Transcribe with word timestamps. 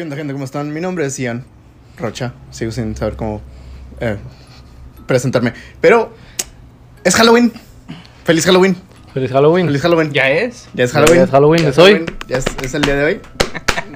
¿Qué 0.00 0.04
onda, 0.04 0.16
gente? 0.16 0.32
¿Cómo 0.32 0.46
están? 0.46 0.72
Mi 0.72 0.80
nombre 0.80 1.04
es 1.04 1.18
Ian 1.18 1.44
Rocha. 1.98 2.32
Sigo 2.50 2.72
sin 2.72 2.96
saber 2.96 3.16
cómo 3.16 3.42
eh, 4.00 4.16
presentarme. 5.06 5.52
Pero 5.82 6.14
es 7.04 7.14
Halloween. 7.14 7.52
Feliz 8.24 8.46
Halloween. 8.46 8.74
Feliz 9.12 9.30
Halloween. 9.30 9.66
Feliz 9.66 9.82
Halloween. 9.82 10.10
¿Ya 10.10 10.30
es? 10.30 10.70
Ya 10.72 10.84
es 10.84 10.92
Halloween. 10.92 11.16
Ya 11.18 11.24
es 11.24 11.30
Halloween, 11.30 11.64
es 11.66 11.76
hoy. 11.76 12.06
Ya 12.28 12.38
es, 12.38 12.46
es 12.62 12.72
el 12.72 12.80
día 12.80 12.96
de 12.96 13.04
hoy. 13.04 13.20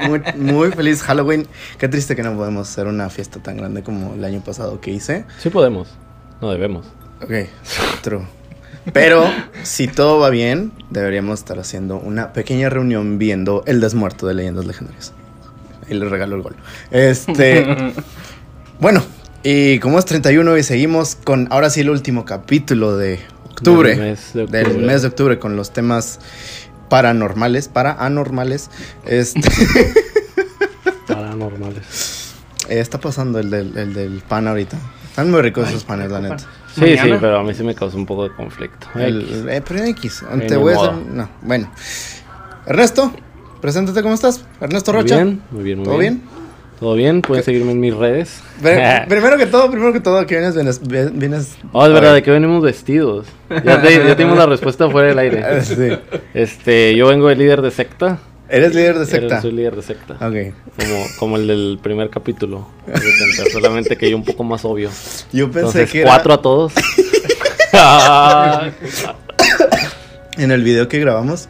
Muy, 0.07 0.21
muy 0.37 0.73
feliz 0.73 1.01
Halloween. 1.01 1.47
Qué 1.79 1.89
triste 1.89 2.15
que 2.15 2.23
no 2.23 2.37
podemos 2.37 2.69
hacer 2.69 2.87
una 2.87 3.09
fiesta 3.09 3.43
tan 3.43 3.57
grande 3.57 3.83
como 3.83 4.13
el 4.13 4.25
año 4.27 4.43
pasado 4.45 4.83
que 4.83 4.91
hice. 4.91 5.25
Sí 5.39 5.49
podemos. 5.49 5.89
No 6.43 6.51
debemos. 6.51 6.85
Ok, 7.23 7.49
true. 8.03 8.27
Pero 8.93 9.25
si 9.63 9.89
todo 9.89 10.19
va 10.19 10.29
bien, 10.29 10.71
deberíamos 10.91 11.39
estar 11.39 11.59
haciendo 11.59 11.97
una 11.97 12.35
pequeña 12.35 12.69
reunión 12.69 13.17
viendo 13.17 13.63
El 13.67 13.81
Desmuerto 13.81 14.27
de 14.27 14.35
Leyendas 14.35 14.67
Legendarias. 14.67 15.15
Ahí 15.89 15.95
les 15.99 16.11
regalo 16.11 16.37
el 16.37 16.43
gol. 16.43 16.57
Este. 16.91 17.67
bueno, 18.81 19.03
y 19.43 19.79
como 19.81 19.99
es 19.99 20.05
31 20.05 20.57
y 20.57 20.63
seguimos 20.63 21.15
con 21.17 21.49
ahora 21.51 21.71
sí 21.71 21.81
el 21.81 21.91
último 21.91 22.25
capítulo 22.25 22.97
de 22.97 23.21
octubre. 23.51 23.91
Del 23.91 24.01
mes 24.01 24.33
de 24.35 24.43
octubre. 24.43 24.63
Del 24.65 24.79
mes 24.79 25.03
de 25.03 25.09
octubre 25.09 25.39
con 25.39 25.57
los 25.57 25.73
temas 25.73 26.21
paranormales, 26.89 27.69
para 27.69 27.93
anormales. 28.05 28.71
Este. 29.07 29.41
Paranormales. 31.07 32.33
eh, 32.69 32.81
está 32.81 32.99
pasando 32.99 33.39
el 33.39 33.51
del, 33.51 33.77
el 33.77 33.95
del 33.95 34.23
pan 34.27 34.49
ahorita. 34.49 34.77
Están 35.11 35.31
muy 35.31 35.43
ricos 35.43 35.69
esos 35.69 35.85
panes, 35.85 36.11
la 36.11 36.21
neta. 36.21 36.39
Sí, 36.75 36.81
Mañana. 36.81 37.03
sí, 37.05 37.13
pero 37.21 37.39
a 37.39 37.45
mí 37.45 37.55
sí 37.55 37.63
me 37.63 37.75
causó 37.75 37.97
un 37.97 38.07
poco 38.07 38.25
de 38.25 38.35
conflicto. 38.35 38.89
El- 38.97 39.23
X. 39.23 39.45
eh, 39.49 39.63
pero 39.67 39.85
X. 39.85 40.25
Te 40.49 40.57
voy 40.57 40.73
a 40.73 40.77
hacer. 40.77 40.93
No, 41.07 41.29
bueno. 41.43 41.71
Ernesto, 42.67 43.13
preséntate, 43.65 44.03
¿cómo 44.03 44.13
estás? 44.13 44.45
Ernesto 44.61 44.93
Muy 44.93 45.01
Rocha. 45.01 45.17
bien, 45.17 45.41
muy 45.51 45.63
bien, 45.65 45.79
muy 45.79 45.87
¿Todo 45.87 45.97
bien? 45.97 46.23
¿Todo 46.79 46.95
bien? 46.97 47.23
Pueden 47.23 47.43
seguirme 47.43 47.73
en 47.73 47.81
mis 47.81 47.95
redes. 47.95 48.43
Pri- 48.61 48.77
primero 49.09 49.39
que 49.39 49.47
todo, 49.47 49.71
primero 49.71 49.91
que 49.95 50.01
todo, 50.01 50.27
que 50.27 50.35
vienes. 50.37 50.55
vienes, 50.55 50.81
vienes 51.19 51.57
Oh, 51.73 51.87
es 51.87 51.93
verdad, 51.95 52.13
¿de 52.13 52.23
qué 52.23 52.31
venimos 52.31 52.63
vestidos? 52.63 53.27
Ya, 53.49 53.81
te, 53.81 54.07
ya 54.07 54.15
tenemos 54.17 54.37
la 54.37 54.45
respuesta 54.45 54.91
fuera 54.91 55.09
del 55.09 55.19
aire. 55.19 55.43
Sí. 55.63 55.89
Este, 56.35 56.95
yo 56.95 57.07
vengo 57.09 57.29
de 57.29 57.37
líder 57.37 57.63
de 57.63 57.71
secta. 57.71 58.19
Eres 58.51 58.75
líder 58.75 58.99
de 58.99 59.07
secta. 59.07 59.41
Soy 59.41 59.53
líder 59.53 59.77
de 59.77 59.83
secta. 59.83 60.13
Ok. 60.17 60.53
Como, 60.79 61.05
como 61.19 61.37
el 61.39 61.47
del 61.47 61.79
primer 61.83 62.11
capítulo. 62.11 62.69
Solamente 63.51 63.97
que 63.97 64.11
yo 64.11 64.17
un 64.19 64.25
poco 64.27 64.45
más 64.45 64.63
obvio. 64.67 64.91
Yo 65.33 65.47
pensé 65.47 65.59
Entonces, 65.61 65.91
que 65.91 66.01
era 66.03 66.11
cuatro 66.11 66.35
a 66.35 66.43
todos. 66.43 66.75
En 70.37 70.51
el 70.51 70.63
video 70.63 70.87
que 70.87 70.99
grabamos. 70.99 71.49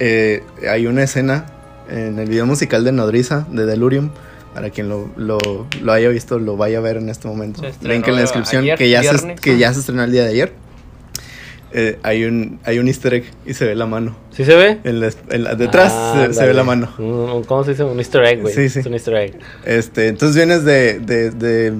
Eh, 0.00 0.42
hay 0.70 0.86
una 0.86 1.02
escena 1.02 1.46
en 1.90 2.18
el 2.18 2.28
video 2.28 2.46
musical 2.46 2.84
de 2.84 2.92
Nodriza, 2.92 3.46
de 3.50 3.66
Delurium. 3.66 4.10
Para 4.54 4.70
quien 4.70 4.88
lo, 4.88 5.10
lo, 5.16 5.36
lo 5.82 5.92
haya 5.92 6.08
visto, 6.08 6.38
lo 6.38 6.56
vaya 6.56 6.78
a 6.78 6.80
ver 6.80 6.96
en 6.96 7.10
este 7.10 7.28
momento. 7.28 7.60
Link 7.82 8.08
en 8.08 8.14
la 8.14 8.22
descripción, 8.22 8.62
ayer, 8.62 8.78
que, 8.78 8.88
ya 8.88 9.02
se, 9.02 9.10
viernes. 9.10 9.40
que 9.40 9.58
ya 9.58 9.72
se 9.74 9.80
estrenó 9.80 10.02
el 10.02 10.10
día 10.12 10.22
de 10.24 10.30
ayer. 10.30 10.52
Eh, 11.72 11.98
hay, 12.02 12.24
un, 12.24 12.58
hay 12.64 12.78
un 12.78 12.88
easter 12.88 13.12
egg 13.12 13.24
y 13.44 13.52
se 13.52 13.66
ve 13.66 13.74
la 13.74 13.84
mano. 13.84 14.16
¿Sí 14.34 14.46
se 14.46 14.54
ve? 14.54 14.78
En 14.84 15.00
la- 15.00 15.10
en 15.28 15.44
la- 15.44 15.54
detrás 15.56 15.92
Ah, 15.94 16.24
se, 16.28 16.32
se 16.32 16.46
ve 16.46 16.54
la 16.54 16.64
mano. 16.64 16.90
Un- 16.98 17.44
¿Cómo 17.44 17.64
se 17.64 17.72
dice? 17.72 17.84
Un 17.84 17.98
easter 17.98 18.24
egg, 18.24 18.40
güey. 18.40 18.54
Sí, 18.54 18.70
sí. 18.70 18.78
Es 18.78 18.86
un 18.86 18.94
easter 18.94 19.14
egg. 19.16 19.38
Este, 19.66 20.08
entonces 20.08 20.34
vienes 20.36 20.64
de, 20.64 21.00
de, 21.00 21.30
de 21.32 21.74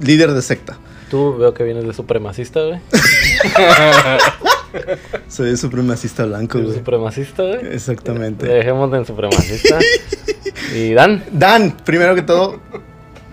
líder 0.00 0.32
de 0.32 0.42
secta. 0.42 0.78
Tú 1.10 1.36
veo 1.36 1.54
que 1.54 1.62
vienes 1.62 1.86
de 1.86 1.92
supremacista, 1.92 2.60
güey. 2.64 2.80
Soy 5.28 5.56
supremacista 5.56 6.24
blanco, 6.24 6.58
¿Eres 6.58 6.68
güey. 6.70 6.78
supremacista, 6.80 7.42
güey. 7.42 7.66
Exactamente. 7.74 8.46
Dejemos 8.46 8.90
de 8.90 9.04
supremacista. 9.04 9.78
y 10.74 10.92
Dan, 10.94 11.24
Dan, 11.32 11.76
primero 11.84 12.14
que 12.14 12.22
todo, 12.22 12.60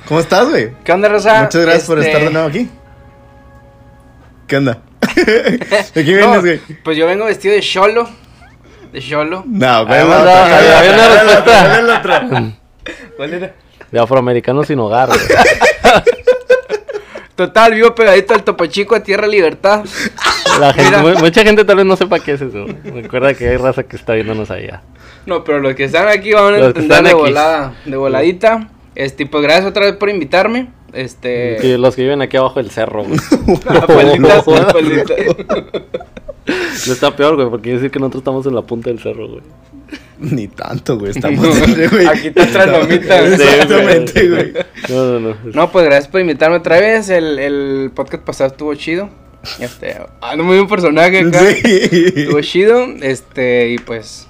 ¿cómo 0.08 0.20
estás, 0.20 0.50
güey? 0.50 0.72
¿Qué 0.84 0.92
onda, 0.92 1.10
Rosa? 1.10 1.44
Muchas 1.44 1.62
gracias 1.62 1.86
por 1.86 2.00
Este, 2.00 2.12
estar 2.12 2.24
de 2.26 2.32
nuevo 2.34 2.48
aquí. 2.48 2.70
¿Qué 4.48 4.58
onda? 4.58 4.80
¿De 5.16 6.06
qué 6.06 6.16
vienes, 6.16 6.42
güey? 6.42 6.60
Pues 6.84 6.98
yo 6.98 7.06
vengo 7.08 7.26
vestido 7.26 7.54
de 7.56 7.62
cholo. 7.62 8.10
De 8.92 9.00
cholo. 9.02 9.44
No, 9.48 9.86
güey. 9.86 10.00
Había 10.00 10.06
una- 10.22 11.24
respuesta. 11.24 12.54
¿Cuál 13.18 13.34
era? 13.34 13.54
de 13.92 14.00
afroamericano 14.00 14.64
sin 14.64 14.80
hogar, 14.80 15.08
güey. 15.10 15.20
Total, 17.36 17.74
vivo 17.74 17.96
pegadito 17.96 18.34
al 18.36 18.44
Topo 18.44 18.66
Chico 18.68 18.94
a 18.96 19.02
Tierra 19.02 19.26
Libertad. 19.28 19.84
La 20.60 20.72
gente, 20.74 20.98
mu- 20.98 21.20
mucha 21.20 21.42
gente 21.44 21.66
tal 21.66 21.78
vez 21.78 21.86
no 21.86 21.96
sepa 21.96 22.20
qué 22.20 22.34
es 22.34 22.42
eso. 22.42 22.66
Recuerda 22.94 23.34
que 23.34 23.50
hay 23.50 23.58
raza 23.58 23.84
que 23.84 23.96
está 23.96 24.14
viéndonos 24.14 24.52
allá. 24.52 24.82
No, 25.26 25.44
pero 25.44 25.60
los 25.60 25.74
que 25.74 25.86
están 25.86 26.08
aquí 26.08 26.32
van 26.34 26.54
a 26.54 26.58
Los 26.58 26.68
entender 26.76 27.04
de 27.04 27.14
volada, 27.16 27.74
de 27.86 27.98
voladita. 27.98 28.70
Este, 28.94 29.26
pues 29.26 29.42
gracias 29.44 29.66
otra 29.68 29.86
vez 29.86 29.96
por 29.96 30.10
invitarme. 30.10 30.68
Este. 30.94 31.76
Los 31.80 31.96
que 31.96 32.04
viven 32.04 32.22
aquí 32.22 32.38
abajo 32.38 32.62
del 32.62 32.70
cerro, 32.70 33.04
güey. 33.04 33.20
Abuelitas, 33.82 34.48
abuelitas. 34.48 35.18
No 36.46 36.92
está 36.92 37.16
peor, 37.16 37.36
güey, 37.36 37.48
porque 37.50 37.64
quiere 37.64 37.78
decir 37.78 37.92
que 37.92 38.00
nosotros 38.00 38.20
estamos 38.22 38.46
en 38.46 38.54
la 38.56 38.62
punta 38.64 38.90
del 38.90 39.00
cerro, 39.00 39.30
güey. 39.30 39.42
Ni 40.32 40.48
tanto, 40.48 40.98
güey. 40.98 41.12
Estamos 41.12 41.48
güey. 41.92 42.08
Aquí 42.08 42.28
está 42.28 42.44
otra 42.44 42.66
lomita. 42.66 43.20
Exactamente, 43.28 44.30
güey. 44.30 44.54
No, 44.90 45.06
no, 45.06 45.20
no. 45.20 45.36
No, 45.54 45.72
pues 45.72 45.86
gracias 45.86 46.08
por 46.08 46.22
invitarme 46.22 46.58
otra 46.58 46.80
vez. 46.80 47.10
El, 47.10 47.40
el 47.40 47.92
podcast 47.94 48.24
pasado 48.24 48.50
estuvo 48.52 48.74
chido. 48.76 49.10
Este, 49.60 49.98
ah, 50.22 50.36
no 50.38 50.44
muy 50.46 50.58
un 50.58 50.68
personaje 50.70 51.20
acá. 51.20 51.42
Estuvo 51.50 52.42
Sí. 52.42 52.50
chido. 52.50 52.86
Este, 53.02 53.72
y 53.72 53.78
pues, 53.78 54.28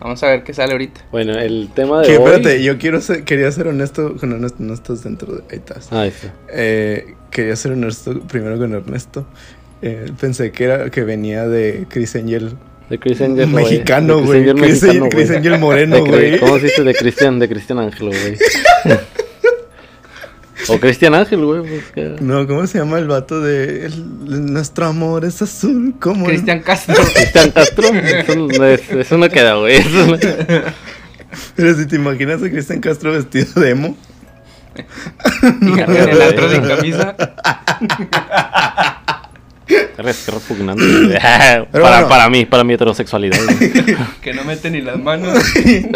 vamos 0.00 0.22
a 0.22 0.28
ver 0.28 0.42
qué 0.42 0.54
sale 0.54 0.72
ahorita. 0.72 1.02
Bueno, 1.12 1.38
el 1.38 1.68
tema 1.74 2.00
de 2.00 2.06
Que 2.08 2.16
hoy... 2.16 2.24
espérate, 2.32 2.62
yo 2.62 2.78
quiero 2.78 3.00
ser, 3.02 3.24
quería 3.24 3.52
ser 3.52 3.68
honesto 3.68 4.16
con 4.16 4.32
Ernesto. 4.32 4.56
No 4.60 4.72
estás 4.72 5.04
dentro 5.04 5.34
de. 5.34 5.42
Ahí 5.50 5.58
estás. 5.58 5.88
Ah, 5.92 6.00
ahí 6.02 6.08
está. 6.08 6.32
Eh, 6.48 7.14
quería 7.30 7.54
ser 7.56 7.72
honesto 7.72 8.18
primero 8.22 8.56
con 8.58 8.72
Ernesto. 8.72 9.26
Eh, 9.82 10.06
pensé 10.18 10.50
que 10.50 10.64
era 10.64 10.88
que 10.90 11.02
venía 11.04 11.46
de 11.46 11.84
Chris 11.90 12.16
Angel 12.16 12.54
De 12.90 12.98
Chris 12.98 13.20
Angel, 13.20 13.50
güey. 13.50 13.64
mexicano, 13.64 14.16
De 14.18 14.22
güey. 14.22 14.54
Chris 14.54 14.84
Angel 14.84 15.08
Chris. 15.08 15.30
Angel 15.30 15.58
moreno, 15.58 16.04
güey. 16.04 16.38
¿Cómo 16.38 16.58
se 16.58 16.66
dice? 16.66 16.82
De 16.84 16.94
Cristian, 16.94 17.38
de 17.38 17.48
Cristian 17.48 17.78
Ángel, 17.78 18.08
güey. 18.08 18.36
o 20.68 20.78
Cristian 20.78 21.14
Ángel, 21.14 21.44
güey. 21.44 21.60
Pues, 21.62 21.84
que- 21.94 22.16
No, 22.20 22.46
¿cómo 22.46 22.66
se 22.66 22.78
llama 22.78 22.98
el 22.98 23.06
vato 23.08 23.40
de 23.40 23.86
el- 23.86 24.52
nuestro 24.52 24.86
amor 24.86 25.24
es 25.24 25.40
azul? 25.40 25.94
como 25.98 26.26
el- 26.26 26.32
Cristian 26.32 26.60
Castro. 26.60 26.94
Cristian 27.14 27.50
Castro. 27.52 27.88
Eso, 27.88 28.34
no 28.36 28.64
es- 28.66 28.90
eso 28.90 29.18
no 29.18 29.28
queda, 29.30 29.54
güey. 29.56 29.82
No- 29.84 30.18
Pero 31.56 31.74
si 31.74 31.86
te 31.86 31.96
imaginas 31.96 32.42
a 32.42 32.50
Cristian 32.50 32.80
Castro 32.80 33.12
vestido 33.12 33.60
de 33.62 33.70
emo. 33.70 33.96
y 34.76 35.80
en 35.80 35.90
el 35.90 36.20
antro 36.22 36.50
sin 36.50 36.62
camisa. 36.68 37.16
Es 39.98 40.26
repugnante. 40.28 40.82
para, 41.20 41.66
bueno. 41.70 42.08
para 42.08 42.28
mí, 42.28 42.44
para 42.44 42.64
mi 42.64 42.74
heterosexualidad. 42.74 43.38
güey. 43.44 43.96
Que 44.22 44.34
no 44.34 44.44
mete 44.44 44.70
ni 44.70 44.80
las 44.80 44.98
manos. 44.98 45.38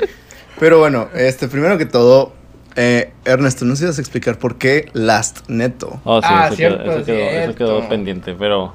Pero 0.59 0.79
bueno, 0.79 1.09
este, 1.15 1.47
primero 1.49 1.79
que 1.79 1.87
todo, 1.87 2.33
eh, 2.77 3.13
Ernesto, 3.25 3.65
¿nos 3.65 3.81
ibas 3.81 3.99
a 3.99 4.01
explicar 4.01 4.39
por 4.39 4.57
qué 4.57 4.89
Last 4.93 5.49
Neto? 5.49 6.01
Oh, 6.05 6.21
sí, 6.21 6.27
Ah, 6.29 6.47
eso, 6.47 6.57
cierto, 6.57 6.83
quedó, 6.83 6.97
eso, 6.97 7.05
quedó, 7.05 7.31
eso 7.31 7.55
quedó 7.55 7.89
pendiente, 7.89 8.35
pero... 8.39 8.75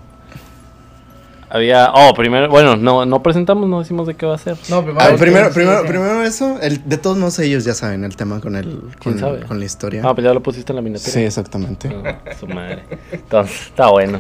Había... 1.50 1.92
Oh, 1.94 2.14
primero... 2.16 2.50
Bueno, 2.50 2.76
no, 2.78 3.06
no 3.06 3.22
presentamos, 3.22 3.70
no 3.70 3.80
decimos 3.80 4.08
de 4.08 4.16
qué 4.16 4.26
va 4.26 4.36
a 4.36 4.38
ser. 4.40 4.58
No, 4.70 4.78
Ah, 4.98 5.10
primero, 5.20 5.50
sí, 5.50 5.54
primero, 5.54 5.82
sí. 5.82 5.88
primero 5.88 6.24
eso, 6.24 6.58
el, 6.62 6.82
de 6.88 6.98
todos 6.98 7.18
modos 7.18 7.38
ellos 7.40 7.64
ya 7.64 7.76
saben 7.76 8.04
el 8.04 8.16
tema 8.16 8.40
con 8.40 8.56
el 8.56 8.80
con, 9.04 9.20
sabe? 9.20 9.42
con 9.42 9.60
la 9.60 9.66
historia. 9.66 10.02
Ah, 10.04 10.16
pues 10.16 10.26
ya 10.26 10.34
lo 10.34 10.42
pusiste 10.42 10.72
en 10.72 10.78
la 10.78 10.82
miniatura. 10.82 11.12
sí, 11.12 11.20
exactamente. 11.20 11.96
Ah, 12.06 12.18
su 12.40 12.48
madre. 12.48 12.84
Entonces, 13.12 13.68
está 13.68 13.90
bueno. 13.92 14.20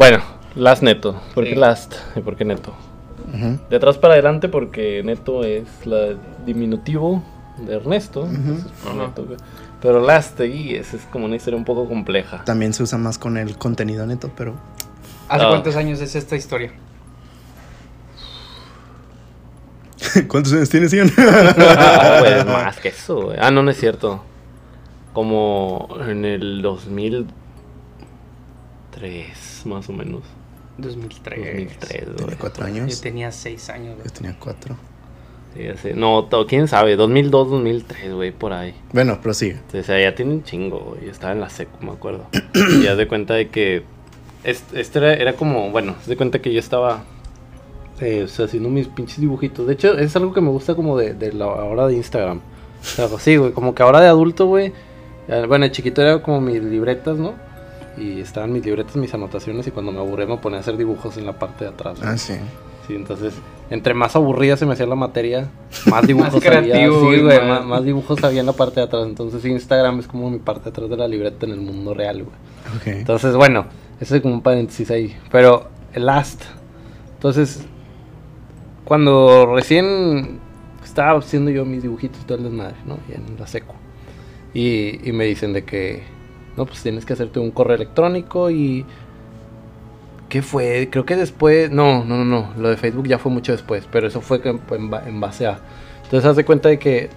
Bueno, 0.00 0.22
Last 0.54 0.82
Neto. 0.82 1.20
¿Por 1.34 1.44
qué 1.44 1.50
Sí. 1.50 1.56
Last? 1.56 1.94
¿Y 2.16 2.20
por 2.20 2.34
qué 2.34 2.46
Neto? 2.46 2.72
Ujú. 3.34 3.58
De 3.68 3.76
atrás 3.76 3.98
para 3.98 4.14
adelante 4.14 4.48
porque 4.48 5.02
Neto 5.04 5.44
es 5.44 5.66
la 5.84 6.14
diminutivo 6.46 7.22
de 7.58 7.74
Ernesto. 7.76 8.22
pues. 8.22 8.94
Neto. 8.96 9.26
Pero 9.82 10.00
Last 10.00 10.40
ahí 10.40 10.74
es, 10.74 10.94
es 10.94 11.02
como 11.12 11.26
una 11.26 11.36
historia 11.36 11.58
un 11.58 11.66
poco 11.66 11.86
compleja. 11.86 12.42
También 12.46 12.72
se 12.72 12.82
usa 12.82 12.96
más 12.96 13.18
con 13.18 13.36
el 13.36 13.58
contenido 13.58 14.06
neto, 14.06 14.30
pero 14.34 14.54
¿Hace 15.28 15.44
Ah. 15.44 15.48
cuántos 15.50 15.76
años 15.76 16.00
es 16.00 16.14
esta 16.16 16.34
historia? 16.34 16.72
¿cuántos 20.28 20.54
años 20.54 20.70
tienes, 20.70 20.92
Ian? 20.92 21.08
No, 21.08 21.12
pues 22.20 22.46
más 22.46 22.78
que 22.80 22.88
eso, 22.88 23.22
güey. 23.26 23.36
Ah, 23.38 23.50
no, 23.50 23.62
no 23.62 23.70
es 23.70 23.76
cierto. 23.78 24.24
Como 25.12 25.88
en 26.08 26.24
el 26.24 26.62
2003, 26.62 27.26
más 29.66 29.88
o 29.88 29.92
menos. 29.92 30.22
2003. 30.78 31.38
2003, 31.38 32.04
güey. 32.06 32.16
Tenía 32.16 32.36
cuatro 32.38 32.66
Yo 32.66 32.72
años. 32.72 33.00
tenía 33.00 33.32
seis 33.32 33.68
años. 33.70 33.94
güey. 33.96 34.06
Yo 34.06 34.12
tenía 34.12 34.36
cuatro. 34.38 34.76
Sí, 35.54 35.64
ya 35.64 35.76
sé. 35.76 35.94
No, 35.94 36.28
quién 36.48 36.68
sabe, 36.68 36.96
2002, 36.96 37.50
2003, 37.50 38.14
güey, 38.14 38.30
por 38.32 38.52
ahí. 38.52 38.74
Bueno, 38.92 39.20
prosigue. 39.20 39.58
O 39.74 39.82
sea, 39.82 40.00
ya 40.00 40.14
tiene 40.14 40.32
un 40.34 40.44
chingo, 40.44 40.78
güey. 40.96 41.08
Estaba 41.08 41.32
en 41.32 41.40
la 41.40 41.50
secu, 41.50 41.84
me 41.84 41.90
acuerdo. 41.92 42.26
y 42.54 42.82
ya 42.84 42.94
de 42.96 43.08
cuenta 43.08 43.34
de 43.34 43.48
que. 43.48 43.82
Este, 44.44 44.80
este 44.80 44.98
era, 45.00 45.14
era 45.14 45.32
como, 45.34 45.70
bueno, 45.70 45.96
haz 45.98 46.06
de 46.06 46.16
cuenta 46.16 46.40
que 46.40 46.52
yo 46.52 46.60
estaba. 46.60 47.02
eh, 48.00 48.22
o 48.24 48.28
sea, 48.28 48.46
haciendo 48.46 48.68
mis 48.70 48.86
pinches 48.88 49.20
dibujitos. 49.20 49.66
De 49.66 49.74
hecho, 49.74 49.98
es 49.98 50.14
algo 50.16 50.32
que 50.32 50.40
me 50.40 50.48
gusta 50.50 50.74
como 50.74 50.96
de, 50.96 51.12
de 51.14 51.32
la 51.32 51.46
hora 51.48 51.88
de 51.88 51.94
Instagram. 51.96 52.38
O 52.80 52.84
sea, 52.84 53.08
sí, 53.18 53.36
güey, 53.36 53.52
como 53.52 53.74
que 53.74 53.82
ahora 53.82 54.00
de 54.00 54.06
adulto, 54.08 54.46
güey. 54.46 54.72
eh, 55.28 55.44
Bueno, 55.46 55.64
de 55.66 55.72
chiquito 55.72 56.00
era 56.00 56.22
como 56.22 56.40
mis 56.40 56.62
libretas, 56.62 57.18
¿no? 57.18 57.34
Y 58.00 58.20
estaban 58.20 58.52
mis 58.52 58.64
libretas, 58.64 58.96
mis 58.96 59.12
anotaciones, 59.14 59.66
y 59.66 59.70
cuando 59.70 59.92
me 59.92 59.98
aburría 59.98 60.26
me 60.26 60.36
ponía 60.38 60.58
a 60.58 60.60
hacer 60.60 60.76
dibujos 60.76 61.16
en 61.18 61.26
la 61.26 61.38
parte 61.38 61.64
de 61.64 61.70
atrás. 61.70 61.98
güey. 62.00 62.10
Ah, 62.12 62.16
sí. 62.16 62.34
Sí, 62.86 62.94
entonces, 62.96 63.34
entre 63.70 63.94
más 63.94 64.16
aburrida 64.16 64.56
se 64.56 64.66
me 64.66 64.72
hacía 64.72 64.86
la 64.86 64.94
materia, 64.96 65.48
más 65.90 66.04
dibujos 66.06 66.34
Más 66.34 66.46
había. 66.46 66.60
creativo, 66.72 67.12
Sí, 67.12 67.20
güey, 67.20 67.38
más- 67.46 67.84
dibujos 67.84 68.24
había 68.24 68.40
en 68.40 68.46
la 68.46 68.52
parte 68.54 68.80
de 68.80 68.86
atrás. 68.86 69.06
Entonces, 69.06 69.44
Instagram 69.44 70.00
es 70.00 70.08
como 70.08 70.30
mi 70.30 70.38
parte 70.38 70.64
de 70.64 70.70
atrás 70.70 70.88
de 70.90 70.96
la 70.96 71.06
libreta 71.06 71.46
en 71.46 71.52
el 71.52 71.60
mundo 71.60 71.94
real, 71.94 72.24
güey. 72.24 72.36
Ok. 72.80 72.86
Entonces, 72.86 73.36
bueno, 73.36 73.66
eso 74.00 74.16
es 74.16 74.22
como 74.22 74.34
un 74.34 74.40
paréntesis 74.42 74.90
ahí. 74.90 75.14
Pero 75.30 75.68
el 75.92 76.06
Last. 76.06 76.42
Entonces, 77.14 77.64
cuando 78.84 79.54
recién 79.54 80.40
estaba 80.82 81.18
haciendo 81.18 81.50
yo 81.50 81.64
mis 81.64 81.82
dibujitos 81.82 82.20
y 82.22 82.24
todo 82.24 82.38
el 82.38 82.44
desmadre, 82.44 82.76
¿no? 82.86 82.98
Y 83.08 83.12
en 83.14 83.38
la 83.38 83.46
seco. 83.46 83.74
Y, 84.52 85.08
y 85.08 85.12
me 85.12 85.26
dicen 85.26 85.52
de 85.52 85.64
que, 85.64 86.02
no, 86.60 86.66
pues 86.66 86.82
tienes 86.82 87.04
que 87.06 87.14
hacerte 87.14 87.38
un 87.40 87.50
correo 87.50 87.76
electrónico 87.76 88.50
y... 88.50 88.84
¿Qué 90.28 90.42
fue? 90.42 90.88
Creo 90.92 91.04
que 91.06 91.16
después... 91.16 91.70
No, 91.70 92.04
no, 92.04 92.18
no, 92.18 92.24
no. 92.24 92.50
Lo 92.58 92.68
de 92.68 92.76
Facebook 92.76 93.08
ya 93.08 93.18
fue 93.18 93.32
mucho 93.32 93.50
después. 93.52 93.84
Pero 93.90 94.06
eso 94.06 94.20
fue 94.20 94.40
en, 94.44 94.90
ba- 94.90 95.02
en 95.06 95.20
base 95.20 95.46
a... 95.46 95.58
Entonces, 96.04 96.28
haz 96.28 96.36
de 96.36 96.44
cuenta 96.44 96.68
de 96.68 96.78
que... 96.78 97.08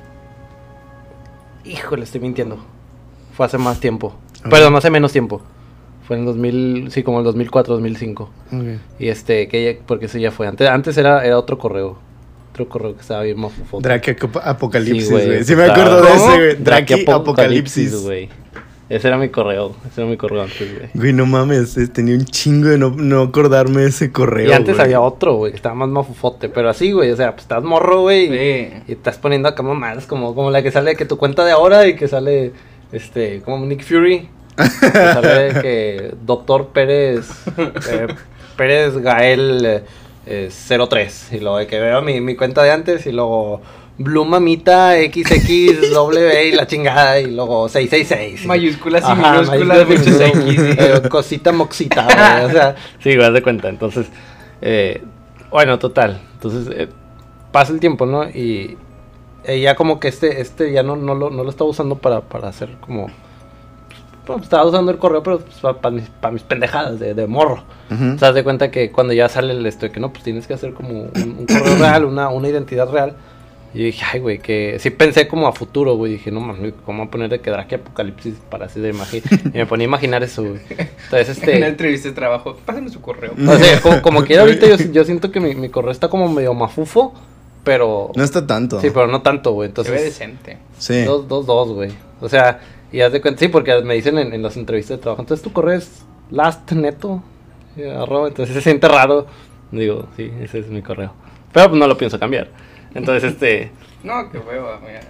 Híjole, 1.65 2.03
estoy 2.03 2.21
mintiendo. 2.21 2.57
Fue 3.35 3.45
hace 3.45 3.57
más 3.57 3.79
tiempo. 3.79 4.13
Perdón, 4.49 4.75
hace 4.75 4.89
menos 4.89 5.11
tiempo. 5.11 5.41
Fue 6.07 6.15
en 6.15 6.21
el 6.21 6.25
2000, 6.27 6.91
sí, 6.91 7.03
como 7.03 7.19
el 7.19 7.25
2004, 7.25 7.73
2005. 7.75 8.23
Ok. 8.23 8.63
Y 8.99 9.07
este, 9.09 9.47
que 9.47 9.63
ya- 9.73 9.79
porque 9.85 10.05
eso 10.07 10.17
ya 10.17 10.31
fue. 10.31 10.47
Antes, 10.47 10.67
antes 10.69 10.97
era, 10.97 11.23
era 11.25 11.37
otro 11.37 11.57
correo. 11.57 11.97
Otro 12.51 12.67
correo 12.69 12.95
que 12.95 13.01
estaba 13.01 13.21
bien 13.23 13.39
mafufo. 13.39 13.79
Drake 13.79 14.17
Ap- 14.21 14.37
Apocalipsis, 14.43 15.09
güey. 15.11 15.43
Sí, 15.43 15.55
me 15.55 15.63
acuerdo 15.65 16.01
de 16.01 16.11
ese, 16.13 16.25
güey. 16.25 16.55
Drake 16.55 16.95
Drake 16.95 17.11
Apocalipsis. 17.11 18.03
güey. 18.03 18.29
Ese 18.93 19.07
era 19.07 19.17
mi 19.17 19.29
correo. 19.29 19.75
Ese 19.89 20.01
era 20.01 20.09
mi 20.09 20.17
correo 20.17 20.43
antes, 20.43 20.71
güey. 20.71 20.89
Güey, 20.93 21.13
no 21.13 21.25
mames, 21.25 21.75
eh, 21.77 21.87
tenía 21.87 22.13
un 22.13 22.25
chingo 22.25 22.67
de 22.67 22.77
no, 22.77 22.91
no 22.91 23.23
acordarme 23.23 23.81
de 23.81 23.87
ese 23.87 24.11
correo. 24.11 24.49
Y 24.49 24.53
antes 24.53 24.75
güey. 24.75 24.85
había 24.85 25.01
otro, 25.01 25.35
güey, 25.35 25.51
que 25.51 25.55
estaba 25.55 25.73
más 25.73 25.89
mafufote. 25.89 26.47
Pero 26.47 26.69
así, 26.69 26.91
güey, 26.91 27.09
o 27.09 27.15
sea, 27.15 27.31
pues 27.31 27.41
estás 27.41 27.63
morro, 27.63 28.01
güey. 28.01 28.27
Sí. 28.27 28.73
Y 28.87 28.91
estás 28.91 29.17
poniendo 29.17 29.49
acá 29.49 29.63
mamadas 29.63 30.05
como, 30.05 30.35
como 30.35 30.51
la 30.51 30.61
que 30.61 30.69
sale 30.69 30.95
que 30.95 31.05
tu 31.05 31.17
cuenta 31.17 31.43
de 31.43 31.51
ahora 31.51 31.87
y 31.87 31.95
que 31.95 32.07
sale, 32.07 32.51
este, 32.91 33.41
como 33.41 33.65
Nick 33.65 33.83
Fury. 33.83 34.29
Que 34.55 34.91
sale 34.91 35.61
que 35.63 36.13
Doctor 36.23 36.67
Pérez, 36.67 37.27
eh, 37.89 38.07
Pérez 38.55 38.95
Gael 38.97 39.65
eh, 39.65 39.83
eh, 40.27 40.87
03. 40.87 41.29
Y 41.31 41.39
luego 41.39 41.57
de 41.57 41.65
que 41.65 41.79
veo 41.79 42.03
mi, 42.03 42.21
mi 42.21 42.35
cuenta 42.35 42.61
de 42.61 42.69
antes 42.69 43.07
y 43.07 43.11
luego 43.11 43.59
Blue 43.97 44.25
Mamita 44.25 44.95
XXW 44.95 46.17
y 46.47 46.51
la 46.53 46.65
chingada 46.65 47.19
y 47.19 47.27
luego 47.27 47.69
666. 47.69 48.47
Mayúsculas 48.47 49.03
y 49.03 49.05
Ajá, 49.05 49.33
minúsculas, 49.33 49.87
mayúsculas 49.87 50.09
y 50.31 50.37
muchos. 50.37 50.57
X. 50.57 50.77
Eh, 50.77 51.09
cosita 51.09 51.51
moxita, 51.51 52.03
güey, 52.03 52.45
O 52.45 52.49
sea, 52.51 52.75
sí, 52.99 53.11
haz 53.11 53.33
de 53.33 53.43
cuenta. 53.43 53.69
Entonces, 53.69 54.07
eh, 54.61 55.03
bueno, 55.51 55.77
total. 55.77 56.19
Entonces, 56.33 56.73
eh, 56.75 56.89
pasa 57.51 57.71
el 57.71 57.79
tiempo, 57.79 58.07
¿no? 58.07 58.27
Y 58.27 58.77
eh, 59.43 59.61
ya 59.61 59.75
como 59.75 59.99
que 59.99 60.07
este, 60.07 60.41
este 60.41 60.71
ya 60.71 60.81
no, 60.83 60.95
no, 60.95 61.13
lo, 61.13 61.29
no 61.29 61.43
lo 61.43 61.49
estaba 61.49 61.69
usando 61.69 61.95
para, 61.97 62.21
para 62.21 62.49
hacer 62.49 62.69
como... 62.79 63.07
Bueno, 64.25 64.41
estaba 64.41 64.65
usando 64.65 64.89
el 64.89 64.97
correo, 64.97 65.21
pero 65.21 65.39
pues, 65.39 65.75
para, 65.75 65.91
mis, 65.93 66.09
para 66.09 66.31
mis 66.31 66.43
pendejadas 66.43 66.97
de, 66.97 67.13
de 67.13 67.27
morro. 67.27 67.63
O 67.91 68.17
sea, 68.17 68.29
haz 68.29 68.35
de 68.35 68.43
cuenta 68.43 68.71
que 68.71 68.89
cuando 68.89 69.11
ya 69.13 69.27
sale 69.27 69.53
el 69.53 69.65
esto 69.65 69.85
de 69.85 69.91
que 69.91 69.99
no, 69.99 70.11
pues 70.13 70.23
tienes 70.23 70.47
que 70.47 70.53
hacer 70.53 70.73
como 70.73 70.89
un, 70.91 71.11
un 71.39 71.45
correo 71.45 71.75
real, 71.77 72.05
una, 72.05 72.29
una 72.29 72.47
identidad 72.47 72.89
real. 72.89 73.17
Y 73.73 73.79
yo 73.79 73.85
dije, 73.85 74.05
ay, 74.11 74.19
güey, 74.19 74.39
que 74.39 74.77
sí 74.79 74.91
pensé 74.91 75.27
como 75.27 75.47
a 75.47 75.51
futuro, 75.53 75.95
güey. 75.95 76.13
Dije, 76.13 76.29
no 76.31 76.39
mames, 76.39 76.73
¿cómo 76.85 76.99
voy 76.99 77.07
a 77.07 77.11
poner 77.11 77.29
de 77.29 77.39
que 77.39 77.49
Drake 77.49 77.75
Apocalipsis 77.75 78.35
para 78.49 78.67
así 78.67 78.79
de 78.79 78.89
imagen? 78.89 79.23
Y 79.53 79.57
me 79.57 79.65
ponía 79.65 79.85
a 79.85 79.89
imaginar 79.89 80.23
eso, 80.23 80.43
güey. 80.43 80.59
Entonces, 80.69 81.37
En 81.39 81.43
una 81.43 81.53
este. 81.53 81.67
entrevista 81.67 82.09
de 82.09 82.13
trabajo, 82.15 82.55
pásenme 82.65 82.89
su 82.89 83.01
correo. 83.01 83.33
O 83.47 83.57
sea, 83.57 83.81
como, 83.81 84.01
como 84.01 84.23
quiera 84.25 84.43
ahorita, 84.43 84.67
yo, 84.67 84.75
yo 84.91 85.03
siento 85.05 85.31
que 85.31 85.39
mi, 85.39 85.55
mi 85.55 85.69
correo 85.69 85.91
está 85.91 86.07
como 86.07 86.31
medio 86.31 86.53
mafufo, 86.53 87.13
pero. 87.63 88.11
No 88.15 88.23
está 88.23 88.45
tanto. 88.45 88.79
Sí, 88.79 88.89
pero 88.93 89.07
no 89.07 89.21
tanto, 89.23 89.53
güey. 89.53 89.69
Se 89.69 89.73
ve 89.81 89.81
Entonces. 89.87 90.03
decente. 90.05 90.57
Sí. 90.77 91.03
Dos, 91.03 91.27
dos, 91.27 91.45
dos, 91.47 91.69
güey. 91.69 91.91
O 92.21 92.29
sea, 92.29 92.59
y 92.91 93.01
haz 93.01 93.11
de 93.11 93.21
cuenta, 93.21 93.39
sí, 93.39 93.47
porque 93.47 93.81
me 93.81 93.95
dicen 93.95 94.19
en, 94.19 94.33
en 94.33 94.43
las 94.43 94.55
entrevistas 94.55 94.97
de 94.97 95.01
trabajo, 95.01 95.23
entonces 95.23 95.43
tu 95.43 95.51
correo 95.51 95.77
es 95.77 96.03
last 96.29 96.71
neto, 96.73 97.23
eh, 97.75 97.89
arroba, 97.91 98.27
entonces 98.27 98.53
se 98.53 98.61
siente 98.61 98.87
raro. 98.87 99.25
Digo, 99.71 100.05
sí, 100.15 100.31
ese 100.41 100.59
es 100.59 100.67
mi 100.67 100.83
correo. 100.83 101.11
Pero 101.51 101.69
pues 101.69 101.79
no 101.79 101.87
lo 101.87 101.97
pienso 101.97 102.19
cambiar. 102.19 102.49
Entonces, 102.95 103.31
este, 103.33 103.71
No, 104.03 104.29
qué 104.31 104.37
hueva, 104.39 104.79
mira. 104.79 105.01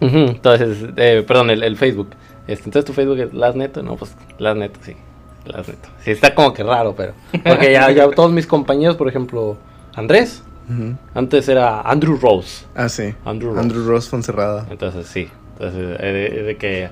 entonces, 0.00 0.84
eh, 0.96 1.24
perdón, 1.26 1.50
el, 1.50 1.62
el 1.62 1.76
Facebook. 1.76 2.10
Este, 2.46 2.64
entonces 2.64 2.84
tu 2.84 2.92
Facebook 2.92 3.18
es 3.20 3.32
last 3.32 3.56
neto, 3.56 3.82
no, 3.82 3.96
pues 3.96 4.14
last 4.38 4.56
neto, 4.58 4.80
sí. 4.82 4.96
Last 5.44 5.68
neto. 5.68 5.88
Sí, 6.02 6.10
está 6.12 6.34
como 6.34 6.52
que 6.52 6.62
raro, 6.62 6.94
pero. 6.96 7.12
Porque 7.44 7.72
ya, 7.72 7.90
ya 7.90 8.10
todos 8.14 8.32
mis 8.32 8.46
compañeros, 8.46 8.96
por 8.96 9.08
ejemplo, 9.08 9.56
Andrés, 9.94 10.42
antes 11.14 11.48
era 11.48 11.82
Andrew 11.82 12.16
Rose. 12.16 12.64
Ah, 12.74 12.88
sí. 12.88 13.14
Andrew 13.24 13.50
Rose. 13.50 13.60
Andrew 13.60 13.86
Ross 13.86 14.08
Fonserrada. 14.08 14.66
Entonces 14.70 15.06
sí, 15.06 15.28
entonces 15.52 15.98
eh, 16.00 16.30
de, 16.32 16.42
de 16.44 16.56
que 16.56 16.88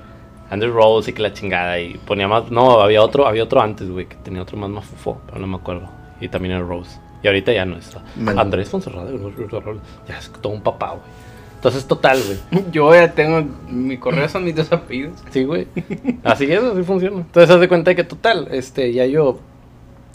Andrew 0.51 0.73
Rose 0.73 1.11
y 1.11 1.15
que 1.15 1.23
la 1.23 1.33
chingada 1.33 1.79
y 1.81 1.95
ponía 2.07 2.29
más, 2.29 2.51
no, 2.51 2.81
había 2.83 3.03
otro, 3.03 3.27
había 3.27 3.45
otro 3.45 3.61
antes, 3.63 3.89
güey, 3.89 4.07
que 4.07 4.17
tenía 4.17 4.43
otro 4.43 4.59
más 4.59 4.69
mafufo, 4.69 5.21
pero 5.27 5.41
no 5.41 5.47
me 5.47 5.57
acuerdo. 5.57 5.89
Y 6.21 6.29
también 6.29 6.57
era 6.57 6.65
Rose. 6.65 6.99
Y 7.23 7.27
ahorita 7.27 7.53
ya 7.53 7.65
no 7.65 7.77
está. 7.77 8.03
Bueno. 8.17 8.41
Andrés 8.41 8.69
Fonserrado, 8.69 9.11
ya 10.09 10.19
es 10.19 10.31
todo 10.41 10.53
un 10.53 10.63
papá, 10.63 10.91
güey. 10.91 11.03
Entonces 11.57 11.87
total, 11.87 12.19
güey. 12.25 12.65
Yo 12.73 12.95
ya 12.95 13.13
tengo. 13.13 13.47
Mi 13.69 13.99
correo 13.99 14.29
son 14.31 14.45
mis 14.45 14.57
dos 14.57 14.73
apellidos. 14.73 15.19
Sí, 15.31 15.45
güey. 15.45 15.67
Así 16.25 16.51
es, 16.51 16.63
así 16.63 16.83
funciona. 16.83 17.19
Entonces 17.19 17.51
haz 17.51 17.61
de 17.61 17.69
cuenta 17.69 17.95
que 17.95 18.03
total, 18.03 18.49
este, 18.51 18.95
ya 18.95 19.05
yo, 19.05 19.41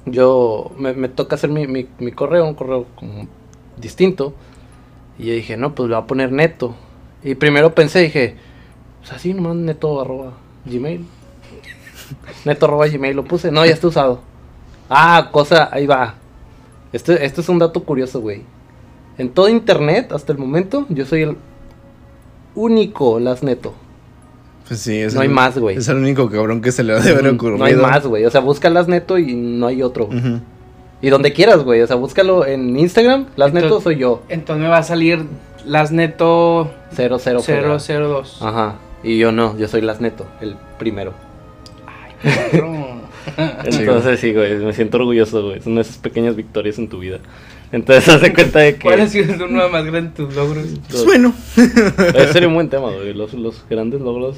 yo, 0.05 0.71
me, 0.77 0.93
me 0.93 1.07
toca 1.07 1.35
hacer 1.35 1.51
mi, 1.51 1.67
mi, 1.67 1.87
mi 1.99 2.11
correo, 2.11 2.47
un 2.47 2.55
correo 2.55 2.87
como 2.95 3.27
distinto. 3.77 4.33
Y 5.19 5.27
yo 5.27 5.33
dije, 5.33 5.55
no, 5.55 5.75
pues 5.75 5.87
le 5.87 5.95
voy 5.95 6.03
a 6.03 6.07
poner 6.07 6.31
neto. 6.31 6.75
Y 7.23 7.35
primero 7.35 7.75
pensé, 7.75 7.99
dije, 7.99 8.37
pues 9.01 9.13
así 9.13 9.35
nomás 9.35 9.55
neto 9.55 10.01
arroba 10.01 10.33
gmail. 10.65 11.05
neto 12.45 12.65
arroba 12.65 12.87
gmail 12.87 13.15
lo 13.15 13.23
puse. 13.23 13.51
No, 13.51 13.63
ya 13.67 13.73
está 13.73 13.85
usado. 13.85 14.21
Ah, 14.89 15.29
cosa, 15.31 15.69
ahí 15.71 15.85
va. 15.85 16.15
Este, 16.95 17.25
esto 17.25 17.41
es 17.41 17.49
un 17.49 17.59
dato 17.59 17.83
curioso, 17.83 18.21
güey. 18.21 18.43
En 19.17 19.29
todo 19.29 19.49
internet, 19.49 20.13
hasta 20.13 20.31
el 20.31 20.37
momento, 20.37 20.85
yo 20.89 21.05
soy 21.05 21.23
el 21.23 21.37
único 22.55 23.19
las 23.19 23.43
neto. 23.43 23.73
Pues 24.67 24.79
sí, 24.79 24.97
es 24.97 25.13
No 25.13 25.21
el- 25.21 25.27
hay 25.27 25.33
más, 25.33 25.57
güey. 25.57 25.75
Es 25.77 25.87
el 25.89 25.97
único 25.97 26.29
cabrón 26.29 26.61
que 26.61 26.71
se 26.71 26.83
le 26.83 26.93
va 26.93 26.99
a 26.99 27.03
haber 27.03 27.27
ocurrido. 27.27 27.57
No 27.57 27.65
hay 27.65 27.75
más, 27.75 28.05
güey. 28.07 28.23
O 28.25 28.31
sea, 28.31 28.39
búscalas 28.41 28.87
neto 28.87 29.17
y 29.17 29.35
no 29.35 29.67
hay 29.67 29.83
otro. 29.83 30.09
Y 31.01 31.09
donde 31.09 31.33
quieras, 31.33 31.63
güey. 31.63 31.81
O 31.81 31.87
sea, 31.87 31.97
búscalo 31.97 32.45
en 32.45 32.79
Instagram. 32.79 33.25
Las 33.35 33.51
neto 33.53 33.81
soy 33.81 33.97
yo. 33.97 34.23
Entonces 34.29 34.63
me 34.63 34.69
va 34.69 34.77
a 34.77 34.83
salir 34.83 35.25
las 35.65 35.91
neto 35.91 36.71
00. 36.95 37.19
002. 37.19 38.41
Ajá. 38.41 38.75
Y 39.03 39.17
yo 39.19 39.31
no, 39.33 39.57
yo 39.57 39.67
soy 39.67 39.81
las 39.81 39.99
neto, 40.01 40.25
el 40.39 40.55
primero. 40.79 41.11
Perro. 42.51 42.71
Entonces 43.65 44.19
sí, 44.19 44.33
güey, 44.33 44.55
me 44.57 44.73
siento 44.73 44.97
orgulloso, 44.97 45.43
güey. 45.43 45.61
Son 45.61 45.77
esas 45.77 45.97
pequeñas 45.97 46.35
victorias 46.35 46.77
en 46.79 46.87
tu 46.89 46.99
vida. 46.99 47.19
Entonces, 47.71 48.07
haz 48.13 48.21
de 48.21 48.33
cuenta 48.33 48.59
de 48.59 48.75
que... 48.75 48.81
¿Cuál 48.81 49.01
ha 49.01 49.07
sido 49.07 49.45
uno 49.45 49.69
más 49.69 49.85
grande 49.85 50.09
de 50.11 50.15
tus 50.15 50.35
logros? 50.35 50.65
Pues 50.89 51.05
bueno. 51.05 51.33
Ese 51.57 52.33
sería 52.33 52.47
un 52.47 52.53
buen 52.55 52.69
tema, 52.69 52.91
güey. 52.91 53.13
Los, 53.13 53.33
los 53.33 53.65
grandes 53.69 54.01
logros. 54.01 54.37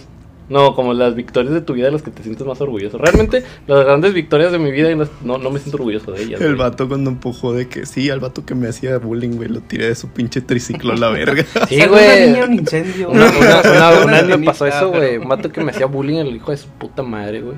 No, 0.49 0.75
como 0.75 0.93
las 0.93 1.13
victorias 1.13 1.53
de 1.53 1.59
tu 1.59 1.73
vida 1.73 1.87
de 1.87 1.91
las 1.91 2.01
que 2.03 2.09
te 2.09 2.23
sientes 2.23 2.47
más 2.47 2.61
orgulloso. 2.61 2.97
Realmente, 2.97 3.43
las 3.67 3.83
grandes 3.83 4.13
victorias 4.13 4.49
de 4.53 4.57
mi 4.59 4.71
vida, 4.71 4.89
no, 4.95 5.05
no, 5.21 5.37
no 5.37 5.51
me 5.51 5.59
siento 5.59 5.75
orgulloso 5.75 6.13
de 6.13 6.23
ellas. 6.23 6.39
El 6.39 6.55
güey. 6.55 6.59
vato 6.59 6.87
cuando 6.87 7.09
empujó 7.09 7.51
de 7.53 7.67
que 7.67 7.85
sí, 7.85 8.09
al 8.09 8.21
vato 8.21 8.45
que 8.45 8.55
me 8.55 8.69
hacía 8.69 8.97
bullying, 8.97 9.31
güey, 9.35 9.49
lo 9.49 9.59
tiré 9.59 9.89
de 9.89 9.95
su 9.95 10.07
pinche 10.07 10.39
triciclo 10.39 10.93
a 10.93 10.95
la 10.95 11.09
verga. 11.09 11.43
Sí, 11.67 11.79
Salvó 11.79 11.95
una 11.95 12.15
niña 12.15 12.37
güey. 12.37 12.43
un 12.47 12.53
incendio. 12.53 13.09
Una, 13.09 13.29
una, 13.29 13.39
una- 13.39 13.89
Una 13.91 14.05
una 14.05 14.21
vez 14.21 14.39
me 14.39 14.45
pasó 14.45 14.65
eso, 14.65 14.87
güey. 14.89 15.17
Un 15.17 15.27
vato 15.27 15.51
que 15.51 15.61
me 15.61 15.71
hacía 15.71 15.85
bullying, 15.85 16.15
el 16.19 16.33
hijo 16.37 16.51
de 16.51 16.57
su 16.57 16.69
puta 16.69 17.03
madre, 17.03 17.41
güey. 17.41 17.57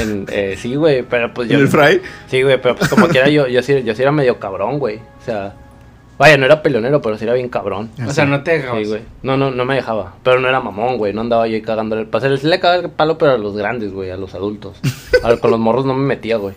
En, 0.00 0.26
eh, 0.30 0.56
sí, 0.58 0.74
güey, 0.74 1.02
pero 1.02 1.32
pues 1.32 1.48
yo. 1.48 1.56
¿En 1.56 1.62
el 1.62 1.68
fry? 1.68 2.00
Sí, 2.28 2.42
güey, 2.42 2.60
pero 2.60 2.76
pues 2.76 2.88
como 2.88 3.08
quiera 3.08 3.28
yo, 3.28 3.46
yo, 3.46 3.62
sí, 3.62 3.82
yo 3.82 3.94
sí 3.94 4.02
era 4.02 4.12
medio 4.12 4.38
cabrón, 4.38 4.78
güey. 4.78 4.96
O 4.96 5.24
sea, 5.24 5.54
vaya, 6.18 6.36
no 6.36 6.46
era 6.46 6.62
peleonero, 6.62 7.00
pero 7.00 7.16
sí 7.16 7.24
era 7.24 7.34
bien 7.34 7.48
cabrón. 7.48 7.90
O 8.06 8.10
sea, 8.12 8.24
no 8.24 8.42
te 8.42 8.52
dejabas. 8.52 8.82
Sí, 8.82 8.88
güey. 8.88 9.02
No, 9.22 9.36
no, 9.36 9.50
no 9.50 9.64
me 9.64 9.74
dejaba. 9.76 10.14
Pero 10.22 10.40
no 10.40 10.48
era 10.48 10.60
mamón, 10.60 10.98
güey. 10.98 11.12
No 11.12 11.20
andaba 11.20 11.46
yo 11.46 11.54
ahí 11.54 11.62
cagándole 11.62 12.02
el 12.02 12.08
paseo. 12.08 12.36
Sí 12.36 12.46
le 12.46 12.60
cagaba 12.60 12.82
el 12.82 12.90
palo, 12.90 13.18
pero 13.18 13.32
a 13.32 13.38
los 13.38 13.56
grandes, 13.56 13.92
güey, 13.92 14.10
a 14.10 14.16
los 14.16 14.34
adultos. 14.34 14.78
A 15.22 15.28
ver, 15.28 15.40
con 15.40 15.50
los 15.50 15.60
morros 15.60 15.86
no 15.86 15.94
me 15.94 16.04
metía, 16.04 16.36
güey. 16.36 16.54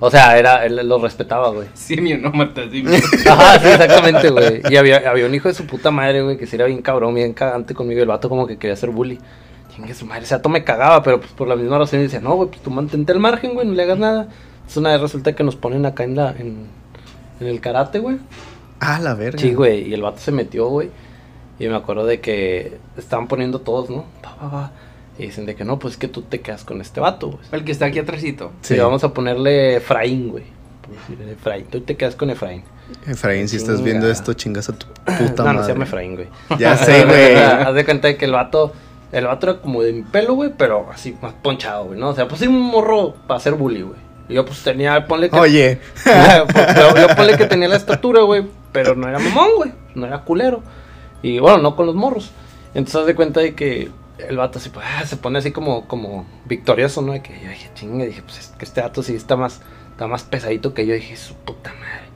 O 0.00 0.10
sea, 0.10 0.38
era, 0.38 0.64
él 0.64 0.76
los 0.88 1.02
respetaba, 1.02 1.50
güey. 1.50 1.66
Simio 1.74 2.18
no 2.18 2.30
mata 2.30 2.68
simio. 2.70 2.94
Ajá, 3.28 3.58
sí, 3.58 3.68
exactamente, 3.68 4.30
güey. 4.30 4.62
Y 4.70 4.76
había, 4.76 5.10
había 5.10 5.26
un 5.26 5.34
hijo 5.34 5.48
de 5.48 5.54
su 5.54 5.66
puta 5.66 5.90
madre, 5.90 6.22
güey, 6.22 6.36
que 6.36 6.46
sí 6.46 6.54
era 6.54 6.66
bien 6.66 6.82
cabrón, 6.82 7.14
bien 7.14 7.32
cagante 7.32 7.74
conmigo. 7.74 8.00
El 8.00 8.06
vato 8.06 8.28
como 8.28 8.46
que 8.46 8.56
quería 8.58 8.74
hacer 8.74 8.90
bully. 8.90 9.18
Chingue 9.78 9.94
su 9.94 10.06
madre, 10.06 10.24
o 10.24 10.26
sea, 10.26 10.42
todo 10.42 10.52
me 10.52 10.64
cagaba, 10.64 11.02
pero 11.04 11.20
pues 11.20 11.30
por 11.32 11.46
la 11.46 11.54
misma 11.54 11.78
razón 11.78 12.02
dice, 12.02 12.20
no, 12.20 12.34
güey, 12.34 12.48
pues 12.48 12.60
tú 12.60 12.70
mantente 12.70 13.12
al 13.12 13.20
margen, 13.20 13.54
güey, 13.54 13.66
no 13.66 13.74
le 13.74 13.82
hagas 13.84 13.98
nada. 13.98 14.22
Entonces 14.56 14.76
una 14.76 14.90
vez 14.90 15.00
resulta 15.00 15.34
que 15.34 15.44
nos 15.44 15.54
ponen 15.54 15.86
acá 15.86 16.02
en 16.02 16.16
la, 16.16 16.30
en, 16.30 16.66
en 17.38 17.46
el 17.46 17.60
karate, 17.60 18.00
güey. 18.00 18.18
Ah, 18.80 18.98
la 18.98 19.14
verga. 19.14 19.38
Sí, 19.38 19.54
güey, 19.54 19.88
y 19.88 19.94
el 19.94 20.02
vato 20.02 20.18
se 20.18 20.32
metió, 20.32 20.66
güey. 20.68 20.90
Y 21.60 21.68
me 21.68 21.76
acuerdo 21.76 22.06
de 22.06 22.20
que 22.20 22.78
estaban 22.96 23.28
poniendo 23.28 23.60
todos, 23.60 23.88
¿no? 23.90 24.04
Pa, 24.20 24.36
pa, 24.36 24.50
pa. 24.50 24.72
Y 25.18 25.26
dicen 25.26 25.46
de 25.46 25.54
que 25.56 25.64
no, 25.64 25.78
pues 25.78 25.94
es 25.94 25.98
que 25.98 26.08
tú 26.08 26.22
te 26.22 26.40
quedas 26.40 26.64
con 26.64 26.80
este 26.80 27.00
vato, 27.00 27.28
güey. 27.28 27.40
El 27.52 27.64
que 27.64 27.72
está 27.72 27.86
aquí 27.86 27.98
atrásito. 27.98 28.52
Sí. 28.62 28.76
vamos 28.76 29.02
a 29.04 29.12
ponerle 29.12 29.76
Efraín, 29.76 30.30
güey. 30.30 30.44
Efraín. 31.32 31.66
Tú 31.66 31.80
te 31.80 31.96
quedas 31.96 32.14
con 32.14 32.30
Efraín. 32.30 32.62
Efraín, 33.06 33.48
si 33.48 33.56
estás 33.56 33.82
viendo 33.82 34.08
esto, 34.10 34.32
chingas 34.34 34.68
a 34.68 34.78
tu 34.78 34.86
puta 35.04 35.42
no, 35.42 35.44
madre. 35.44 35.58
no 35.58 35.62
se 35.64 35.72
llama 35.72 35.84
Efraín, 35.84 36.14
güey. 36.14 36.28
Ya 36.58 36.76
sé, 36.76 37.04
güey. 37.06 37.34
Haz 37.36 37.74
de 37.74 37.84
cuenta 37.84 38.08
de 38.08 38.16
que 38.16 38.24
el 38.24 38.32
vato, 38.32 38.72
el 39.12 39.26
vato 39.26 39.50
era 39.50 39.60
como 39.60 39.82
de 39.82 39.92
mi 39.92 40.02
pelo, 40.02 40.34
güey, 40.34 40.52
pero 40.56 40.88
así 40.92 41.16
más 41.20 41.32
ponchado, 41.34 41.86
güey, 41.86 41.98
¿no? 41.98 42.10
O 42.10 42.14
sea, 42.14 42.28
pues 42.28 42.40
sí 42.40 42.46
un 42.46 42.60
morro 42.60 43.14
para 43.26 43.38
hacer 43.38 43.54
bully, 43.54 43.82
güey. 43.82 43.98
Yo 44.28 44.44
pues 44.44 44.62
tenía, 44.62 45.06
ponle 45.06 45.30
que... 45.30 45.38
Oye, 45.38 45.80
yo, 46.04 46.96
yo 46.96 47.16
ponle 47.16 47.36
que 47.38 47.46
tenía 47.46 47.68
la 47.68 47.76
estatura, 47.76 48.22
güey, 48.22 48.44
pero 48.72 48.94
no 48.94 49.08
era 49.08 49.18
mamón, 49.18 49.48
güey, 49.56 49.72
no 49.94 50.06
era 50.06 50.20
culero. 50.24 50.62
Y 51.22 51.38
bueno, 51.38 51.58
no 51.58 51.76
con 51.76 51.86
los 51.86 51.94
morros. 51.94 52.30
Entonces 52.74 52.96
haz 52.96 53.06
de 53.06 53.14
cuenta 53.14 53.40
de 53.40 53.54
que 53.54 53.90
el 54.18 54.36
vato 54.36 54.58
así, 54.58 54.68
pues, 54.68 54.84
ah, 54.86 55.06
se 55.06 55.16
pone 55.16 55.38
así 55.38 55.52
como, 55.52 55.86
como 55.86 56.26
victorioso, 56.44 57.02
¿no? 57.02 57.12
De 57.12 57.22
que 57.22 57.32
yo 57.40 57.48
dije, 57.48 57.70
chinga, 57.74 58.04
dije, 58.04 58.22
pues 58.22 58.38
es 58.38 58.46
que 58.58 58.64
este 58.64 58.82
vato 58.82 59.02
sí 59.02 59.14
está 59.14 59.36
más, 59.36 59.62
está 59.90 60.06
más 60.06 60.24
pesadito 60.24 60.74
que 60.74 60.86
yo. 60.86 60.94
Dije, 60.94 61.16
su 61.16 61.34
puta 61.34 61.72
madre. 61.72 62.08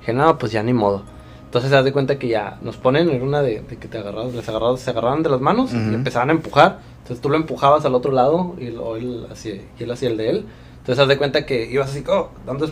Dije, 0.00 0.12
no, 0.12 0.38
pues 0.38 0.52
ya 0.52 0.62
ni 0.62 0.72
modo. 0.72 1.04
Entonces 1.50 1.72
haz 1.72 1.84
de 1.84 1.92
cuenta 1.92 2.16
que 2.16 2.28
ya 2.28 2.58
nos 2.62 2.76
ponen 2.76 3.10
en 3.10 3.22
una 3.22 3.42
de, 3.42 3.60
de 3.62 3.76
que 3.76 3.88
te 3.88 3.98
agarras, 3.98 4.32
les 4.32 4.48
agarras, 4.48 4.78
se 4.80 4.90
agarraban 4.90 5.24
de 5.24 5.30
las 5.30 5.40
manos 5.40 5.72
Ujú. 5.72 5.90
y 5.90 5.94
empezaban 5.94 6.30
a 6.30 6.32
empujar. 6.32 6.78
Entonces 7.02 7.20
tú 7.20 7.28
lo 7.28 7.34
empujabas 7.34 7.84
al 7.84 7.94
otro 7.96 8.12
lado 8.12 8.54
y, 8.60 8.68
lo- 8.70 8.96
él, 8.96 9.26
hacia, 9.32 9.54
y 9.56 9.62
él 9.82 9.90
hacia 9.90 10.08
el 10.10 10.16
de 10.16 10.30
él. 10.30 10.44
Entonces 10.78 11.02
haz 11.02 11.08
de 11.08 11.18
cuenta 11.18 11.44
que 11.46 11.68
ibas 11.68 11.90
así, 11.90 12.04
oh, 12.08 12.28
dando 12.46 12.70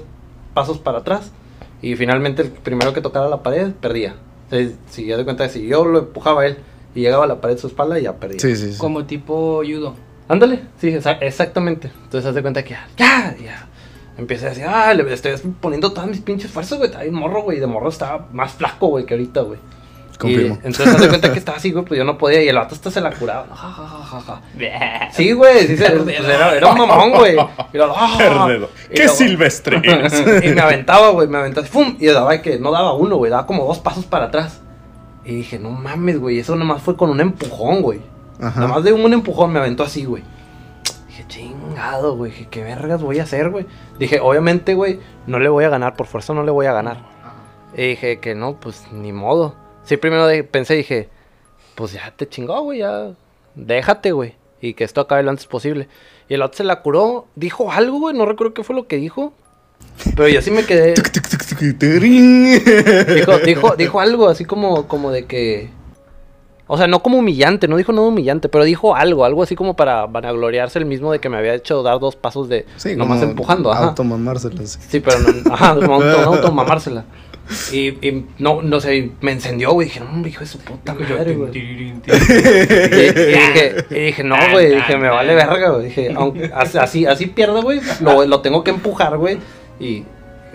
pasos 0.55 0.79
para 0.79 0.99
atrás. 0.99 1.33
Y 1.83 1.97
finalmente 1.97 2.43
el 2.43 2.51
primero 2.51 2.93
que 2.93 3.01
tocara 3.01 3.29
la 3.29 3.43
pared 3.43 3.73
perdía. 3.73 4.15
Entonces, 4.45 4.79
si 4.91 5.11
haz 5.11 5.19
de 5.19 5.25
cuenta 5.25 5.45
que 5.49 5.51
si 5.55 5.67
yo 5.67 5.85
lo 5.85 5.99
empujaba 5.99 6.43
a 6.43 6.47
él 6.47 6.59
y 6.95 7.01
llegaba 7.01 7.25
a 7.25 7.27
la 7.27 7.41
pared 7.41 7.57
de 7.57 7.61
su 7.61 7.67
espalda, 7.67 7.99
ya 7.99 8.15
perdía. 8.17 8.39
sí, 8.41 8.55
sí, 8.57 8.73
sí. 8.73 8.79
Como 8.79 9.05
tipo 9.07 9.63
judo. 9.65 9.95
Ándale, 10.29 10.61
sí, 10.81 10.89
exa- 10.91 11.19
exactamente. 11.21 11.91
Entonces 12.05 12.27
haz 12.29 12.35
de 12.37 12.43
cuenta 12.43 12.63
que 12.63 12.71
ya, 12.71 12.87
ya, 12.97 13.37
ya. 13.45 13.69
Empecé 14.19 14.47
a 14.47 14.49
decir, 14.51 14.65
ah, 14.69 14.93
le 14.93 15.11
estoy 15.13 15.33
poniendo 15.61 15.93
todas 15.93 16.11
mis 16.11 16.21
pinches 16.21 16.51
fuerzas, 16.51 16.77
güey. 16.79 16.89
Estaba 16.89 17.05
bien 17.05 17.15
morro, 17.15 17.43
güey. 17.43 17.61
De 17.61 17.67
morro 17.67 17.89
estaba 17.89 18.27
más 18.33 18.53
flaco, 18.53 18.89
güey, 18.89 19.07
que 19.07 19.15
ahorita, 19.15 19.43
güey. 19.43 19.61
Confirmo. 20.19 20.59
Y 20.65 20.67
entonces 20.67 20.89
haz 20.97 21.01
de 21.01 21.09
cuenta 21.09 21.33
que 21.33 21.39
estaba 21.39 21.59
así, 21.59 21.71
güey, 21.71 21.85
pues 21.85 21.97
yo 21.97 22.05
no 22.05 22.19
podía. 22.19 22.43
Y 22.43 22.49
el 22.49 22.57
vato 22.57 22.75
hasta 22.75 22.91
se 22.91 23.01
la 23.01 23.13
curaba. 23.13 23.47
¿no? 23.49 23.55
Ja, 23.55 23.71
ja, 23.71 23.87
ja, 23.87 24.05
ja, 24.05 24.21
ja. 24.21 25.11
Sí, 25.13 25.31
güey, 25.31 25.65
sí, 25.69 25.77
se- 25.77 25.91
pues 25.93 26.19
era, 26.19 26.57
era 26.57 26.73
un 26.73 26.79
mamón, 26.79 27.13
güey. 27.13 27.37
Y 27.37 27.39
ah, 27.39 28.15
Perdido. 28.19 28.69
y 28.91 28.95
¡Qué 28.95 29.09
silvestre 29.09 29.81
eres! 29.85 30.21
y 30.45 30.49
me 30.49 30.61
aventaba, 30.61 31.11
güey, 31.11 31.29
me 31.29 31.39
aventaba, 31.39 31.65
¡fum! 31.69 31.95
Y 32.01 32.07
daba 32.07 32.43
que 32.43 32.59
no 32.59 32.73
daba 32.73 32.95
uno, 32.95 33.17
güey, 33.17 33.31
daba 33.31 33.47
como 33.47 33.65
dos 33.67 33.79
pasos 33.79 34.05
para 34.05 34.25
atrás. 34.27 34.61
Y 35.25 35.37
dije, 35.37 35.61
no 35.61 35.71
mames, 35.71 36.19
güey, 36.19 36.41
eso 36.41 36.57
nomás 36.57 36.83
fue 36.83 36.97
con 36.97 37.11
un 37.11 37.21
empujón, 37.21 37.83
güey. 37.83 38.01
Ajá. 38.41 38.61
Nomás 38.61 38.83
de 38.83 38.93
un 38.93 39.13
empujón 39.13 39.53
me 39.53 39.61
aventó 39.61 39.85
así, 39.85 40.05
güey. 40.05 40.25
Chingado, 41.79 42.17
güey, 42.17 42.33
dije, 42.33 42.49
¿qué 42.51 42.63
vergas 42.65 43.03
voy 43.03 43.21
a 43.21 43.23
hacer, 43.23 43.51
güey? 43.51 43.65
Dije, 44.01 44.19
obviamente, 44.21 44.75
güey, 44.75 44.99
no 45.29 45.39
le 45.39 45.49
voy 45.49 45.65
a 45.65 45.69
ganar, 45.69 45.95
por 45.95 46.09
fuerza 46.09 46.35
no 46.35 46.43
le 46.43 46.51
voy 46.51 46.67
a 46.67 46.73
ganar. 46.73 46.99
Y 47.77 47.89
dije 47.91 48.19
que 48.19 48.35
no, 48.35 48.59
pues 48.59 48.87
ni 48.91 49.13
modo. 49.13 49.55
Sí, 49.85 49.97
primero 49.97 50.27
de- 50.27 50.43
pensé, 50.43 50.75
dije, 50.75 51.09
pues 51.77 51.93
ya 51.93 52.13
te 52.17 52.29
chingó, 52.29 52.61
güey, 52.63 52.81
ya 52.81 53.11
déjate, 53.55 54.11
güey. 54.11 54.35
Y 54.61 54.75
que 54.75 54.83
esto 54.83 55.01
acabe 55.03 55.23
lo 55.23 55.31
antes 55.31 55.47
posible. 55.47 55.87
Y 56.29 56.35
el 56.35 56.43
otro 56.43 56.57
se 56.57 56.65
la 56.65 56.83
curó, 56.83 57.27
dijo 57.37 57.71
algo, 57.71 58.01
güey, 58.01 58.17
no 58.17 58.27
recuerdo 58.27 58.55
qué 58.55 58.65
fue 58.65 58.75
lo 58.75 58.89
que 58.89 58.97
dijo. 58.97 59.33
Pero 60.17 60.27
yo 60.29 60.43
sí 60.43 60.51
me 60.51 60.65
quedé. 60.65 60.95
Dijo, 63.15 63.39
dijo, 63.39 63.77
dijo 63.77 64.01
algo 64.01 64.29
así 64.29 64.45
como, 64.45 64.89
como 64.89 65.13
de 65.13 65.27
que. 65.27 65.71
O 66.71 66.77
sea, 66.77 66.87
no 66.87 67.03
como 67.03 67.19
humillante, 67.19 67.67
no 67.67 67.77
dijo 67.77 67.93
nada 67.93 68.07
humillante, 68.07 68.49
pero 68.49 68.63
dijo 68.63 68.95
algo, 68.95 69.25
algo 69.25 69.43
así 69.43 69.57
como 69.57 69.75
para 69.75 70.07
vanagloriarse 70.07 70.79
el 70.79 70.85
mismo 70.85 71.11
de 71.11 71.19
que 71.19 71.31
me 71.31 71.39
había 71.39 71.55
hecho 71.55 71.83
dar 71.83 71.99
dos 71.99 72.15
pasos 72.15 72.49
de 72.49 72.67
Sí, 72.77 72.95
nomás 72.95 73.21
como 73.21 73.31
empujando, 73.31 73.73
ajá. 73.73 73.85
Automamárselas. 73.87 74.79
Sí, 74.89 75.01
pero 75.01 75.19
no, 75.19 75.55
ajá, 75.55 75.75
no 75.81 75.95
automamársela. 75.95 77.05
Y, 77.73 78.07
y 78.07 78.27
no, 78.39 78.61
no 78.61 78.81
sé, 78.81 79.13
me 79.23 79.33
encendió, 79.33 79.73
güey. 79.73 79.89
Dije, 79.89 80.01
no, 80.01 80.27
hijo 80.27 80.41
de 80.41 80.47
su 80.47 80.59
puta 80.59 80.95
madre, 80.95 81.35
güey. 81.35 81.57
Y, 81.57 81.59
y 81.59 81.93
dije, 82.05 83.87
y 83.89 83.95
dije, 83.95 84.23
no, 84.23 84.37
güey. 84.53 84.75
Dije, 84.75 84.99
me 84.99 85.09
vale 85.09 85.35
verga, 85.35 85.71
güey. 85.71 85.87
Dije, 85.87 86.13
aunque 86.15 86.51
así, 86.55 87.07
así 87.07 87.27
pierdo, 87.27 87.63
güey. 87.63 87.81
Lo, 88.01 88.27
lo 88.27 88.41
tengo 88.41 88.63
que 88.63 88.71
empujar, 88.71 89.17
güey. 89.17 89.39
Y, 89.81 90.05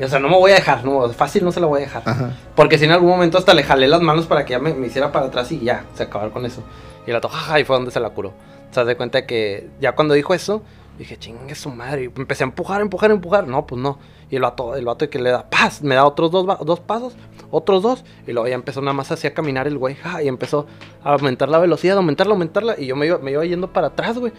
o 0.02 0.08
sea, 0.08 0.20
no 0.20 0.30
me 0.30 0.38
voy 0.38 0.52
a 0.52 0.56
dejar, 0.56 0.84
no. 0.86 1.08
Fácil 1.10 1.44
no 1.44 1.52
se 1.52 1.60
la 1.60 1.68
voy 1.68 1.82
a 1.82 1.84
dejar. 1.84 2.04
Ajá. 2.06 2.32
Porque 2.56 2.78
si 2.78 2.86
en 2.86 2.92
algún 2.92 3.10
momento 3.10 3.38
hasta 3.38 3.54
le 3.54 3.64
jalé 3.64 3.88
las 3.88 4.02
manos 4.02 4.26
para 4.26 4.46
que 4.46 4.52
ya 4.52 4.60
me, 4.60 4.74
me 4.74 4.88
hiciera 4.88 5.12
para 5.12 5.28
atrás 5.28 5.52
y 5.52 5.60
ya, 5.60 5.86
se 5.94 6.04
acabar 6.04 6.32
con 6.32 6.46
eso. 6.46 6.64
Y 7.06 7.12
la 7.12 7.22
toja, 7.22 7.60
y 7.60 7.64
fue 7.64 7.76
donde 7.76 7.92
se 7.92 8.00
la 8.00 8.10
curó. 8.10 8.30
O 8.30 8.74
sea, 8.74 8.86
de 8.86 8.96
cuenta 8.96 9.26
que 9.26 9.70
ya 9.80 9.94
cuando 9.94 10.14
dijo 10.16 10.34
eso, 10.34 10.64
dije, 10.98 11.18
chingue 11.18 11.56
su 11.56 11.70
madre. 11.70 12.04
Y 12.04 12.20
empecé 12.20 12.44
a 12.44 12.48
empujar, 12.48 12.82
empujar, 12.82 13.12
empujar. 13.12 13.48
No, 13.48 13.68
pues 13.68 13.82
no. 13.82 14.00
Y 14.30 14.36
el 14.36 14.42
vato, 14.42 14.76
el 14.76 14.86
vato 14.86 15.10
que 15.10 15.20
le 15.20 15.30
da 15.30 15.48
paz, 15.50 15.84
me 15.84 15.96
da 15.96 16.06
otros 16.06 16.32
dos, 16.32 16.48
dos 16.66 16.80
pasos, 16.80 17.14
otros 17.52 17.84
dos. 17.84 18.04
Y 18.26 18.32
luego 18.32 18.48
ya 18.48 18.56
empezó 18.56 18.82
nada 18.82 18.94
más 18.94 19.12
así 19.12 19.28
a 19.28 19.34
caminar 19.34 19.68
el 19.68 19.78
güey. 19.78 19.96
ja, 19.96 20.24
y 20.24 20.28
empezó 20.28 20.66
a 21.04 21.14
aumentar 21.14 21.50
la 21.50 21.60
velocidad, 21.60 21.98
aumentarla, 21.98 22.34
aumentarla. 22.34 22.76
Y 22.80 22.88
yo 22.88 22.96
me 22.96 23.06
iba, 23.06 23.20
me 23.20 23.32
iba 23.32 23.46
yendo 23.46 23.72
para 23.72 23.88
atrás, 23.88 24.18
güey. 24.18 24.34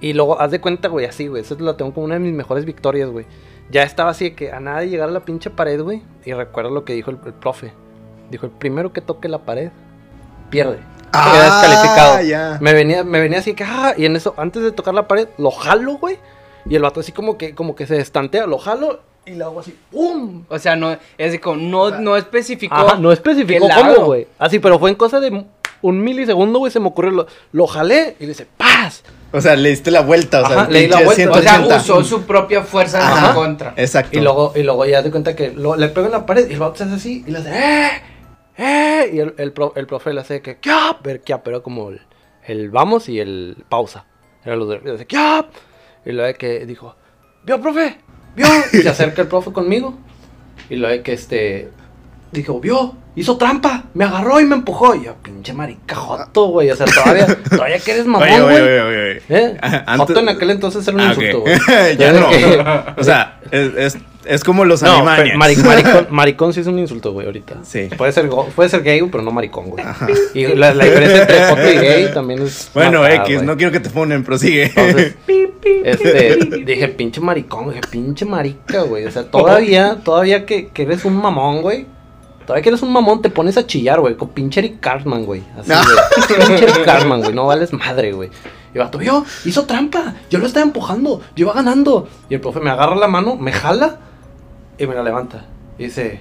Y 0.00 0.12
luego, 0.12 0.38
haz 0.40 0.50
de 0.50 0.60
cuenta, 0.60 0.88
güey, 0.88 1.06
así, 1.06 1.28
güey. 1.28 1.42
Eso 1.42 1.56
lo 1.58 1.76
tengo 1.76 1.94
como 1.94 2.04
una 2.04 2.14
de 2.14 2.20
mis 2.20 2.34
mejores 2.34 2.64
victorias, 2.64 3.08
güey. 3.08 3.24
Ya 3.70 3.82
estaba 3.82 4.10
así 4.10 4.30
de 4.30 4.34
que 4.34 4.52
a 4.52 4.60
nada 4.60 4.80
de 4.80 4.88
llegar 4.88 5.08
a 5.08 5.12
la 5.12 5.20
pinche 5.20 5.50
pared, 5.50 5.80
güey. 5.80 6.02
Y 6.24 6.32
recuerdo 6.32 6.70
lo 6.70 6.84
que 6.84 6.92
dijo 6.92 7.10
el, 7.10 7.18
el 7.26 7.34
profe. 7.34 7.72
Dijo, 8.30 8.46
el 8.46 8.52
primero 8.52 8.92
que 8.92 9.00
toque 9.00 9.28
la 9.28 9.38
pared, 9.38 9.70
pierde. 10.50 10.78
Ah, 11.12 11.30
Queda 11.32 11.44
descalificado. 11.44 12.20
ya. 12.22 12.58
Me 12.60 12.72
venía, 12.72 13.04
me 13.04 13.20
venía 13.20 13.38
así 13.38 13.54
que, 13.54 13.64
ah, 13.64 13.94
y 13.96 14.04
en 14.04 14.16
eso, 14.16 14.34
antes 14.36 14.62
de 14.62 14.72
tocar 14.72 14.94
la 14.94 15.08
pared, 15.08 15.28
lo 15.38 15.50
jalo, 15.50 15.94
güey. 15.98 16.18
Y 16.68 16.74
el 16.74 16.82
vato 16.82 17.00
así 17.00 17.12
como 17.12 17.38
que, 17.38 17.54
como 17.54 17.76
que 17.76 17.86
se 17.86 17.98
estantea, 18.00 18.46
lo 18.46 18.58
jalo 18.58 19.00
y 19.24 19.32
le 19.32 19.44
hago 19.44 19.60
así, 19.60 19.76
¡pum! 19.90 20.44
O 20.48 20.58
sea, 20.58 20.76
no, 20.76 20.96
es 21.18 21.40
como, 21.40 21.56
no, 21.56 21.90
no 22.00 22.16
especificó. 22.16 22.74
Ajá, 22.74 22.96
no 22.96 23.12
especificó 23.12 23.68
cómo, 23.68 24.06
güey. 24.06 24.26
Así, 24.38 24.58
pero 24.58 24.78
fue 24.78 24.90
en 24.90 24.96
cosa 24.96 25.20
de 25.20 25.44
un 25.82 26.00
milisegundo, 26.02 26.58
güey, 26.58 26.72
se 26.72 26.80
me 26.80 26.88
ocurrió. 26.88 27.10
Lo, 27.10 27.26
lo 27.52 27.66
jalé 27.66 28.16
y 28.20 28.26
le 28.26 28.32
hice, 28.32 28.46
¡paz! 28.56 29.02
O 29.36 29.40
sea, 29.40 29.54
le 29.56 29.68
diste 29.70 29.90
la 29.90 30.00
vuelta. 30.00 30.42
O 30.42 30.46
sea, 30.46 30.62
Ajá, 30.62 30.70
le 30.70 30.80
di 30.82 30.88
la 30.88 31.02
vuelta. 31.02 31.30
O 31.30 31.34
sea, 31.42 31.52
180. 31.58 31.76
usó 31.76 32.04
su 32.04 32.22
propia 32.22 32.62
fuerza 32.62 33.00
en 33.20 33.28
su 33.28 33.34
contra. 33.34 33.74
Exacto. 33.76 34.16
Y 34.18 34.22
luego, 34.22 34.52
y 34.56 34.62
luego 34.62 34.84
ya 34.86 35.02
te 35.02 35.10
cuenta 35.10 35.36
que 35.36 35.50
lo- 35.52 35.76
le 35.76 35.88
pego 35.88 36.06
en 36.06 36.12
la 36.12 36.24
pared 36.26 36.48
y 36.48 36.54
el 36.54 36.58
vato 36.60 36.76
se 36.76 36.84
hace 36.84 36.94
así 36.94 37.24
y 37.26 37.30
le 37.30 37.38
hace, 37.38 37.50
¡eh! 37.52 37.90
¡eh! 38.56 39.10
Y 39.12 39.18
el, 39.18 39.34
el, 39.38 39.52
pro- 39.52 39.72
el 39.76 39.86
profe 39.86 40.12
le 40.14 40.20
hace 40.20 40.40
que, 40.40 40.58
¿qué? 40.58 40.72
Pero, 41.44 41.62
como 41.62 41.90
el, 41.90 42.00
el 42.46 42.70
vamos 42.70 43.08
y 43.08 43.20
el 43.20 43.64
pausa. 43.68 44.06
Era 44.44 44.56
lo 44.56 44.66
de, 44.66 44.80
le 44.80 44.94
hace, 44.94 45.06
¿qué? 45.06 45.44
Y 46.04 46.12
luego 46.12 46.26
de 46.28 46.34
que 46.34 46.64
dijo, 46.66 46.96
¿vio, 47.44 47.60
profe? 47.60 47.98
¿Vio? 48.36 48.46
Y 48.72 48.78
se 48.78 48.88
acerca 48.88 49.22
el 49.22 49.28
profe 49.28 49.52
conmigo. 49.52 49.98
Y 50.70 50.76
luego 50.76 50.92
de 50.96 51.02
que 51.02 51.12
este, 51.12 51.70
dijo, 52.32 52.60
¿vio? 52.60 52.94
Hizo 53.18 53.38
trampa, 53.38 53.84
me 53.94 54.04
agarró 54.04 54.40
y 54.40 54.44
me 54.44 54.56
empujó. 54.56 54.94
Y 54.94 55.04
yo, 55.04 55.14
pinche 55.22 55.54
maricajoto, 55.54 56.48
güey. 56.48 56.70
O 56.70 56.76
sea, 56.76 56.84
todavía, 56.86 57.26
todavía 57.50 57.78
que 57.78 57.92
eres 57.92 58.04
mamón, 58.06 58.28
güey. 58.42 58.56
¿Eh? 59.30 59.56
Antes- 59.62 59.96
Joto 60.08 60.20
en 60.20 60.28
aquel 60.28 60.50
entonces 60.50 60.86
era 60.86 60.94
un 60.96 61.00
Ah, 61.00 61.08
insulto, 61.08 61.40
güey. 61.40 61.56
ya 61.98 62.12
no. 62.12 62.28
que- 62.28 62.64
O 62.98 63.02
sea, 63.04 63.40
es, 63.50 63.74
es, 63.74 63.98
es 64.26 64.44
como 64.44 64.66
los 64.66 64.82
no, 64.82 64.92
animales. 64.96 65.34
maric- 65.34 65.64
maricón, 65.64 66.06
maricón 66.10 66.52
sí 66.52 66.60
es 66.60 66.66
un 66.66 66.78
insulto, 66.78 67.12
güey, 67.14 67.24
ahorita. 67.26 67.54
Sí. 67.62 67.88
Puede 67.96 68.12
ser, 68.12 68.28
puede 68.28 68.68
ser 68.68 68.82
gay, 68.82 69.00
pero 69.10 69.22
no 69.22 69.30
maricón, 69.30 69.70
güey. 69.70 69.82
Y 70.34 70.44
la, 70.48 70.74
la 70.74 70.84
diferencia 70.84 71.22
entre 71.22 71.46
joto 71.46 71.70
y 71.72 71.74
gay 71.78 72.10
también 72.12 72.42
es. 72.42 72.70
Bueno, 72.74 73.06
X, 73.06 73.42
no 73.42 73.56
quiero 73.56 73.72
que 73.72 73.80
te 73.80 73.88
funen, 73.88 74.24
prosigue. 74.24 74.70
Entonces, 74.76 75.14
este, 75.84 76.36
dije, 76.66 76.88
pinche 76.88 77.20
maricón, 77.20 77.68
dije, 77.70 77.80
pinche 77.90 78.26
marica, 78.26 78.82
güey. 78.82 79.06
O 79.06 79.10
sea, 79.10 79.24
todavía, 79.24 79.98
todavía 80.04 80.44
que, 80.44 80.68
que 80.68 80.82
eres 80.82 81.04
un 81.06 81.16
mamón, 81.16 81.62
güey. 81.62 81.86
Todavía 82.46 82.62
que 82.62 82.68
eres 82.68 82.82
un 82.82 82.92
mamón, 82.92 83.22
te 83.22 83.28
pones 83.28 83.56
a 83.56 83.66
chillar, 83.66 84.00
güey, 84.00 84.16
con 84.16 84.28
pinche 84.28 84.60
Eric 84.60 84.78
Cartman, 84.78 85.24
güey. 85.24 85.42
Así, 85.58 85.72
güey. 85.72 86.38
pinche 86.46 86.64
Eric 86.64 86.84
Cartman, 86.84 87.20
güey, 87.20 87.34
no 87.34 87.46
vales 87.46 87.72
madre, 87.72 88.12
güey. 88.12 88.30
Y 88.72 88.78
vato, 88.78 89.00
yo, 89.00 89.24
hizo 89.44 89.64
trampa, 89.64 90.14
yo 90.30 90.38
lo 90.38 90.46
estaba 90.46 90.64
empujando, 90.64 91.22
yo 91.34 91.46
iba 91.46 91.54
ganando. 91.54 92.08
Y 92.28 92.34
el 92.34 92.40
profe 92.40 92.60
me 92.60 92.70
agarra 92.70 92.94
la 92.94 93.08
mano, 93.08 93.36
me 93.36 93.50
jala 93.50 93.98
y 94.78 94.86
me 94.86 94.94
la 94.94 95.02
levanta. 95.02 95.46
Y 95.78 95.84
dice, 95.84 96.20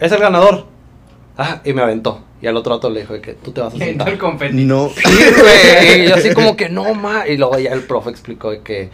es 0.00 0.10
el 0.10 0.18
ganador. 0.18 0.64
Ah, 1.38 1.60
y 1.64 1.72
me 1.72 1.82
aventó. 1.82 2.22
Y 2.42 2.46
al 2.46 2.56
otro 2.56 2.74
rato 2.74 2.90
le 2.90 3.00
dijo 3.00 3.20
que 3.20 3.34
tú 3.34 3.52
te 3.52 3.60
vas 3.60 3.74
a 3.74 3.78
sentar. 3.78 4.08
el 4.08 4.18
confeti. 4.18 4.64
no. 4.64 4.88
Sí, 4.94 5.02
güey. 5.04 6.02
Y 6.02 6.08
yo 6.08 6.14
así 6.14 6.34
como 6.34 6.56
que 6.56 6.68
no, 6.68 6.94
ma. 6.94 7.28
Y 7.28 7.36
luego 7.36 7.58
ya 7.58 7.72
el 7.72 7.82
profe 7.82 8.10
explicó 8.10 8.50
de 8.50 8.62
que, 8.62 8.90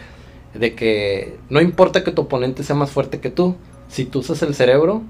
de 0.55 0.75
que 0.75 1.39
no 1.49 1.61
importa 1.61 2.05
que 2.05 2.11
tu 2.11 2.23
oponente 2.23 2.63
sea 2.63 2.77
más 2.77 2.91
fuerte 2.91 3.21
que 3.21 3.31
tú. 3.31 3.57
Si 3.89 4.05
tú 4.05 4.19
usas 4.19 4.43
el 4.43 4.55
cerebro, 4.55 5.03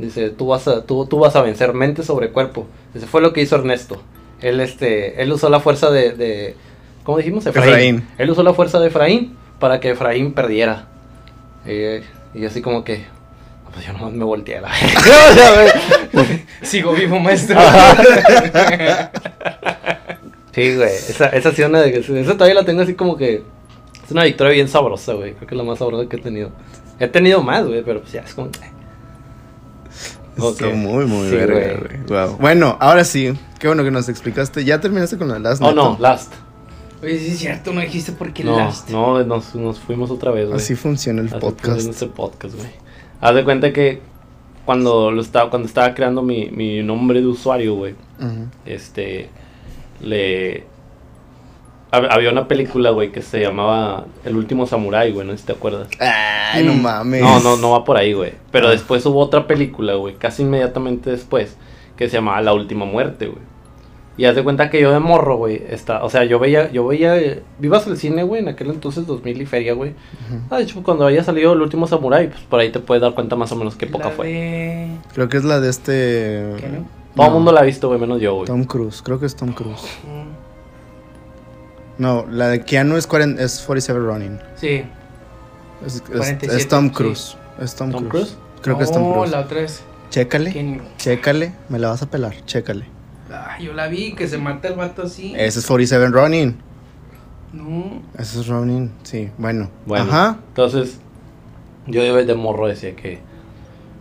dice, 0.00 0.30
tú 0.30 0.46
vas 0.48 0.66
a, 0.68 0.82
tú, 0.84 1.06
tú 1.06 1.18
vas 1.18 1.36
a 1.36 1.42
vencer 1.42 1.72
mente 1.74 2.02
sobre 2.02 2.30
cuerpo. 2.30 2.66
Ese 2.94 3.06
fue 3.06 3.20
lo 3.20 3.32
que 3.32 3.40
hizo 3.42 3.56
Ernesto. 3.56 4.02
Él, 4.40 4.60
este, 4.60 5.20
él 5.22 5.32
usó 5.32 5.48
la 5.50 5.60
fuerza 5.60 5.90
de, 5.90 6.12
de 6.12 6.54
¿cómo 7.04 7.18
dijimos? 7.18 7.44
Efraín. 7.46 7.68
Efraín. 7.68 8.08
Él 8.18 8.30
usó 8.30 8.42
la 8.42 8.54
fuerza 8.54 8.78
de 8.80 8.88
Efraín 8.88 9.36
para 9.58 9.80
que 9.80 9.90
Efraín 9.90 10.32
perdiera. 10.32 10.86
Eh, 11.66 12.02
y 12.34 12.44
así 12.44 12.62
como 12.62 12.84
que, 12.84 13.04
"Ah, 13.66 13.70
pues 13.72 13.84
yo 13.86 13.92
nomás 13.92 14.12
me 14.12 14.24
volteé 14.24 14.58
a 14.58 14.60
la. 14.62 14.70
Sigo 16.62 16.92
vivo, 16.92 17.18
maestro. 17.18 17.58
Sí, 20.52 20.74
güey. 20.74 20.88
Esa, 20.88 21.26
esa 21.28 21.52
sí 21.52 21.62
una 21.62 21.80
de 21.80 21.96
Esa 21.98 22.32
todavía 22.32 22.54
la 22.54 22.64
tengo 22.64 22.82
así 22.82 22.94
como 22.94 23.16
que. 23.16 23.42
Es 24.04 24.10
una 24.10 24.24
victoria 24.24 24.54
bien 24.54 24.66
sabrosa, 24.68 25.12
güey. 25.12 25.34
Creo 25.34 25.46
que 25.46 25.54
es 25.54 25.58
la 25.58 25.62
más 25.62 25.78
sabrosa 25.78 26.08
que 26.08 26.16
he 26.16 26.20
tenido. 26.20 26.50
He 26.98 27.06
tenido 27.06 27.42
más, 27.42 27.64
güey, 27.64 27.82
pero 27.82 28.00
pues 28.00 28.12
ya 28.12 28.22
es 28.22 28.34
como. 28.34 28.48
Está 30.38 30.68
muy, 30.68 31.04
muy 31.04 31.30
verga, 31.30 31.80
güey. 31.80 32.26
Wow. 32.26 32.36
Bueno, 32.38 32.76
ahora 32.80 33.04
sí. 33.04 33.34
Qué 33.58 33.66
bueno 33.66 33.84
que 33.84 33.90
nos 33.90 34.08
explicaste. 34.08 34.64
¿Ya 34.64 34.80
terminaste 34.80 35.18
con 35.18 35.28
la 35.28 35.38
Last? 35.38 35.62
Oh, 35.62 35.72
no, 35.72 35.96
Last. 35.98 36.32
Oye, 37.02 37.18
sí 37.18 37.32
es 37.32 37.38
cierto, 37.38 37.72
no 37.72 37.80
dijiste 37.80 38.12
por 38.12 38.32
qué 38.32 38.44
no, 38.44 38.56
Last. 38.56 38.90
No, 38.90 39.22
nos, 39.24 39.54
nos 39.54 39.78
fuimos 39.78 40.10
otra 40.10 40.30
vez, 40.30 40.46
güey. 40.46 40.56
Así 40.56 40.74
funciona 40.74 41.20
el 41.20 41.28
Así 41.28 41.38
podcast. 41.38 41.66
Funciona 41.66 41.90
este 41.90 42.06
podcast, 42.06 42.54
güey. 42.54 42.70
Haz 43.20 43.34
de 43.34 43.44
cuenta 43.44 43.72
que 43.72 44.00
cuando 44.64 45.10
lo 45.10 45.22
estaba, 45.22 45.48
cuando 45.50 45.66
estaba 45.66 45.94
creando 45.94 46.22
mi, 46.22 46.50
mi 46.50 46.82
nombre 46.82 47.20
de 47.20 47.26
usuario, 47.26 47.74
güey, 47.74 47.94
este, 48.66 49.30
le... 50.02 50.66
Había 51.90 52.30
una 52.30 52.48
película, 52.48 52.90
güey, 52.90 53.10
que 53.12 53.22
se 53.22 53.40
llamaba 53.40 54.04
El 54.24 54.36
último 54.36 54.66
samurái, 54.66 55.10
güey, 55.12 55.26
no 55.26 55.32
sé 55.32 55.38
si 55.38 55.46
te 55.46 55.52
acuerdas. 55.52 55.88
Ay, 55.98 56.62
no 56.64 56.74
mames. 56.74 57.22
No, 57.22 57.40
no, 57.40 57.56
no 57.56 57.70
va 57.70 57.84
por 57.84 57.96
ahí, 57.96 58.12
güey. 58.12 58.32
Pero 58.50 58.68
Ah. 58.68 58.70
después 58.72 59.04
hubo 59.06 59.20
otra 59.20 59.46
película, 59.46 59.94
güey, 59.94 60.14
casi 60.16 60.42
inmediatamente 60.42 61.10
después, 61.10 61.56
que 61.96 62.08
se 62.10 62.16
llamaba 62.18 62.42
La 62.42 62.52
última 62.52 62.84
muerte, 62.84 63.26
güey. 63.28 63.40
Y 64.18 64.24
haz 64.24 64.34
de 64.34 64.42
cuenta 64.42 64.68
que 64.68 64.80
yo 64.80 64.90
de 64.92 64.98
morro, 64.98 65.36
güey, 65.36 65.62
está, 65.70 66.02
o 66.04 66.10
sea, 66.10 66.24
yo 66.24 66.38
veía, 66.40 66.70
yo 66.72 66.84
veía, 66.88 67.16
eh, 67.18 67.42
vivas 67.60 67.86
el 67.86 67.96
cine, 67.96 68.24
güey, 68.24 68.42
en 68.42 68.48
aquel 68.48 68.68
entonces 68.70 69.06
2000 69.06 69.40
y 69.40 69.46
feria, 69.46 69.74
güey. 69.74 69.94
Ah, 70.50 70.56
de 70.58 70.64
hecho, 70.64 70.82
cuando 70.82 71.06
había 71.06 71.22
salido 71.22 71.52
el 71.52 71.62
último 71.62 71.86
Samurai, 71.86 72.28
pues 72.28 72.40
por 72.42 72.58
ahí 72.60 72.70
te 72.70 72.80
puedes 72.80 73.00
dar 73.00 73.14
cuenta 73.14 73.36
más 73.36 73.52
o 73.52 73.56
menos 73.56 73.76
qué 73.76 73.84
época 73.86 74.06
La 74.06 74.10
fue. 74.10 74.26
de- 74.26 74.88
Creo 75.14 75.28
que 75.28 75.36
es 75.36 75.44
la 75.44 75.60
de 75.60 75.70
este. 75.70 75.92
¿Qué 76.58 76.68
no? 76.68 76.98
Todo 77.14 77.26
el 77.26 77.32
No, 77.32 77.34
mundo 77.36 77.52
la 77.52 77.60
ha 77.60 77.62
visto, 77.64 77.88
güey, 77.88 77.98
menos 78.00 78.20
yo, 78.20 78.34
güey. 78.34 78.46
Tom 78.46 78.64
Cruise. 78.64 79.02
Creo 79.02 79.18
que 79.20 79.26
es 79.26 79.34
Tom 79.36 79.52
Cruise. 79.52 79.98
No, 81.98 82.26
la 82.30 82.48
de 82.48 82.60
Keanu 82.64 82.96
es, 82.96 83.06
40 83.06 83.42
es 83.42 83.60
47 83.60 83.98
Running. 84.00 84.38
Sí. 84.56 84.84
Es, 85.84 85.96
es- 85.96 86.02
47, 86.02 86.56
es 86.56 86.68
Tom 86.68 86.88
sí. 86.88 86.94
Cruise. 86.94 87.36
Es 87.60 87.74
Tom, 87.74 87.90
¿Tom 87.90 88.08
Cruise. 88.08 88.30
Cruise? 88.30 88.38
Creo 88.62 88.78
que 88.78 88.84
es 88.84 88.92
Tom 88.92 89.02
No, 89.02 89.12
Cruise. 89.14 89.30
la 89.32 89.40
otra 89.40 89.60
es. 89.60 89.82
Chécale. 90.10 90.52
Kenny. 90.52 90.80
Chécale. 90.96 91.52
Me 91.68 91.78
la 91.78 91.88
vas 91.88 92.02
a 92.02 92.06
pelar. 92.10 92.34
Chécale. 92.46 92.86
Ah, 93.30 93.58
yo 93.60 93.72
la 93.74 93.88
vi, 93.88 94.14
que 94.14 94.26
se 94.26 94.38
mata 94.38 94.68
el 94.68 94.74
vato 94.74 95.02
así. 95.02 95.34
Ese 95.36 95.58
es 95.58 95.66
47 95.66 96.06
Running. 96.08 96.56
No. 97.52 98.02
Ese 98.18 98.40
es 98.40 98.46
Running. 98.46 98.90
Sí, 99.02 99.30
bueno. 99.38 99.68
Bueno, 99.86 100.04
Ajá. 100.04 100.38
entonces, 100.48 100.98
yo 101.86 102.02
de, 102.02 102.24
de 102.24 102.34
morro 102.34 102.68
decía 102.68 102.94
que, 102.94 103.18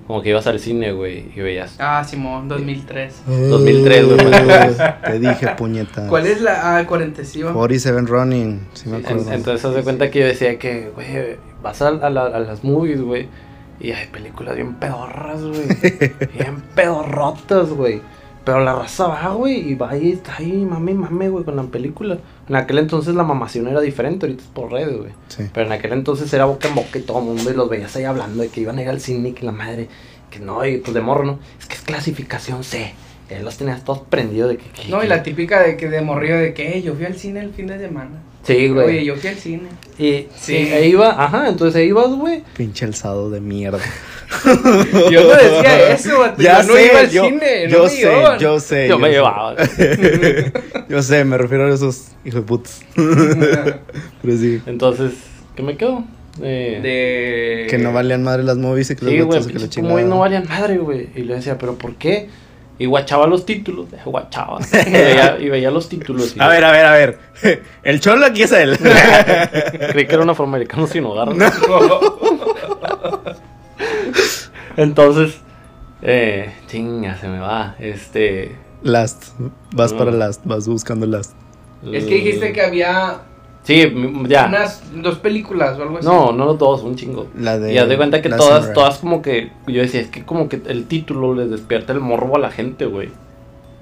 como 0.08 0.22
que 0.22 0.30
ibas 0.30 0.48
al 0.48 0.60
cine, 0.60 0.94
güey, 0.94 1.32
y 1.36 1.42
veías. 1.42 1.76
Ah, 1.80 2.04
Simón, 2.08 2.48
2003. 2.48 3.24
2003, 3.28 4.06
güey, 4.06 4.18
pues. 4.18 4.78
Te 5.06 5.20
dije, 5.20 5.48
puñeta. 5.58 6.08
¿Cuál 6.08 6.28
es 6.28 6.42
la 6.42 6.78
ah, 6.78 6.88
47? 6.88 7.52
47 7.54 8.02
Running. 8.08 8.68
Sí, 8.74 8.88
me 8.90 8.98
En- 9.00 9.06
acuerdo. 9.06 9.32
entonces, 9.34 9.66
haz 9.66 9.76
de 9.76 9.84
cuenta 9.84 10.10
que 10.10 10.20
yo 10.20 10.26
decía 10.26 10.58
que, 10.58 10.92
güey, 10.96 11.36
vas 11.62 11.82
a, 11.82 11.90
a 11.90 12.10
la- 12.10 12.26
a 12.28 12.40
las 12.40 12.64
movies, 12.64 13.02
güey, 13.02 13.28
y 13.82 13.92
hay 13.92 14.08
películas 14.08 14.56
bien 14.56 14.76
pedorras, 14.76 15.42
güey. 15.44 15.68
bien 16.34 16.64
pedorrotas, 16.74 17.70
güey. 17.70 18.02
Pero 18.48 18.64
la 18.64 18.74
raza 18.74 19.08
va, 19.08 19.28
güey, 19.34 19.72
y 19.72 19.76
va 19.76 19.98
y 19.98 20.14
está 20.14 20.38
ahí, 20.38 20.54
mame, 20.66 20.94
mame, 20.94 21.28
güey, 21.28 21.44
con 21.44 21.58
la 21.58 21.64
película. 21.64 22.18
En 22.48 22.56
aquel 22.56 22.78
entonces 22.78 23.14
la 23.14 23.24
mamación 23.24 23.68
era 23.68 23.82
diferente, 23.82 24.26
ahorita 24.26 24.42
es 24.42 24.50
por 24.50 24.72
redes, 24.72 24.98
güey. 24.98 25.12
Sí. 25.28 25.44
Pero 25.54 25.66
en 25.66 25.74
aquel 25.74 25.92
entonces 25.92 26.32
era 26.34 26.46
boca 26.46 26.70
en 26.70 26.76
boca 26.76 26.98
y 26.98 27.02
todo 27.02 27.20
el 27.20 27.26
mundo 27.26 27.52
y 27.52 27.54
los 27.54 27.70
veías 27.70 27.94
ahí 27.98 28.06
hablando 28.06 28.42
de 28.42 28.48
que 28.48 28.62
iban 28.62 28.78
a 28.80 28.84
ir 28.84 28.88
al 28.88 29.02
cine 29.02 29.30
y 29.30 29.34
que 29.34 29.46
la 29.46 29.52
madre, 29.52 29.90
que 30.32 30.40
no, 30.40 30.66
y 30.66 30.78
pues 30.78 30.94
de 30.94 31.02
morro, 31.02 31.26
¿no? 31.26 31.40
Es 31.60 31.66
que 31.66 31.76
es 31.76 31.82
clasificación 31.82 32.64
C. 32.64 32.94
Él 33.30 33.44
los 33.44 33.58
tenías 33.58 33.84
todos 33.84 34.00
prendidos 34.10 34.50
de 34.52 34.56
que... 34.58 34.70
que- 34.70 34.88
No, 34.88 35.00
y 35.00 35.02
que- 35.02 35.08
la 35.10 35.22
típica 35.24 35.62
de 35.62 35.76
que 35.76 35.90
de 35.90 36.00
morrido 36.02 36.38
de 36.38 36.54
que 36.54 36.78
"Eh, 36.78 36.82
yo 36.82 36.96
fui 36.96 37.04
al 37.04 37.16
cine 37.16 37.42
el 37.42 37.52
fin 37.52 37.68
de 37.68 37.78
semana. 37.78 38.12
Sí, 38.48 38.70
güey. 38.70 38.88
Oye, 38.88 39.06
yo 39.06 39.16
fui 39.18 39.30
al 39.30 39.36
cine. 39.36 39.68
Y 40.00 40.04
Sí. 40.04 40.28
sí. 40.36 40.56
e 40.56 40.88
iba, 40.88 41.22
ajá, 41.22 41.50
entonces 41.50 41.76
ahí 41.76 41.88
ibas, 41.90 42.08
güey. 42.10 42.44
Pinche 42.56 42.86
alzado 42.86 43.30
de 43.30 43.42
mierda. 43.42 43.80
Yo 45.12 45.24
no 45.24 45.30
decía 45.30 45.92
eso, 45.94 46.20
vato, 46.20 46.42
Ya 46.42 46.62
yo 46.62 46.68
no 46.74 46.80
iba 46.80 47.00
al 47.00 47.10
yo, 47.10 47.24
cine, 47.26 47.70
yo 47.70 47.84
no 47.84 47.90
sé, 47.90 47.98
llevaban. 47.98 48.40
yo 48.40 48.60
sé. 48.60 48.88
Yo 48.90 49.00
me 49.00 49.08
sé. 49.08 49.14
llevaba. 49.14 49.56
yo 50.90 51.02
sé, 51.02 51.24
me 51.26 51.38
refiero 51.38 51.66
a 51.66 51.74
esos 51.74 52.10
hijos 52.26 52.42
de 52.42 52.46
putas. 52.46 52.82
Pero 52.96 54.38
sí. 54.38 54.62
Entonces, 54.66 55.12
¿qué 55.56 55.64
me 55.64 55.78
quedo? 55.78 56.04
Eh, 56.42 56.80
de... 56.84 57.68
Que 57.70 57.78
no 57.78 57.92
valían 57.94 58.24
madre 58.24 58.44
las 58.44 58.58
movies 58.58 58.92
y 58.92 58.96
que 58.96 59.06
Sí, 59.06 59.18
los 59.18 59.28
güey, 59.28 59.46
que 59.46 59.60
la 59.60 59.70
chingada. 59.70 60.02
no 60.04 60.20
valían 60.20 60.46
madre, 60.48 60.78
güey. 60.78 61.10
Y 61.16 61.22
le 61.24 61.36
decía, 61.36 61.58
¿pero 61.58 61.76
por 61.76 61.96
qué? 61.96 62.30
Y 62.80 62.86
guachaba 62.86 63.26
los 63.28 63.46
títulos, 63.46 63.88
guachaba. 64.06 64.60
Y 64.86 64.92
veía, 64.92 65.38
y 65.40 65.50
veía 65.50 65.72
los 65.72 65.90
títulos. 65.90 66.36
y 66.36 66.40
A 66.40 66.48
ver, 66.48 66.64
a 66.64 66.72
ver, 66.72 66.86
a 66.86 66.92
ver. 66.94 67.20
El 67.84 68.00
cholo 68.00 68.26
aquí 68.26 68.44
es 68.44 68.52
él. 68.52 68.78
Creí 69.92 70.06
que 70.06 70.14
era 70.14 70.22
un 70.24 70.30
afroamericano 70.30 70.86
sin 70.88 71.06
hogar. 71.06 71.30
Entonces, 74.76 75.40
eh, 76.02 76.54
chinga, 76.68 77.18
se 77.18 77.28
me 77.28 77.40
va. 77.40 77.76
Este. 77.80 78.56
Last. 78.84 79.30
Vas 79.74 79.92
No. 79.94 79.98
para 79.98 80.12
Last. 80.12 80.42
Vas 80.46 80.68
buscando 80.68 81.06
Last. 81.06 81.34
Es 81.92 82.06
que 82.06 82.16
dijiste 82.16 82.54
que 82.54 82.62
había 82.62 83.22
Sí, 83.68 83.84
ya. 84.30 84.46
unas 84.48 84.82
dos 85.04 85.20
películas 85.20 85.78
o 85.78 85.82
algo 85.84 85.98
así. 85.98 86.08
No, 86.08 86.32
no 86.32 86.54
dos, 86.54 86.84
un 86.84 86.96
chingo. 86.96 87.28
La 87.38 87.60
de. 87.60 87.74
Y 87.74 87.78
haz 87.78 87.90
de 87.90 87.98
cuenta 87.98 88.22
que 88.22 88.30
todas, 88.30 88.46
Samurai. 88.64 88.74
todas 88.74 88.98
como 89.00 89.22
que, 89.22 89.52
yo 89.68 89.82
decía, 89.82 90.00
es 90.00 90.08
que 90.08 90.24
como 90.24 90.48
que 90.48 90.62
el 90.68 90.86
título 90.86 91.34
les 91.36 91.50
despierta 91.52 91.92
el 91.92 92.00
morbo 92.00 92.38
a 92.38 92.40
la 92.40 92.50
gente, 92.50 92.86
güey. 92.86 93.10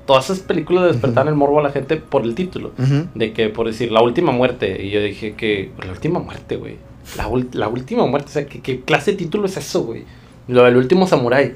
Todas 0.07 0.25
esas 0.29 0.39
películas 0.39 0.85
le 0.85 0.91
despertaban 0.93 1.27
el 1.27 1.35
morbo 1.35 1.59
a 1.59 1.63
la 1.63 1.69
gente 1.71 1.97
por 1.97 2.23
el 2.23 2.33
título. 2.33 2.71
De 3.13 3.31
que, 3.33 3.49
por 3.49 3.67
decir, 3.67 3.91
la 3.91 4.01
última 4.01 4.31
muerte. 4.31 4.83
Y 4.83 4.89
yo 4.89 5.01
dije 5.01 5.33
que, 5.35 5.71
la 5.85 5.91
última 5.91 6.19
muerte, 6.19 6.55
güey. 6.57 6.77
La, 7.15 7.27
ul- 7.29 7.53
la 7.53 7.67
última 7.67 8.07
muerte, 8.07 8.29
o 8.29 8.31
sea, 8.31 8.45
¿qué, 8.47 8.61
qué 8.61 8.81
clase 8.81 9.11
de 9.11 9.17
título 9.17 9.45
es 9.45 9.55
eso, 9.57 9.83
güey? 9.83 10.03
Lo 10.47 10.63
del 10.63 10.77
último 10.77 11.05
samurái. 11.05 11.53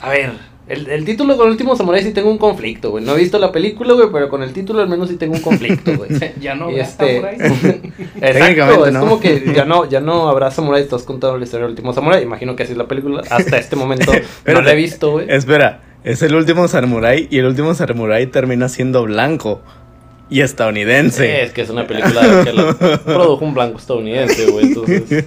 A 0.00 0.10
ver, 0.10 0.32
el, 0.66 0.88
el 0.88 1.04
título 1.04 1.36
con 1.36 1.46
el 1.46 1.52
último 1.52 1.76
samurái 1.76 2.02
sí 2.02 2.12
tengo 2.12 2.30
un 2.30 2.38
conflicto, 2.38 2.90
güey. 2.90 3.04
No 3.04 3.14
he 3.14 3.18
visto 3.18 3.38
la 3.38 3.52
película, 3.52 3.92
güey, 3.94 4.08
pero 4.12 4.28
con 4.30 4.42
el 4.42 4.52
título 4.52 4.80
al 4.80 4.88
menos 4.88 5.08
sí 5.10 5.16
tengo 5.16 5.34
un 5.34 5.40
conflicto, 5.42 5.94
güey. 5.96 6.10
ya 6.40 6.54
no 6.54 6.70
Y 6.70 6.80
habrá 6.80 6.84
este-. 7.32 7.80
Exacto, 8.20 8.86
es 8.86 8.92
¿no? 8.92 9.00
como 9.00 9.20
que 9.20 9.52
ya 9.54 9.64
no, 9.66 9.88
ya 9.88 10.00
no 10.00 10.28
habrá 10.28 10.50
samurai, 10.50 10.82
estás 10.82 11.02
contando 11.02 11.36
la 11.38 11.44
historia 11.44 11.64
del 11.66 11.72
último 11.72 11.92
samurai. 11.92 12.22
Imagino 12.22 12.56
que 12.56 12.62
así 12.62 12.72
es 12.72 12.78
la 12.78 12.88
película. 12.88 13.22
Hasta 13.30 13.58
este 13.58 13.76
momento 13.76 14.12
no 14.12 14.18
Espérate. 14.18 14.64
la 14.64 14.72
he 14.72 14.76
visto, 14.76 15.10
güey. 15.12 15.26
Espera, 15.28 15.82
es 16.02 16.22
el 16.22 16.34
último 16.34 16.66
samurai 16.68 17.28
y 17.30 17.38
el 17.38 17.46
último 17.46 17.74
samurai 17.74 18.26
termina 18.26 18.68
siendo 18.68 19.02
blanco 19.04 19.60
y 20.30 20.40
estadounidense. 20.40 21.42
Es 21.42 21.52
que 21.52 21.60
es 21.60 21.68
una 21.70 21.86
película 21.86 22.42
que 22.42 22.52
la 22.52 22.72
produjo 23.04 23.44
un 23.44 23.52
blanco 23.52 23.78
estadounidense, 23.78 24.50
güey. 24.50 24.66
Entonces, 24.68 25.26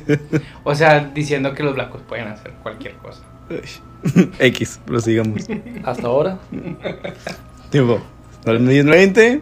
O 0.64 0.74
sea, 0.74 1.12
diciendo 1.14 1.54
que 1.54 1.62
los 1.62 1.76
blancos 1.76 2.02
pueden 2.08 2.28
hacer 2.28 2.54
cualquier 2.64 2.96
cosa. 2.96 3.22
X, 4.40 4.80
prosigamos. 4.86 5.48
hasta 5.84 6.08
ahora. 6.08 6.40
tipo, 7.70 8.00
2020 8.46 9.42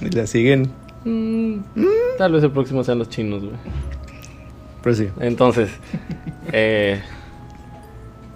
y 0.00 0.10
la 0.10 0.26
siguen. 0.26 0.70
mm, 1.04 1.58
tal 2.18 2.32
vez 2.32 2.42
el 2.44 2.50
próximo 2.50 2.84
sean 2.84 2.98
los 2.98 3.08
chinos, 3.08 3.42
güey. 3.42 3.56
Prosigue. 4.82 5.12
Entonces, 5.20 5.70
eh, 6.52 7.00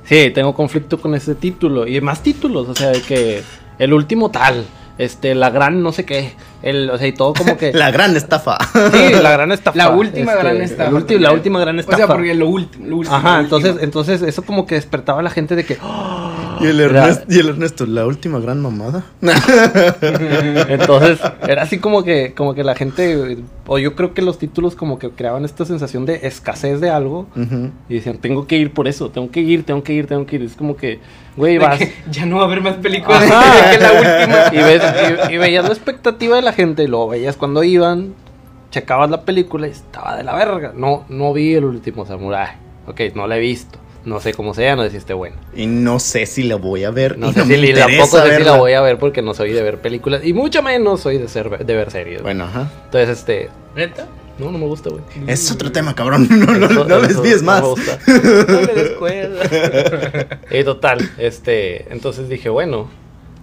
sí, 0.04 0.30
tengo 0.34 0.54
conflicto 0.54 1.00
con 1.00 1.14
ese 1.14 1.34
título. 1.34 1.86
Y 1.86 2.00
más 2.00 2.22
títulos, 2.22 2.68
o 2.68 2.74
sea, 2.74 2.88
de 2.88 3.02
que 3.02 3.42
el 3.78 3.92
último 3.92 4.30
tal, 4.30 4.64
este, 4.98 5.34
la 5.34 5.50
gran 5.50 5.82
no 5.82 5.92
sé 5.92 6.04
qué. 6.04 6.32
El, 6.62 6.90
o 6.90 6.98
sea, 6.98 7.06
y 7.06 7.12
todo 7.12 7.32
como 7.34 7.56
que. 7.56 7.72
La 7.74 7.90
gran 7.90 8.16
estafa. 8.16 8.58
Sí, 8.92 9.14
la 9.22 9.30
gran 9.32 9.50
estafa. 9.52 9.76
La 9.78 9.90
última 9.90 10.32
este, 10.32 10.42
gran 10.44 10.56
el 10.56 10.62
estafa. 10.62 10.90
ulti- 10.90 11.18
la 11.18 11.32
última 11.32 11.60
gran 11.60 11.78
estafa. 11.78 11.94
O 11.96 11.98
sea, 11.98 12.06
porque 12.08 12.34
lo 12.34 12.48
último. 12.48 12.86
lo 12.86 12.96
último, 12.98 13.16
Ajá, 13.16 13.36
lo 13.38 13.44
entonces, 13.44 13.70
último. 13.70 13.84
entonces 13.84 14.22
eso 14.22 14.42
como 14.42 14.66
que 14.66 14.74
despertaba 14.74 15.20
a 15.20 15.22
la 15.22 15.30
gente 15.30 15.56
de 15.56 15.64
que. 15.64 15.78
¡ah! 15.82 16.58
y, 16.60 16.66
el 16.66 16.80
Era- 16.80 17.00
Ernesto, 17.04 17.24
y 17.28 17.38
el 17.38 17.48
Ernesto, 17.48 17.86
la 17.86 18.06
última 18.06 18.38
gran 18.40 18.60
mamada. 18.60 19.04
Entonces, 20.68 21.18
era 21.46 21.62
así 21.62 21.78
como 21.78 22.02
que, 22.04 22.34
como 22.36 22.54
que 22.54 22.64
la 22.64 22.74
gente, 22.74 23.38
o 23.66 23.78
yo 23.78 23.94
creo 23.94 24.14
que 24.14 24.22
los 24.22 24.38
títulos 24.38 24.74
como 24.74 24.98
que 24.98 25.10
creaban 25.10 25.44
esta 25.44 25.64
sensación 25.64 26.06
de 26.06 26.20
escasez 26.26 26.80
de 26.80 26.90
algo. 26.90 27.26
Y 27.88 27.94
decían, 27.94 28.18
tengo 28.18 28.46
que 28.46 28.56
ir 28.56 28.72
por 28.72 28.88
eso, 28.88 29.10
tengo 29.10 29.30
que 29.30 29.40
ir, 29.40 29.64
tengo 29.64 29.82
que 29.82 29.92
ir, 29.94 30.06
tengo 30.06 30.26
que 30.26 30.36
ir. 30.36 30.42
Es 30.42 30.54
como 30.56 30.76
que, 30.76 31.00
güey, 31.36 31.58
vas. 31.58 31.78
que 31.78 31.92
ya 32.10 32.26
no 32.26 32.36
va 32.36 32.42
a 32.42 32.46
haber 32.46 32.60
más 32.60 32.74
películas. 32.76 33.22
Ajá. 33.30 33.70
de 33.70 33.76
que 33.78 33.82
la 33.82 33.92
última. 33.92 34.60
Y, 34.60 34.64
ves, 34.64 34.82
y, 35.30 35.34
y 35.34 35.38
veías 35.38 35.64
la 35.64 35.70
expectativa 35.72 36.36
de 36.36 36.42
la 36.42 36.49
gente, 36.52 36.84
y 36.84 36.86
luego 36.86 37.08
veías 37.08 37.36
cuando 37.36 37.62
iban, 37.64 38.14
checabas 38.70 39.10
la 39.10 39.22
película 39.22 39.66
y 39.68 39.70
estaba 39.70 40.16
de 40.16 40.24
la 40.24 40.34
verga. 40.34 40.72
No, 40.74 41.04
no 41.08 41.32
vi 41.32 41.54
el 41.54 41.64
último 41.64 42.06
samurai. 42.06 42.56
Ok, 42.86 43.00
no 43.14 43.26
la 43.26 43.36
he 43.36 43.40
visto. 43.40 43.78
No 44.04 44.18
sé 44.18 44.32
cómo 44.32 44.54
sea, 44.54 44.76
no 44.76 44.82
sé 44.84 44.90
si 44.90 44.96
esté 44.96 45.12
bueno. 45.12 45.36
Y 45.54 45.66
no 45.66 45.98
sé 45.98 46.24
si 46.24 46.42
la 46.44 46.56
voy 46.56 46.84
a 46.84 46.90
ver. 46.90 47.18
No 47.18 47.28
y 47.28 47.32
sé 47.34 47.40
no 47.40 47.44
si 47.44 47.56
me 47.58 47.72
tampoco 47.74 48.16
sé 48.16 48.22
si 48.22 48.28
verla. 48.30 48.52
la 48.52 48.56
voy 48.58 48.72
a 48.72 48.80
ver 48.80 48.98
porque 48.98 49.20
no 49.20 49.34
soy 49.34 49.52
de 49.52 49.62
ver 49.62 49.78
películas. 49.78 50.24
Y 50.24 50.32
mucho 50.32 50.62
menos 50.62 51.00
soy 51.00 51.18
de, 51.18 51.28
ser, 51.28 51.66
de 51.66 51.76
ver 51.76 51.90
series. 51.90 52.22
Bueno, 52.22 52.44
ajá. 52.44 52.70
Entonces, 52.86 53.18
este. 53.18 53.50
¿Neta? 53.76 54.06
No, 54.38 54.50
no 54.50 54.56
me 54.56 54.64
gusta, 54.64 54.88
güey. 54.88 55.02
Es 55.26 55.52
otro 55.52 55.70
tema, 55.70 55.94
cabrón. 55.94 56.26
No, 56.30 56.46
no, 56.54 56.66
Eso- 56.66 56.84
no 56.86 56.96
eso 56.96 57.08
desvíes 57.08 57.42
más. 57.42 57.60
No 57.60 57.74
me 57.76 57.82
gusta. 57.82 57.98
No 58.08 58.98
cuerda. 58.98 60.38
Y 60.50 60.64
total, 60.64 61.10
este, 61.18 61.92
entonces 61.92 62.28
dije, 62.30 62.48
bueno, 62.48 62.88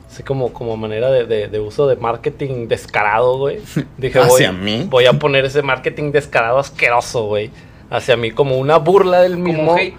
así 0.10 0.24
como, 0.24 0.54
como 0.54 0.76
manera 0.78 1.10
de, 1.12 1.26
de- 1.26 1.48
de 1.48 1.60
uso 1.60 1.88
de 1.88 1.96
marketing 1.98 2.68
descarado, 2.68 3.38
güey. 3.38 3.60
Dije, 3.98 4.20
voy, 4.20 4.28
¿Hacia 4.28 4.52
mí? 4.52 4.86
voy 4.90 5.06
a 5.06 5.14
poner 5.14 5.46
ese 5.46 5.62
marketing 5.62 6.12
descarado 6.12 6.60
asqueroso, 6.60 7.26
güey. 7.26 7.52
Hacia 7.90 8.18
mí 8.18 8.32
como 8.32 8.58
una 8.58 8.78
burla 8.78 9.22
del 9.22 9.38
mismo. 9.38 9.68
Como 9.68 9.78
hate. 9.78 9.96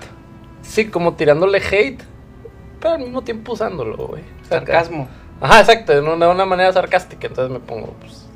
Sí, 0.63 0.87
como 0.91 1.15
tirándole 1.15 1.59
hate, 1.59 2.03
pero 2.81 2.95
al 2.95 3.01
mismo 3.01 3.23
tiempo 3.23 3.53
usándolo, 3.53 3.97
güey. 4.09 4.23
Sarcasmo. 4.49 5.09
Ajá, 5.41 5.61
exacto, 5.61 5.93
de 5.93 6.01
una, 6.01 6.27
de 6.27 6.33
una 6.33 6.45
manera 6.45 6.73
sarcástica. 6.73 7.29
Entonces 7.29 7.51
me 7.53 7.61
pongo, 7.61 7.95
pues. 8.01 8.28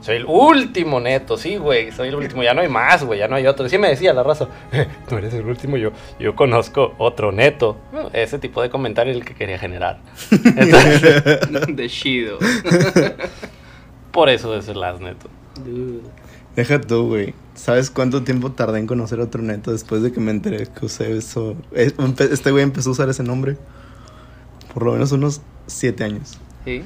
Soy 0.00 0.16
el 0.16 0.26
último 0.26 1.00
neto, 1.00 1.36
sí, 1.36 1.56
güey. 1.56 1.90
Soy 1.90 2.08
el 2.08 2.14
último. 2.14 2.42
Ya 2.42 2.54
no 2.54 2.60
hay 2.60 2.68
más, 2.68 3.04
güey. 3.04 3.18
Ya 3.18 3.26
no 3.28 3.34
hay 3.34 3.46
otro. 3.46 3.68
Sí 3.68 3.78
me 3.78 3.88
decía 3.88 4.12
la 4.12 4.22
raza. 4.22 4.48
No 5.10 5.18
eres 5.18 5.34
el 5.34 5.46
último. 5.46 5.76
Yo, 5.76 5.90
yo 6.20 6.36
conozco 6.36 6.94
otro 6.98 7.32
neto. 7.32 7.76
Ese 8.12 8.38
tipo 8.38 8.62
de 8.62 8.70
comentario 8.70 9.12
es 9.12 9.18
el 9.18 9.24
que 9.24 9.34
quería 9.34 9.58
generar. 9.58 10.00
Entonces, 10.30 11.76
De 11.76 11.88
chido. 11.88 12.38
por 14.12 14.28
eso 14.28 14.56
es 14.56 14.68
el 14.68 14.82
as 14.82 15.00
neto. 15.00 15.28
Deja 16.54 16.80
tú, 16.80 17.08
güey. 17.08 17.34
¿Sabes 17.54 17.90
cuánto 17.90 18.22
tiempo 18.22 18.52
tardé 18.52 18.78
en 18.78 18.86
conocer 18.86 19.18
otro 19.20 19.42
neto 19.42 19.72
después 19.72 20.02
de 20.02 20.12
que 20.12 20.20
me 20.20 20.30
enteré 20.30 20.66
que 20.66 20.86
usé 20.86 21.16
eso? 21.16 21.56
Este 21.72 22.50
güey 22.52 22.62
empezó 22.62 22.90
a 22.90 22.92
usar 22.92 23.08
ese 23.08 23.24
nombre. 23.24 23.56
Por 24.72 24.84
lo 24.84 24.92
menos 24.92 25.10
unos 25.10 25.40
siete 25.66 26.04
años. 26.04 26.38
¿Sí? 26.64 26.84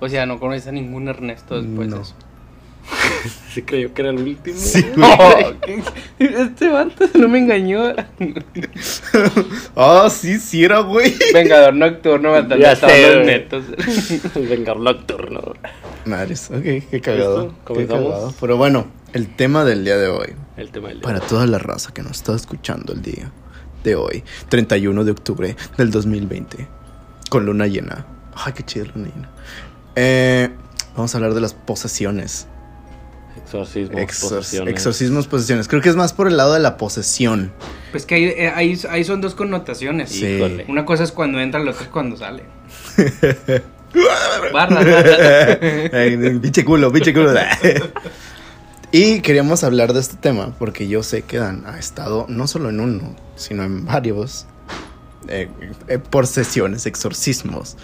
O 0.00 0.08
sea, 0.08 0.26
no 0.26 0.40
conoces 0.40 0.66
a 0.66 0.72
ningún 0.72 1.08
Ernesto 1.08 1.60
después 1.60 1.88
No. 1.88 1.96
de 1.96 2.02
eso. 2.02 2.14
Sí 3.52 3.62
creyó 3.62 3.92
que 3.92 4.02
era 4.02 4.10
el 4.12 4.18
último. 4.18 4.56
Sí, 4.58 4.84
este 6.18 6.68
vato 6.70 7.04
no 7.14 7.28
me 7.28 7.38
engañó. 7.38 7.92
Ah, 9.76 10.08
sí, 10.10 10.38
sí 10.38 10.64
era, 10.64 10.80
güey. 10.80 11.14
Vengador 11.34 11.74
nocturno 11.74 12.30
matando 12.32 12.56
Ya 12.58 12.72
a 12.72 12.76
todos 12.76 12.92
sé, 12.92 13.02
los 13.06 13.14
güey. 13.16 13.26
netos. 13.26 13.64
el 14.36 14.48
vengador 14.48 14.80
nocturno. 14.80 15.40
Madres, 16.06 16.50
ok, 16.50 16.62
qué 16.90 17.00
cagado. 17.02 17.54
Qué 17.66 17.86
cagado. 17.86 18.32
Pero 18.40 18.56
bueno, 18.56 18.86
el 19.12 19.28
tema 19.34 19.64
del 19.64 19.84
día 19.84 19.96
de 19.96 20.08
hoy. 20.08 20.32
El 20.56 20.70
tema 20.70 20.88
del 20.88 20.98
día. 20.98 21.02
Para 21.04 21.20
toda 21.20 21.46
la 21.46 21.58
raza 21.58 21.92
que 21.92 22.02
nos 22.02 22.12
está 22.18 22.34
escuchando 22.34 22.92
el 22.92 23.02
día 23.02 23.30
de 23.84 23.94
hoy, 23.96 24.24
31 24.48 25.04
de 25.04 25.10
octubre 25.10 25.56
del 25.76 25.90
2020, 25.90 26.66
con 27.28 27.46
luna 27.46 27.66
llena. 27.66 28.06
Ay, 28.34 28.52
qué 28.54 28.62
chido 28.62 28.86
luna 28.94 29.08
llena. 29.14 29.30
Eh, 29.96 30.50
vamos 30.96 31.14
a 31.14 31.18
hablar 31.18 31.34
de 31.34 31.40
las 31.40 31.54
posesiones. 31.54 32.46
Exorcismo. 33.44 33.98
Exor- 33.98 34.28
posesiones. 34.36 34.74
exorcismos, 34.74 35.26
posesiones. 35.26 35.68
Creo 35.68 35.82
que 35.82 35.88
es 35.88 35.96
más 35.96 36.12
por 36.12 36.26
el 36.28 36.36
lado 36.36 36.54
de 36.54 36.60
la 36.60 36.76
posesión. 36.76 37.52
Pues 37.90 38.06
que 38.06 38.14
ahí, 38.16 38.24
eh, 38.24 38.52
ahí, 38.54 38.78
ahí 38.90 39.04
son 39.04 39.20
dos 39.20 39.34
connotaciones. 39.34 40.10
Sí. 40.10 40.26
Híjole. 40.26 40.66
Una 40.68 40.84
cosa 40.84 41.04
es 41.04 41.12
cuando 41.12 41.40
entra, 41.40 41.60
la 41.60 41.70
otra 41.72 41.82
es 41.84 41.88
cuando 41.88 42.16
sale. 42.16 42.44
Barra, 44.52 44.80
pinche 46.40 46.64
culo, 46.64 46.92
pinche 46.92 47.12
culo. 47.12 47.34
y 48.92 49.20
queríamos 49.20 49.64
hablar 49.64 49.92
de 49.92 50.00
este 50.00 50.16
tema 50.16 50.54
porque 50.58 50.86
yo 50.88 51.02
sé 51.02 51.22
que 51.22 51.38
Dan 51.38 51.64
ha 51.66 51.78
estado 51.78 52.26
no 52.28 52.46
solo 52.46 52.70
en 52.70 52.78
uno, 52.80 53.16
sino 53.34 53.64
en 53.64 53.84
varios 53.84 54.46
eh, 55.28 55.48
eh, 55.88 55.98
por 55.98 56.26
sesiones, 56.28 56.86
exorcismos, 56.86 57.76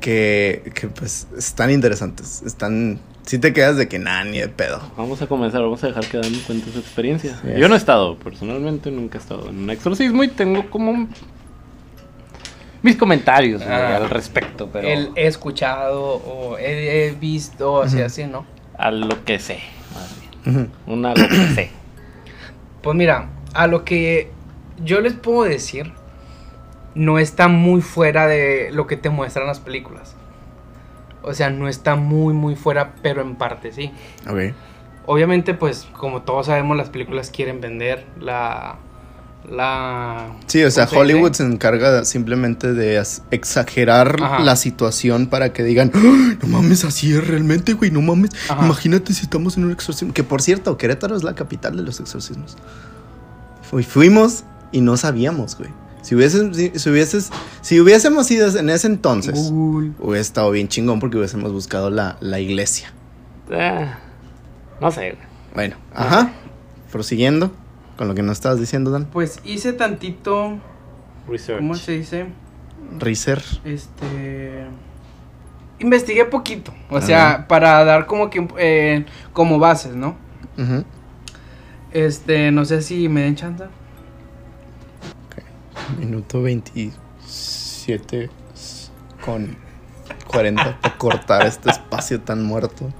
que, 0.00 0.72
que 0.74 0.88
pues 0.88 1.26
están 1.36 1.70
interesantes. 1.70 2.42
Están, 2.42 2.98
si 3.24 3.38
te 3.38 3.52
quedas 3.52 3.76
de 3.76 3.88
que 3.88 3.98
nada, 3.98 4.24
ni 4.24 4.38
de 4.38 4.48
pedo. 4.48 4.80
Vamos 4.96 5.20
a 5.22 5.26
comenzar, 5.26 5.60
vamos 5.62 5.82
a 5.84 5.88
dejar 5.88 6.04
que 6.06 6.16
Dan 6.18 6.32
cuente 6.46 6.70
su 6.72 6.78
experiencia. 6.78 7.38
Sí. 7.42 7.48
Yo 7.58 7.68
no 7.68 7.74
he 7.74 7.78
estado, 7.78 8.16
personalmente 8.16 8.90
nunca 8.90 9.18
he 9.18 9.20
estado 9.20 9.48
en 9.50 9.58
un 9.58 9.70
exorcismo 9.70 10.24
y 10.24 10.28
tengo 10.28 10.68
como 10.70 11.08
mis 12.82 12.96
comentarios 12.96 13.62
Ah. 13.62 13.96
al 13.96 14.08
respecto, 14.10 14.68
pero 14.72 14.88
El 14.88 15.10
he 15.14 15.26
escuchado 15.26 16.02
o 16.14 16.56
he, 16.58 17.08
he 17.08 17.12
visto, 17.12 17.74
o 17.74 17.88
sea, 17.88 17.98
Ujú. 18.00 18.06
así, 18.06 18.24
¿no? 18.24 18.46
a 18.78 18.90
lo 18.90 19.24
que 19.26 19.38
sé, 19.38 19.58
más 19.92 20.16
bien. 20.46 20.70
Ujú. 20.86 20.92
Una 20.94 21.10
lo 21.14 21.28
que 21.28 21.46
sé. 21.54 21.70
Pues 22.82 22.96
mira, 22.96 23.28
a 23.52 23.66
lo 23.66 23.84
que 23.84 24.30
yo 24.82 25.02
les 25.02 25.12
puedo 25.12 25.42
decir, 25.42 25.92
no 26.94 27.18
está 27.18 27.48
muy 27.48 27.80
fuera 27.82 28.26
de 28.26 28.70
lo 28.72 28.86
que 28.86 28.96
te 28.96 29.10
muestran 29.10 29.46
las 29.46 29.60
películas. 29.60 30.14
O 31.22 31.34
sea, 31.34 31.50
no 31.50 31.68
está 31.68 31.96
muy, 31.96 32.32
muy 32.34 32.56
fuera, 32.56 32.94
pero 33.02 33.20
en 33.22 33.36
parte 33.36 33.72
sí. 33.72 33.90
Ok. 34.28 34.54
Obviamente, 35.06 35.54
pues, 35.54 35.86
como 35.96 36.22
todos 36.22 36.46
sabemos, 36.46 36.76
las 36.76 36.88
películas 36.90 37.30
quieren 37.30 37.60
vender 37.60 38.06
la... 38.20 38.76
La... 39.50 40.34
Sí, 40.46 40.62
o 40.62 40.70
sea, 40.70 40.84
¿cómo 40.86 41.00
se 41.00 41.12
Hollywood 41.14 41.32
se 41.32 41.44
encarga 41.44 42.04
simplemente 42.04 42.74
de 42.74 43.02
exagerar 43.30 44.16
Ajá. 44.22 44.40
la 44.40 44.54
situación 44.54 45.28
para 45.28 45.52
que 45.54 45.62
digan, 45.64 45.90
"¡Ah! 45.94 46.34
no 46.42 46.46
mames, 46.48 46.84
así 46.84 47.12
es 47.14 47.26
realmente, 47.26 47.72
güey, 47.72 47.90
no 47.90 48.02
mames. 48.02 48.30
Ajá. 48.50 48.62
Imagínate 48.64 49.14
si 49.14 49.22
estamos 49.22 49.56
en 49.56 49.64
un 49.64 49.72
exorcismo. 49.72 50.12
Que 50.12 50.22
por 50.24 50.42
cierto, 50.42 50.76
Querétaro 50.76 51.16
es 51.16 51.22
la 51.24 51.34
capital 51.34 51.74
de 51.76 51.82
los 51.82 51.98
exorcismos. 52.00 52.58
Fu- 53.62 53.82
fuimos 53.82 54.44
y 54.72 54.82
no 54.82 54.96
sabíamos, 54.98 55.56
güey. 55.56 55.70
Si, 56.02 56.14
hubieses, 56.14 56.56
si, 56.56 56.70
si 56.78 56.90
hubieses, 56.90 57.30
si 57.60 57.80
hubiésemos 57.80 58.30
ido 58.30 58.48
en 58.58 58.70
ese 58.70 58.86
entonces, 58.86 59.50
Google. 59.50 59.92
hubiera 60.00 60.20
estado 60.20 60.50
bien 60.50 60.68
chingón 60.68 60.98
porque 61.00 61.16
hubiésemos 61.18 61.52
buscado 61.52 61.90
la, 61.90 62.16
la 62.20 62.40
iglesia. 62.40 62.92
Ah, 63.52 63.98
no 64.80 64.90
sé. 64.90 65.12
güey. 65.12 65.24
Bueno, 65.54 65.76
ajá. 65.94 66.32
Prosiguiendo 66.90 67.52
con 67.96 68.08
lo 68.08 68.14
que 68.14 68.22
nos 68.22 68.38
estabas 68.38 68.58
diciendo, 68.60 68.90
Dan. 68.90 69.06
Pues 69.06 69.40
hice 69.44 69.72
tantito... 69.72 70.58
Research. 71.28 71.58
¿Cómo 71.60 71.74
se 71.74 71.92
dice? 71.92 72.26
Riser. 72.98 73.42
Este. 73.64 74.64
Investigué 75.78 76.24
poquito. 76.24 76.72
O 76.90 76.96
Ajá. 76.96 77.06
sea, 77.06 77.46
para 77.48 77.84
dar 77.84 78.06
como 78.06 78.30
que. 78.30 78.48
eh, 78.58 79.04
como 79.32 79.58
bases, 79.58 79.94
¿no? 79.94 80.16
Ujú. 80.58 80.84
Este, 81.92 82.50
no 82.50 82.64
sé 82.64 82.82
si 82.82 83.08
me 83.08 83.22
den 83.22 83.36
chance. 83.36 83.64
Minuto 85.98 86.42
27 86.42 88.30
con 89.24 89.56
40 90.28 90.78
para 90.80 90.96
cortar 90.98 91.46
este 91.46 91.70
espacio 91.70 92.20
tan 92.20 92.42
muerto. 92.44 92.90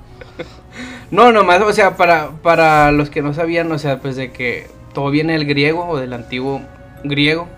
No, 1.10 1.32
nomás, 1.32 1.60
o 1.62 1.72
sea, 1.72 1.96
para, 1.96 2.30
para 2.42 2.92
los 2.92 3.10
que 3.10 3.22
no 3.22 3.34
sabían, 3.34 3.70
o 3.72 3.78
sea, 3.78 3.98
pues 4.00 4.16
de 4.16 4.30
que 4.32 4.68
todo 4.94 5.10
viene 5.10 5.32
del 5.34 5.44
griego 5.44 5.86
o 5.88 5.96
del 5.98 6.12
antiguo 6.12 6.60
griego. 7.04 7.48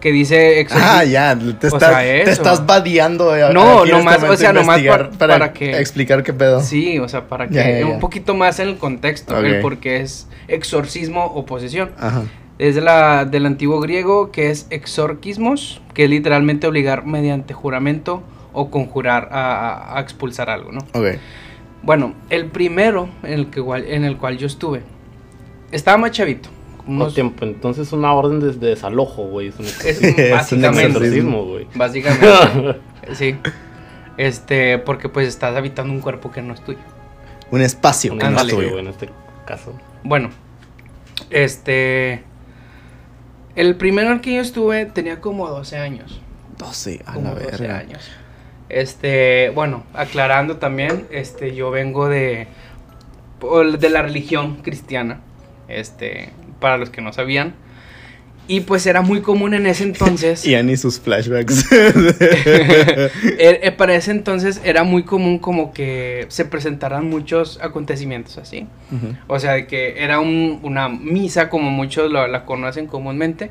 Que 0.00 0.10
dice 0.10 0.58
exorcismo. 0.58 0.92
Ah, 0.96 1.04
ya, 1.04 1.38
te, 1.60 1.70
sea, 1.70 1.98
te 2.00 2.30
estás 2.30 2.66
vadeando. 2.66 3.36
eh, 3.36 3.52
No, 3.54 3.84
en 3.84 3.90
nomás, 3.92 4.16
este 4.16 4.28
o 4.30 4.36
sea, 4.36 4.52
nomás 4.52 4.82
para, 4.82 5.10
para 5.12 5.52
que- 5.52 5.78
explicar 5.78 6.24
qué 6.24 6.32
pedo. 6.32 6.60
Sí, 6.60 6.98
o 6.98 7.08
sea, 7.08 7.28
para 7.28 7.46
que 7.46 7.54
Ya, 7.54 7.70
ya, 7.70 7.78
ya. 7.80 7.86
un 7.86 8.00
poquito 8.00 8.34
más 8.34 8.58
en 8.58 8.66
el 8.70 8.78
contexto, 8.78 9.38
Ok. 9.38 9.44
el 9.44 9.60
por 9.60 9.78
qué 9.78 10.00
es 10.00 10.26
exorcismo 10.48 11.26
o 11.26 11.46
posesión. 11.46 11.92
Ajá. 12.00 12.22
Es 12.58 12.74
de 12.74 12.80
la, 12.80 13.24
del 13.24 13.46
antiguo 13.46 13.80
griego 13.80 14.30
que 14.30 14.50
es 14.50 14.66
exorquismos, 14.70 15.80
que 15.94 16.04
es 16.04 16.10
literalmente 16.10 16.66
obligar 16.66 17.04
mediante 17.06 17.54
juramento 17.54 18.22
o 18.52 18.70
conjurar 18.70 19.28
a, 19.32 19.68
a- 19.94 19.98
a 19.98 20.00
expulsar 20.00 20.50
algo, 20.50 20.70
¿no? 20.72 20.80
Ok. 20.92 21.16
Bueno, 21.82 22.14
el 22.30 22.46
primero 22.46 23.08
en 23.22 23.32
el, 23.32 23.46
que, 23.50 23.60
igual- 23.60 23.86
en 23.86 24.04
el 24.04 24.16
cual 24.18 24.38
yo 24.38 24.46
estuve, 24.46 24.82
estaba 25.72 25.96
más 25.96 26.10
chavito. 26.12 26.48
No 26.86 27.04
unos- 27.04 27.14
tiempo, 27.14 27.44
entonces 27.44 27.92
una 27.92 28.12
orden 28.12 28.40
de, 28.40 28.52
de 28.52 28.68
desalojo, 28.68 29.24
güey. 29.24 29.48
Es 29.48 29.58
un 29.58 29.64
es 29.66 29.80
Es 30.02 30.02
un 30.02 30.30
básicamente, 30.30 30.86
exorcismo, 30.88 31.44
güey. 31.46 31.66
básicamente, 31.74 32.80
sí. 33.14 33.36
Este, 34.18 34.78
porque 34.78 35.08
pues 35.08 35.26
estás 35.26 35.56
habitando 35.56 35.92
un 35.92 36.00
cuerpo 36.00 36.30
que 36.30 36.42
no 36.42 36.52
es 36.54 36.60
tuyo. 36.62 36.78
Un 37.50 37.62
espacio 37.62 38.12
Un 38.12 38.18
que 38.18 38.28
no 38.28 38.36
es 38.40 38.46
tuyo. 38.46 38.68
güey, 38.70 38.80
en 38.80 38.88
este 38.88 39.08
caso. 39.46 39.72
Bueno, 40.04 40.28
este... 41.30 42.22
El 43.54 43.76
primero 43.76 44.08
en 44.08 44.14
el 44.14 44.20
que 44.20 44.34
yo 44.34 44.40
estuve 44.40 44.86
tenía 44.86 45.20
como 45.20 45.48
12 45.48 45.76
años. 45.76 46.20
12, 46.58 47.02
a 47.06 47.12
como 47.14 47.28
la 47.28 47.34
12 47.34 47.46
verga. 47.50 47.78
años. 47.78 48.10
Este, 48.68 49.50
bueno, 49.50 49.84
aclarando 49.92 50.56
también, 50.56 51.06
este, 51.10 51.54
yo 51.54 51.70
vengo 51.70 52.08
de, 52.08 52.46
de 53.78 53.90
la 53.90 54.02
religión 54.02 54.56
cristiana, 54.62 55.20
este, 55.68 56.30
para 56.60 56.78
los 56.78 56.88
que 56.88 57.02
no 57.02 57.12
sabían. 57.12 57.54
Y 58.48 58.60
pues 58.60 58.86
era 58.86 59.02
muy 59.02 59.20
común 59.22 59.54
en 59.54 59.66
ese 59.66 59.84
entonces. 59.84 60.44
Y 60.46 60.54
Annie 60.54 60.76
sus 60.76 60.98
flashbacks. 61.00 61.64
Eh, 63.38 63.60
eh, 63.62 63.72
para 63.72 63.94
ese 63.94 64.10
entonces 64.10 64.60
era 64.64 64.82
muy 64.84 65.04
común 65.04 65.38
como 65.38 65.72
que 65.72 66.26
se 66.28 66.44
presentaran 66.44 67.08
muchos 67.08 67.58
acontecimientos 67.62 68.38
así. 68.38 68.66
O 69.26 69.38
sea, 69.38 69.52
de 69.52 69.66
que 69.66 70.02
era 70.02 70.20
un- 70.20 70.60
una 70.62 70.88
misa 70.88 71.48
como 71.48 71.70
muchos 71.70 72.10
lo- 72.10 72.26
la 72.26 72.44
conocen 72.44 72.86
comúnmente. 72.86 73.50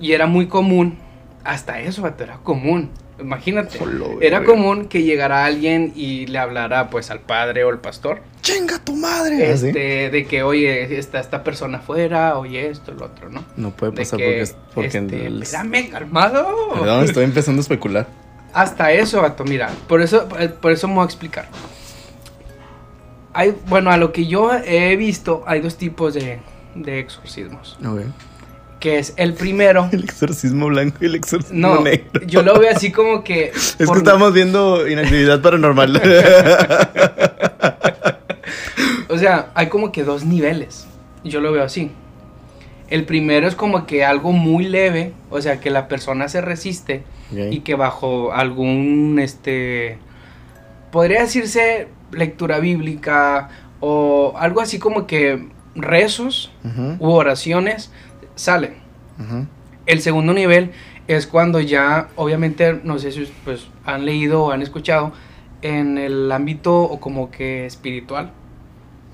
Y 0.00 0.12
era 0.12 0.26
muy 0.26 0.46
común, 0.46 0.98
hasta 1.44 1.80
eso, 1.80 2.06
era 2.06 2.36
común, 2.38 2.90
Imagínate. 3.20 3.78
Solo, 3.78 4.20
Era 4.20 4.42
común 4.44 4.86
que 4.88 5.02
llegara 5.02 5.44
alguien 5.44 5.92
y 5.94 6.26
le 6.26 6.38
hablara 6.38 6.90
pues 6.90 7.10
al 7.10 7.20
padre 7.20 7.62
o 7.64 7.68
al 7.68 7.78
pastor. 7.78 8.20
¡Chinga 8.40 8.78
tu 8.82 8.96
madre! 8.96 9.52
Este, 9.52 10.10
de 10.10 10.26
que, 10.26 10.42
oye, 10.42 10.98
está 10.98 11.20
esta 11.20 11.44
persona 11.44 11.78
afuera, 11.78 12.36
oye 12.38 12.68
esto, 12.68 12.92
lo 12.92 13.06
otro, 13.06 13.28
¿no? 13.30 13.44
No 13.56 13.70
puede 13.70 13.92
De 13.92 13.98
pasar 13.98 14.18
que, 14.18 14.24
porque... 14.24 14.40
es- 14.40 14.56
porque 14.74 14.86
este, 14.98 15.26
el- 15.26 15.42
espérame, 15.42 15.90
calmado. 15.90 16.70
Perdón, 16.74 17.04
estoy 17.04 17.24
empezando 17.24 17.60
a 17.60 17.62
especular. 17.62 18.06
Hasta 18.52 18.92
eso, 18.92 19.22
vato, 19.22 19.44
mira, 19.44 19.70
por 19.88 20.02
eso, 20.02 20.28
por 20.60 20.72
eso 20.72 20.88
me 20.88 20.94
voy 20.94 21.02
a 21.02 21.06
explicar. 21.06 21.48
Hay, 23.34 23.54
bueno, 23.68 23.90
a 23.90 23.96
lo 23.96 24.12
que 24.12 24.26
yo 24.26 24.50
he 24.52 24.96
visto, 24.96 25.42
hay 25.46 25.60
dos 25.60 25.76
tipos 25.76 26.12
de, 26.14 26.40
de 26.74 26.98
exorcismos. 26.98 27.78
Ok. 27.86 28.00
Que 28.82 28.98
es 28.98 29.14
el 29.16 29.34
primero. 29.34 29.88
El 29.92 30.02
exorcismo 30.02 30.66
blanco 30.66 30.96
y 31.02 31.04
el 31.06 31.14
exorcismo 31.14 31.56
No, 31.76 31.80
negro. 31.82 32.20
yo 32.26 32.42
lo 32.42 32.58
veo 32.58 32.68
así 32.74 32.90
como 32.90 33.22
que. 33.22 33.52
Es 33.78 33.86
por- 33.86 33.92
que 33.92 33.98
estamos 33.98 34.32
viendo 34.34 34.88
inactividad 34.88 35.40
paranormal. 35.40 36.02
O 39.08 39.18
sea, 39.18 39.50
hay 39.54 39.66
como 39.68 39.92
que 39.92 40.04
dos 40.04 40.24
niveles. 40.24 40.86
Yo 41.22 41.40
lo 41.40 41.52
veo 41.52 41.62
así. 41.62 41.90
El 42.88 43.04
primero 43.04 43.46
es 43.46 43.54
como 43.54 43.86
que 43.86 44.04
algo 44.04 44.32
muy 44.32 44.64
leve, 44.64 45.12
o 45.30 45.40
sea, 45.40 45.60
que 45.60 45.70
la 45.70 45.86
persona 45.86 46.28
se 46.28 46.40
resiste 46.40 47.04
y 47.50 47.60
que 47.60 47.74
bajo 47.74 48.32
algún, 48.32 49.18
este, 49.22 49.98
podría 50.90 51.20
decirse 51.22 51.88
lectura 52.10 52.58
bíblica 52.58 53.48
o 53.80 54.34
algo 54.38 54.60
así 54.60 54.78
como 54.78 55.06
que 55.06 55.46
rezos 55.74 56.50
Ujú, 56.64 56.96
u 56.98 57.10
oraciones 57.12 57.90
salen. 58.34 58.74
ujú. 59.18 59.46
El 59.84 60.00
segundo 60.00 60.32
nivel 60.32 60.70
es 61.08 61.26
cuando 61.26 61.58
ya, 61.60 62.08
obviamente, 62.14 62.80
no 62.84 62.98
sé 63.00 63.10
si 63.10 63.30
pues 63.44 63.66
han 63.84 64.06
leído 64.06 64.44
o 64.44 64.50
han 64.52 64.62
escuchado, 64.62 65.12
en 65.62 65.98
el 65.98 66.30
ámbito 66.30 66.82
o 66.82 67.00
como 67.00 67.30
que 67.30 67.66
espiritual 67.66 68.30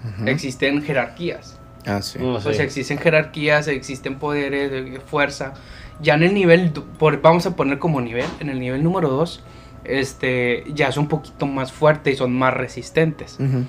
Ujú. 0.05 0.29
existen 0.29 0.83
jerarquías. 0.83 1.59
Ah, 1.87 2.03
sí. 2.03 2.19
O 2.23 2.41
sé. 2.41 2.55
sea, 2.55 2.65
existen 2.65 2.99
jerarquías, 2.99 3.69
existen 3.69 4.19
poderes, 4.19 4.71
eh, 4.73 5.01
fuerza. 5.07 5.55
Ya 6.01 6.15
en 6.15 6.23
el 6.23 6.35
nivel, 6.35 6.71
por, 6.73 7.21
vamos 7.23 7.47
a 7.47 7.57
poner 7.57 7.79
como 7.79 8.01
nivel, 8.01 8.27
en 8.41 8.51
el 8.51 8.61
nivel 8.61 8.83
número 8.83 9.09
2, 9.09 9.43
este, 9.85 10.65
ya 10.75 10.93
son 10.93 11.05
un 11.05 11.09
poquito 11.09 11.47
más 11.47 11.73
fuertes 11.73 12.15
y 12.15 12.17
son 12.17 12.33
más 12.33 12.53
resistentes. 12.55 13.39
Ujú. 13.41 13.65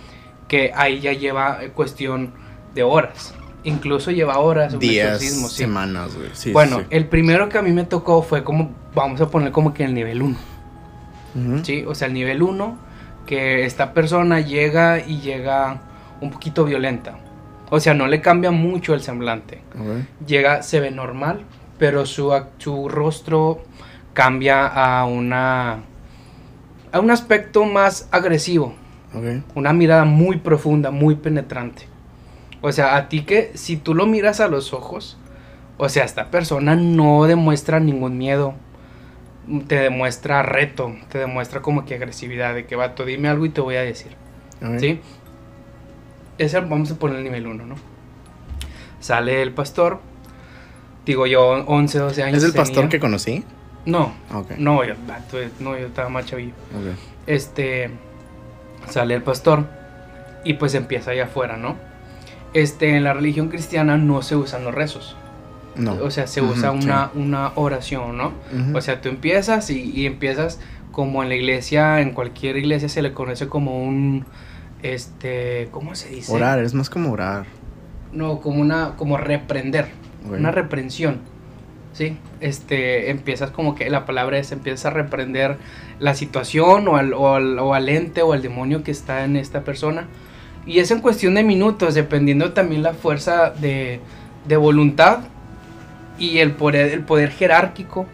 Que 0.48 0.72
ahí 0.76 1.00
ya 1.00 1.14
lleva 1.14 1.60
eh, 1.64 1.70
cuestión 1.70 2.34
de 2.76 2.84
horas. 2.84 3.34
Incluso 3.64 4.12
lleva 4.12 4.40
horas 4.40 4.74
un 4.74 4.80
Días, 4.80 5.16
exorcismo, 5.22 5.50
sí. 5.50 5.58
semanas, 5.58 6.16
güey. 6.16 6.30
Sí, 6.34 6.52
bueno, 6.54 6.80
sí, 6.80 6.86
el 6.92 7.08
primero 7.08 7.50
que 7.50 7.58
a 7.58 7.62
mí 7.62 7.72
me 7.72 7.84
tocó 7.84 8.22
fue 8.22 8.44
como, 8.44 8.72
vamos 8.96 9.20
a 9.22 9.30
poner 9.30 9.52
como 9.52 9.74
que 9.74 9.84
el 9.84 9.94
nivel 9.94 10.22
1. 10.22 10.38
Ujú. 11.36 11.66
¿sí? 11.66 11.84
O 11.88 11.94
sea, 11.94 12.08
el 12.08 12.14
nivel 12.14 12.42
1, 12.42 12.78
que 13.26 13.66
esta 13.66 13.94
persona 13.94 14.40
llega 14.40 15.00
y 15.06 15.20
llega 15.20 15.82
un 16.22 16.32
poquito 16.32 16.64
violenta. 16.66 17.18
O 17.70 17.80
sea, 17.80 17.94
no 17.94 18.08
le 18.08 18.22
cambia 18.22 18.52
mucho 18.52 18.94
el 18.94 19.02
semblante. 19.02 19.62
Llega, 20.26 20.64
se 20.64 20.80
ve 20.80 20.90
normal, 20.90 21.42
pero 21.78 22.06
su, 22.06 22.34
su 22.58 22.90
rostro 22.90 23.62
cambia 24.14 24.66
a 24.68 25.06
una 25.06 25.80
a 26.92 27.00
un 27.00 27.12
aspecto 27.12 27.66
más 27.66 28.08
agresivo, 28.12 28.74
una 29.54 29.74
mirada 29.74 30.06
muy 30.06 30.38
profunda, 30.38 30.90
muy 30.90 31.16
penetrante. 31.16 31.88
O 32.62 32.72
sea, 32.72 32.96
a 32.96 33.10
ti 33.10 33.22
que 33.22 33.52
si 33.56 33.78
tú 33.78 33.94
lo 33.96 34.06
miras 34.06 34.40
a 34.40 34.48
los 34.48 34.74
ojos, 34.74 35.18
o 35.78 35.88
sea, 35.88 36.04
esta 36.04 36.30
persona 36.30 36.76
no 36.76 37.24
demuestra 37.26 37.80
ningún 37.80 38.18
miedo, 38.18 38.54
te 39.68 39.76
demuestra 39.76 40.44
reto, 40.44 40.96
te 41.10 41.18
demuestra 41.18 41.62
como 41.62 41.86
que 41.86 41.96
agresividad, 41.96 42.54
de 42.54 42.66
que 42.66 42.76
vato, 42.76 43.06
dime 43.06 43.30
algo 43.30 43.46
y 43.46 43.50
te 43.50 43.62
voy 43.62 43.76
a 43.76 43.82
decir. 43.82 44.12
¿Sí? 44.78 45.00
Ese 46.38 46.60
vamos 46.60 46.92
a 46.92 46.96
poner 46.96 47.18
el 47.18 47.24
nivel 47.24 47.48
1, 47.48 47.66
¿no? 47.66 47.76
Sale 49.00 49.42
el 49.42 49.54
pastor, 49.54 50.02
digo 51.06 51.26
yo, 51.28 51.64
11, 51.66 52.00
12 52.00 52.24
años. 52.24 52.38
¿Es 52.38 52.44
el 52.44 52.52
tenía. 52.52 52.66
pastor 52.66 52.90
que 52.90 53.00
conocí? 53.00 53.46
No, 53.86 54.14
no, 54.58 54.84
yo, 54.84 54.94
no, 55.60 55.78
yo 55.78 55.88
estaba 55.88 56.10
más 56.10 56.26
chavillo. 56.26 56.52
Ok. 56.76 56.98
Este, 57.26 57.90
sale 58.90 59.16
el 59.16 59.24
pastor 59.24 59.66
y 60.44 60.56
pues 60.56 60.76
empieza 60.76 61.12
allá 61.12 61.26
afuera, 61.26 61.56
¿no? 61.56 61.89
Este, 62.54 62.96
en 62.96 63.04
la 63.04 63.14
religión 63.14 63.50
cristiana 63.50 63.98
no 63.98 64.22
se 64.22 64.36
usan 64.36 64.64
los 64.64 64.74
rezos. 64.74 65.16
No. 65.76 65.94
O 66.02 66.12
sea, 66.12 66.28
se 66.28 66.42
usa 66.42 66.72
sí. 66.72 66.86
una, 66.86 67.12
una 67.14 67.52
oración, 67.56 68.18
¿no? 68.18 68.34
O 68.74 68.82
sea, 68.82 69.02
tú 69.02 69.08
empiezas 69.08 69.70
y, 69.70 69.92
y 69.92 70.06
empiezas 70.06 70.60
como 70.92 71.24
en 71.24 71.30
la 71.30 71.36
iglesia, 71.36 72.02
en 72.02 72.12
cualquier 72.12 72.58
iglesia 72.58 72.90
se 72.90 73.02
le 73.02 73.14
conoce 73.14 73.48
como 73.48 73.82
un, 73.82 74.26
este, 74.84 75.70
¿cómo 75.72 75.96
se 75.96 76.10
dice? 76.10 76.34
Orar, 76.34 76.60
es 76.60 76.74
más 76.74 76.90
como 76.90 77.12
orar. 77.12 77.46
No, 78.12 78.42
como 78.42 78.60
una, 78.60 78.96
como 78.98 79.18
reprender, 79.18 79.88
una 80.30 80.52
reprensión, 80.52 81.20
¿sí? 81.94 82.18
Este, 82.40 83.12
empiezas 83.12 83.52
como 83.52 83.76
que 83.76 83.90
la 83.90 84.06
palabra 84.06 84.40
es, 84.40 84.52
empiezas 84.52 84.88
a 84.88 84.90
reprender 84.90 85.58
la 86.00 86.16
situación 86.16 86.88
o 86.88 86.98
al, 86.98 87.14
o 87.14 87.36
al, 87.36 87.60
o 87.60 87.74
al 87.74 87.88
ente 87.88 88.22
o 88.22 88.34
al 88.34 88.42
demonio 88.42 88.84
que 88.84 88.92
está 88.92 89.24
en 89.24 89.36
esta 89.36 89.64
persona. 89.64 90.08
Y 90.66 90.80
es 90.80 90.92
en 90.92 91.00
cuestión 91.02 91.36
de 91.36 91.44
minutos, 91.44 91.96
dependiendo 91.96 92.52
también 92.54 92.84
la 92.84 92.94
fuerza 92.94 93.50
de, 93.52 94.00
de 94.48 94.58
voluntad 94.58 95.20
y 96.20 96.40
el 96.40 96.52
poder, 96.52 96.92
el 96.92 97.02
poder 97.02 97.32
jerárquico 97.32 98.06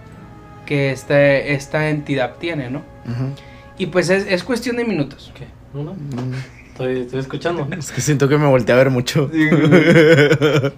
que 0.66 0.92
este, 0.92 1.54
esta 1.54 1.90
entidad 1.90 2.36
tiene, 2.40 2.70
¿no? 2.70 2.80
Ujú. 2.80 3.30
Y 3.78 3.88
pues 3.88 4.10
es, 4.10 4.26
es 4.30 4.44
cuestión 4.44 4.78
de 4.78 4.86
minutos. 4.86 5.32
¿Qué? 5.36 5.46
No, 5.74 5.84
no. 5.84 5.94
Mm. 5.94 6.34
Estoy, 6.72 7.00
estoy 7.02 7.20
escuchando. 7.20 7.68
Es 7.78 7.92
que 7.92 8.02
siento 8.02 8.28
que 8.30 8.38
me 8.38 8.48
volteé 8.48 8.74
a 8.74 8.78
ver 8.78 8.90
mucho. 8.90 9.30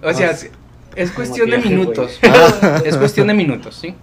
O 0.02 0.12
sea, 0.14 0.30
es- 0.32 0.50
es 0.96 1.10
cuestión 1.12 1.48
de 1.50 1.58
minutos. 1.58 2.18
Ah. 2.24 2.82
Es 2.84 2.96
cuestión 2.96 3.28
de 3.28 3.34
minutos, 3.34 3.76
¿sí? 3.76 3.94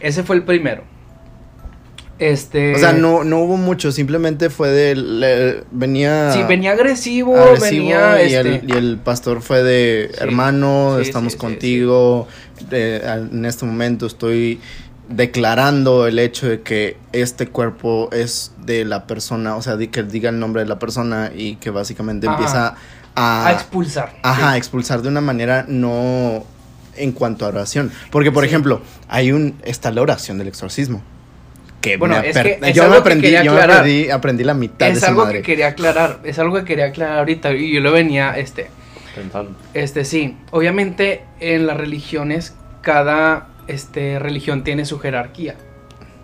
Ese 0.00 0.22
fue 0.22 0.36
el 0.36 0.44
primero. 0.44 0.84
Este. 2.30 2.74
O 2.74 2.78
sea, 2.78 2.92
no, 2.92 3.24
no 3.24 3.38
hubo 3.40 3.56
mucho, 3.56 3.90
simplemente 3.90 4.48
fue 4.48 4.70
de... 4.70 4.94
le- 4.94 5.64
venía... 5.72 6.32
Sí, 6.32 6.40
venía 6.48 6.72
agresivo, 6.72 7.36
agresivo 7.36 7.82
venía. 7.88 8.22
y, 8.22 8.34
este, 8.34 8.56
el, 8.56 8.70
y 8.70 8.72
el 8.72 8.98
pastor 8.98 9.42
fue 9.42 9.62
de 9.62 10.10
Sí. 10.12 10.18
hermano, 10.20 10.96
Sí, 10.96 11.02
estamos 11.08 11.32
sí, 11.32 11.38
contigo, 11.38 12.28
en 12.70 13.44
este 13.44 13.64
momento 13.66 14.06
estoy 14.06 14.60
declarando 15.08 16.06
el 16.06 16.18
hecho 16.18 16.48
de 16.48 16.62
que 16.62 16.96
este 17.12 17.48
cuerpo 17.48 18.08
es 18.12 18.52
de 18.64 18.84
la 18.84 19.06
persona, 19.06 19.56
o 19.56 19.62
sea, 19.62 19.76
que 19.76 20.02
diga 20.04 20.30
el 20.30 20.38
nombre 20.38 20.62
de 20.62 20.68
la 20.68 20.78
persona 20.78 21.30
y 21.34 21.56
que 21.56 21.70
básicamente 21.70 22.26
Ajá. 22.26 22.36
empieza 22.36 22.74
a, 23.14 23.46
a 23.48 23.52
expulsar. 23.52 24.14
ajá, 24.22 24.52
sí. 24.52 24.58
expulsar 24.58 25.02
de 25.02 25.08
una 25.08 25.20
manera 25.20 25.64
no 25.68 26.44
en 26.96 27.12
cuanto 27.12 27.44
a 27.44 27.48
oración, 27.48 27.90
porque 28.10 28.30
por 28.30 28.44
ejemplo, 28.44 28.80
hay 29.08 29.32
un 29.32 29.54
está 29.64 29.90
la 29.90 30.02
oración 30.02 30.38
del 30.38 30.48
exorcismo. 30.48 31.02
Que 31.82 31.96
Bueno, 31.98 32.18
me 32.20 32.30
es 32.30 32.38
que 32.38 32.58
es 32.62 32.74
yo 32.74 32.84
me 32.84 32.90
que 32.92 32.96
aprendí, 32.98 33.30
yo 33.42 33.52
me 33.52 33.60
aprendí, 33.60 34.08
aprendí 34.10 34.44
la 34.44 34.54
mitad 34.54 34.86
de 34.86 34.92
Es 34.92 34.98
esa 34.98 35.08
algo 35.08 35.24
madre. 35.24 35.38
que 35.38 35.42
quería 35.42 35.66
aclarar. 35.68 36.20
Es 36.24 36.38
algo 36.38 36.54
que 36.56 36.64
quería 36.64 36.86
aclarar 36.86 37.18
ahorita. 37.18 37.52
Y 37.52 37.72
yo 37.74 37.80
lo 37.80 37.92
venía, 37.92 38.38
este. 38.38 38.70
Pensando. 39.14 39.54
Este, 39.74 40.04
sí. 40.06 40.36
Obviamente, 40.52 41.22
en 41.40 41.66
las 41.66 41.76
religiones, 41.76 42.54
cada 42.80 43.48
este, 43.66 44.18
religión 44.18 44.64
tiene 44.64 44.84
su 44.86 44.98
jerarquía. 45.00 45.56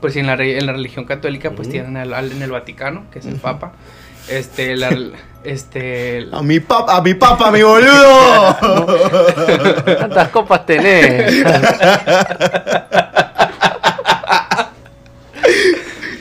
Pues 0.00 0.14
en 0.16 0.26
la, 0.28 0.34
en 0.34 0.64
la 0.64 0.72
religión 0.72 1.04
católica, 1.06 1.50
pues 1.50 1.68
tienen 1.68 1.96
al, 1.96 2.14
al- 2.14 2.30
en 2.32 2.40
el 2.40 2.50
Vaticano, 2.52 3.04
que 3.10 3.18
es 3.18 3.26
el. 3.26 3.34
Papa. 3.34 3.72
Este, 4.28 4.76
la, 4.76 4.90
este, 5.44 6.28
A 6.30 6.40
mi 6.42 6.60
papá, 6.60 6.98
a 6.98 7.02
mi 7.02 7.14
papá, 7.14 7.50
mi 7.50 7.62
boludo. 7.62 8.56
¿Cuántas 9.98 10.28
copas 10.28 10.64
tenés? 10.66 11.44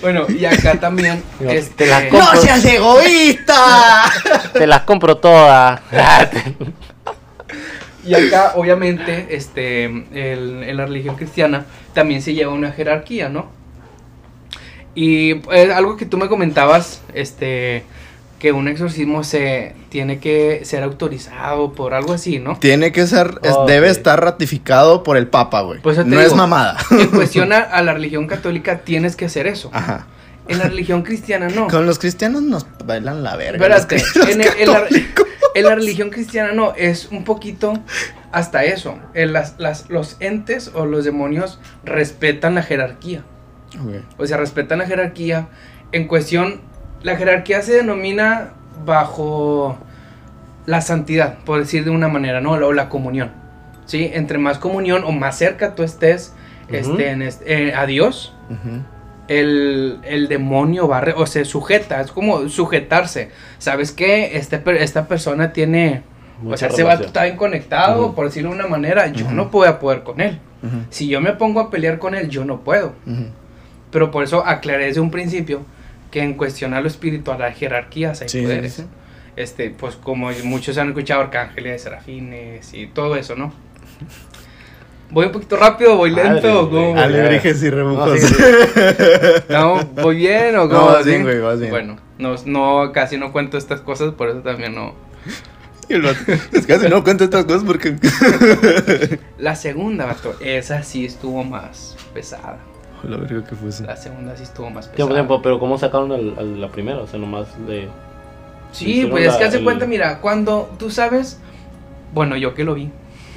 Bueno, 0.08 0.26
y 0.30 0.46
acá 0.46 0.76
también. 0.80 1.22
Este, 1.42 1.84
te 1.84 1.88
las 1.88 2.04
¡No 2.06 2.20
compro. 2.20 2.42
seas 2.42 2.64
egoísta! 2.64 4.04
Te 4.54 4.66
las 4.66 4.84
compro 4.84 5.18
todas. 5.18 5.82
Y 8.06 8.14
acá, 8.16 8.54
obviamente, 8.56 9.28
este, 9.32 9.84
el- 9.84 10.64
en 10.64 10.78
la 10.78 10.86
religión 10.86 11.18
cristiana 11.18 11.66
también 11.94 12.22
se 12.22 12.34
lleva 12.34 12.54
una 12.54 12.72
jerarquía, 12.72 13.28
¿no? 13.28 13.48
Y 14.96 15.32
eh, 15.52 15.74
algo 15.76 15.98
que 15.98 16.06
tú 16.06 16.18
me 16.18 16.30
comentabas, 16.30 17.02
este, 17.14 17.84
que 18.40 18.52
un 18.52 18.68
exorcismo 18.68 19.24
se 19.24 19.74
tiene 19.90 20.20
que 20.20 20.62
ser 20.64 20.84
autorizado 20.84 21.74
por 21.74 21.94
algo 21.94 22.14
así, 22.14 22.38
¿no? 22.40 22.58
Tiene 22.60 22.92
que 22.92 23.08
ser, 23.08 23.40
es- 23.44 23.56
debe 23.66 23.90
estar 23.90 24.24
ratificado 24.24 25.02
por 25.04 25.18
el 25.18 25.28
papa, 25.28 25.62
güey. 25.62 25.82
Pues 25.82 25.98
no 25.98 26.04
digo, 26.04 26.22
es 26.22 26.36
mamada. 26.36 26.78
En 26.92 27.08
cuestión 27.12 27.52
a, 27.54 27.58
a 27.60 27.82
la 27.82 27.94
religión 27.94 28.28
católica 28.28 28.80
tienes 28.80 29.16
que 29.16 29.26
hacer 29.26 29.48
eso. 29.48 29.70
Ajá. 29.74 30.06
En 30.48 30.60
la 30.60 30.66
religión 30.66 31.02
cristiana 31.02 31.50
no. 31.50 31.68
Con 31.68 31.86
los 31.86 32.00
cristianos 32.00 32.42
nos 32.44 32.66
bailan 32.86 33.24
la 33.24 33.36
verga. 33.36 33.58
Espérate, 33.76 34.04
en, 34.32 34.42
el- 34.42 34.48
en 34.60 34.68
la, 34.72 34.82
católicos. 34.84 35.26
en 35.56 35.66
la 35.66 35.76
religión 35.76 36.10
cristiana 36.10 36.52
no, 36.54 36.74
es 36.76 37.08
un 37.12 37.24
poquito 37.24 37.74
hasta 38.32 38.64
eso. 38.64 38.98
En 39.14 39.34
las, 39.34 39.56
las- 39.58 39.90
los 39.90 40.16
entes 40.20 40.72
o 40.74 40.86
los 40.86 41.04
demonios 41.06 41.60
respetan 41.84 42.54
la 42.56 42.62
jerarquía. 42.64 43.24
O 44.18 44.26
sea, 44.26 44.38
respetan 44.38 44.78
la 44.80 44.86
jerarquía. 44.86 45.48
En 45.92 46.08
cuestión, 46.08 46.62
la 47.08 47.16
jerarquía 47.16 47.62
se 47.62 47.74
denomina 47.74 48.50
bajo 48.86 49.78
la 50.66 50.82
santidad, 50.82 51.38
por 51.46 51.60
decir 51.60 51.86
de 51.86 51.90
una 51.90 52.10
manera, 52.10 52.42
¿no? 52.42 52.52
O 52.52 52.74
la 52.74 52.90
comunión. 52.90 53.32
¿Sí? 53.86 54.12
Entre 54.14 54.38
más 54.38 54.60
comunión 54.60 55.04
o 55.06 55.14
más 55.14 55.38
cerca 55.38 55.74
tú 55.74 55.84
estés 55.84 56.34
este, 56.68 57.10
en 57.12 57.22
este- 57.22 57.70
eh, 57.70 57.74
a 57.74 57.86
Dios, 57.86 58.34
el, 59.30 60.00
el 60.04 60.28
demonio 60.28 60.90
va 60.90 61.02
o 61.16 61.26
se 61.26 61.46
sujeta, 61.46 62.02
es 62.02 62.12
como 62.12 62.50
sujetarse. 62.50 63.32
¿Sabes 63.58 63.94
qué? 63.94 64.38
Este, 64.38 64.62
esta 64.84 65.08
persona 65.08 65.54
tiene, 65.54 66.04
o 66.46 66.58
sea, 66.58 66.68
ese 66.68 66.84
vato 66.84 66.98
relación. 66.98 67.08
está 67.08 67.24
bien 67.24 67.38
conectado, 67.38 68.14
por 68.16 68.26
decirlo 68.26 68.50
de 68.50 68.56
una 68.58 68.68
manera, 68.68 69.08
yo 69.08 69.32
no 69.32 69.46
voy 69.46 69.68
a 69.70 69.80
poder 69.80 70.04
con 70.04 70.20
él. 70.20 70.40
Si 70.90 71.08
yo 71.08 71.22
me 71.22 71.32
pongo 71.32 71.62
a 71.62 71.70
pelear 71.70 72.00
con 72.00 72.14
él, 72.16 72.28
yo 72.28 72.44
no 72.44 72.60
puedo. 72.62 72.94
Pero 73.92 74.12
por 74.12 74.24
eso 74.26 74.46
aclaré 74.46 74.88
desde 74.88 75.00
un 75.00 75.12
principio 75.12 75.62
que 76.12 76.22
en 76.22 76.34
cuestión 76.36 76.74
a 76.74 76.82
lo 76.82 76.88
espiritual 76.88 77.42
hay 77.42 77.54
jerarquías, 77.54 78.22
hay 78.22 78.30
Sí, 78.30 78.40
sí, 78.40 78.44
poderes. 78.46 78.74
sí. 78.74 78.84
Este, 79.36 79.70
pues 79.70 79.96
como 79.96 80.30
muchos 80.44 80.78
han 80.78 80.88
escuchado 80.90 81.22
arcángeles, 81.22 81.84
serafines 81.84 82.74
y 82.74 82.88
todo 82.88 83.16
eso, 83.16 83.36
¿no? 83.36 83.54
Voy 85.10 85.26
un 85.28 85.32
poquito 85.32 85.56
rápido, 85.56 85.96
voy 85.96 86.10
lento, 86.12 86.64
o 86.64 86.70
cómo? 86.70 87.00
Ale- 87.00 87.20
Alebrijes 87.22 87.64
y 87.64 87.70
rebujos. 87.70 88.10
No, 88.10 88.18
sí, 88.18 88.28
sí. 88.28 88.44
No, 89.50 89.86
voy 90.02 90.18
bien 90.18 90.56
o 90.58 90.66
No, 90.66 90.70
cómo? 90.70 90.86
vas 90.88 91.04
¿Sí? 91.04 91.10
bien, 91.12 91.24
güey, 91.24 91.40
vas 91.40 91.60
bien. 91.60 91.72
Bueno, 91.72 91.98
no, 92.18 92.36
no, 92.46 92.92
casi 92.92 93.18
no 93.18 93.32
cuento 93.32 93.58
estas 93.58 93.80
cosas, 93.82 94.14
por 94.14 94.28
eso 94.30 94.40
también 94.40 94.76
no. 94.76 94.96
Es 95.88 96.66
casi 96.68 96.90
no 96.90 97.02
cuento 97.06 97.24
estas 97.24 97.46
cosas 97.46 97.64
porque. 97.64 97.96
La 99.38 99.56
segunda, 99.56 100.06
vato, 100.06 100.36
esa 100.42 100.84
sí 100.84 101.06
estuvo 101.06 101.44
más 101.46 101.96
pesada. 102.14 102.58
La 103.10 103.18
verga 103.18 103.44
que 103.44 103.56
fue 103.56 103.70
eso. 103.70 103.84
La 103.86 103.96
segunda 103.96 104.36
sí 104.36 104.44
estuvo 104.44 104.70
más 104.70 104.88
pesada. 104.88 105.10
Tiempo, 105.14 105.42
pero 105.42 105.60
¿cómo 105.60 105.78
sacaron 105.78 106.12
al- 106.12 106.34
al- 106.38 106.62
la 106.62 106.68
primera? 106.70 107.00
O 107.00 107.08
sea, 107.08 107.20
nomás 107.20 107.48
de... 107.68 107.88
Sí, 108.72 109.08
pues 109.10 109.28
es 109.28 109.36
que 109.36 109.44
hace 109.46 109.58
el- 109.60 109.64
cuenta, 109.64 109.86
mira, 109.86 110.20
cuando 110.20 110.70
tú 110.78 110.90
sabes, 110.90 111.40
bueno, 112.14 112.36
yo 112.38 112.54
que 112.54 112.64
lo 112.64 112.74
vi, 112.76 112.90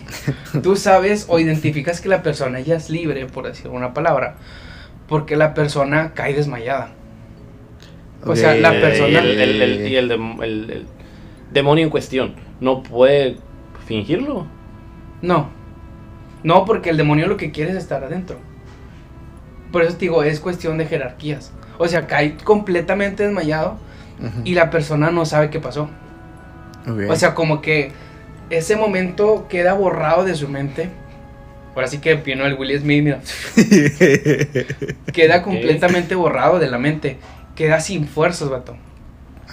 tú 0.63 0.75
sabes 0.77 1.27
o 1.29 1.39
identificas 1.39 2.01
que 2.01 2.09
la 2.09 2.23
persona 2.23 2.61
ya 2.61 2.75
es 2.77 2.91
libre, 2.91 3.27
por 3.27 3.47
decir 3.47 3.69
una 3.69 3.95
palabra, 3.95 4.37
porque 5.09 5.37
la 5.37 5.55
persona 5.55 6.13
cae 6.15 6.35
desmayada. 6.35 6.91
O 8.27 8.35
sea, 8.37 8.55
la. 8.55 8.77
Y 8.77 8.81
persona- 8.81 9.19
el, 9.21 9.41
el- 9.41 9.63
el- 9.63 9.89
y 9.89 9.97
el 9.97 10.11
dem- 10.11 10.43
el- 10.43 10.71
el 10.71 10.87
demonio 11.53 11.85
en 11.85 11.91
cuestión 11.91 12.35
no 12.61 12.83
puede 12.83 13.37
fingirlo. 13.87 14.47
No, 15.23 15.49
no, 16.43 16.65
porque 16.65 16.91
el 16.91 16.97
demonio 16.97 17.27
lo 17.29 17.37
que 17.37 17.51
quiere 17.51 17.71
es 17.71 17.77
estar 17.79 18.03
adentro. 18.05 18.37
Por 19.73 19.83
eso 19.83 19.95
te 19.95 20.01
digo, 20.01 20.23
es 20.23 20.41
cuestión 20.41 20.79
de 20.79 20.87
jerarquías. 20.87 21.53
O 21.79 21.87
sea, 21.89 22.07
cae 22.07 22.37
completamente 22.37 23.23
desmayado 23.23 23.79
Ujú. 24.19 24.43
y 24.45 24.55
la 24.55 24.71
persona 24.71 25.11
no 25.11 25.25
sabe 25.25 25.51
qué 25.51 25.61
pasó. 25.61 25.89
O 27.09 27.17
sea, 27.17 27.35
como 27.35 27.61
que 27.61 27.93
ese 28.49 28.75
momento 28.75 29.47
queda 29.49 29.75
borrado 29.75 30.25
de 30.25 30.35
su 30.35 30.49
mente. 30.49 30.89
Ahora 31.75 31.87
sí 31.87 31.99
que 31.99 32.15
vino 32.15 32.45
el 32.47 32.55
Will 32.55 32.79
Smith, 32.81 33.05
mira. 33.05 33.21
Queda 35.13 35.43
completamente 35.43 36.15
borrado 36.15 36.59
de 36.59 36.69
la 36.69 36.79
mente. 36.79 37.19
Queda 37.55 37.81
sin 37.81 38.07
fuerzas, 38.07 38.49
vato. 38.49 38.77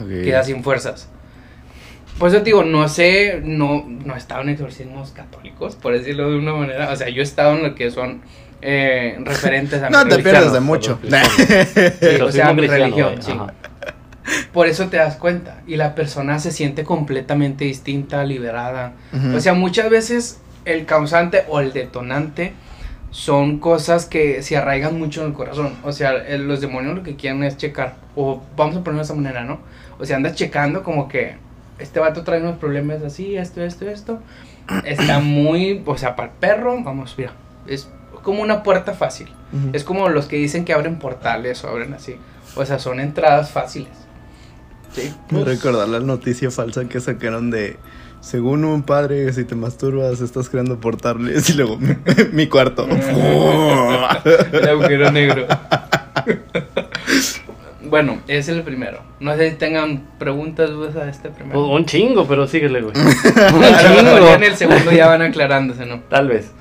Ok. 0.01 0.08
Queda 0.23 0.43
sin 0.43 0.63
fuerzas. 0.63 1.10
Por 2.17 2.30
eso 2.30 2.39
te 2.39 2.45
digo, 2.45 2.63
no 2.63 2.88
sé, 2.88 3.41
no, 3.43 3.86
no 3.88 4.15
he 4.15 4.17
estado 4.17 4.41
en 4.41 4.49
exorcismos 4.49 5.12
católicos, 5.12 5.75
por 5.75 5.93
decirlo 5.93 6.32
de 6.32 6.38
una 6.38 6.53
manera. 6.53 6.91
O 6.91 6.95
sea, 6.95 7.10
yo 7.10 7.21
he 7.21 7.23
estado 7.23 7.56
en 7.56 7.63
lo 7.63 7.75
que 7.75 7.91
son 7.91 8.21
eh, 8.62 9.17
referentes 9.24 9.82
a 9.84 9.88
mi 9.88 9.91
No 9.91 10.08
te 10.08 10.20
pierdas 10.20 10.54
de 10.54 10.60
mucho. 10.60 11.00
Sí, 11.04 12.22
o 12.22 12.32
sea, 12.32 12.54
mi 12.54 12.67
religión, 12.67 13.12
güey, 13.13 13.22
sí. 13.24 13.32
ajá. 13.32 13.54
Por 14.52 14.67
eso 14.67 14.88
te 14.89 14.98
das 14.98 15.15
cuenta. 15.15 15.62
Y 15.67 15.78
la 15.78 15.96
persona 15.96 16.39
se 16.39 16.52
siente 16.52 16.84
completamente 16.84 17.65
distinta, 17.65 18.24
liberada. 18.26 18.93
O 19.36 19.39
sea, 19.39 19.54
muchas 19.54 19.89
veces 19.89 20.39
el 20.65 20.86
causante 20.86 21.43
o 21.48 21.60
el 21.62 21.72
detonante 21.72 22.52
son 23.12 23.60
cosas 23.60 24.06
que 24.06 24.43
se 24.43 24.58
arraigan 24.58 25.00
mucho 25.00 25.22
en 25.22 25.28
el 25.28 25.34
corazón. 25.34 25.74
O 25.84 25.91
sea, 25.93 26.12
el- 26.12 26.46
los 26.48 26.60
demonios 26.60 26.96
lo 26.96 27.04
que 27.04 27.15
quieren 27.15 27.41
es 27.43 27.56
checar. 27.58 27.96
O 28.15 28.41
vamos 28.58 28.76
a 28.76 28.80
ponerlo 28.80 28.98
de 29.00 29.06
esa 29.06 29.13
manera, 29.13 29.43
¿no? 29.46 29.60
O 29.98 30.06
sea, 30.06 30.17
andas 30.17 30.36
checando 30.36 30.84
como 30.84 31.08
que 31.08 31.36
este 31.80 32.00
vato 32.00 32.24
trae 32.24 32.41
unos 32.41 32.58
problemas 32.58 33.02
así, 33.04 33.38
esto, 33.38 33.63
esto, 33.63 33.88
esto. 33.89 34.20
Está 34.84 35.20
muy, 35.20 35.82
o 35.86 35.98
sea, 35.98 36.17
para 36.17 36.30
el 36.30 36.34
perro, 36.38 36.84
vamos, 36.84 37.15
mira, 37.17 37.32
es 37.65 37.89
como 38.28 38.42
una 38.44 38.62
puerta 38.62 38.92
fácil. 38.94 39.30
Ujú. 39.54 39.70
Es 39.72 39.86
como 39.86 40.10
los 40.10 40.26
que 40.26 40.36
dicen 40.36 40.66
que 40.66 40.74
abren 40.74 41.00
portales 41.00 41.63
o 41.63 41.70
abren 41.70 41.94
así. 41.94 42.18
O 42.58 42.66
sea, 42.66 42.78
son 42.78 43.00
entradas 43.00 43.52
fáciles. 43.52 43.88
Sí. 44.94 45.13
Me 45.30 45.46
recordar 45.46 45.88
la 45.88 46.02
noticia 46.02 46.52
falsa 46.52 46.84
que 46.90 47.00
sacaron 47.00 47.50
de. 47.52 47.78
Según 48.20 48.66
un 48.66 48.84
padre, 48.84 49.32
si 49.32 49.46
te 49.46 49.56
masturbas, 49.56 50.20
estás 50.20 50.50
creando 50.50 50.78
portales 50.82 51.50
y 51.50 51.54
luego 51.54 51.78
mi, 51.78 51.96
mi 52.34 52.48
cuarto. 52.48 52.86
El 54.52 54.68
agujero 54.68 55.10
negro. 55.12 55.46
bueno, 57.86 58.18
ese 58.28 58.52
es 58.52 58.58
el 58.58 58.63
primero. 58.63 59.00
No 59.22 59.34
sé 59.38 59.52
si 59.52 59.56
tengan 59.56 60.06
preguntas, 60.20 60.70
dudas 60.72 60.96
a 60.98 61.08
este 61.10 61.30
Pues, 61.30 61.40
primero. 61.40 61.68
un 61.68 61.86
chingo, 61.86 62.28
pero 62.28 62.46
síguele, 62.48 62.82
güey. 62.82 62.94
un 62.98 63.62
ya 63.62 64.00
en 64.00 64.06
chingo. 64.06 64.46
el 64.46 64.56
segundo 64.58 64.92
ya 64.92 65.08
van 65.08 65.22
aclarándose, 65.22 65.86
¿no? 65.86 66.02
Tal 66.10 66.28
vez. 66.28 66.52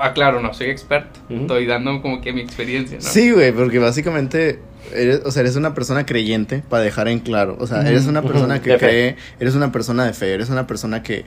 Aclaro, 0.00 0.40
no 0.40 0.52
soy 0.54 0.68
experto. 0.68 1.20
Estoy 1.28 1.66
dando 1.66 2.02
como 2.02 2.20
que 2.20 2.32
mi 2.32 2.40
experiencia, 2.40 2.98
¿no? 2.98 3.02
Sí, 3.02 3.30
güey, 3.30 3.52
porque 3.52 3.78
básicamente. 3.78 4.60
Eres, 4.94 5.22
o 5.24 5.32
sea, 5.32 5.40
eres 5.40 5.56
una 5.56 5.74
persona 5.74 6.06
creyente, 6.06 6.62
para 6.68 6.84
dejar 6.84 7.08
en 7.08 7.18
claro. 7.18 7.56
O 7.58 7.66
sea, 7.66 7.80
eres 7.88 8.06
una 8.06 8.22
persona 8.22 8.62
que 8.62 8.76
cree, 8.78 9.16
eres 9.40 9.56
una 9.56 9.72
persona 9.72 10.04
de 10.04 10.12
fe, 10.12 10.32
eres 10.32 10.48
una 10.48 10.68
persona 10.68 11.02
que, 11.02 11.24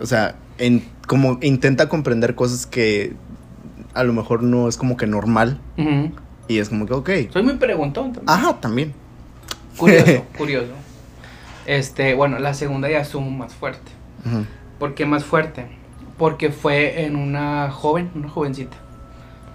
o 0.00 0.06
sea, 0.06 0.34
en, 0.58 0.82
como 1.06 1.38
intenta 1.40 1.88
comprender 1.88 2.34
cosas 2.34 2.66
que 2.66 3.12
a 3.94 4.02
lo 4.02 4.12
mejor 4.12 4.42
no 4.42 4.68
es 4.68 4.76
como 4.76 4.96
que 4.96 5.06
normal. 5.06 5.60
Y 6.48 6.58
es 6.58 6.68
como 6.68 6.86
que, 6.86 6.94
ok. 6.94 7.10
Soy 7.32 7.42
muy 7.42 7.54
preguntón 7.54 8.12
también. 8.12 8.28
Ajá, 8.28 8.60
también. 8.60 8.92
Curioso, 9.76 10.24
curioso. 10.38 10.72
Este, 11.66 12.14
bueno, 12.14 12.38
la 12.38 12.54
segunda 12.54 12.88
ya 12.90 13.00
estuvo 13.00 13.22
más 13.22 13.54
fuerte. 13.54 13.90
Ujú. 14.24 14.46
¿Por 14.78 14.94
qué 14.94 15.06
más 15.06 15.24
fuerte? 15.24 15.66
Porque 16.18 16.50
fue 16.50 17.04
en 17.04 17.16
una 17.16 17.70
joven, 17.70 18.10
una 18.14 18.28
jovencita. 18.28 18.76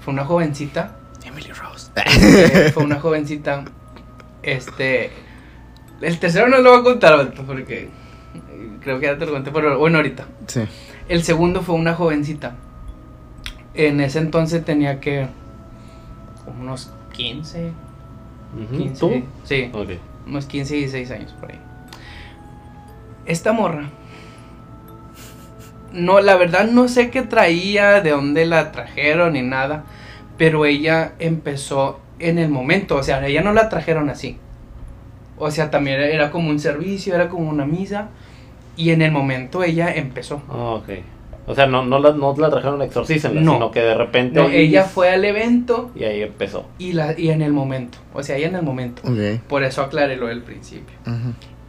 Fue 0.02 0.14
una 0.14 0.26
jovencita 0.26 0.96
Emily 1.26 1.52
Rose. 1.52 1.92
Este, 1.96 2.72
fue 2.72 2.84
una 2.84 3.00
jovencita. 3.00 3.64
Este. 4.44 5.12
El 6.02 6.20
tercero 6.20 6.48
no 6.48 6.58
lo 6.60 6.72
voy 6.72 6.80
a 6.82 6.84
contar 6.84 7.14
ahorita 7.14 7.44
porque. 7.44 7.90
Creo 8.82 9.00
que 9.00 9.06
ya 9.06 9.18
te 9.18 9.26
lo 9.26 9.34
conté, 9.34 9.52
pero 9.52 9.78
bueno, 9.78 9.98
ahorita. 9.98 10.26
Sí. 10.48 10.62
El 11.08 11.24
segundo 11.24 11.62
fue 11.62 11.76
una 11.76 11.94
jovencita. 11.94 12.56
En 13.74 14.02
ese 14.02 14.20
entonces 14.20 14.66
tenía 14.66 15.00
que. 15.00 15.28
como 16.46 16.62
unos 16.62 16.92
15. 17.14 17.72
Ujú. 18.64 18.78
15 18.78 19.00
¿Tú? 19.00 19.24
Sí, 19.44 19.72
unos 20.26 20.46
15 20.46 20.76
y 20.76 20.80
16 20.80 21.12
años 21.12 21.34
por 21.34 21.52
ahí. 21.52 21.60
Esta 23.26 23.52
morra. 23.52 23.90
No, 25.94 26.22
la 26.22 26.36
verdad 26.36 26.66
no 26.66 26.88
sé 26.88 27.10
qué 27.10 27.22
traía, 27.22 28.02
de 28.02 28.12
dónde 28.12 28.46
la 28.46 28.72
trajeron 28.72 29.34
ni 29.34 29.42
nada. 29.42 29.84
Pero 30.38 30.66
ella 30.66 31.14
empezó 31.20 32.00
en 32.20 32.40
el 32.40 32.50
momento. 32.50 32.96
O 32.96 33.04
sea, 33.04 33.26
ella 33.28 33.42
no 33.42 33.54
la 33.54 33.70
trajeron 33.70 34.10
así. 34.10 34.38
O 35.38 35.52
sea, 35.52 35.70
también 35.72 35.98
era, 36.00 36.08
era 36.08 36.32
como 36.32 36.50
un 36.50 36.60
servicio, 36.60 37.14
era 37.16 37.30
como 37.30 37.50
una 37.50 37.66
misa. 37.66 38.10
Y 38.78 38.92
en 38.92 39.02
el 39.02 39.12
momento 39.12 39.64
ella 39.64 39.94
empezó. 39.94 40.42
Ah, 40.50 40.76
ok. 40.76 40.90
O 41.48 41.56
sea, 41.56 41.66
no, 41.66 41.84
no, 41.84 42.00
la, 42.00 42.12
no 42.14 42.34
la 42.38 42.50
trajeron 42.50 42.82
exorcícenla, 42.84 43.42
No. 43.42 43.54
sino 43.54 43.72
que 43.72 43.82
de 43.82 43.96
repente. 43.96 44.40
No, 44.40 44.48
ahí- 44.48 44.58
ella 44.68 44.84
fue 44.86 45.10
al 45.10 45.26
evento 45.26 45.92
Y 45.96 46.04
ahí 46.04 46.22
empezó. 46.22 46.66
y, 46.78 46.94
la, 46.94 47.20
y 47.20 47.30
en 47.32 47.42
el 47.42 47.52
momento. 47.52 47.98
O 48.14 48.22
sea, 48.24 48.38
ella 48.38 48.48
en 48.48 48.56
el 48.56 48.64
momento. 48.64 49.02
Ok. 49.06 49.42
Por 49.50 49.64
eso 49.64 49.82
aclaré 49.82 50.16
lo 50.16 50.28
del 50.28 50.42
principio. 50.44 50.96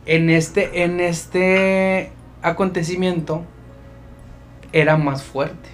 En 0.06 0.30
este, 0.30 0.82
en 0.84 1.00
este 1.00 2.12
acontecimiento 2.42 3.42
era 4.72 4.96
más 4.96 5.22
fuerte. 5.22 5.68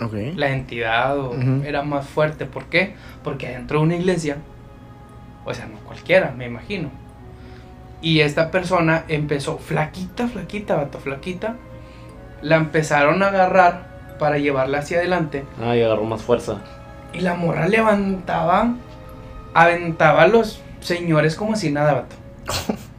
Ok. 0.00 0.14
La 0.36 0.50
entidad 0.50 1.18
o- 1.18 1.34
era 1.64 1.82
más 1.82 2.06
fuerte. 2.08 2.44
¿Por 2.46 2.64
qué? 2.66 2.94
Porque 3.22 3.48
dentro 3.48 3.78
de 3.78 3.84
una 3.84 3.96
iglesia, 3.96 4.38
o 5.44 5.54
sea, 5.54 5.66
no 5.66 5.78
cualquiera, 5.80 6.32
me 6.36 6.46
imagino. 6.46 6.90
Y 8.00 8.20
esta 8.20 8.50
persona 8.50 9.04
empezó 9.08 9.58
flaquita, 9.58 10.26
flaquita, 10.26 10.74
vato, 10.76 10.98
flaquita. 10.98 11.56
La 12.42 12.56
empezaron 12.56 13.22
a 13.22 13.28
agarrar 13.28 14.16
para 14.18 14.38
llevarla 14.38 14.78
hacia 14.78 14.98
adelante. 14.98 15.44
Ah, 15.62 15.76
y 15.76 15.82
agarró 15.82 16.02
más 16.04 16.22
fuerza. 16.22 16.58
Y 17.12 17.20
la 17.20 17.34
morra 17.34 17.68
levantaba, 17.68 18.74
aventaba 19.54 20.22
a 20.22 20.26
los 20.26 20.60
señores 20.80 21.36
como 21.36 21.54
si 21.54 21.70
nada, 21.70 21.92
vato. 21.94 22.16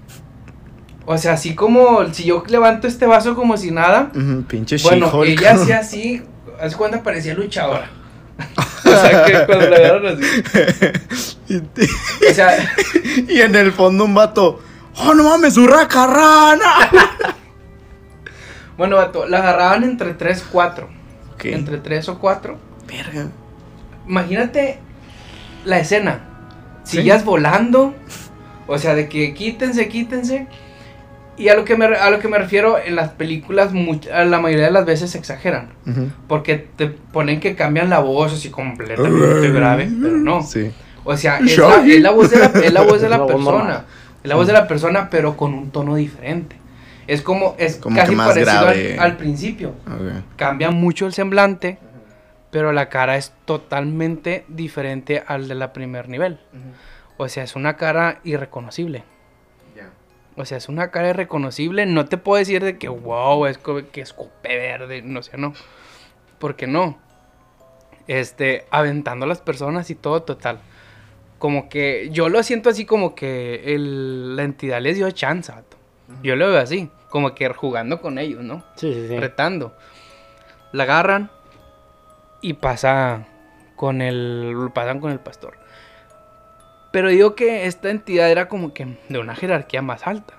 O 1.06 1.18
sea, 1.18 1.34
así 1.34 1.54
como 1.54 2.14
si 2.14 2.24
yo 2.24 2.44
levanto 2.48 2.88
este 2.88 3.06
vaso 3.06 3.36
como 3.36 3.58
si 3.58 3.72
nada. 3.72 4.12
Ujú, 4.16 4.44
Pinche 4.44 4.78
Bueno, 4.84 5.24
ella 5.24 5.54
hacía 5.54 5.80
así, 5.80 6.22
hace 6.62 6.76
cuenta 6.76 7.04
parecía 7.04 7.34
luchadora. 7.34 7.90
O 8.86 8.96
sea, 8.96 9.24
que 9.26 9.46
cuando 9.46 9.70
la 9.70 9.78
agarran 9.78 10.06
así. 10.18 10.26
y, 11.48 11.56
O 12.30 12.34
sea, 12.34 12.52
y 13.30 13.40
en 13.42 13.56
el 13.56 13.72
fondo 13.72 14.04
un 14.06 14.14
vato. 14.14 14.60
¡Oh, 14.98 15.14
no 15.14 15.24
mames, 15.24 15.58
urraca 15.58 16.06
rana! 16.06 16.90
bueno, 18.78 18.98
vato, 18.98 19.26
la 19.26 19.40
agarraban 19.40 19.84
entre 19.84 20.14
3, 20.14 20.46
4. 20.52 20.90
Ok. 21.34 21.46
Entre 21.46 21.78
3 21.78 22.10
o 22.10 22.20
4. 22.20 22.58
Verga. 22.88 23.28
Imagínate 24.08 24.80
la 25.66 25.80
escena. 25.80 26.20
Sí. 26.84 26.98
Sillas 26.98 27.24
volando. 27.24 27.96
O 28.68 28.78
sea, 28.78 28.94
de 28.96 29.08
que 29.10 29.34
quítense, 29.34 29.88
quítense. 29.88 30.48
Y 31.38 31.50
a 31.50 31.56
lo 31.56 31.66
que 31.66 31.76
me, 31.76 31.86
a 31.86 32.10
lo 32.12 32.20
que 32.20 32.28
me 32.28 32.38
refiero, 32.38 32.78
en 32.78 32.96
las 32.96 33.10
películas, 33.10 33.74
much- 33.74 34.08
la 34.08 34.40
mayoría 34.40 34.66
de 34.66 34.72
las 34.72 34.86
veces 34.86 35.16
exageran. 35.16 35.70
Ujú. 35.88 36.10
Porque 36.28 36.58
te 36.76 36.88
ponen 36.88 37.40
que 37.40 37.56
cambian 37.56 37.90
la 37.90 38.00
voz 38.00 38.34
así 38.34 38.50
completamente 38.50 39.50
grave, 39.52 39.90
pero 40.02 40.18
no. 40.18 40.44
Sí. 40.44 40.72
O 41.04 41.18
sea, 41.18 41.40
es 41.40 41.58
la, 41.58 41.84
es 41.86 42.02
la 42.02 42.12
voz 42.12 42.30
de 42.32 42.38
la, 42.40 42.46
es 42.46 42.72
la 42.74 42.82
voz 42.84 43.02
de 43.02 43.10
la 43.18 43.26
persona. 43.26 43.86
Es 44.24 44.30
la 44.30 44.36
voz 44.36 44.48
de 44.48 44.54
la 44.54 44.68
persona, 44.68 45.10
pero 45.10 45.36
con 45.36 45.54
un 45.54 45.72
tono 45.72 45.96
diferente. 45.96 46.56
Es 47.08 47.22
como, 47.22 47.56
es 47.58 47.76
Como 47.78 47.98
casi 47.98 48.16
parecido 48.16 48.52
al- 48.52 48.64
grave. 48.66 48.98
al 49.00 49.18
principio 49.18 49.70
Ok. 49.88 50.24
cambia 50.38 50.72
mucho 50.72 51.06
el 51.06 51.14
semblante, 51.14 51.78
pero 52.52 52.72
la 52.72 52.88
cara 52.88 53.18
es 53.18 53.34
totalmente 53.46 54.46
diferente 54.48 55.24
al 55.28 55.48
de 55.50 55.56
la 55.56 55.74
primer 55.74 56.08
nivel. 56.08 56.40
O 57.18 57.28
sea, 57.28 57.44
es 57.44 57.56
una 57.58 57.76
cara 57.76 58.20
irreconocible. 58.24 59.04
O 60.36 60.46
sea, 60.46 60.58
es 60.58 60.68
una 60.70 60.90
cara 60.92 61.10
irreconocible. 61.10 61.86
No 61.86 62.06
te 62.06 62.18
puedo 62.18 62.40
decir 62.40 62.64
de 62.64 62.78
que, 62.78 62.90
wow, 62.90 63.46
es 63.46 63.60
que 63.92 64.02
escupe 64.02 64.58
verde. 64.58 65.02
No 65.04 65.22
sé, 65.22 65.38
no. 65.38 65.54
Porque 66.40 66.66
no. 66.68 66.98
Este, 68.08 68.66
aventando 68.72 69.26
a 69.26 69.28
las 69.28 69.42
personas 69.42 69.90
y 69.90 69.96
todo 69.96 70.24
total. 70.24 70.60
Como 71.40 71.70
que 71.70 72.10
yo 72.12 72.30
lo 72.30 72.42
siento 72.44 72.70
así 72.70 72.86
como 72.86 73.16
que 73.16 73.74
el- 73.76 74.36
la 74.36 74.44
entidad 74.44 74.82
les 74.82 74.96
dio 74.98 75.10
chance. 75.12 75.52
Yo 76.22 76.36
lo 76.36 76.50
veo 76.50 76.60
así. 76.60 76.90
Como 77.10 77.36
que 77.36 77.48
jugando 77.50 78.02
con 78.02 78.18
ellos, 78.18 78.44
¿no? 78.44 78.64
Sí, 78.76 78.94
sí, 78.94 79.08
sí. 79.08 79.20
retando. 79.20 79.76
La 80.72 80.84
agarran 80.84 81.30
y 82.42 82.54
pasa 82.54 83.28
con 83.76 84.02
el 84.02 84.70
pasan 84.74 85.00
con 85.00 85.12
el 85.12 85.20
pastor. 85.20 85.58
Pero 86.94 87.10
digo 87.10 87.34
que 87.34 87.66
esta 87.66 87.90
entidad 87.90 88.30
era 88.30 88.48
como 88.48 88.72
que 88.72 89.00
de 89.10 89.18
una 89.18 89.34
jerarquía 89.34 89.82
más 89.82 90.06
alta. 90.06 90.36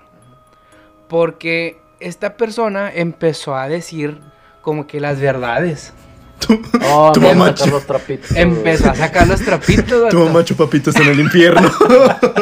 Porque 1.09 1.77
esta 1.99 2.37
persona 2.37 2.89
empezó 2.93 3.57
a 3.57 3.67
decir 3.67 4.21
como 4.61 4.87
que 4.87 5.01
las 5.01 5.19
verdades. 5.19 5.91
Oh, 6.81 7.11
Tu 7.13 7.19
a 7.19 7.23
mamá 7.23 7.57
sacar 7.57 7.73
los 7.73 7.85
trapitos. 7.85 8.31
Empezó 8.37 8.89
a 8.89 8.95
sacar 8.95 9.27
los 9.27 9.41
trapitos. 9.41 10.09
Tu 10.09 10.17
mamá 10.17 10.45
chupa 10.45 10.69
pitos 10.69 10.95
en 10.95 11.09
el 11.09 11.19
infierno. 11.19 11.69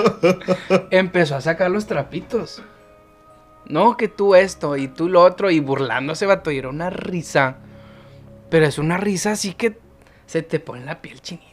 Empezó 0.91 1.37
a 1.37 1.41
sacar 1.41 1.71
los 1.71 1.87
trapitos. 1.87 2.61
No, 3.65 3.97
que 3.97 4.09
tú 4.09 4.35
esto 4.35 4.77
y 4.77 4.89
tú 4.89 5.09
lo 5.09 5.23
otro 5.23 5.49
y 5.49 5.59
burlándose, 5.59 6.27
vato. 6.27 6.51
Y 6.51 6.59
era 6.59 6.69
una 6.69 6.91
risa. 6.91 7.55
Pero 8.51 8.67
es 8.67 8.77
una 8.77 8.97
risa 8.97 9.31
así 9.31 9.55
que 9.55 9.79
se 10.27 10.43
te 10.43 10.59
pone 10.59 10.85
la 10.85 11.01
piel 11.01 11.19
chinita. 11.19 11.52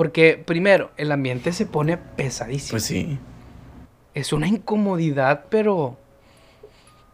Porque 0.00 0.42
primero, 0.42 0.92
el 0.96 1.12
ambiente 1.12 1.52
se 1.52 1.66
pone 1.66 1.98
pesadísimo. 1.98 2.70
pues 2.70 2.84
sí. 2.86 3.18
Es 4.14 4.32
una 4.32 4.48
incomodidad, 4.48 5.44
pero... 5.50 5.98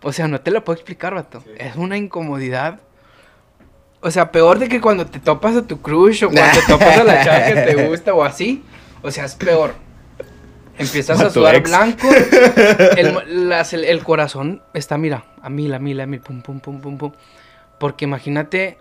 O 0.05 0.13
sea, 0.13 0.29
no 0.29 0.41
te 0.41 0.53
lo 0.53 0.63
puedo 0.63 0.77
explicar, 0.77 1.13
vato. 1.13 1.43
Es 1.59 1.75
una 1.75 1.97
incomodidad. 1.97 2.79
O 4.03 4.11
sea, 4.13 4.31
peor 4.31 4.61
de 4.61 4.69
que 4.69 4.81
cuando 4.81 5.05
te 5.07 5.19
topas 5.19 5.57
a 5.57 5.67
tu 5.67 5.81
crush 5.83 6.23
o 6.27 6.31
cuando 6.31 6.61
te 6.61 6.65
topas 6.69 6.99
a 6.99 7.03
la 7.03 7.25
chava 7.25 7.45
que 7.47 7.55
te 7.75 7.89
gusta 7.89 8.15
o 8.15 8.23
así. 8.23 8.63
O 9.03 9.11
sea, 9.11 9.25
es 9.25 9.35
peor. 9.35 9.75
Empiezas 10.79 11.21
a 11.21 11.31
sudar 11.31 11.57
ex. 11.57 11.69
blanco. 11.69 12.07
El, 12.97 13.13
mo- 13.15 13.23
las- 13.27 13.73
el- 13.73 13.85
el 13.85 14.05
corazón 14.05 14.63
está, 14.75 14.97
mira, 14.97 15.25
a 15.43 15.49
mil, 15.51 15.75
a 15.75 15.81
mil, 15.81 16.01
a 16.01 16.07
mil, 16.07 16.21
pum, 16.21 16.41
pum, 16.41 16.61
pum, 16.61 16.81
pum, 16.81 16.99
pum. 16.99 17.13
Porque 17.81 18.05
imagínate 18.05 18.79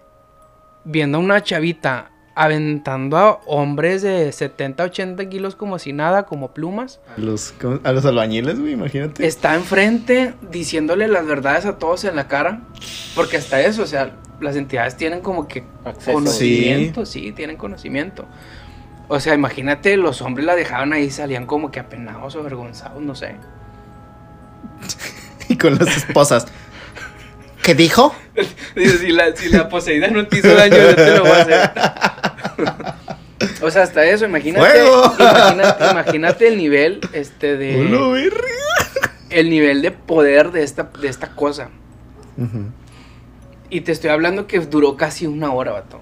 viendo 0.84 1.18
a 1.18 1.22
una 1.22 1.41
chavita 1.41 2.12
aventando 2.36 3.18
a 3.18 3.40
hombres 3.46 4.02
de 4.02 4.32
70, 4.32 4.84
80 4.84 5.30
kilos 5.30 5.56
como 5.56 5.80
si 5.80 5.94
nada, 5.94 6.24
como 6.24 6.54
plumas. 6.54 7.00
A 7.18 7.22
los, 7.22 7.54
¿cómo? 7.60 7.80
a 7.84 7.92
los 7.94 8.06
albañiles, 8.06 8.60
güey, 8.60 8.74
imagínate. 8.74 9.26
Está 9.26 9.56
enfrente 9.56 10.34
diciéndole 10.52 11.08
las 11.08 11.26
verdades 11.26 11.66
a 11.66 11.78
todos 11.78 12.04
en 12.04 12.18
la 12.18 12.28
cara. 12.28 12.62
Porque 13.16 13.38
hasta 13.38 13.62
eso, 13.62 13.84
o 13.84 13.88
sea, 13.88 14.12
las 14.42 14.58
entidades 14.58 14.98
tienen 14.98 15.22
como 15.22 15.48
que 15.48 15.64
Acceso. 15.86 16.12
conocimiento, 16.12 17.06
sí. 17.06 17.32
tienen 17.32 17.56
conocimiento. 17.56 18.26
O 19.08 19.20
sea, 19.20 19.34
imagínate, 19.34 19.96
los 19.98 20.22
hombres 20.22 20.46
la 20.46 20.56
dejaban 20.56 20.92
ahí, 20.92 21.10
salían 21.12 21.46
como 21.46 21.72
que 21.72 21.80
apenados 21.80 22.36
o 22.36 22.40
avergonzados, 22.40 23.02
no 23.02 23.16
sé. 23.16 23.36
Y 25.48 25.58
con 25.58 25.78
las 25.78 25.96
esposas. 25.96 26.48
¿Qué 27.66 27.74
dijo? 27.74 28.13
Dice, 28.76 28.99
si 28.99 29.07
la, 29.07 29.36
si 29.36 29.49
la 29.49 29.68
poseída 29.68 30.07
no 30.09 30.28
te 30.28 30.38
hizo 30.38 30.53
daño, 30.53 30.78
yo 30.78 30.95
te 30.95 31.18
lo 31.18 31.24
voy 31.24 31.32
a 31.32 31.41
hacer. 31.41 31.72
o 33.63 33.72
sea, 33.72 33.82
hasta 33.82 34.05
eso, 34.05 34.26
imagínate. 34.26 34.70
¡Fuego! 34.70 35.16
Imagínate, 35.18 35.89
imagínate 35.89 36.47
el 36.47 36.57
nivel 36.57 36.99
este 37.11 37.57
de. 37.57 37.82
El 39.32 39.49
nivel 39.49 39.82
de 39.82 39.89
poder 39.89 40.51
de 40.51 40.61
esta, 40.61 40.91
de 41.01 41.07
esta 41.07 41.32
cosa. 41.32 41.70
Y 43.72 43.82
te 43.82 43.91
estoy 43.91 44.11
hablando 44.11 44.45
que 44.45 44.59
duró 44.59 44.95
casi 44.95 45.26
una 45.26 45.51
hora, 45.51 45.72
vato. 45.72 46.01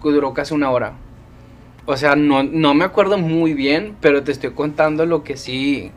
Duró 0.00 0.32
casi 0.32 0.54
una 0.54 0.70
hora. 0.70 0.92
O 1.86 1.96
sea, 1.96 2.14
no, 2.14 2.44
no 2.44 2.72
me 2.74 2.84
acuerdo 2.84 3.18
muy 3.18 3.52
bien, 3.52 3.96
pero 4.00 4.22
te 4.22 4.30
estoy 4.30 4.50
contando 4.52 5.04
lo 5.06 5.24
que 5.24 5.36
sí 5.36 5.90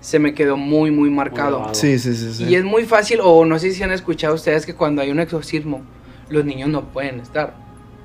se 0.00 0.18
me 0.18 0.34
quedó 0.34 0.56
muy, 0.56 0.90
muy 0.90 1.10
marcado. 1.10 1.68
Sí, 1.74 1.98
sí, 1.98 2.14
sí, 2.14 2.32
sí. 2.34 2.44
Y 2.44 2.54
es 2.54 2.64
muy 2.64 2.84
fácil, 2.84 3.20
o 3.22 3.44
no 3.44 3.58
sé 3.58 3.72
si 3.72 3.82
han 3.82 3.92
escuchado 3.92 4.34
ustedes 4.34 4.64
que 4.66 4.74
cuando 4.74 5.02
hay 5.02 5.10
un 5.10 5.20
exorcismo, 5.20 5.82
los 6.28 6.44
niños 6.44 6.68
no 6.68 6.84
pueden 6.86 7.20
estar. 7.20 7.54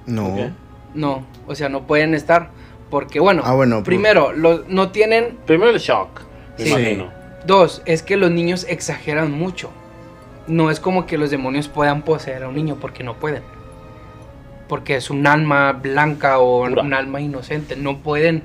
No. 0.06 0.52
No, 0.94 1.26
o 1.48 1.56
sea, 1.56 1.70
no 1.70 1.88
pueden 1.88 2.14
estar. 2.14 2.50
Porque, 2.90 3.20
bueno, 3.20 3.42
Ah, 3.46 3.54
bueno, 3.54 3.78
pues- 3.78 3.86
primero, 3.86 4.32
los, 4.32 4.68
no 4.70 4.92
tienen. 4.92 5.38
Primero 5.46 5.72
el 5.72 5.80
shock, 5.80 6.22
me 6.58 6.64
Sí. 6.66 6.70
imagino. 6.72 7.10
Dos, 7.46 7.82
es 7.86 8.04
que 8.04 8.16
los 8.18 8.32
niños 8.32 8.66
exageran 8.70 9.32
mucho. 9.32 9.70
No 10.48 10.70
es 10.72 10.80
como 10.80 11.06
que 11.06 11.18
los 11.18 11.30
demonios 11.32 11.68
puedan 11.68 12.04
poseer 12.04 12.44
a 12.44 12.48
un 12.50 12.56
niño, 12.56 12.78
porque 12.80 13.04
no 13.04 13.16
pueden. 13.16 13.42
Porque 14.68 14.96
es 14.96 15.10
un 15.10 15.26
alma 15.28 15.74
blanca 15.74 16.40
o 16.40 16.68
Pura. 16.68 16.82
un 16.84 16.94
alma 16.94 17.22
inocente. 17.22 17.76
No 17.76 18.00
pueden. 18.00 18.44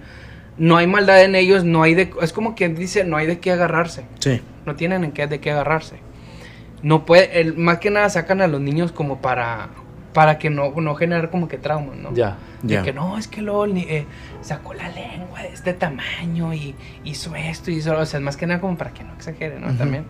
No 0.60 0.76
hay 0.76 0.86
maldad 0.86 1.22
en 1.24 1.34
ellos, 1.34 1.64
no 1.64 1.82
hay 1.82 1.94
de. 1.94 2.12
Es 2.20 2.32
como 2.34 2.54
quien 2.54 2.74
dice, 2.76 3.02
no 3.04 3.16
hay 3.16 3.26
de 3.26 3.38
qué 3.40 3.50
agarrarse. 3.50 4.04
Sí. 4.18 4.42
No 4.66 4.76
tienen 4.76 5.04
en 5.04 5.12
qué, 5.12 5.26
de 5.26 5.40
qué 5.40 5.50
agarrarse. 5.52 5.96
No 6.82 7.06
puede. 7.06 7.40
el- 7.40 7.56
más 7.56 7.78
que 7.78 7.90
nada 7.90 8.08
sacan 8.10 8.40
a 8.42 8.46
los 8.46 8.60
niños 8.60 8.92
como 8.92 9.20
para. 9.22 9.70
Para 10.12 10.38
que 10.38 10.50
no, 10.50 10.72
no 10.76 10.94
generar 10.96 11.30
como 11.30 11.48
que 11.48 11.56
traumas, 11.56 11.96
¿no? 11.96 12.12
Ya. 12.12 12.36
Ya. 12.62 12.82
que 12.82 12.92
no, 12.92 13.16
es 13.16 13.26
que 13.26 13.40
ni- 13.40 13.82
eh, 13.88 14.04
sacó 14.42 14.74
la 14.74 14.88
lengua 14.90 15.40
de 15.40 15.48
este 15.48 15.72
tamaño 15.72 16.52
y 16.52 16.74
hizo 17.04 17.34
esto 17.36 17.70
y 17.70 17.76
hizo. 17.76 17.96
O 17.96 18.04
sea, 18.04 18.18
es 18.18 18.24
más 18.24 18.36
que 18.36 18.46
nada 18.46 18.60
como 18.60 18.76
para 18.76 18.90
que 18.92 19.02
no 19.02 19.14
exagere, 19.14 19.58
¿no? 19.58 19.72
También. 19.74 20.04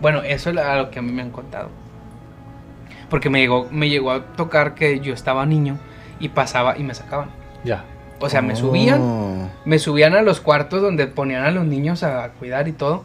Bueno, 0.00 0.22
eso 0.22 0.50
es 0.50 0.56
a 0.56 0.76
lo 0.76 0.90
que 0.90 0.98
a 0.98 1.02
mí 1.02 1.12
me 1.12 1.22
han 1.22 1.30
contado. 1.30 1.68
Porque 3.10 3.30
me 3.30 3.38
llegó, 3.40 3.68
me 3.70 3.88
llegó 3.88 4.10
a 4.10 4.24
tocar 4.34 4.74
que 4.74 4.98
yo 5.00 5.14
estaba 5.14 5.46
niño 5.46 5.78
y 6.18 6.30
pasaba 6.30 6.76
y 6.78 6.82
me 6.82 6.94
sacaban. 6.94 7.28
Ya. 7.64 7.84
O 8.24 8.28
sea, 8.30 8.42
me 8.42 8.56
subían, 8.56 9.00
Oh. 9.02 9.50
me 9.64 9.78
subían 9.78 10.14
a 10.14 10.22
los 10.22 10.40
cuartos 10.40 10.80
donde 10.82 11.06
ponían 11.06 11.44
a 11.44 11.50
los 11.50 11.64
niños 11.66 12.02
a 12.02 12.30
cuidar 12.38 12.68
y 12.68 12.72
todo. 12.72 13.04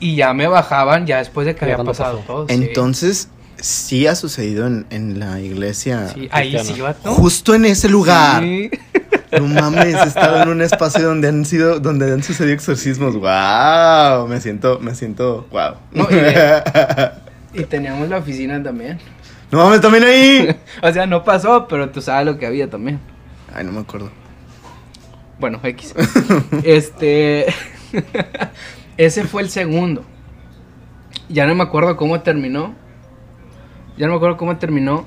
Y 0.00 0.16
ya 0.16 0.34
me 0.34 0.46
bajaban 0.46 1.06
ya 1.06 1.18
después 1.18 1.46
de 1.46 1.54
que 1.54 1.64
había 1.64 1.78
pasado 1.78 2.18
pasó. 2.18 2.26
todo. 2.26 2.46
Entonces, 2.48 3.28
sí 3.58 4.06
ha 4.06 4.14
sucedido 4.14 4.66
en, 4.66 4.86
en 4.90 5.18
la 5.18 5.40
iglesia. 5.40 6.08
Sí, 6.08 6.28
ahí 6.32 6.58
sí, 6.58 6.80
vato. 6.80 7.12
Justo 7.14 7.54
en 7.54 7.64
ese 7.64 7.88
lugar. 7.88 8.42
Sí. 8.42 8.70
No 9.40 9.46
mames, 9.48 9.94
he 9.94 10.02
estado 10.08 10.42
en 10.42 10.48
un 10.48 10.62
espacio 10.62 11.02
donde 11.06 11.28
han 11.28 11.44
sido, 11.44 11.80
donde 11.80 12.12
han 12.12 12.22
sucedido 12.22 12.54
exorcismos. 12.54 13.14
Wow, 13.16 14.28
me 14.28 14.40
siento, 14.40 14.78
me 14.80 14.94
siento, 14.94 15.46
wow. 15.50 15.74
No, 15.92 16.06
y 16.10 16.14
de- 16.14 16.62
Y 17.54 17.64
teníamos 17.64 18.08
la 18.08 18.18
oficina 18.18 18.62
también. 18.62 18.98
no 19.50 19.58
mames, 19.58 19.80
también 19.80 20.04
ahí. 20.04 20.56
O 20.82 20.92
sea, 20.92 21.06
no 21.06 21.24
pasó, 21.24 21.66
pero 21.68 21.88
tú 21.90 22.00
sabes 22.02 22.26
lo 22.26 22.38
que 22.38 22.46
había 22.46 22.68
también. 22.68 23.00
Ay, 23.54 23.64
no 23.64 23.72
me 23.72 23.80
acuerdo. 23.80 24.10
Bueno, 25.38 25.60
X. 25.62 25.94
este. 26.64 27.46
Ese 28.96 29.24
fue 29.24 29.42
el 29.42 29.50
segundo. 29.50 30.04
Ya 31.28 31.46
no 31.46 31.54
me 31.54 31.62
acuerdo 31.62 31.96
cómo 31.96 32.20
terminó. 32.20 32.74
Ya 33.98 34.06
no 34.06 34.12
me 34.12 34.16
acuerdo 34.16 34.36
cómo 34.36 34.56
terminó. 34.56 35.06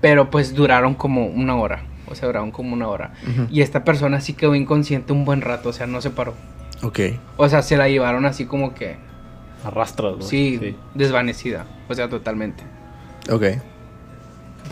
Pero 0.00 0.30
pues 0.30 0.54
duraron 0.54 0.94
como 0.94 1.26
una 1.26 1.56
hora. 1.56 1.84
O 2.06 2.14
sea, 2.14 2.26
duraron 2.26 2.50
como 2.50 2.74
una 2.74 2.88
hora. 2.88 3.14
Y 3.50 3.62
esta 3.62 3.84
persona 3.84 4.20
sí 4.20 4.34
quedó 4.34 4.54
inconsciente 4.54 5.12
un 5.12 5.24
buen 5.24 5.40
rato. 5.40 5.70
O 5.70 5.72
sea, 5.72 5.86
no 5.86 6.00
se 6.00 6.10
paró. 6.10 6.34
Ok. 6.82 7.00
O 7.36 7.48
sea, 7.48 7.62
se 7.62 7.76
la 7.76 7.88
llevaron 7.88 8.26
así 8.26 8.44
como 8.44 8.74
que. 8.74 8.96
Arrastras, 9.64 10.16
güey. 10.16 10.28
Sí, 10.28 10.76
desvanecida. 10.94 11.66
O 11.88 11.94
sea, 11.94 12.08
totalmente. 12.08 12.64
Ok. 13.30 13.44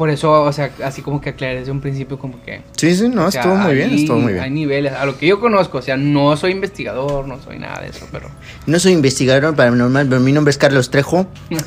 Por 0.01 0.09
eso, 0.09 0.45
o 0.45 0.51
sea, 0.51 0.71
así 0.83 1.03
como 1.03 1.21
que 1.21 1.29
aclaré 1.29 1.57
desde 1.59 1.71
un 1.71 1.83
principio 1.83 2.19
como 2.19 2.41
que... 2.43 2.63
Sí, 2.75 2.95
sí, 2.97 3.11
no, 3.11 3.27
o 3.27 3.31
sea, 3.31 3.43
estuvo 3.43 3.55
muy 3.59 3.75
bien, 3.75 3.91
hay- 3.91 4.01
estuvo 4.01 4.19
muy 4.19 4.33
Hay 4.33 4.39
bien. 4.41 4.55
niveles, 4.55 4.93
a 4.95 5.05
lo 5.05 5.19
que 5.19 5.27
yo 5.27 5.39
conozco, 5.41 5.77
o 5.77 5.83
sea, 5.83 5.99
no 5.99 6.35
soy 6.39 6.53
investigador, 6.53 7.29
no 7.29 7.39
soy 7.43 7.59
nada 7.59 7.83
de 7.83 7.89
eso, 7.89 8.07
pero... 8.11 8.31
No 8.65 8.79
soy 8.79 8.93
investigador 8.93 9.55
paranormal, 9.55 10.09
pero 10.09 10.23
mi 10.23 10.33
nombre 10.33 10.53
es 10.53 10.57
Carlos 10.57 10.89
Trejo. 10.89 11.27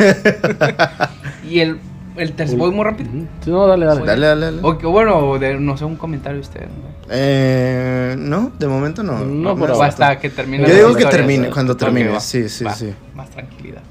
Y 1.47 1.59
el, 1.59 1.79
el 2.17 2.34
tercer... 2.34 2.57
Voy 2.57 2.71
muy 2.71 2.84
rápido. 2.86 3.09
No, 3.45 3.67
dale, 3.67 3.86
dale. 3.86 4.03
Dale, 4.05 4.25
dale, 4.25 4.45
dale. 4.47 4.59
O 4.63 4.77
que, 4.79 4.88
bueno, 4.88 5.38
de, 5.38 5.59
no 5.59 5.77
sé, 5.77 5.86
un 5.86 5.95
comentario 5.95 6.38
de 6.38 6.41
usted. 6.41 6.61
¿no? 6.61 6.93
Eh, 7.11 8.15
no, 8.17 8.51
de 8.57 8.67
momento 8.67 9.03
no. 9.03 9.19
No, 9.19 9.53
me 9.53 9.59
por 9.59 9.69
O 9.69 9.73
ahora. 9.75 9.88
basta. 9.88 10.07
hasta 10.09 10.19
que 10.21 10.29
termine. 10.29 10.67
Yo 10.67 10.73
digo 10.73 10.95
que 10.95 11.05
termine, 11.05 11.49
cuando 11.49 11.77
termine, 11.77 12.19
sí, 12.19 12.49
sí, 12.49 12.63
va, 12.63 12.73
sí. 12.73 12.93
Más 13.13 13.29
tranquilidad. 13.29 13.81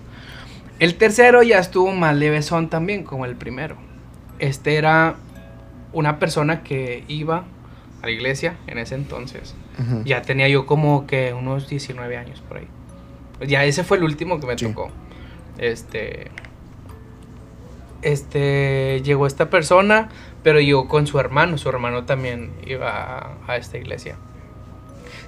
El 0.81 0.97
tercero 0.97 1.45
ya 1.45 1.59
estuvo 1.61 1.93
más 1.93 2.17
levesón 2.17 2.69
también, 2.69 3.05
como 3.05 3.25
el 3.25 3.37
primero. 3.37 3.77
Este 4.43 4.77
era 4.77 5.15
una 5.93 6.19
persona 6.19 6.63
que 6.65 7.05
iba 7.07 7.45
a 8.03 8.07
la 8.07 8.11
iglesia 8.11 8.57
en 8.67 8.79
ese 8.79 8.97
entonces. 8.97 9.55
Ya 10.05 10.21
tenía 10.23 10.49
yo 10.49 10.67
como 10.67 11.07
que 11.07 11.33
unos 11.33 11.69
19 11.69 12.17
años 12.17 12.41
por 12.41 12.57
ahí. 12.59 12.67
Pues 13.39 13.49
ya 13.49 13.65
ese 13.65 13.85
fue 13.85 13.99
el 13.99 14.03
último 14.05 14.41
que 14.41 14.47
me 14.49 14.59
Sí. 14.59 14.67
tocó. 14.67 14.91
Este. 15.59 16.31
Este. 18.03 19.01
Llegó 19.05 19.27
esta 19.27 19.49
persona, 19.49 20.09
pero 20.43 20.61
llegó 20.61 20.89
con 20.89 21.07
su 21.07 21.19
hermano. 21.21 21.57
Su 21.59 21.69
hermano 21.69 22.05
también 22.05 22.53
iba 22.67 22.91
a, 22.91 23.37
a 23.47 23.57
esta 23.57 23.79
iglesia. 23.79 24.17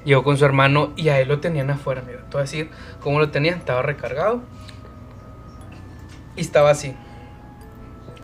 Llegó 0.05 0.23
con 0.25 0.37
su 0.37 0.45
hermano 0.45 0.93
y 0.97 1.09
a 1.09 1.21
él 1.21 1.29
lo 1.29 1.39
tenían 1.41 1.71
afuera. 1.71 2.03
Mira, 2.07 2.25
voy 2.33 2.41
a 2.41 2.43
decir 2.43 2.69
cómo 3.01 3.19
lo 3.21 3.31
tenían. 3.31 3.59
Estaba 3.59 3.83
recargado. 3.83 4.43
Y 6.37 6.41
estaba 6.41 6.71
así. 6.71 6.95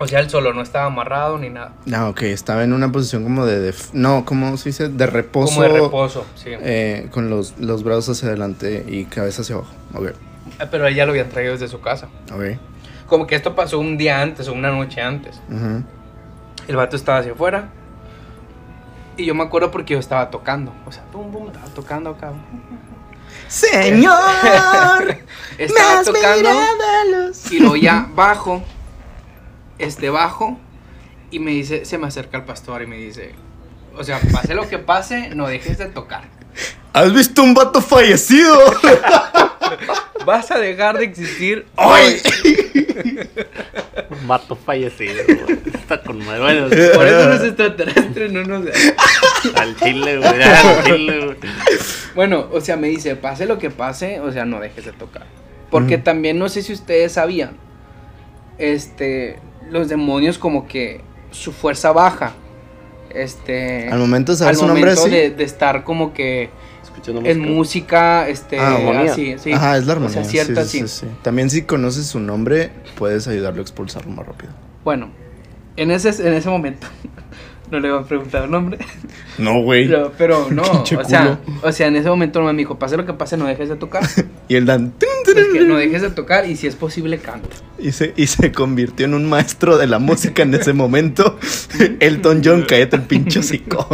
O 0.03 0.07
sea, 0.09 0.20
él 0.20 0.30
solo 0.30 0.55
no 0.55 0.62
estaba 0.62 0.86
amarrado 0.86 1.36
ni 1.38 1.51
nada. 1.51 1.72
Ah, 1.92 2.09
ok, 2.09 2.22
estaba 2.22 2.64
en 2.64 2.72
una 2.72 2.90
posición 2.90 3.22
como 3.22 3.44
de... 3.44 3.74
no, 3.92 4.24
¿cómo 4.24 4.57
se 4.57 4.70
dice? 4.70 4.88
De 4.88 5.07
reposo. 5.07 5.57
Como 5.57 5.62
de 5.68 5.80
reposo, 5.80 6.24
sí. 6.36 6.48
eh, 6.53 7.09
con 7.11 7.28
los, 7.28 7.59
los 7.59 7.84
brazos 7.84 8.16
hacia 8.16 8.28
adelante 8.30 8.82
y 8.88 9.05
cabeza 9.05 9.42
hacia 9.42 9.57
abajo. 9.57 9.70
Ok, 9.94 10.09
Ah, 10.59 10.66
Pero 10.70 10.86
él 10.86 10.94
ya 10.94 11.05
lo 11.05 11.12
habían 11.12 11.28
traído 11.28 11.53
desde 11.53 11.68
su 11.68 11.80
casa. 11.80 12.09
ok. 12.32 12.59
Como 13.07 13.26
que 13.26 13.34
esto 13.34 13.55
pasó 13.55 13.78
un 13.78 13.98
día 13.98 14.22
antes 14.22 14.48
o 14.48 14.53
una 14.55 14.70
noche 14.70 15.01
antes. 15.03 15.40
Ujú. 15.51 15.82
El 16.66 16.76
vato 16.76 16.96
estaba 16.96 17.18
hacia 17.18 17.32
afuera. 17.32 17.68
Y 19.18 19.26
yo 19.26 19.34
me 19.34 19.42
acuerdo 19.42 19.70
porque 19.70 19.92
yo 19.94 19.98
estaba 20.01 20.30
tocando. 20.30 20.72
O 20.86 20.92
sea, 20.92 21.03
pum, 21.12 21.30
pum, 21.30 21.48
estaba 21.48 21.66
tocando 21.74 22.11
acá. 22.11 22.32
Señor, 23.48 24.14
Estaba 25.59 26.03
tocando. 26.05 26.48
Y 27.51 27.59
luego 27.59 27.76
ya 27.76 28.07
bajo. 28.14 28.62
Este 29.81 30.11
bajo. 30.11 30.59
Y 31.31 31.39
me 31.39 31.53
dice, 31.53 31.85
se 31.85 31.99
me 31.99 32.07
acerca 32.07 32.39
el 32.39 32.45
pastor 32.45 32.83
y 32.83 32.87
me 32.87 32.97
dice. 32.97 33.35
O 33.97 34.05
sea, 34.05 34.20
pase 34.33 34.55
lo 34.55 34.68
que 34.68 34.78
pase, 34.78 35.35
no 35.35 35.49
dejes 35.49 35.78
de 35.78 35.87
tocar. 35.87 36.24
¿Has 36.93 37.12
visto 37.12 37.43
un 37.43 37.55
vato 37.55 37.81
fallecido? 37.81 38.57
Vas 40.26 40.51
a 40.51 40.59
dejar 40.59 40.99
de 40.99 41.05
existir 41.05 41.66
¡Ay! 41.76 42.20
Un 44.11 44.28
vato 44.28 44.57
fallecido, 44.57 45.14
güey. 45.24 45.59
Está 45.72 46.03
con 46.03 46.18
madre. 46.24 46.41
Bueno, 46.41 46.68
Por 46.68 47.07
eso 47.07 47.28
los 47.28 47.43
extraterrestres 47.43 48.33
no 48.33 48.43
nos... 48.43 48.66
al 49.55 49.76
chile, 49.76 50.18
güey. 50.18 50.43
Al 50.43 50.85
chile, 50.85 51.24
güey. 51.24 51.37
Bueno, 52.14 52.49
o 52.53 52.61
sea, 52.61 52.76
me 52.76 52.89
dice, 52.89 53.14
pase 53.16 53.47
lo 53.47 53.59
que 53.59 53.70
pase, 53.70 54.20
o 54.20 54.33
sea, 54.33 54.45
no 54.45 54.61
dejes 54.61 54.85
de 54.85 54.93
tocar. 54.93 55.26
Porque 55.70 55.97
también 55.97 56.39
no 56.39 56.49
sé 56.49 56.62
si 56.62 56.72
ustedes 56.72 57.12
sabían, 57.12 57.57
este, 58.59 59.39
los 59.71 59.89
demonios 59.89 60.39
como 60.39 60.66
que 60.66 61.01
su 61.31 61.53
fuerza 61.53 61.93
baja. 61.93 62.33
Este, 63.11 63.89
Al 63.89 63.99
momento 63.99 64.33
de 64.33 64.39
saber 64.39 64.55
al 64.55 64.61
su 64.61 64.66
nombre, 64.66 64.95
sí. 64.97 65.11
de, 65.11 65.31
de 65.31 65.45
estar 65.45 65.83
como 65.85 66.12
que 66.12 66.51
Escuchando 66.83 67.23
en 67.29 67.41
música, 67.41 68.29
este, 68.29 68.59
Ah, 68.61 68.77
armonía. 68.77 69.12
así, 69.12 69.37
sí. 69.39 69.53
Ajá, 69.53 69.77
es 69.79 69.87
la 69.87 69.93
O 69.95 69.97
armonía. 69.97 70.14
sea, 70.14 70.25
cierta, 70.25 70.64
sí, 70.64 70.79
sí, 70.81 70.89
sí. 70.89 70.89
sí, 70.89 71.07
sí. 71.07 71.12
También 71.23 71.51
si 71.51 71.62
conoces 71.62 72.07
su 72.07 72.21
nombre, 72.21 72.71
puedes 72.97 73.27
ayudarlo 73.27 73.61
a 73.61 73.62
expulsarlo 73.62 74.11
más 74.12 74.27
rápido. 74.27 74.53
Bueno, 74.85 75.11
en 75.77 75.91
ese, 75.91 76.09
en 76.27 76.35
ese 76.35 76.49
momento, 76.49 76.87
no 77.71 77.79
le 77.81 77.91
voy 77.91 78.01
a 78.01 78.05
preguntar 78.05 78.45
el 78.45 78.51
nombre, 78.51 78.79
No, 79.39 79.61
güey. 79.62 79.87
pero, 79.89 80.12
pero 80.18 80.49
no, 80.51 80.62
o 80.62 81.05
sea, 81.05 81.39
o 81.62 81.73
sea, 81.73 81.87
en 81.87 81.97
ese 81.97 82.09
momento 82.09 82.43
me 82.43 82.53
dijo, 82.55 82.79
pase 82.79 82.97
lo 82.97 83.07
que 83.07 83.12
pase, 83.12 83.37
no 83.37 83.47
dejes 83.47 83.68
de 83.68 83.77
tocar. 83.77 84.03
Y 84.49 84.57
él 84.57 84.66
dan... 84.66 84.93
Es 85.01 85.47
que 85.53 85.61
no 85.61 85.77
dejes 85.77 86.03
de 86.03 86.11
tocar 86.11 86.45
y 86.51 86.57
si 86.57 86.66
es 86.66 86.75
posible, 86.75 87.18
canta. 87.18 87.49
Y 87.79 87.93
se, 87.93 88.12
y 88.16 88.27
se 88.27 88.51
convirtió 88.51 89.07
en 89.07 89.14
un 89.14 89.29
maestro 89.29 89.79
de 89.79 89.87
la 89.87 90.01
música 90.01 90.43
en 90.43 90.53
ese 90.55 90.73
momento. 90.73 91.39
Elton 92.01 92.43
John, 92.45 92.64
cállate 92.68 92.97
el 92.97 93.03
pinche 93.03 93.39
hocico. 93.39 93.87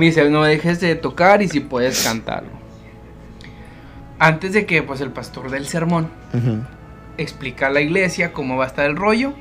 Me 0.00 0.06
dice, 0.06 0.28
no 0.30 0.42
dejes 0.42 0.80
de 0.80 0.96
tocar 0.96 1.42
y 1.42 1.48
si 1.48 1.60
puedes 1.60 2.02
cantarlo. 2.02 2.50
Antes 4.18 4.52
de 4.52 4.66
que 4.66 4.82
pues 4.82 5.00
el 5.00 5.10
pastor 5.12 5.48
del 5.50 5.66
sermón 5.68 6.08
Ujú. 6.34 6.58
explica 7.18 7.68
a 7.68 7.70
la 7.70 7.80
iglesia 7.80 8.32
cómo 8.32 8.56
va 8.56 8.64
a 8.64 8.66
estar 8.66 8.84
el 8.86 8.96
rollo, 8.96 9.32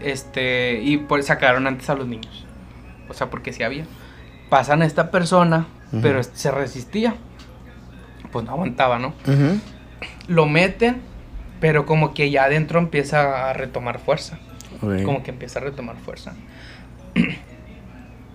este, 0.00 0.80
y 0.82 0.96
pues 0.96 1.26
sacaron 1.26 1.68
antes 1.68 1.88
a 1.88 1.94
los 1.94 2.08
niños. 2.08 2.44
O 3.12 3.14
sea, 3.14 3.30
porque 3.30 3.52
sí 3.52 3.62
había. 3.62 3.84
Pasan 4.50 4.82
a 4.82 4.86
esta 4.86 5.10
persona, 5.10 5.66
pero 6.02 6.22
se 6.22 6.50
resistía. 6.50 7.14
Pues 8.32 8.44
no 8.44 8.52
aguantaba, 8.52 8.98
¿no? 8.98 9.14
Lo 10.26 10.46
meten, 10.46 11.00
pero 11.60 11.86
como 11.86 12.14
que 12.14 12.30
ya 12.30 12.44
adentro 12.44 12.78
empieza 12.78 13.50
a 13.50 13.52
retomar 13.52 13.98
fuerza. 14.00 14.38
Como 14.80 15.22
que 15.22 15.30
empieza 15.30 15.58
a 15.60 15.62
retomar 15.62 15.96
fuerza. 15.96 16.34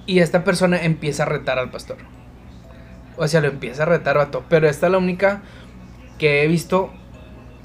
Y 0.05 0.19
esta 0.19 0.45
persona 0.45 0.81
empieza 0.81 1.23
a 1.23 1.25
retar 1.25 1.59
al 1.59 1.69
pastor. 1.69 1.97
O 3.17 3.27
sea, 3.27 3.41
lo 3.41 3.49
empieza 3.49 3.83
a 3.83 3.85
retar 3.87 4.15
vato. 4.17 4.45
Pero 4.47 4.69
esta 4.69 4.85
es 4.85 4.91
la 4.93 4.97
única 4.99 5.41
que 6.17 6.43
he 6.43 6.47
visto 6.47 6.93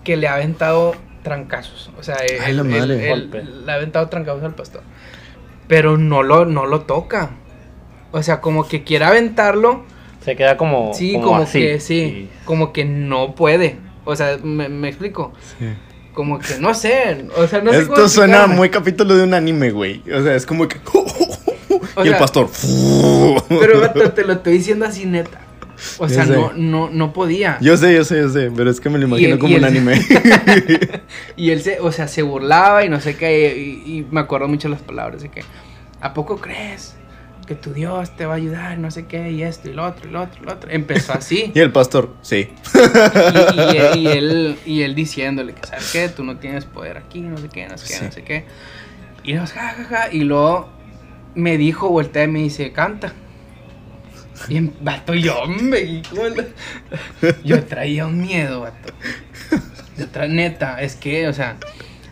que 0.02 0.16
le 0.16 0.26
ha 0.26 0.34
aventado 0.34 0.96
trancazos. 1.22 1.92
O 1.96 2.02
sea, 2.02 2.16
Ay, 2.20 2.50
él, 2.50 2.56
la 2.56 2.64
madre. 2.64 3.12
él 3.12 3.62
le 3.64 3.70
ha 3.70 3.76
aventado 3.76 4.08
trancazos 4.08 4.42
al 4.42 4.56
pastor. 4.56 4.82
Pero 5.68 5.96
no 5.96 6.22
lo, 6.22 6.44
no 6.44 6.66
lo 6.66 6.82
toca. 6.82 7.30
O 8.10 8.22
sea, 8.22 8.40
como 8.40 8.66
que 8.66 8.84
quiere 8.84 9.04
aventarlo. 9.04 9.84
Se 10.24 10.36
queda 10.36 10.56
como. 10.56 10.92
Sí, 10.94 11.14
como, 11.14 11.36
así. 11.36 11.60
que 11.60 11.80
sí. 11.80 12.28
Como 12.44 12.72
que 12.72 12.84
no 12.84 13.34
puede. 13.34 13.78
O 14.04 14.14
sea, 14.16 14.38
me, 14.42 14.68
me 14.68 14.88
explico. 14.88 15.32
Sí. 15.58 15.66
Como 16.14 16.38
que 16.38 16.58
no 16.58 16.74
sé. 16.74 17.26
O 17.36 17.46
sea, 17.46 17.60
no 17.62 17.72
sé 17.72 17.86
cómo 17.86 17.96
Esto 17.96 18.08
suena 18.08 18.36
explicarme. 18.36 18.56
muy 18.56 18.70
capítulo 18.70 19.16
de 19.16 19.24
un 19.24 19.34
anime, 19.34 19.70
güey. 19.70 20.02
O 20.12 20.22
sea, 20.22 20.34
es 20.34 20.46
como 20.46 20.68
que. 20.68 20.78
O 21.94 22.04
y 22.04 22.08
el 22.08 22.14
sea, 22.14 22.18
pastor. 22.20 22.48
Pero 23.48 24.12
te 24.12 24.24
lo 24.24 24.34
estoy 24.34 24.54
diciendo 24.54 24.86
así 24.86 25.04
neta. 25.04 25.41
O 25.98 26.08
sea, 26.08 26.24
no, 26.26 26.52
no, 26.54 26.90
no 26.90 27.12
podía. 27.12 27.58
Yo 27.60 27.76
sé, 27.76 27.94
yo 27.94 28.04
sé, 28.04 28.16
yo 28.18 28.28
sé, 28.28 28.50
pero 28.54 28.70
es 28.70 28.80
que 28.80 28.88
me 28.90 28.98
lo 28.98 29.06
imagino 29.06 29.38
como 29.38 29.56
un 29.56 29.64
anime. 29.64 29.94
Y 31.36 31.50
él 31.50 31.62
se, 31.62 31.80
o 31.80 31.90
sea, 31.92 32.08
se 32.08 32.22
burlaba 32.22 32.84
y 32.84 32.88
no 32.88 33.00
sé 33.00 33.16
qué. 33.16 33.56
Y, 33.86 33.98
y 33.98 34.06
me 34.10 34.20
acuerdo 34.20 34.48
mucho 34.48 34.68
las 34.68 34.80
palabras 34.82 35.22
de 35.22 35.28
que, 35.30 35.42
¿a 36.00 36.14
poco 36.14 36.36
crees 36.38 36.94
que 37.46 37.54
tu 37.56 37.72
Dios 37.72 38.16
te 38.16 38.24
va 38.26 38.34
a 38.34 38.36
ayudar? 38.36 38.78
No 38.78 38.90
sé 38.90 39.06
qué, 39.06 39.30
y 39.32 39.42
esto, 39.42 39.68
y 39.68 39.72
lo 39.72 39.84
otro, 39.86 40.08
y 40.08 40.12
lo 40.12 40.22
otro, 40.22 40.40
y 40.42 40.46
lo 40.46 40.52
otro. 40.52 40.70
Empezó 40.70 41.12
así. 41.12 41.50
y 41.54 41.58
el 41.60 41.72
pastor, 41.72 42.14
sí. 42.22 42.48
y, 43.94 43.98
y- 43.98 44.02
y 44.02 44.06
él, 44.08 44.56
y 44.64 44.82
él 44.82 44.94
diciéndole 44.94 45.52
que, 45.54 45.66
¿sabes 45.66 45.90
qué? 45.92 46.08
Tú 46.08 46.22
no 46.24 46.36
tienes 46.36 46.64
poder 46.64 46.96
aquí, 46.98 47.20
no 47.20 47.36
sé 47.38 47.48
qué, 47.48 47.66
no 47.68 47.76
sé 47.78 47.86
qué, 47.88 47.94
Sí. 47.94 48.04
no 48.04 48.12
sé 48.12 48.22
qué. 48.22 48.44
Y 49.24 49.32
nos, 49.34 49.52
ja, 49.52 49.74
ja, 49.76 49.84
ja. 49.84 50.12
Y 50.12 50.20
luego 50.24 50.68
me 51.34 51.56
dijo, 51.58 51.88
voltea 51.88 52.24
y 52.24 52.28
me 52.28 52.40
dice, 52.40 52.72
canta. 52.72 53.12
Y 54.48 54.56
en, 54.56 54.72
vato, 54.80 55.14
yo, 55.14 55.40
hombre, 55.42 56.02
yo 57.44 57.64
traía 57.64 58.06
un 58.06 58.20
miedo, 58.20 58.60
vato. 58.62 58.92
Yo 59.98 60.06
tra- 60.08 60.28
neta, 60.28 60.80
es 60.82 60.96
que, 60.96 61.28
o 61.28 61.32
sea, 61.32 61.56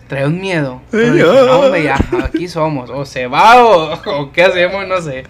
traía 0.08 0.26
un 0.26 0.40
miedo. 0.40 0.82
Pero 0.90 1.14
dije, 1.14 1.26
no, 1.26 1.60
hombre, 1.60 1.82
ya, 1.84 1.98
aquí 2.24 2.46
somos. 2.48 2.90
O 2.90 3.04
se 3.04 3.26
va 3.26 3.64
o, 3.64 3.94
o 4.20 4.32
qué 4.32 4.44
hacemos, 4.44 4.86
no 4.86 5.00
sé. 5.00 5.24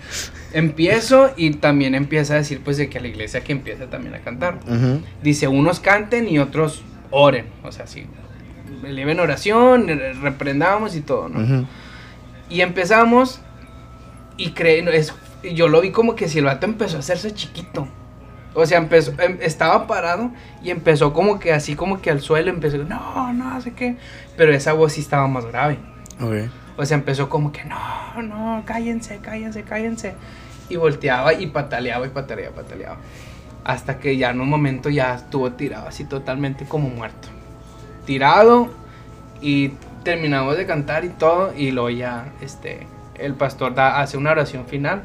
Empiezo 0.53 1.33
y 1.37 1.53
también 1.53 1.95
empieza 1.95 2.35
a 2.35 2.37
decir, 2.39 2.61
pues, 2.65 2.77
de 2.77 2.89
que 2.91 3.01
la 3.01 3.09
iglesia 3.09 3.43
que 3.43 3.53
empiece 3.53 3.87
también 3.87 4.15
a 4.15 4.19
cantar. 4.19 4.59
Dice, 5.23 5.47
unos 5.49 5.81
canten 5.81 6.29
y 6.29 6.39
otros 6.39 6.83
oren. 7.11 7.47
O 7.63 7.73
sea, 7.73 7.87
sí. 7.87 8.07
Eleven 8.85 9.21
oración, 9.21 9.87
re- 9.89 10.13
reprendamos 10.15 10.97
y 10.97 11.03
todo, 11.03 11.29
¿no? 11.29 11.41
Ujú. 11.41 11.67
Y 12.49 12.63
empezamos 12.63 13.41
y 14.37 14.51
creen, 14.51 14.89
es, 14.89 15.13
yo 15.43 15.69
lo 15.69 15.81
vi 15.81 15.91
como 15.91 16.15
que 16.15 16.29
si 16.29 16.39
el 16.39 16.45
vato 16.45 16.67
empezó 16.67 16.97
a 16.97 17.01
hacerse 17.01 17.33
chiquito. 17.35 17.89
O 18.55 18.67
sea, 18.67 18.79
empezó, 18.79 19.13
em- 19.21 19.39
estaba 19.41 19.87
parado 19.87 20.31
y 20.63 20.71
empezó 20.71 21.13
como 21.13 21.39
que 21.39 21.53
así 21.53 21.77
como 21.77 22.01
que 22.01 22.11
al 22.11 22.21
suelo 22.21 22.51
empezó, 22.51 22.79
no, 22.79 23.33
no 23.33 23.61
sé 23.61 23.73
qué. 23.73 23.97
Pero 24.37 24.53
esa 24.53 24.73
voz 24.73 24.95
sí 24.95 25.01
estaba 25.01 25.29
más 25.29 25.47
grave. 25.47 25.79
Ok. 26.21 26.51
O 26.77 26.85
sea, 26.85 26.97
empezó 26.97 27.29
como 27.29 27.53
que, 27.53 27.65
no, 27.65 28.23
no, 28.23 28.63
cállense, 28.65 29.19
cállense, 29.19 29.63
cállense. 29.63 30.15
Y 30.69 30.77
volteaba 30.77 31.33
y 31.35 31.47
pataleaba 31.47 32.07
y 32.07 32.11
pataleaba, 32.11 32.57
pataleaba. 32.57 32.97
Hasta 33.65 33.99
que 33.99 34.17
ya 34.17 34.31
en 34.31 34.41
un 34.41 34.49
momento 34.49 34.89
ya 34.89 35.15
estuvo 35.15 35.53
tirado 35.53 35.87
así 35.89 36.05
totalmente 36.05 36.65
como 36.65 36.89
muerto. 36.89 37.29
Tirado 38.07 38.71
y 39.41 39.73
terminamos 40.05 40.57
de 40.57 40.67
cantar 40.67 41.05
y 41.05 41.11
todo, 41.11 41.53
y 41.57 41.71
luego 41.71 41.91
ya, 41.91 42.33
este, 42.41 42.87
el 43.15 43.35
pastor 43.35 43.75
da, 43.75 44.01
hace 44.01 44.17
una 44.17 44.31
oración 44.31 44.67
final. 44.67 45.05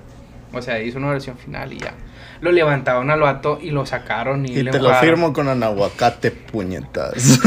O 0.56 0.62
sea, 0.62 0.82
hizo 0.82 0.98
una 0.98 1.10
oración 1.10 1.38
final 1.38 1.74
y 1.74 1.80
ya. 1.80 1.94
Lo 2.42 2.52
levantaron 2.52 3.10
al 3.12 3.22
vato 3.22 3.60
y 3.62 3.72
lo 3.72 3.86
sacaron 3.86 4.46
y, 4.46 4.52
Y 4.52 4.64
le 4.64 4.72
te 4.72 4.80
lo 4.80 4.94
firmo 4.96 5.32
con 5.32 5.48
anahuacate, 5.48 6.32
puñetas. 6.32 7.40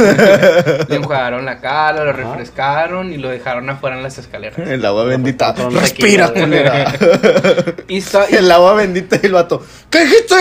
Le 0.88 0.96
enjuagaron 0.96 1.44
la 1.44 1.60
cara, 1.60 2.04
lo 2.04 2.12
refrescaron 2.12 3.12
y 3.12 3.18
lo 3.18 3.28
dejaron 3.28 3.68
afuera 3.68 3.96
en 3.96 4.02
las 4.02 4.18
escaleras. 4.18 4.58
El 4.58 4.84
agua 4.84 5.04
bendita. 5.04 5.54
Respira, 5.70 6.32
culera. 6.32 6.92
Y, 7.88 8.02
El 8.30 8.50
agua 8.50 8.74
bendita 8.74 9.18
y 9.22 9.26
el 9.26 9.32
vato. 9.32 9.64
¿Qué 9.90 10.04
dijiste? 10.04 10.34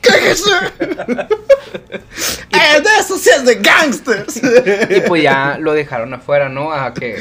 ¿Qué 0.00 0.12
dijiste? 0.12 0.50
eh, 2.50 2.80
de 2.80 3.00
eso 3.00 3.18
sí 3.18 3.30
es 3.30 3.44
de 3.44 3.56
gangsters. 3.56 4.40
y 4.90 5.00
pues 5.00 5.22
ya 5.22 5.58
lo 5.60 5.72
dejaron 5.72 6.14
afuera, 6.14 6.48
¿no? 6.48 6.72
A 6.72 6.94
que 6.94 7.16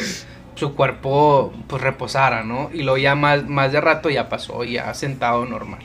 su 0.55 0.73
cuerpo 0.73 1.53
pues 1.67 1.81
reposara, 1.81 2.43
¿no? 2.43 2.69
Y 2.73 2.83
luego 2.83 2.97
ya 2.97 3.15
más, 3.15 3.47
más 3.47 3.71
de 3.71 3.81
rato 3.81 4.09
ya 4.09 4.29
pasó, 4.29 4.63
ya 4.63 4.93
sentado 4.93 5.45
normal. 5.45 5.79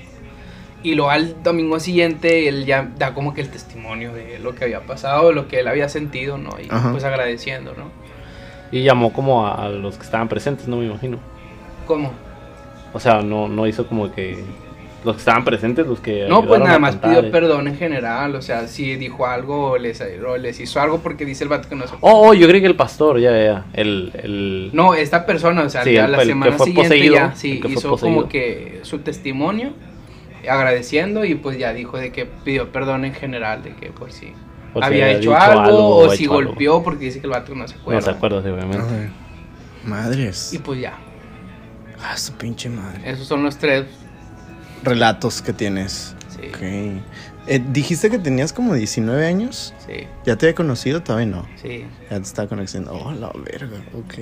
Y 0.83 0.95
luego 0.95 1.11
al 1.11 1.43
domingo 1.43 1.79
siguiente 1.79 2.49
él 2.49 2.65
ya 2.65 2.89
da 2.97 3.13
como 3.13 3.35
que 3.35 3.43
el 3.43 3.51
testimonio 3.51 4.15
de 4.15 4.39
lo 4.39 4.55
que 4.55 4.65
había 4.65 4.81
pasado, 4.81 5.33
lo 5.33 5.47
que 5.47 5.61
él 5.61 5.69
había 5.69 5.89
sentido, 5.89 6.39
¿no? 6.39 6.51
Y 6.59 6.69
Ajá. 6.71 6.91
pues 6.93 7.05
agradeciendo, 7.05 7.75
¿no? 7.77 7.91
Y 8.73 8.83
llamó 8.85 9.13
como 9.13 9.47
a, 9.47 9.67
a 9.67 9.69
los 9.69 9.97
que 9.97 10.05
estaban 10.05 10.29
presentes, 10.29 10.69
no 10.69 10.77
me 10.77 10.87
imagino. 10.87 11.19
¿Cómo? 11.87 12.13
O 12.93 13.01
sea, 13.01 13.21
no, 13.21 13.49
no 13.49 13.67
hizo 13.67 13.87
como 13.87 14.11
que 14.13 14.43
los 15.05 15.15
que 15.17 15.21
estaban 15.21 15.45
presentes, 15.45 15.87
los 15.87 16.01
que 16.01 16.27
No, 16.29 16.45
pues 16.47 16.61
nada 16.61 16.79
más 16.79 16.93
cantar, 16.97 17.11
pidió 17.11 17.29
eh. 17.29 17.31
perdón 17.33 17.69
en 17.69 17.77
general, 17.77 18.35
o 18.35 18.43
sea, 18.43 18.67
si 18.69 18.97
dijo 18.97 19.27
algo 19.27 19.71
o 19.73 19.79
les, 19.79 20.01
o 20.01 20.37
les 20.37 20.61
hizo 20.61 20.81
algo 20.81 20.99
porque 21.01 21.25
dice 21.25 21.45
el 21.45 21.49
vato 21.51 21.69
que 21.69 21.75
no 21.77 21.87
se... 21.87 21.95
Oh, 22.01 22.29
oh, 22.29 22.35
yo 22.35 22.47
creí 22.49 22.61
que 22.61 22.67
el 22.67 22.77
pastor, 22.77 23.19
ya, 23.19 23.31
ya. 23.33 23.65
El, 23.73 24.13
el... 24.23 24.71
No, 24.75 24.95
esta 24.95 25.25
persona, 25.25 25.63
o 25.63 25.71
sea, 25.71 25.85
Sí, 25.85 25.95
ya 25.95 26.05
el- 26.05 26.13
la 26.13 26.25
semana 26.25 26.53
fue 26.53 26.67
siguiente 26.67 26.89
poseído, 26.97 27.15
ya 27.15 27.35
sí, 27.35 27.61
hizo 27.69 27.89
poseído. 27.91 28.17
como 28.17 28.29
que 28.29 28.81
su 28.83 28.99
testimonio 28.99 29.73
agradeciendo 30.49 31.25
y 31.25 31.35
pues 31.35 31.59
ya 31.59 31.73
dijo 31.73 31.99
de 31.99 32.13
que 32.13 32.27
pidió 32.27 32.71
perdón 32.73 33.05
en 33.05 33.15
general, 33.15 33.63
de 33.63 33.75
que 33.75 33.91
pues 33.91 34.15
sí. 34.15 34.33
por 34.73 34.83
si 34.83 34.87
había 34.87 35.05
había 35.07 35.19
hecho 35.19 35.37
algo, 35.37 35.61
algo 35.61 35.97
o 35.97 36.11
si 36.11 36.25
hecho 36.25 36.35
algo. 36.35 36.49
golpeó 36.51 36.83
porque 36.83 37.07
dice 37.07 37.21
que 37.21 37.27
el 37.27 37.33
vato 37.33 37.55
no 37.55 37.67
se 37.69 37.75
acuerda. 37.75 38.01
No 38.01 38.05
se 38.05 38.11
acuerda, 38.11 38.43
sí, 38.43 38.49
obviamente. 38.49 38.85
Ay, 38.91 39.11
Madres. 39.85 40.53
Y 40.53 40.59
pues 40.59 40.81
ya, 40.81 40.95
Ah, 42.03 42.17
su 42.17 42.33
pinche 42.33 42.71
madre. 42.71 43.01
esos 43.11 43.27
son 43.27 43.43
los 43.43 43.59
tres. 43.59 43.85
Relatos 44.83 45.43
que 45.43 45.53
tienes. 45.53 46.15
Sí, 46.29 46.49
Ok. 46.49 47.03
Eh, 47.47 47.61
Dijiste 47.73 48.11
que 48.11 48.19
tenías 48.19 48.53
como 48.53 48.75
19 48.75 49.27
años. 49.27 49.75
sí, 49.87 50.07
¿Ya 50.25 50.37
te 50.37 50.47
había 50.47 50.55
conocido? 50.55 51.03
Todavía 51.03 51.27
no. 51.27 51.47
sí. 51.61 51.85
Ya 52.11 52.17
te 52.19 52.23
estaba 52.23 52.49
conociendo. 52.49 52.93
Oh, 52.93 53.13
la 53.13 53.33
verga. 53.45 53.79
Ok. 53.95 54.15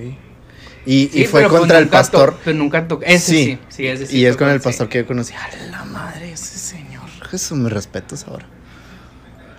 Y, 0.87 1.11
y 1.13 1.25
fue 1.27 1.41
pero, 1.41 1.51
pues, 1.51 1.61
contra 1.61 1.79
el 1.79 1.85
nunca 1.85 1.99
pastor. 1.99 2.31
to- 2.33 2.39
pero 2.45 2.57
nunca 2.57 2.89
tocó. 2.89 3.03
Ese 3.05 3.19
sí, 3.19 3.45
Sí. 3.45 3.59
sí, 3.69 3.87
ese 3.87 4.07
sí. 4.07 4.19
y 4.19 4.25
es 4.25 4.37
con 4.37 4.49
el 4.49 4.61
sí. 4.61 4.65
pastor 4.65 4.89
que 4.89 4.99
yo 4.99 5.07
conocí. 5.07 5.35
A 5.35 5.67
la 5.71 5.85
madre, 5.85 6.33
ese 6.33 6.59
señor. 6.59 7.09
Jesús, 7.31 7.59
me 7.59 7.69
respetas 7.69 8.27
ahora. 8.27 8.47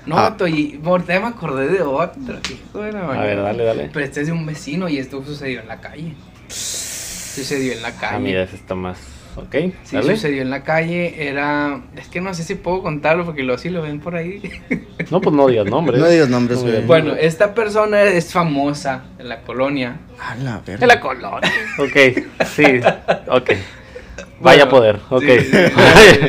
No, 0.06 0.18
Ah. 0.18 0.30
vato, 0.32 0.48
y 0.48 0.80
ahorita 0.84 1.20
me 1.20 1.28
acordé 1.28 1.68
de 1.68 1.82
otro, 1.82 2.40
hijo 2.50 2.80
de 2.82 2.92
la 2.94 3.02
A 3.12 3.22
ver, 3.22 3.42
dale, 3.44 3.64
dale. 3.64 3.90
Pero 3.94 4.06
este 4.06 4.22
es 4.22 4.28
de 4.28 4.34
un 4.34 4.46
vecino 4.46 4.90
y 4.90 4.98
esto 4.98 5.24
sucedió 5.24 5.60
en 5.60 5.68
la 5.68 5.80
calle. 5.82 6.16
Sucedió 6.48 7.74
en 7.74 7.82
la 7.84 7.92
calle. 7.92 8.16
Ah, 8.16 8.20
mira, 8.20 8.44
ese 8.44 8.56
está 8.56 8.74
más. 8.74 8.98
Ok, 9.46 9.56
Sí, 9.84 9.96
dale. 9.96 10.16
sucedió 10.16 10.42
en 10.42 10.50
la 10.50 10.64
calle, 10.64 11.28
era... 11.30 11.82
Es 11.96 12.08
que 12.08 12.22
no 12.22 12.34
sé 12.34 12.44
si 12.44 12.56
puedo 12.56 12.82
contarlo 12.82 13.26
porque 13.26 13.44
luego 13.44 13.58
sí 13.60 13.70
lo 13.70 13.82
ven 13.82 14.00
por 14.00 14.16
ahí. 14.16 14.42
No, 15.12 15.22
pues 15.22 15.36
no 15.36 15.48
digas 15.48 15.66
nombres. 15.66 16.00
No 16.00 16.08
digas 16.08 16.30
nombres, 16.30 16.60
güey. 16.62 16.82
bueno, 16.86 17.14
esta 17.16 17.54
persona 17.54 18.04
es 18.04 18.32
famosa 18.34 19.04
en 19.18 19.30
la 19.30 19.42
colonia. 19.42 19.98
A 20.20 20.36
la 20.36 20.60
verga. 20.66 20.80
De 20.82 20.88
la 20.88 21.00
colonia. 21.00 21.52
Ok, 21.80 22.46
sí, 22.46 22.64
ok. 23.28 23.52
Vaya 24.42 24.66
Bueno, 24.66 24.70
poder, 24.70 25.00
ok. 25.10 25.22
sí, 25.22 25.40
sí, 25.52 26.28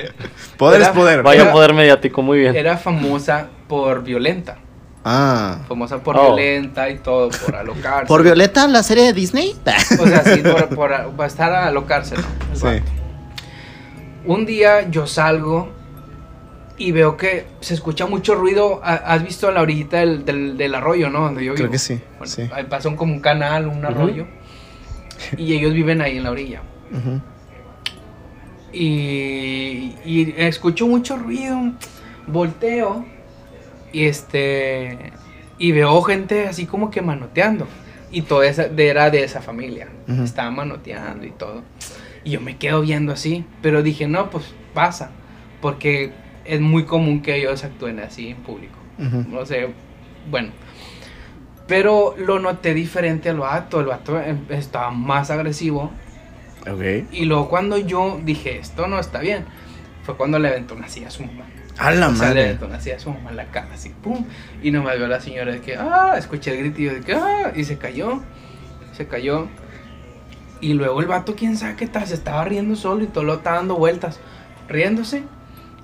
Poder 0.56 0.82
es 0.82 0.88
poder. 0.88 1.22
Vaya 1.22 1.42
Era- 1.42 1.52
poder 1.52 1.72
mediático, 1.74 2.22
muy 2.22 2.38
bien. 2.40 2.54
Era 2.56 2.76
famosa 2.76 3.48
por 3.68 4.02
violenta. 4.02 4.58
Ah. 5.04 5.60
Famosa 5.66 6.02
por 6.02 6.14
Oh. 6.18 6.34
violenta 6.36 6.90
y 6.90 6.98
todo, 6.98 7.30
por 7.30 7.56
alocarse. 7.56 8.06
¿Por 8.06 8.22
Violeta, 8.22 8.68
la 8.68 8.82
serie 8.82 9.04
de 9.04 9.12
Disney? 9.14 9.56
O 9.98 10.06
sea, 10.06 10.22
sí, 10.24 10.40
por, 10.42 10.68
por, 10.68 11.10
por 11.16 11.24
estar 11.26 11.50
a 11.52 11.68
alocarse, 11.68 12.16
¿no? 12.16 12.22
Sí. 12.52 12.82
Un 14.26 14.44
día 14.46 14.88
yo 14.90 15.06
salgo 15.06 15.70
y 16.76 16.92
veo 16.92 17.16
que 17.16 17.46
se 17.60 17.74
escucha 17.74 18.06
mucho 18.06 18.34
ruido. 18.34 18.80
Ha- 18.82 18.94
¿Has 19.14 19.22
visto 19.24 19.50
la 19.50 19.62
orillita 19.62 19.98
del, 19.98 20.24
del, 20.24 20.56
del 20.56 20.74
arroyo, 20.74 21.10
no? 21.10 21.20
Donde 21.22 21.44
yo 21.44 21.52
Creo 21.54 21.64
vivo. 21.66 21.72
que 21.72 21.78
sí, 21.78 22.00
Bueno, 22.18 22.26
sí. 22.32 22.48
Ahí 22.52 22.64
pasa 22.64 22.88
un- 22.88 22.96
como 22.96 23.12
un 23.14 23.20
canal, 23.20 23.66
un 23.66 23.84
arroyo. 23.84 24.26
Y 25.36 25.52
ellos 25.52 25.74
viven 25.74 26.00
ahí 26.00 26.16
en 26.16 26.24
la 26.24 26.30
orilla. 26.30 26.62
Y, 28.72 29.94
y 30.04 30.34
escucho 30.38 30.86
mucho 30.86 31.16
ruido. 31.16 31.72
Volteo. 32.26 33.04
Y 33.92 34.04
este. 34.06 35.12
Y 35.58 35.72
veo 35.72 36.00
gente 36.02 36.46
así 36.48 36.66
como 36.66 36.90
que 36.90 37.02
manoteando. 37.02 37.66
Y 38.10 38.22
todo 38.22 38.42
esa, 38.42 38.64
de- 38.68 38.88
era 38.88 39.10
de 39.10 39.24
esa 39.24 39.40
familia. 39.42 39.88
Ujú. 40.08 40.22
Estaban 40.22 40.54
manoteando 40.54 41.26
y 41.26 41.30
todo. 41.32 41.62
Y 42.24 42.30
yo 42.32 42.40
me 42.40 42.56
quedo 42.56 42.80
viendo 42.82 43.12
así. 43.12 43.44
Pero 43.62 43.82
dije, 43.82 44.06
no, 44.08 44.30
pues 44.30 44.54
pasa. 44.74 45.10
Porque 45.60 46.12
es 46.44 46.60
muy 46.60 46.84
común 46.84 47.22
que 47.22 47.36
ellos 47.36 47.64
actúen 47.64 48.00
así 48.00 48.28
en 48.28 48.36
público. 48.38 48.78
No 48.98 49.44
sé. 49.46 49.68
Bueno. 50.30 50.50
Pero 51.66 52.14
lo 52.18 52.38
noté 52.40 52.74
diferente 52.74 53.28
al 53.30 53.38
vato. 53.38 53.80
El 53.80 53.86
vato 53.86 54.20
em- 54.20 54.44
estaba 54.50 54.90
más 54.90 55.30
agresivo. 55.30 55.90
Ok. 56.70 57.06
Y 57.12 57.24
luego 57.26 57.48
cuando 57.48 57.78
yo 57.78 58.20
dije, 58.24 58.58
esto 58.58 58.86
no 58.86 58.98
está 58.98 59.20
bien, 59.20 59.44
fue 60.02 60.16
cuando 60.16 60.38
le 60.38 60.48
aventó 60.48 60.74
una 60.74 60.88
silla 60.88 61.08
a 61.08 61.10
su 61.10 61.24
mamá. 61.24 61.44
A 61.78 61.92
la 61.92 62.08
o 62.08 62.14
sea, 62.14 62.28
le 62.28 62.34
madre. 62.34 62.44
aventó 62.44 62.66
una 62.66 62.80
silla 62.80 62.96
a 62.96 62.98
su 62.98 63.10
mamá 63.10 63.30
en 63.30 63.36
la 63.36 63.44
cara, 63.46 63.68
así, 63.72 63.90
pum. 64.02 64.26
Y 64.62 64.70
nomás 64.70 64.96
vio 64.96 65.06
a 65.06 65.08
la 65.08 65.20
señora 65.20 65.52
de 65.52 65.60
que, 65.60 65.76
ah, 65.76 66.14
escuché 66.18 66.50
el 66.52 66.58
gritillo 66.58 66.92
de 66.92 67.00
que, 67.00 67.14
ah, 67.14 67.52
y 67.56 67.64
se 67.64 67.78
cayó. 67.78 68.20
Se 68.92 69.06
cayó. 69.06 69.48
Y 70.60 70.74
luego 70.74 71.00
el 71.00 71.06
vato, 71.06 71.34
quién 71.36 71.56
sabe 71.56 71.76
qué 71.76 71.86
tal, 71.86 72.06
se 72.06 72.14
estaba 72.14 72.44
riendo 72.44 72.76
solo 72.76 73.04
y 73.04 73.06
todo 73.06 73.24
lo 73.24 73.34
estaba 73.34 73.56
dando 73.56 73.76
vueltas, 73.76 74.18
riéndose. 74.68 75.22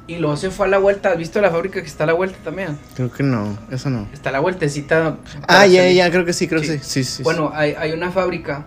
Y 0.08 0.16
luego 0.16 0.36
se 0.36 0.50
fue 0.50 0.66
a 0.66 0.68
la 0.68 0.78
vuelta. 0.78 1.10
¿Has 1.10 1.18
visto 1.18 1.40
la 1.40 1.50
fábrica 1.50 1.80
que 1.80 1.86
está 1.86 2.04
a 2.04 2.06
la 2.06 2.12
vuelta 2.12 2.38
también? 2.44 2.78
Creo 2.94 3.10
que 3.10 3.22
no. 3.22 3.58
Eso 3.70 3.90
no. 3.90 4.06
Está 4.12 4.28
a 4.28 4.32
la 4.32 4.40
vueltecita. 4.40 5.16
Ah, 5.48 5.66
ya, 5.66 5.82
salir. 5.82 5.96
ya, 5.96 6.10
creo 6.10 6.24
que 6.24 6.32
sí, 6.32 6.46
creo 6.46 6.60
que 6.60 6.66
Sí. 6.66 6.78
sí. 6.78 6.84
Sí, 6.84 7.04
sí. 7.04 7.22
Bueno, 7.24 7.50
hay, 7.52 7.74
hay 7.76 7.92
una 7.92 8.12
fábrica 8.12 8.64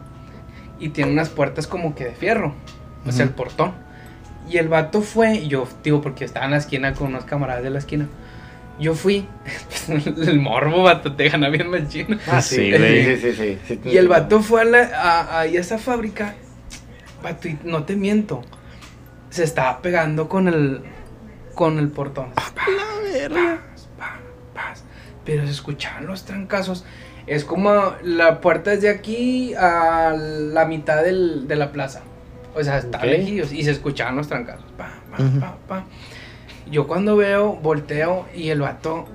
y 0.79 0.89
tiene 0.89 1.11
unas 1.11 1.29
puertas 1.29 1.67
como 1.67 1.95
que 1.95 2.05
de 2.05 2.11
fierro, 2.11 2.53
o 3.05 3.11
sea, 3.11 3.23
el 3.23 3.31
portón. 3.31 3.71
Y 4.49 4.57
el 4.57 4.67
vato 4.67 5.01
fue, 5.01 5.35
y 5.35 5.47
yo 5.47 5.67
digo, 5.83 6.01
porque 6.01 6.25
estaba 6.25 6.45
en 6.45 6.51
la 6.51 6.57
esquina 6.57 6.93
con 6.93 7.07
unos 7.07 7.23
camaradas 7.23 7.63
de 7.63 7.69
la 7.69 7.79
esquina. 7.79 8.07
Yo 8.79 8.93
fui, 8.95 9.27
el 9.89 10.39
morbo, 10.39 10.83
vato, 10.83 11.13
te 11.13 11.27
gana 11.29 11.49
bien 11.49 11.69
machino. 11.69 12.17
Ah, 12.27 12.41
Sí, 12.41 12.55
sí, 12.55 12.69
güey, 12.77 13.17
sí, 13.17 13.33
sí, 13.33 13.57
sí, 13.67 13.79
sí. 13.83 13.89
Y 13.89 13.97
el 13.97 14.07
vato 14.07 14.41
fue 14.41 14.61
a, 14.61 14.65
la, 14.65 14.79
a, 14.95 15.39
a 15.41 15.45
esa 15.45 15.77
fábrica, 15.77 16.35
vato, 17.21 17.47
y 17.49 17.57
no 17.65 17.83
te 17.83 17.95
miento, 17.97 18.41
se 19.29 19.43
estaba 19.43 19.81
pegando 19.81 20.29
con 20.29 20.47
el, 20.47 20.81
con 21.55 21.77
el 21.77 21.89
portón. 21.89 22.29
La 22.35 23.11
verga. 23.11 23.59
Paz, 23.75 23.89
paz, 23.97 24.19
paz. 24.53 24.83
Pero 25.25 25.45
se 25.45 25.51
escuchaban 25.51 26.05
los 26.07 26.23
trancazos. 26.23 26.85
Es 27.27 27.43
como 27.43 27.93
la 28.01 28.39
puerta 28.41 28.71
es 28.73 28.81
de 28.81 28.89
aquí 28.89 29.53
a 29.55 30.13
la 30.15 30.65
mitad 30.65 31.03
del- 31.03 31.47
de 31.47 31.55
la 31.57 31.71
plaza. 31.73 32.01
O 32.55 32.63
sea, 32.63 32.77
está 32.79 32.97
Ok. 32.99 33.03
lejillos 33.03 33.51
y 33.51 33.63
se 33.63 33.71
escuchaban 33.71 34.15
los 34.15 34.27
trancazos. 34.27 34.65
Pa, 34.77 34.89
pa, 35.11 35.17
pa, 35.39 35.57
pa. 35.67 35.85
Yo 36.71 36.87
cuando 36.87 37.15
veo, 37.15 37.53
volteo 37.53 38.25
y 38.35 38.49
el 38.49 38.61
vato 38.61 39.07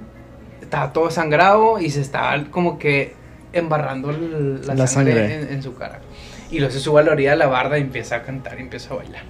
estaba 0.60 0.92
todo 0.92 1.10
sangrado 1.10 1.78
y 1.78 1.90
se 1.90 2.00
estaba 2.00 2.42
como 2.50 2.78
que 2.78 3.14
embarrando 3.52 4.10
la, 4.12 4.74
La 4.74 4.86
sangre, 4.86 5.14
sangre. 5.14 5.42
En, 5.42 5.52
en 5.54 5.62
su 5.62 5.74
cara. 5.76 6.00
Y 6.50 6.58
luego 6.58 6.72
se 6.72 6.80
sube 6.80 7.00
a 7.00 7.04
la 7.04 7.12
orilla 7.12 7.30
de 7.30 7.36
la 7.36 7.46
barda 7.46 7.78
y 7.78 7.82
empieza 7.82 8.16
a 8.16 8.22
cantar 8.22 8.58
y 8.58 8.62
empieza 8.62 8.92
a 8.94 8.96
bailar. 8.98 9.22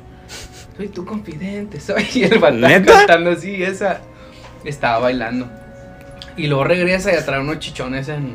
Soy 0.77 0.89
tu 0.89 1.05
confidente, 1.05 1.79
soy 1.81 2.07
y 2.15 2.25
el 2.25 2.39
vato 2.39 2.57
cantando 2.87 3.31
así, 3.31 3.63
esa 3.63 4.01
estaba 4.65 4.99
bailando. 4.99 5.49
Y 6.37 6.47
luego 6.49 6.65
regresa 6.65 7.13
y 7.13 7.17
atrae 7.17 7.41
unos 7.41 7.59
chichones 7.61 8.09
en, 8.09 8.35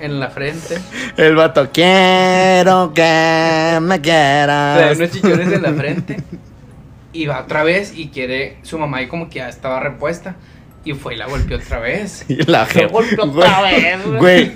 en 0.00 0.18
la 0.20 0.30
frente. 0.30 0.78
El 1.16 1.34
vato, 1.36 1.68
quiero 1.72 2.92
que 2.94 3.78
me 3.82 3.98
Trae 3.98 4.00
quieras. 4.00 4.96
unos 4.96 5.10
chichones 5.10 5.52
en 5.52 5.62
la 5.62 5.72
frente. 5.74 6.16
Y 7.14 7.24
va 7.26 7.40
otra 7.40 7.62
vez 7.64 7.94
y 7.96 8.08
quiere. 8.08 8.58
Su 8.62 8.78
mamá 8.78 9.00
y 9.00 9.06
como 9.06 9.30
que 9.30 9.36
ya 9.36 9.48
estaba 9.48 9.80
repuesta. 9.80 10.36
Y 10.86 10.92
fue 10.92 11.14
y 11.14 11.16
la 11.16 11.26
golpeó 11.26 11.56
otra 11.56 11.78
vez. 11.78 12.26
Y 12.28 12.34
la 12.44 12.66
Se 12.66 12.80
jefa. 12.80 12.88
golpeó 12.92 13.24
otra 13.24 13.62
vez, 13.62 14.04
güey. 14.06 14.18
Güey. 14.18 14.52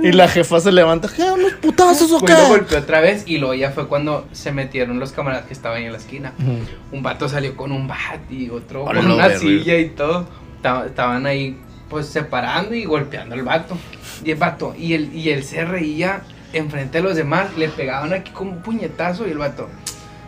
Y 0.00 0.12
la 0.12 0.26
jefa 0.28 0.58
se 0.60 0.72
levanta. 0.72 1.06
¿Qué? 1.14 1.22
¿Unos 1.24 1.52
putazos 1.54 2.10
o 2.12 2.20
qué? 2.24 2.32
y 2.32 2.36
lo 2.36 2.48
golpeó 2.48 2.78
otra 2.78 3.00
vez. 3.00 3.24
Y 3.26 3.36
luego 3.36 3.52
ya 3.52 3.72
fue 3.72 3.86
cuando 3.86 4.26
se 4.32 4.52
metieron 4.52 4.98
los 4.98 5.12
camaradas 5.12 5.44
que 5.44 5.52
estaban 5.52 5.76
ahí 5.78 5.84
en 5.84 5.92
la 5.92 5.98
esquina. 5.98 6.32
Ujú. 6.38 6.96
Un 6.96 7.02
vato 7.02 7.28
salió 7.28 7.54
con 7.56 7.72
un 7.72 7.86
bat 7.86 8.20
y 8.30 8.48
otro 8.48 8.84
Hola, 8.84 9.02
con 9.02 9.10
una 9.10 9.26
verga. 9.26 9.38
silla 9.40 9.76
y 9.78 9.90
todo. 9.90 10.26
Taba- 10.62 10.86
Estaban 10.86 11.26
ahí 11.26 11.58
pues 11.90 12.06
separando 12.06 12.74
y 12.74 12.84
golpeando 12.84 13.34
al 13.34 13.42
vato. 13.42 13.76
Y 14.24 14.30
el 14.30 14.36
vato, 14.38 14.74
y 14.78 14.94
él, 14.94 15.10
y 15.14 15.28
él 15.28 15.44
se 15.44 15.64
reía 15.66 16.22
enfrente 16.54 16.98
de 16.98 17.04
los 17.04 17.16
demás, 17.16 17.54
le 17.58 17.68
pegaban 17.68 18.14
aquí 18.14 18.30
como 18.30 18.52
un 18.52 18.62
puñetazo 18.62 19.26
y 19.28 19.30
el 19.32 19.38
vato, 19.38 19.68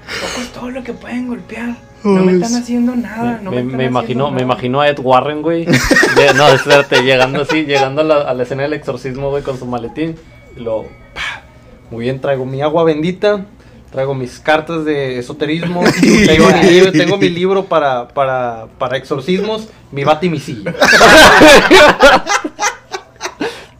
poco 0.08 0.40
es 0.42 0.52
todo 0.52 0.70
lo 0.70 0.82
que 0.82 0.92
pueden 0.92 1.28
golpear. 1.28 1.76
No 2.04 2.24
me 2.24 2.32
están 2.32 2.62
haciendo 2.62 2.94
nada. 2.94 3.40
No 3.42 3.50
me, 3.50 3.56
me, 3.56 3.62
me 3.64 3.70
están 3.84 3.90
imagino, 3.90 4.26
me 4.26 4.30
nada". 4.42 4.44
imagino 4.44 4.80
a 4.80 4.88
Ed 4.88 4.98
Warren, 5.00 5.42
güey. 5.42 5.64
De- 5.64 6.34
no, 6.36 6.46
espérate, 6.48 7.02
llegando 7.02 7.42
así, 7.42 7.64
llegando 7.64 8.02
a 8.02 8.04
la, 8.04 8.14
a 8.22 8.34
la 8.34 8.42
escena 8.44 8.62
del 8.62 8.74
exorcismo, 8.74 9.30
güey, 9.30 9.42
con 9.42 9.58
su 9.58 9.66
maletín. 9.66 10.14
Y 10.56 10.60
lo. 10.60 10.82
pa, 11.14 11.42
Muy 11.90 12.04
bien, 12.04 12.20
traigo 12.20 12.46
mi 12.46 12.62
agua 12.62 12.84
bendita. 12.84 13.44
Traigo 13.90 14.14
mis 14.14 14.38
cartas 14.38 14.84
de 14.84 15.18
esoterismo. 15.18 15.82
tengo, 16.00 16.48
mi 16.50 16.62
libro, 16.70 16.92
tengo 16.92 17.16
mi 17.16 17.30
libro 17.30 17.64
para, 17.64 18.06
para, 18.08 18.66
para 18.78 18.96
exorcismos. 18.98 19.68
Mi 19.90 20.04
bate 20.04 20.26
y 20.26 20.30
mi 20.30 20.38
silla. 20.38 20.74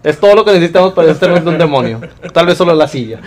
es 0.03 0.18
todo 0.18 0.35
lo 0.35 0.45
que 0.45 0.53
necesitamos 0.53 0.95
para 0.95 1.12
hacernos 1.12 1.45
de 1.45 1.51
un 1.51 1.59
demonio. 1.59 2.01
Tal 2.33 2.47
vez 2.47 2.57
solo 2.57 2.74
la 2.74 2.89
silla. 2.89 3.20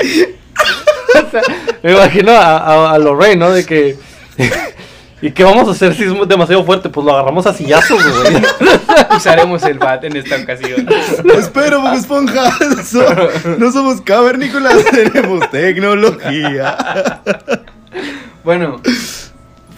O 1.26 1.30
sea, 1.30 1.42
me 1.82 1.92
imagino 1.92 2.30
a, 2.32 2.58
a, 2.58 2.92
a 2.92 2.98
Lorraine, 2.98 3.36
¿no? 3.36 3.50
De 3.50 3.64
que. 3.66 3.96
¿Y 5.22 5.32
qué 5.32 5.44
vamos 5.44 5.68
a 5.68 5.72
hacer 5.72 5.94
si 5.94 6.04
es 6.04 6.28
demasiado 6.28 6.64
fuerte? 6.64 6.88
Pues 6.88 7.04
lo 7.04 7.12
agarramos 7.12 7.46
a 7.46 7.52
sillazos, 7.52 8.00
güey. 8.22 8.42
Usaremos 9.16 9.62
el 9.64 9.78
bat 9.78 10.02
en 10.04 10.16
esta 10.16 10.36
ocasión. 10.36 10.86
Espero, 11.36 11.82
Bob 11.82 11.94
Esponja. 11.94 12.50
So- 12.84 13.04
no 13.58 13.70
somos 13.72 14.00
cavernícolas, 14.00 14.82
tenemos 14.86 15.50
tecnología. 15.50 17.20
Bueno, 18.44 18.80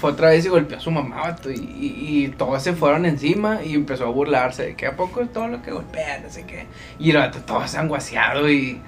fue 0.00 0.12
otra 0.12 0.28
vez 0.30 0.44
y 0.44 0.48
golpeó 0.48 0.76
a 0.76 0.80
su 0.80 0.90
mamá, 0.90 1.22
vato, 1.22 1.50
y, 1.50 1.54
y- 1.54 2.24
y 2.24 2.28
todos 2.28 2.62
se 2.62 2.72
fueron 2.74 3.06
encima 3.06 3.60
y 3.64 3.74
empezó 3.74 4.04
a 4.06 4.10
burlarse 4.10 4.62
de 4.64 4.74
que 4.76 4.86
a 4.86 4.96
poco 4.96 5.22
es 5.22 5.32
todo 5.32 5.48
lo 5.48 5.62
que 5.62 5.72
golpea, 5.72 6.20
no 6.24 6.30
sé 6.30 6.44
qué. 6.44 6.66
Y 7.00 7.10
el 7.10 7.16
vato 7.16 7.38
todo 7.46 7.66
sanguaseado 7.66 8.48
y. 8.50 8.80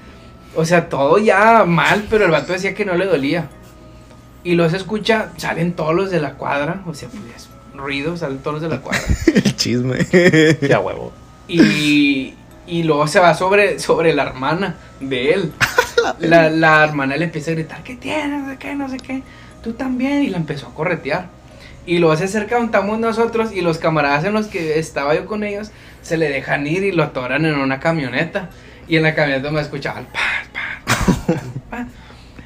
O 0.57 0.65
sea, 0.65 0.89
todo 0.89 1.19
ya 1.19 1.65
mal, 1.65 2.07
pero 2.09 2.25
el 2.25 2.31
vato 2.31 2.53
decía 2.53 2.75
que 2.75 2.85
no 2.85 2.95
le 2.95 3.07
dolía. 3.07 3.49
Y 4.43 4.55
luego 4.55 4.71
se 4.71 4.77
escucha, 4.77 5.31
salen 5.37 5.73
todos 5.73 5.95
los 5.95 6.11
de 6.11 6.21
la 6.21 6.35
cuadra, 6.35 6.83
o 6.87 6.95
sea, 6.95 7.09
pues 7.09 7.49
ruido, 7.75 8.17
salen 8.17 8.39
todos 8.39 8.61
los 8.61 8.63
de 8.63 8.69
la 8.77 8.81
cuadra. 8.81 9.03
El 9.35 9.57
chisme. 9.57 9.99
Ya 10.61 10.81
huevo. 10.81 11.13
Y, 11.49 12.35
y 12.67 12.83
luego 12.83 13.07
se 13.07 13.21
va 13.21 13.35
sobre, 13.35 13.79
sobre 13.79 14.15
la 14.15 14.25
hermana 14.25 14.77
de 15.01 15.33
él. 15.33 15.53
La, 16.19 16.51
la 16.51 16.85
hermana 16.85 17.17
le 17.17 17.25
empieza 17.25 17.51
a 17.51 17.55
gritar, 17.55 17.83
¿qué 17.83 17.97
tienes? 17.97 18.43
No 18.43 18.51
sé 18.51 18.59
qué, 18.59 18.75
no 18.75 18.89
sé 18.91 18.99
qué. 18.99 19.23
Tú 19.63 19.73
también. 19.73 20.23
Y 20.23 20.29
la 20.29 20.37
empezó 20.37 20.67
a 20.67 20.75
corretear. 20.75 21.29
Y 21.87 21.99
luego 21.99 22.17
se 22.17 22.25
acerca 22.25 22.57
donde 22.57 22.67
estamos 22.67 22.99
nosotros 22.99 23.53
y 23.53 23.63
los 23.63 23.79
camaradas 23.79 24.25
en 24.25 24.35
los 24.35 24.47
que 24.47 24.79
estaba 24.79 25.15
yo 25.15 25.25
con 25.25 25.45
ellos 25.45 25.71
se 26.03 26.17
le 26.17 26.29
dejan 26.29 26.67
ir 26.67 26.83
y 26.83 26.93
lo 26.93 27.03
atoran 27.03 27.47
en 27.47 27.55
una 27.55 27.81
camioneta. 27.81 28.51
Y 28.89 28.97
en 28.97 29.03
la 29.05 29.15
camioneta 29.15 29.51
me 29.51 29.61
escuchaban. 29.61 30.07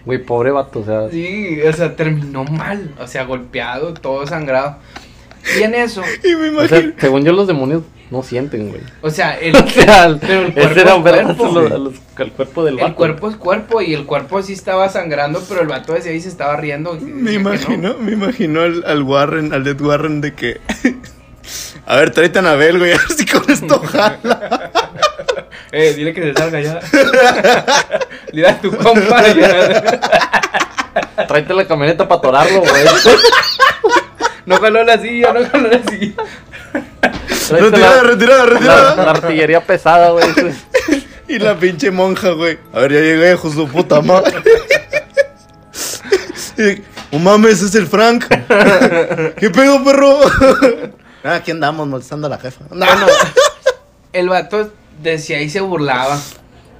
Güey, 0.05 0.24
pobre 0.24 0.51
vato, 0.51 0.80
o 0.80 0.84
sea. 0.84 1.11
Sí, 1.11 1.61
o 1.62 1.72
sea, 1.72 1.95
terminó 1.95 2.45
mal. 2.45 2.95
O 2.99 3.07
sea, 3.07 3.24
golpeado, 3.24 3.93
todo 3.93 4.26
sangrado. 4.26 4.78
Y 5.59 5.62
en 5.62 5.74
eso, 5.74 6.03
Y 6.24 6.34
me 6.34 6.49
O 6.49 6.66
sea, 6.66 6.78
imagino. 6.78 6.95
según 6.99 7.24
yo, 7.24 7.32
los 7.32 7.47
demonios 7.47 7.82
no 8.11 8.22
sienten, 8.22 8.70
güey. 8.70 8.80
o 9.03 9.11
sea, 9.11 9.39
el, 9.41 9.55
O 9.55 9.66
sea, 9.68 10.07
el- 10.07 10.18
pero 10.18 10.41
el 10.47 10.47
ese 10.57 10.82
cuerpo 10.82 10.82
era 10.82 10.95
es 10.97 11.05
ver 11.05 11.24
cuerpo. 11.36 11.45
a 11.47 11.53
los- 11.62 11.72
a 11.72 11.78
los- 11.78 11.95
al 12.16 12.32
cuerpo 12.32 12.64
del 12.64 12.74
vato. 12.76 12.86
El 12.86 12.95
cuerpo 12.95 13.28
es 13.28 13.36
cuerpo 13.36 13.82
y 13.82 13.93
el 13.93 14.07
cuerpo 14.07 14.43
sí 14.43 14.55
estaba 14.55 14.89
sangrando, 14.89 15.43
pero 15.47 15.61
el 15.61 15.68
vato 15.68 15.93
decía 15.93 16.12
ahí 16.12 16.20
se 16.22 16.28
estaba 16.30 16.57
riendo. 16.57 16.97
y 16.97 17.01
Me 17.05 17.32
no. 17.32 17.41
imagino, 17.41 17.95
me 18.01 18.12
imagino 18.12 18.62
al, 18.62 18.82
al 18.86 19.03
Warren, 19.03 19.53
al 19.53 19.66
Ed 19.66 19.80
Warren 19.80 20.22
de 20.22 20.32
que. 20.34 20.59
A 21.86 21.97
ver, 21.97 22.12
tráete 22.12 22.39
a 22.39 22.41
Anabel, 22.41 22.78
güey, 22.78 22.93
a 22.93 22.97
ver 22.97 23.11
si 23.14 23.26
con 23.26 23.51
esto 23.51 23.78
jala. 23.80 24.88
Eh, 25.73 25.93
dile 25.95 26.14
que 26.14 26.23
se 26.23 26.35
salga 26.35 26.61
ya. 26.61 26.81
dile 28.33 28.49
a 28.49 28.61
tu 28.61 28.75
compa 28.77 29.29
ya. 29.29 29.83
Tráete 31.27 31.53
la 31.55 31.66
camioneta 31.66 32.09
para 32.09 32.19
atorarlo, 32.19 32.61
güey. 32.61 32.85
No 34.47 34.57
jaló 34.59 34.83
la 34.85 34.99
silla, 34.99 35.33
no 35.33 35.47
jaló 35.49 35.69
la 35.69 35.83
silla. 35.91 36.14
Retirada, 37.51 37.97
la, 37.97 38.03
retirada, 38.03 38.45
la- 38.45 38.51
retirada. 38.51 38.97
la 39.05 39.11
artillería 39.11 39.61
pesada, 39.61 40.11
güey. 40.11 40.27
Y 41.29 41.39
la 41.39 41.55
pinche 41.57 41.91
monja, 41.91 42.31
güey. 42.31 42.59
A 42.73 42.81
ver, 42.81 42.93
ya 42.93 43.01
llegué, 43.01 43.33
hijo 43.33 43.49
de 43.51 43.55
su 43.55 43.69
puta 43.69 44.01
madre. 44.01 44.33
Y, 46.57 46.83
oh 47.14 47.19
mames, 47.19 47.55
ese 47.59 47.66
es 47.66 47.75
el 47.75 47.87
Frank. 47.87 48.25
¿Qué 49.37 49.51
pedo, 49.51 49.85
perro? 49.85 50.19
Ah, 51.23 51.35
aquí 51.37 51.51
andamos 51.51 51.87
molestando 51.87 52.27
a 52.27 52.31
la 52.31 52.39
jefa. 52.39 52.64
No, 52.71 52.87
Bueno, 52.87 53.07
el 54.12 54.29
vato 54.29 54.71
decía 55.03 55.40
y 55.40 55.49
se 55.49 55.61
burlaba. 55.61 56.18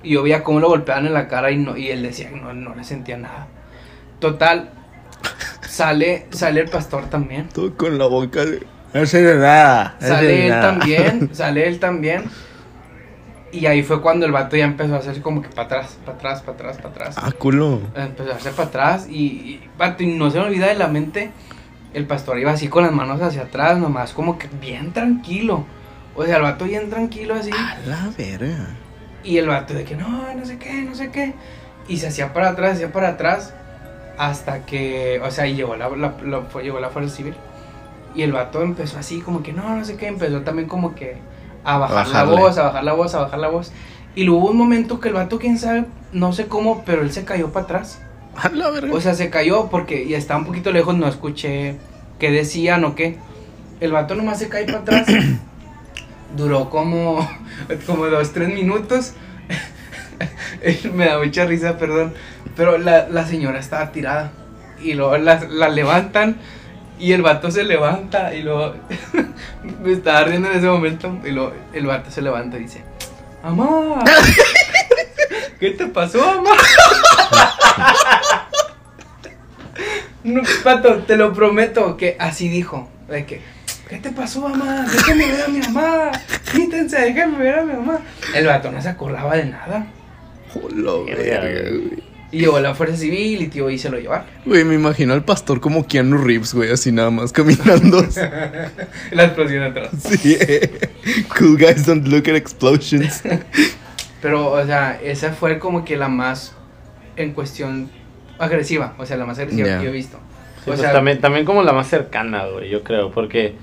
Y 0.03 0.11
yo 0.11 0.23
veía 0.23 0.45
cómo 0.45 0.61
lo 0.61 0.69
golpeaban 0.69 1.07
en 1.07 1.15
la 1.15 1.29
cara 1.29 1.51
y, 1.51 1.57
no, 1.57 1.77
y 1.77 1.89
él 1.91 2.03
decía 2.03 2.31
que 2.31 2.37
no, 2.37 2.53
no 2.55 2.75
le 2.75 2.85
sentía 2.85 3.17
nada. 3.17 3.49
Total, 4.21 4.71
sale, 5.63 6.27
sale 6.31 6.61
el 6.61 6.69
pastor 6.69 7.07
también. 7.07 7.49
Todo 7.49 7.75
con 7.77 7.99
la 7.99 8.07
boca 8.07 8.45
de. 8.45 8.65
No 8.95 9.05
sé 9.07 9.23
de 9.23 9.37
nada. 9.37 9.97
no 10.01 10.07
sé 10.07 10.13
de 10.13 10.15
Sale 10.15 10.45
él 10.45 10.51
nada". 10.51 10.63
también, 10.63 11.31
sale 11.35 11.69
él 11.69 11.79
también. 11.79 12.25
Y 13.51 13.65
ahí 13.67 13.83
fue 13.83 14.03
cuando 14.03 14.27
el 14.27 14.33
vato 14.33 14.57
ya 14.57 14.65
empezó 14.65 14.95
a 14.95 14.99
hacer 14.99 15.23
como 15.23 15.41
que 15.41 15.49
para 15.49 15.63
atrás, 15.67 15.99
para 16.05 16.17
atrás, 16.19 16.43
para 16.43 16.53
atrás, 16.53 16.77
para 16.77 16.89
atrás. 16.91 17.15
Ah, 17.19 17.33
culo. 17.33 17.81
Empezó 17.95 18.33
a 18.33 18.37
hacer 18.37 18.53
para 18.53 18.69
atrás 18.69 19.07
y, 19.09 19.25
y, 19.25 19.71
vato, 19.79 20.03
y 20.03 20.07
no 20.07 20.31
se 20.31 20.39
me 20.39 20.45
olvida 20.47 20.67
de 20.67 20.75
la 20.75 20.89
mente, 20.89 21.31
el 21.95 22.07
pastor 22.07 22.39
iba 22.39 22.51
así 22.51 22.69
con 22.69 22.83
las 22.85 22.93
manos 22.93 23.23
hacia 23.23 23.43
atrás, 23.43 23.79
nomás 23.79 24.13
como 24.13 24.39
que 24.39 24.49
bien 24.61 24.93
tranquilo. 24.93 25.65
O 26.19 26.25
sea, 26.27 26.37
el 26.37 26.43
vato 26.43 26.65
bien 26.65 26.91
tranquilo 26.91 27.35
así. 27.35 27.51
A 27.53 27.79
la 27.87 28.11
verga. 28.19 28.67
Y 29.25 29.39
el 29.39 29.47
vato 29.49 29.73
de 29.75 29.85
que 29.85 29.95
no, 29.97 30.35
no 30.35 30.45
sé 30.45 30.59
qué, 30.59 30.83
no 30.83 30.95
sé 30.95 31.11
qué. 31.11 31.35
Y 31.89 31.97
se 31.99 32.09
hacía 32.09 32.33
para 32.33 32.51
atrás, 32.51 32.71
se 32.71 32.85
hacía 32.85 32.93
para 32.93 33.09
atrás. 33.11 33.55
Hasta 34.19 34.67
que, 34.67 35.21
o 35.25 35.31
sea, 35.31 35.47
y 35.47 35.55
llegó 35.55 35.77
la, 35.77 35.89
la- 35.91 36.15
la- 36.25 36.61
llegó 36.63 36.81
la 36.81 36.91
Fuerza 36.91 37.15
Civil. 37.17 37.35
Y 38.15 38.23
el 38.23 38.33
vato 38.33 38.63
empezó 38.63 38.99
así, 38.99 39.21
como 39.21 39.43
que 39.43 39.53
no, 39.53 39.77
no 39.77 39.85
sé 39.85 39.97
qué. 39.97 40.09
Empezó 40.09 40.41
también 40.43 40.69
como 40.69 40.95
que 40.97 41.17
a 41.65 41.79
bajar 41.79 42.09
la 42.09 42.25
bajarle. 42.25 42.37
voz, 42.41 42.59
a 42.59 42.63
bajar 42.65 42.85
la 42.85 42.93
voz, 42.95 43.15
a 43.15 43.21
bajar 43.21 43.39
la 43.39 43.49
voz. 43.49 43.71
Y 44.17 44.25
luego 44.25 44.41
hubo 44.43 44.51
un 44.51 44.57
momento 44.57 44.99
que 44.99 45.09
el 45.09 45.15
vato, 45.15 45.39
quién 45.39 45.57
sabe, 45.59 45.85
no 46.13 46.33
sé 46.33 46.47
cómo, 46.47 46.83
pero 46.85 47.03
él 47.03 47.13
se 47.13 47.25
cayó 47.25 47.53
para 47.53 47.65
atrás. 47.65 48.01
A 48.37 48.49
la 48.49 48.71
verga. 48.71 48.93
O 48.93 49.01
sea, 49.01 49.15
se 49.15 49.31
cayó 49.31 49.69
porque 49.71 50.09
ya 50.09 50.19
estaba 50.19 50.41
un 50.41 50.47
poquito 50.47 50.73
lejos, 50.73 50.97
no 50.97 51.07
escuché 51.07 51.77
qué 52.19 52.31
decían 52.33 52.85
o 52.85 52.97
qué. 52.97 53.19
El 53.81 53.93
vato 53.93 54.17
nomás 54.17 54.39
se 54.41 54.49
cae 54.49 54.65
para 54.65 54.79
atrás. 54.79 55.07
Duró 56.37 56.71
como, 56.71 57.29
como 57.87 58.07
dos, 58.07 58.33
tres 58.33 58.49
minutos. 58.49 59.15
Me 60.95 61.07
da 61.07 61.19
mucha 61.19 61.47
risa, 61.47 61.79
perdón. 61.79 62.15
Pero 62.57 62.79
la, 62.79 63.09
la 63.09 63.27
señora 63.27 63.59
estaba 63.59 63.93
tirada. 63.93 64.33
Y 64.83 64.95
luego 64.95 65.17
la, 65.19 65.41
la 65.49 65.69
levantan. 65.69 66.37
Y 66.99 67.13
el 67.13 67.23
vato 67.23 67.51
se 67.51 67.65
levanta. 67.65 68.35
Y 68.35 68.43
luego 68.43 68.75
me 69.83 69.93
estaba 69.93 70.25
riendo 70.25 70.51
en 70.51 70.59
ese 70.59 70.67
momento. 70.67 71.19
Y 71.25 71.31
luego 71.31 71.53
el 71.73 71.87
vato 71.87 72.11
se 72.11 72.23
levanta 72.23 72.59
y 72.59 72.63
dice: 72.63 72.83
¡Amá! 73.43 74.05
¿Qué 75.61 75.71
te 75.71 75.87
pasó, 75.87 76.23
amá? 76.23 76.51
No, 80.25 80.43
Pato, 80.63 80.99
te 80.99 81.17
lo 81.17 81.33
prometo 81.33 81.97
que 81.97 82.17
así 82.19 82.49
dijo. 82.49 82.89
De 83.09 83.25
que, 83.25 83.41
¿qué 83.89 83.99
te 83.99 84.11
pasó, 84.11 84.49
mamá? 84.49 84.87
Déjame 84.91 85.27
ver 85.27 85.43
a 85.43 85.49
mi 85.49 85.61
mamá. 85.61 86.11
Quítense, 86.53 87.01
déjame 87.01 87.39
ver 87.39 87.59
a 87.59 87.65
mi 87.65 87.73
mamá. 87.73 88.01
El 88.35 88.47
vato 88.47 88.71
no 88.71 88.81
se 88.81 88.89
acordaba 88.89 89.37
de 89.37 89.47
nada. 89.47 89.87
Hola, 90.55 91.05
Verga, 91.07 91.41
verga, 91.41 91.71
güey. 91.71 92.09
Y 92.31 92.41
llegó 92.41 92.61
la 92.61 92.75
fuerza 92.75 92.97
civil 92.97 93.41
y 93.41 93.49
tío 93.49 93.71
y 93.71 93.79
se 93.79 93.89
lo 93.89 93.99
llevaron. 93.99 94.27
Güey, 94.45 94.63
me 94.65 94.75
imagino 94.75 95.15
al 95.15 95.25
pastor 95.25 95.61
como 95.61 95.87
Keanu 95.87 96.19
Reeves, 96.19 96.53
güey, 96.53 96.71
así 96.71 96.93
nada 96.93 97.11
más 97.11 97.33
caminando. 97.33 98.07
La 99.13 99.25
explosión 99.25 99.63
atrás. 99.63 99.91
sí. 99.99 100.37
Cool 101.39 101.57
guys 101.57 101.87
don't 101.87 102.07
look 102.07 102.29
at 102.29 102.37
explosions. 102.37 103.23
Pero, 104.21 104.51
o 104.51 104.67
sea, 104.67 105.01
esa 105.03 105.33
fue 105.33 105.59
como 105.59 105.87
que 105.87 105.97
la 105.97 106.09
más 106.09 106.55
en 107.17 107.33
cuestión 107.33 107.91
agresiva. 108.39 108.95
O 108.99 109.07
sea, 109.07 109.17
la 109.17 109.25
más 109.25 109.39
agresiva 109.39 109.79
que 109.79 109.85
yo 109.85 109.91
he 109.91 109.93
visto. 109.93 110.19
Sí, 110.57 110.63
o 110.65 110.67
pues 110.67 110.81
sea, 110.81 110.93
también, 110.93 111.21
también 111.21 111.47
como 111.47 111.63
la 111.63 111.73
más 111.73 111.89
cercana, 111.89 112.45
güey, 112.47 112.69
yo 112.69 112.83
creo, 112.83 113.11
porque... 113.11 113.55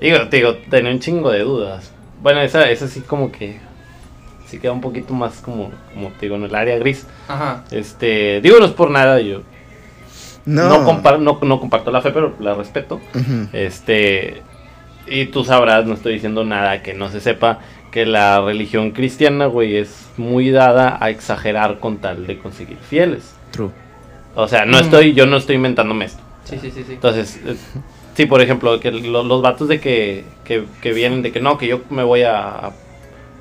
Digo, 0.00 0.28
te 0.28 0.36
digo, 0.36 0.54
tenía 0.70 0.92
un 0.92 1.00
chingo 1.00 1.30
de 1.30 1.40
dudas. 1.40 1.92
Bueno, 2.22 2.40
esa, 2.40 2.68
esa 2.70 2.88
sí 2.88 3.00
como 3.00 3.30
que... 3.32 3.58
Sí 4.46 4.58
queda 4.60 4.70
un 4.72 4.80
poquito 4.80 5.12
más 5.12 5.40
como, 5.40 5.72
como 5.92 6.10
te 6.10 6.26
digo, 6.26 6.36
en 6.36 6.44
el 6.44 6.54
área 6.54 6.78
gris. 6.78 7.06
Ajá. 7.26 7.64
Este, 7.72 8.40
digo, 8.40 8.58
no 8.60 8.66
es 8.66 8.72
por 8.72 8.90
nada, 8.90 9.20
yo 9.20 9.42
No. 10.44 10.68
no, 10.68 10.84
compar- 10.86 11.18
no, 11.18 11.38
no 11.42 11.58
comparto 11.60 11.90
la 11.90 12.00
fe, 12.00 12.10
pero 12.12 12.34
la 12.38 12.54
respeto. 12.54 13.00
Este, 13.52 14.42
y 15.08 15.26
tú 15.26 15.42
sabrás, 15.44 15.84
no 15.86 15.94
estoy 15.94 16.14
diciendo 16.14 16.44
nada 16.44 16.82
que 16.82 16.94
no 16.94 17.08
se 17.08 17.20
sepa, 17.20 17.58
que 17.90 18.06
la 18.06 18.40
religión 18.40 18.92
cristiana, 18.92 19.46
güey, 19.46 19.76
es 19.78 20.10
muy 20.16 20.50
dada 20.50 20.96
a 21.00 21.10
exagerar 21.10 21.80
con 21.80 21.98
tal 21.98 22.26
de 22.28 22.38
conseguir 22.38 22.76
fieles. 22.78 23.34
True. 23.50 23.70
O 24.36 24.46
sea, 24.46 24.64
no 24.64 24.76
Mm. 24.78 24.80
estoy, 24.82 25.12
yo 25.14 25.26
no 25.26 25.38
estoy 25.38 25.56
inventándome 25.56 26.04
esto. 26.04 26.22
Sí, 26.44 26.58
sí, 26.60 26.70
sí, 26.70 26.84
sí. 26.86 26.92
Entonces, 26.92 27.40
eh, 27.44 27.56
Sí, 28.16 28.26
por 28.26 28.40
ejemplo, 28.40 28.80
que 28.80 28.90
lo- 28.90 29.22
los 29.24 29.42
vatos 29.42 29.68
de 29.68 29.78
que, 29.78 30.24
que, 30.44 30.64
que 30.80 30.92
vienen 30.92 31.22
de 31.22 31.32
que 31.32 31.40
no, 31.40 31.58
que 31.58 31.66
yo 31.66 31.82
me 31.90 32.02
voy 32.02 32.22
a, 32.22 32.70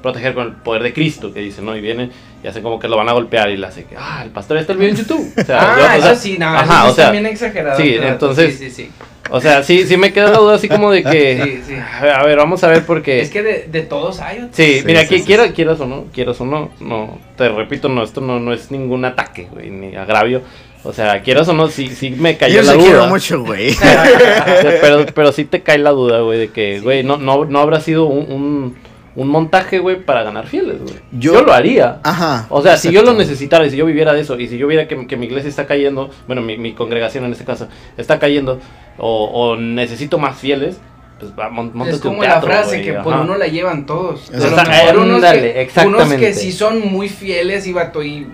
proteger 0.02 0.36
con 0.36 0.46
el 0.48 0.52
poder 0.54 0.84
de 0.84 0.94
Cristo, 0.94 1.34
que 1.34 1.40
dicen, 1.40 1.66
¿no? 1.66 1.76
Y 1.76 1.82
vienen 1.82 2.12
y 2.44 2.48
hacen 2.48 2.62
como 2.62 2.78
que 2.80 2.88
lo 2.88 2.96
van 2.96 3.10
a 3.10 3.14
golpear 3.14 3.50
y 3.50 3.58
le 3.58 3.66
hacen 3.66 3.86
que, 3.86 3.96
ah, 3.98 4.22
el 4.24 4.30
pastor 4.30 4.58
está 4.58 4.74
el 4.74 4.78
video 4.78 4.92
en 4.92 4.98
YouTube. 4.98 5.34
O 5.36 5.44
sea, 5.44 5.60
Ah, 5.62 5.76
yo, 5.80 5.84
o 5.84 6.02
sea, 6.04 6.12
eso 6.12 6.22
sí, 6.22 6.38
no, 6.38 6.46
ajá, 6.46 6.84
eso 6.84 6.92
o 6.92 6.96
sea, 6.96 7.10
bien 7.12 7.26
exagerado. 7.26 7.76
sí, 7.82 7.96
entonces- 8.00 8.56
Sí, 8.58 8.70
sí, 8.70 8.84
sí. 8.84 8.92
O 9.32 9.42
sea, 9.42 9.64
sí, 9.64 9.86
sí 9.88 9.98
me 9.98 10.14
queda 10.14 10.30
la 10.32 10.38
duda 10.38 10.56
así 10.56 10.70
como 10.70 10.92
de 10.92 11.04
que, 11.04 11.62
Sí, 11.66 11.74
sí. 11.74 11.76
a 11.76 12.24
ver, 12.24 12.38
vamos 12.38 12.64
a 12.64 12.68
ver 12.68 12.86
porque... 12.86 13.22
Es 13.22 13.30
que 13.32 13.42
de, 13.44 13.68
de 13.72 13.82
todos 13.82 14.20
hay. 14.20 14.38
otros. 14.38 14.56
Sí, 14.56 14.80
Sí, 14.80 14.84
mira, 14.86 15.02
sí, 15.02 15.06
aquí 15.08 15.20
sí, 15.20 15.26
quiero, 15.26 15.52
quieras 15.54 15.80
o 15.80 15.86
no, 15.88 16.06
quieras 16.14 16.40
o 16.42 16.46
no, 16.46 16.70
no, 16.80 17.18
te 17.36 17.50
repito, 17.50 17.90
no, 17.90 18.04
esto 18.04 18.22
no, 18.22 18.40
no 18.40 18.54
es 18.54 18.70
ningún 18.72 19.04
ataque, 19.06 19.48
güey, 19.52 19.70
ni 19.70 19.96
agravio. 19.96 20.42
O 20.84 20.94
sea, 20.94 21.24
quieras 21.24 21.48
o 21.48 21.54
no, 21.54 21.68
sí, 21.68 21.88
sí 21.90 22.12
me 22.12 22.38
cayó 22.38 22.58
Yo 22.58 22.62
la 22.62 22.72
se 22.74 22.78
duda. 22.78 22.86
quiero 22.86 23.08
mucho, 23.08 23.44
güey. 23.44 23.76
Pero, 24.82 25.06
pero 25.16 25.32
sí 25.32 25.46
te 25.46 25.62
cae 25.64 25.80
la 25.80 25.90
duda, 25.90 26.20
güey, 26.20 26.38
de 26.38 26.48
que, 26.50 26.80
güey, 26.80 27.04
no, 27.04 27.18
no, 27.18 27.46
no 27.46 27.60
habrá 27.60 27.82
sido 27.82 28.06
un, 28.06 28.32
un, 28.32 28.78
un 29.16 29.28
montaje, 29.30 29.80
güey, 29.80 30.04
para 30.04 30.24
ganar 30.24 30.48
fieles, 30.48 30.82
güey. 30.82 30.96
Yo, 31.14 31.34
Yo- 31.36 31.42
lo 31.44 31.54
haría. 31.54 32.00
Ajá. 32.04 32.48
O 32.50 32.62
sea, 32.62 32.78
si 32.78 32.88
yo 32.90 33.02
lo 33.02 33.12
exacto. 33.12 33.20
necesitara 33.20 33.66
y 33.66 33.70
si 33.70 33.78
yo 33.78 33.86
viviera 33.86 34.14
de 34.14 34.22
eso, 34.22 34.38
y 34.40 34.48
si 34.48 34.58
yo 34.58 34.68
viera 34.68 34.88
que, 34.88 35.08
que 35.08 35.16
mi 35.18 35.26
iglesia 35.28 35.50
está 35.50 35.66
cayendo, 35.66 36.10
bueno, 36.28 36.42
mi, 36.42 36.58
mi 36.58 36.74
congregación 36.74 37.24
en 37.26 37.32
este 37.32 37.46
caso, 37.46 37.68
está 37.98 38.20
cayendo, 38.20 38.60
o, 38.98 39.26
o 39.26 39.56
necesito 39.56 40.18
más 40.18 40.38
fieles, 40.38 40.80
pues 41.20 41.32
va, 41.32 41.48
Es 41.90 42.00
como 42.00 42.20
teatro, 42.22 42.50
la 42.50 42.56
frase 42.58 42.82
que 42.82 42.94
por 42.94 43.14
uno 43.16 43.38
la 43.38 43.48
llevan 43.48 43.86
todos. 43.86 44.30
Exacto. 44.34 44.60
A 44.60 44.64
lo 44.66 44.70
mejor 44.70 44.98
unos, 44.98 45.16
Ándale, 45.16 45.42
que, 45.42 45.48
unos 45.50 45.62
exactamente. 45.62 46.18
que 46.26 46.34
sí 46.34 46.52
son 46.52 46.92
muy 46.92 47.08
fieles 47.08 47.68
y 47.68 47.74
vato 47.74 48.04
y 48.04 48.28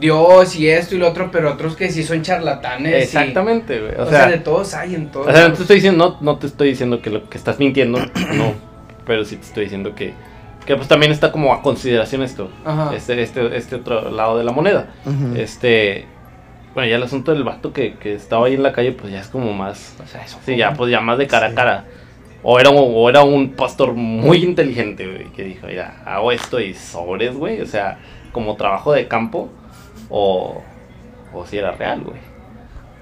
Dios 0.00 0.56
y 0.56 0.68
esto 0.68 0.94
y 0.94 0.98
lo 0.98 1.08
otro, 1.08 1.30
pero 1.30 1.52
otros 1.52 1.76
que 1.76 1.90
sí 1.90 2.02
son 2.02 2.22
charlatanes. 2.22 3.04
Exactamente, 3.04 3.80
güey. 3.80 3.92
o, 3.98 4.02
O, 4.02 4.06
sea, 4.10 4.20
sea, 4.22 4.30
de 4.30 4.38
todos 4.38 4.74
hay 4.74 4.94
en 4.94 5.10
todos. 5.10 5.28
o 5.28 5.32
sea, 5.32 5.48
no 5.48 5.54
te 5.54 5.62
estoy 5.62 5.76
diciendo, 5.76 6.18
no, 6.20 6.32
no 6.32 6.38
te 6.38 6.46
estoy 6.48 6.70
diciendo 6.70 7.00
que 7.00 7.10
lo 7.10 7.28
que 7.28 7.38
estás 7.38 7.58
mintiendo, 7.58 7.98
no, 8.34 8.52
pero 9.08 9.24
sí 9.24 9.34
te 9.36 9.42
estoy 9.46 9.64
diciendo 9.64 9.96
que, 9.96 10.12
que 10.64 10.76
pues 10.76 10.86
también 10.86 11.10
está 11.10 11.32
como 11.32 11.52
a 11.52 11.62
consideración 11.62 12.22
esto, 12.22 12.50
Ajá. 12.64 12.94
este, 12.94 13.20
este, 13.20 13.56
este 13.56 13.74
otro 13.76 14.10
lado 14.12 14.38
de 14.38 14.44
la 14.44 14.52
moneda. 14.52 14.90
Este, 15.34 16.06
bueno, 16.74 16.88
ya 16.90 16.96
el 16.96 17.02
asunto 17.02 17.32
del 17.32 17.42
vato 17.42 17.72
que, 17.72 17.94
que 17.94 18.14
estaba 18.14 18.46
ahí 18.46 18.54
en 18.54 18.62
la 18.62 18.72
calle, 18.72 18.92
pues 18.92 19.12
ya 19.12 19.18
es 19.20 19.26
como 19.28 19.52
más, 19.52 19.96
O 20.04 20.06
sea, 20.06 20.22
eso 20.22 20.38
sí, 20.44 20.56
ya 20.56 20.74
pues 20.74 20.90
ya 20.92 21.00
más 21.00 21.18
de 21.18 21.26
cara 21.26 21.48
a 21.48 21.54
cara. 21.54 21.84
O 22.44 22.60
era, 22.60 22.70
un- 22.70 22.92
o 22.94 23.08
era 23.08 23.24
un 23.24 23.50
pastor 23.54 23.94
muy 23.94 24.44
inteligente, 24.44 25.04
güey, 25.08 25.24
que 25.32 25.42
dijo, 25.42 25.66
mira, 25.66 26.02
hago 26.06 26.30
esto 26.30 26.60
y 26.60 26.72
sobres, 26.74 27.34
güey, 27.34 27.60
o 27.60 27.66
sea, 27.66 27.98
como 28.30 28.54
trabajo 28.54 28.92
de 28.92 29.08
campo, 29.08 29.48
o, 30.08 30.62
o 31.34 31.46
si 31.46 31.58
era 31.58 31.72
real, 31.72 32.02
güey. 32.02 32.18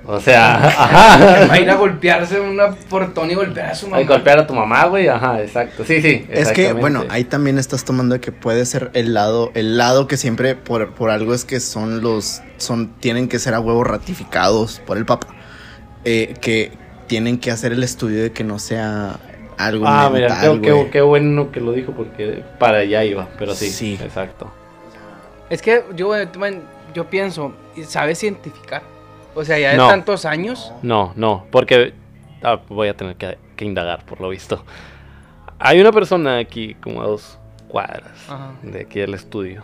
O 0.09 0.21
sea, 0.21 0.55
ajá. 0.69 1.47
Va 1.49 1.55
a 1.55 1.59
ir 1.61 1.69
a 1.69 1.75
golpearse 1.75 2.39
una 2.41 2.71
portón 2.71 3.31
y 3.31 3.35
golpear 3.35 3.71
a 3.71 3.75
su 3.75 3.87
mamá. 3.87 3.99
Ay, 3.99 4.05
golpear 4.05 4.39
a 4.39 4.47
tu 4.47 4.55
mamá, 4.55 4.85
güey, 4.87 5.09
ajá, 5.09 5.41
exacto. 5.43 5.85
Sí, 5.85 6.01
sí. 6.01 6.25
Es 6.31 6.53
que, 6.53 6.73
bueno, 6.73 7.05
ahí 7.09 7.25
también 7.25 7.59
estás 7.59 7.85
tomando 7.85 8.15
de 8.15 8.21
que 8.21 8.31
puede 8.33 8.65
ser 8.67 8.91
el 8.95 9.15
lado, 9.15 9.51
el 9.55 9.77
lado 9.77 10.07
que 10.07 10.17
siempre 10.17 10.55
por, 10.55 10.93
por 10.95 11.11
algo 11.11 11.35
es 11.35 11.45
que 11.45 11.59
son 11.61 12.03
los, 12.03 12.41
son, 12.57 12.93
tienen 13.01 13.29
que 13.29 13.39
ser 13.41 13.55
a 13.55 13.61
huevo 13.61 13.83
ratificados 13.85 14.81
por 14.87 14.97
el 14.97 15.05
Papa. 15.07 15.29
Eh, 16.05 16.35
que 16.41 16.73
tienen 17.09 17.39
que 17.39 17.51
hacer 17.51 17.73
el 17.73 17.83
estudio 17.83 18.23
de 18.23 18.31
que 18.33 18.45
no 18.45 18.61
sea 18.61 19.19
algo 19.59 19.87
Ah, 19.89 20.09
mira, 20.13 20.39
qué, 20.41 20.61
qué- 20.61 20.73
güey. 20.73 20.91
qué 20.91 21.01
bueno 21.01 21.51
que 21.51 21.61
lo 21.61 21.73
dijo 21.73 21.93
porque 21.93 22.45
para 22.61 22.79
allá 22.79 23.03
iba, 23.05 23.27
pero 23.39 23.55
sí, 23.57 23.71
Sí. 23.71 23.99
exacto. 24.01 24.53
Es 25.51 25.63
que 25.63 25.83
yo, 25.97 26.15
eh, 26.17 26.29
yo 26.95 27.11
pienso, 27.11 27.53
¿sabes 27.89 28.21
cientificar? 28.21 28.83
O 29.37 29.45
sea, 29.45 29.59
ya 29.59 29.71
de 29.71 29.77
No. 29.77 29.87
tantos 29.89 30.25
años. 30.25 30.73
No, 30.83 31.13
no, 31.15 31.47
porque 31.53 31.93
ah, 32.43 32.59
voy 32.69 32.89
a 32.89 32.97
tener 32.97 33.15
que, 33.17 33.39
que 33.55 33.65
indagar 33.65 34.05
por 34.05 34.21
lo 34.21 34.29
visto. 34.31 34.65
Hay 35.59 35.81
una 35.81 35.93
persona 35.93 36.39
aquí 36.39 36.75
como 36.75 37.03
a 37.03 37.07
dos 37.07 37.39
cuadras 37.69 38.13
Ajá. 38.29 38.53
de 38.63 38.81
aquí 38.81 38.99
del 38.99 39.15
estudio. 39.15 39.63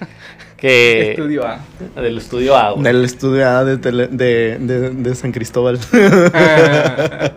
que 0.56 1.12
Estudio 1.12 1.46
A. 1.46 1.60
del 1.96 2.18
estudio 2.18 2.56
A, 2.56 2.72
güey. 2.72 2.82
Del 2.84 3.04
estudio 3.04 3.48
A 3.48 3.64
de, 3.64 3.78
tele- 3.78 4.08
de, 4.08 4.58
de- 4.58 4.90
de 4.90 5.14
San 5.14 5.32
Cristóbal. 5.32 5.78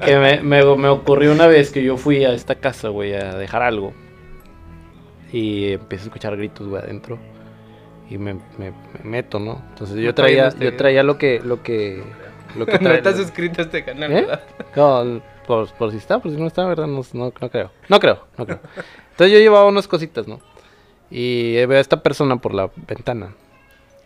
Que 0.06 0.18
me, 0.18 0.42
me- 0.42 0.76
me 0.76 0.88
ocurrió 0.90 1.32
una 1.32 1.48
vez 1.48 1.72
que 1.72 1.84
yo 1.84 1.98
fui 1.98 2.26
a 2.26 2.34
esta 2.34 2.56
casa, 2.56 2.90
güey, 2.90 3.14
a 3.14 3.36
dejar 3.36 3.62
algo. 3.62 3.94
Y 5.32 5.74
empiezo 5.74 6.04
a 6.06 6.08
escuchar 6.08 6.36
gritos, 6.38 6.68
güey, 6.68 6.82
adentro. 6.84 7.18
Y 8.10 8.18
me, 8.18 8.34
me- 8.34 8.72
me 9.04 9.04
meto, 9.04 9.40
¿no? 9.40 9.62
Entonces 9.70 9.98
yo 9.98 10.14
traía, 10.14 10.48
este 10.50 10.66
yo 10.66 10.76
traía 10.78 11.04
lo 11.04 11.18
que, 11.18 11.40
lo 11.40 11.64
que, 11.64 12.04
lo 12.58 12.66
que 12.66 12.78
no 12.82 12.92
estás 12.92 13.18
suscrito 13.18 13.62
a 13.62 13.66
este 13.66 13.84
canal, 13.84 14.12
¿Eh? 14.12 14.16
¿verdad? 14.22 14.42
No, 14.76 15.22
por, 15.48 15.70
por 15.74 15.92
si 15.92 15.98
está, 15.98 16.20
por 16.20 16.32
si 16.32 16.38
no 16.38 16.48
está, 16.48 16.66
¿verdad? 16.66 16.88
No, 16.88 17.02
no, 17.14 17.34
no 17.40 17.50
creo. 17.50 17.72
No 17.90 18.00
creo, 18.00 18.26
no 18.38 18.46
creo. 18.46 18.60
Entonces 19.12 19.32
yo 19.34 19.40
llevaba 19.40 19.66
unas 19.68 19.88
cositas, 19.88 20.28
¿no? 20.28 20.40
Y 21.10 21.54
veo 21.66 21.78
a 21.78 21.82
esta 21.82 22.02
persona 22.02 22.38
por 22.38 22.54
la 22.54 22.70
ventana. 22.88 23.34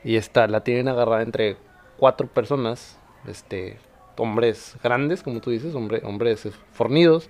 Y 0.03 0.15
está, 0.15 0.47
la 0.47 0.61
tienen 0.63 0.87
agarrada 0.87 1.21
entre 1.23 1.57
cuatro 1.97 2.27
personas, 2.27 2.97
este, 3.27 3.77
hombres 4.17 4.75
grandes, 4.83 5.23
como 5.23 5.39
tú 5.41 5.49
dices, 5.51 5.73
hombre, 5.75 6.01
hombres 6.03 6.47
fornidos. 6.71 7.27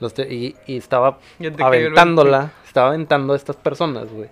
Los 0.00 0.14
y, 0.18 0.54
y 0.66 0.76
estaba 0.76 1.18
aventándola, 1.58 2.52
estaba 2.66 2.88
aventando 2.88 3.32
a 3.32 3.36
estas 3.36 3.56
personas, 3.56 4.10
güey. 4.12 4.28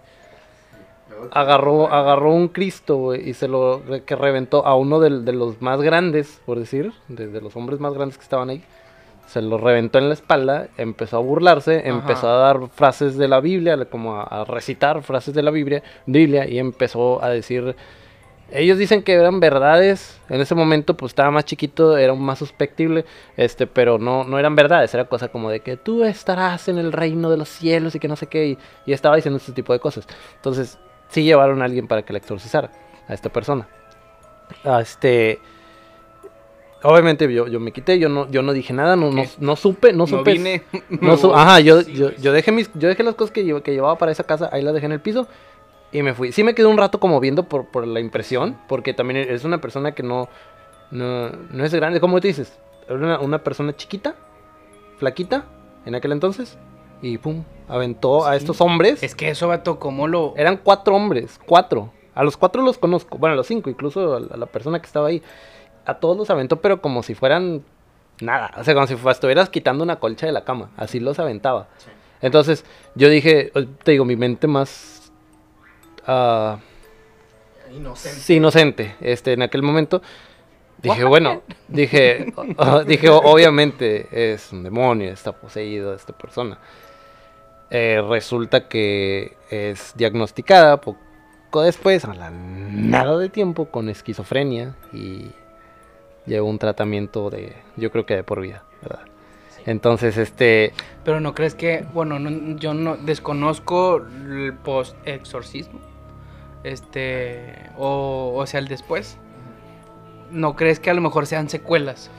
Agarró, 1.32 1.92
agarró 1.92 2.32
un 2.32 2.48
Cristo, 2.48 2.96
güey, 2.96 3.28
y 3.28 3.34
se 3.34 3.48
lo 3.48 3.82
que 4.06 4.16
reventó 4.16 4.66
a 4.66 4.74
uno 4.76 5.00
del- 5.00 5.24
de, 5.24 5.32
los 5.32 5.60
más 5.62 5.80
grandes, 5.82 6.40
por 6.46 6.58
decir, 6.58 6.92
de, 7.08 7.26
de 7.28 7.40
los 7.40 7.54
hombres 7.56 7.80
más 7.80 7.92
grandes 7.94 8.16
que 8.18 8.22
estaban 8.24 8.50
ahí. 8.50 8.62
Se 9.26 9.42
lo 9.42 9.58
reventó 9.58 9.98
en 9.98 10.08
la 10.08 10.14
espalda, 10.14 10.68
empezó 10.76 11.16
a 11.16 11.20
burlarse, 11.20 11.78
Ajá. 11.80 11.88
empezó 11.88 12.28
a 12.28 12.36
dar 12.38 12.68
frases 12.68 13.18
de 13.18 13.26
la 13.26 13.40
Biblia, 13.40 13.76
como 13.86 14.14
a, 14.14 14.22
a 14.22 14.44
recitar 14.44 15.02
frases 15.02 15.34
de 15.34 15.42
la 15.42 15.50
Biblia, 15.50 15.82
Biblia, 16.06 16.48
y 16.48 16.58
empezó 16.60 17.22
a 17.24 17.28
decir, 17.30 17.74
ellos 18.52 18.78
dicen 18.78 19.02
que 19.02 19.14
eran 19.14 19.40
verdades, 19.40 20.20
en 20.28 20.40
ese 20.40 20.54
momento 20.54 20.96
pues 20.96 21.10
estaba 21.10 21.32
más 21.32 21.44
chiquito, 21.44 21.96
era 21.96 22.14
más 22.14 22.38
susceptible, 22.38 23.04
este, 23.36 23.66
pero 23.66 23.98
no, 23.98 24.22
no 24.22 24.38
eran 24.38 24.54
verdades, 24.54 24.94
era 24.94 25.06
cosa 25.06 25.26
como 25.26 25.50
de 25.50 25.58
que 25.58 25.76
tú 25.76 26.04
estarás 26.04 26.68
en 26.68 26.78
el 26.78 26.92
reino 26.92 27.28
de 27.28 27.36
los 27.36 27.48
cielos 27.48 27.96
y 27.96 27.98
que 27.98 28.06
no 28.06 28.14
sé 28.14 28.28
qué, 28.28 28.46
y, 28.46 28.58
y 28.86 28.92
estaba 28.92 29.16
diciendo 29.16 29.38
este 29.38 29.50
tipo 29.50 29.72
de 29.72 29.80
cosas. 29.80 30.06
Entonces, 30.36 30.78
sí 31.08 31.22
llevaron 31.24 31.62
a 31.62 31.64
alguien 31.64 31.86
para 31.88 32.02
que 32.02 32.12
la 32.12 32.18
exorcizara, 32.18 32.70
a 33.08 33.14
esta 33.14 33.28
persona. 33.30 33.66
Este, 34.80 35.40
obviamente 36.82 37.32
yo, 37.32 37.46
yo 37.48 37.58
me 37.60 37.72
quité, 37.72 37.98
yo 37.98 38.08
no, 38.08 38.30
yo 38.30 38.42
no 38.42 38.52
dije 38.52 38.72
nada, 38.72 38.96
no, 38.96 39.10
no, 39.38 39.56
supe, 39.56 39.92
no 39.92 39.98
No 40.00 40.06
supe. 40.06 40.32
vine. 40.32 40.62
No 40.88 41.16
su- 41.16 41.34
ajá, 41.34 41.60
yo, 41.60 41.80
yo, 41.82 42.10
yo 42.12 42.32
dejé 42.32 42.52
mis, 42.52 42.70
yo 42.74 42.88
dejé 42.88 43.02
las 43.02 43.14
cosas 43.14 43.32
que, 43.32 43.44
llevo- 43.44 43.62
que 43.62 43.72
llevaba 43.72 43.98
para 43.98 44.12
esa 44.12 44.24
casa, 44.24 44.48
ahí 44.52 44.62
las 44.62 44.74
dejé 44.74 44.86
en 44.86 44.92
el 44.92 45.00
piso 45.00 45.26
y 45.92 46.02
me 46.02 46.14
fui. 46.14 46.32
Sí 46.32 46.44
me 46.44 46.54
quedé 46.54 46.66
un 46.66 46.78
rato 46.78 47.00
como 47.00 47.18
viendo 47.20 47.44
por, 47.44 47.66
por 47.66 47.86
la 47.86 48.00
impresión, 48.00 48.56
porque 48.68 48.94
también 48.94 49.28
es 49.28 49.44
una 49.44 49.60
persona 49.60 49.92
que 49.92 50.02
no, 50.02 50.28
no, 50.90 51.30
no 51.30 51.64
es 51.64 51.74
grande, 51.74 52.00
¿cómo 52.00 52.20
te 52.20 52.28
dices? 52.28 52.56
Una, 52.88 53.18
una 53.18 53.38
persona 53.38 53.74
chiquita, 53.74 54.14
flaquita, 54.98 55.44
en 55.86 55.94
aquel 55.96 56.12
entonces, 56.12 56.56
y 57.02 57.18
pum, 57.18 57.44
aventó 57.68 58.26
a 58.26 58.36
estos 58.36 58.60
hombres. 58.60 59.02
Es 59.02 59.14
que 59.14 59.30
eso, 59.30 59.48
vato, 59.48 59.78
¿cómo 59.78 60.08
lo...? 60.08 60.34
Eran 60.36 60.58
cuatro 60.58 60.94
hombres, 60.94 61.40
cuatro. 61.46 61.92
A 62.14 62.22
los 62.22 62.36
cuatro 62.36 62.62
los 62.62 62.78
conozco, 62.78 63.18
bueno, 63.18 63.34
a 63.34 63.36
los 63.36 63.46
cinco, 63.46 63.68
incluso 63.68 64.16
a 64.16 64.36
la, 64.36 64.46
persona 64.46 64.80
que 64.80 64.86
estaba 64.86 65.08
ahí. 65.08 65.22
A 65.84 65.94
todos 65.94 66.16
los 66.16 66.30
aventó, 66.30 66.60
pero 66.60 66.80
como 66.80 67.02
si 67.02 67.14
fueran 67.14 67.62
nada. 68.20 68.52
O 68.56 68.64
sea, 68.64 68.74
como 68.74 68.86
si 68.86 68.94
estuvieras 68.94 69.50
quitando 69.50 69.84
una 69.84 69.96
colcha 69.96 70.26
de 70.26 70.32
la 70.32 70.44
cama. 70.44 70.70
Así 70.76 70.98
los 70.98 71.18
aventaba. 71.18 71.68
Entonces, 72.22 72.64
yo 72.94 73.10
dije, 73.10 73.52
te 73.84 73.92
digo, 73.92 74.04
mi 74.04 74.16
mente 74.16 74.46
más. 74.46 75.12
ah, 76.06 76.58
sí, 77.94 78.36
inocente. 78.36 78.96
Este, 79.00 79.34
en 79.34 79.42
aquel 79.42 79.62
momento. 79.62 80.00
Dije, 80.78 81.04
bueno, 81.04 81.42
dije, 81.68 82.32
dije, 82.86 83.08
obviamente 83.08 84.32
es 84.32 84.52
un 84.52 84.62
demonio, 84.62 85.10
está 85.10 85.32
poseído 85.32 85.94
esta 85.94 86.12
persona. 86.12 86.58
Eh, 87.70 88.02
resulta 88.08 88.68
que 88.68 89.36
es 89.50 89.92
diagnosticada 89.96 90.80
poco 90.80 91.62
después, 91.62 92.04
a 92.04 92.14
la 92.14 92.30
nada 92.30 93.18
de 93.18 93.28
tiempo, 93.28 93.66
con 93.66 93.88
esquizofrenia 93.88 94.74
y 94.92 95.30
lleva 96.26 96.46
un 96.46 96.58
tratamiento 96.58 97.30
de, 97.30 97.54
yo 97.76 97.90
creo 97.90 98.06
que 98.06 98.14
de 98.16 98.24
por 98.24 98.40
vida, 98.40 98.62
¿verdad? 98.82 99.00
Entonces, 99.64 100.16
este, 100.16 100.72
Pero 101.04 101.18
no 101.20 101.34
crees 101.34 101.54
que, 101.56 101.84
bueno, 101.92 102.18
no- 102.20 102.56
yo 102.56 102.72
no 102.72 102.96
desconozco 102.96 103.96
el 103.96 104.54
post-exorcismo, 104.62 105.80
este, 106.62 107.54
o, 107.76 108.32
o 108.36 108.46
sea, 108.46 108.60
el 108.60 108.68
después. 108.68 109.18
¿No 110.30 110.56
crees 110.56 110.80
que 110.80 110.90
a 110.90 110.94
lo 110.94 111.00
mejor 111.00 111.26
sean 111.26 111.48
secuelas? 111.48 112.10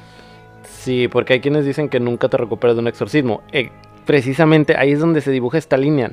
sí, 0.63 1.07
porque 1.07 1.33
hay 1.33 1.39
quienes 1.41 1.65
dicen 1.65 1.87
que 1.87 1.99
nunca 1.99 2.27
te 2.27 2.35
recuperas 2.37 2.75
de 2.75 2.81
un 2.81 2.87
exorcismo. 2.89 3.41
Eh, 3.53 3.71
precisamente 4.07 4.75
ahí 4.75 4.93
es 4.93 4.99
donde 4.99 5.21
se 5.21 5.29
dibuja 5.29 5.59
esta 5.59 5.77
línea, 5.77 6.09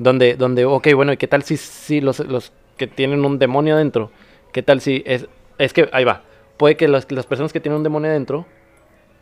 donde, 0.00 0.34
donde, 0.34 0.64
ok, 0.64 0.88
bueno, 0.96 1.12
¿y 1.12 1.16
qué 1.16 1.28
tal 1.28 1.44
si, 1.44 1.56
si 1.56 2.00
los, 2.00 2.18
los 2.20 2.52
que 2.76 2.88
tienen 2.88 3.24
un 3.24 3.38
demonio 3.38 3.74
adentro, 3.76 4.10
qué 4.52 4.62
tal 4.64 4.80
si 4.80 5.04
es, 5.06 5.28
es 5.58 5.72
que, 5.72 5.88
ahí 5.92 6.02
va, 6.04 6.22
puede 6.56 6.76
que 6.76 6.88
las, 6.88 7.12
las 7.12 7.26
personas 7.26 7.52
que 7.52 7.60
tienen 7.60 7.76
un 7.76 7.84
demonio 7.84 8.10
adentro 8.10 8.46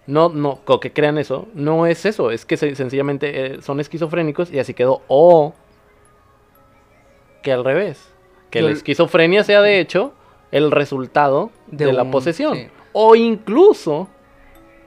no, 0.06 0.30
no, 0.30 0.60
que 0.80 0.92
crean 0.92 1.18
eso, 1.18 1.48
no 1.52 1.84
es 1.86 2.06
eso, 2.06 2.30
es 2.30 2.46
que 2.46 2.56
se- 2.56 2.74
sencillamente 2.74 3.56
eh, 3.56 3.62
son 3.62 3.78
esquizofrénicos 3.80 4.50
y 4.50 4.58
así 4.58 4.72
quedó. 4.72 5.02
O 5.08 5.52
que 7.42 7.52
al 7.52 7.64
revés, 7.64 8.10
que 8.50 8.62
la 8.62 8.70
esquizofrenia 8.70 9.44
sea 9.44 9.60
de 9.60 9.80
hecho 9.80 10.12
el 10.50 10.70
resultado 10.70 11.50
de, 11.66 11.86
De 11.86 11.92
la 11.92 12.10
posesión. 12.10 12.54
sí. 12.56 12.68
O 12.92 13.14
incluso 13.14 14.08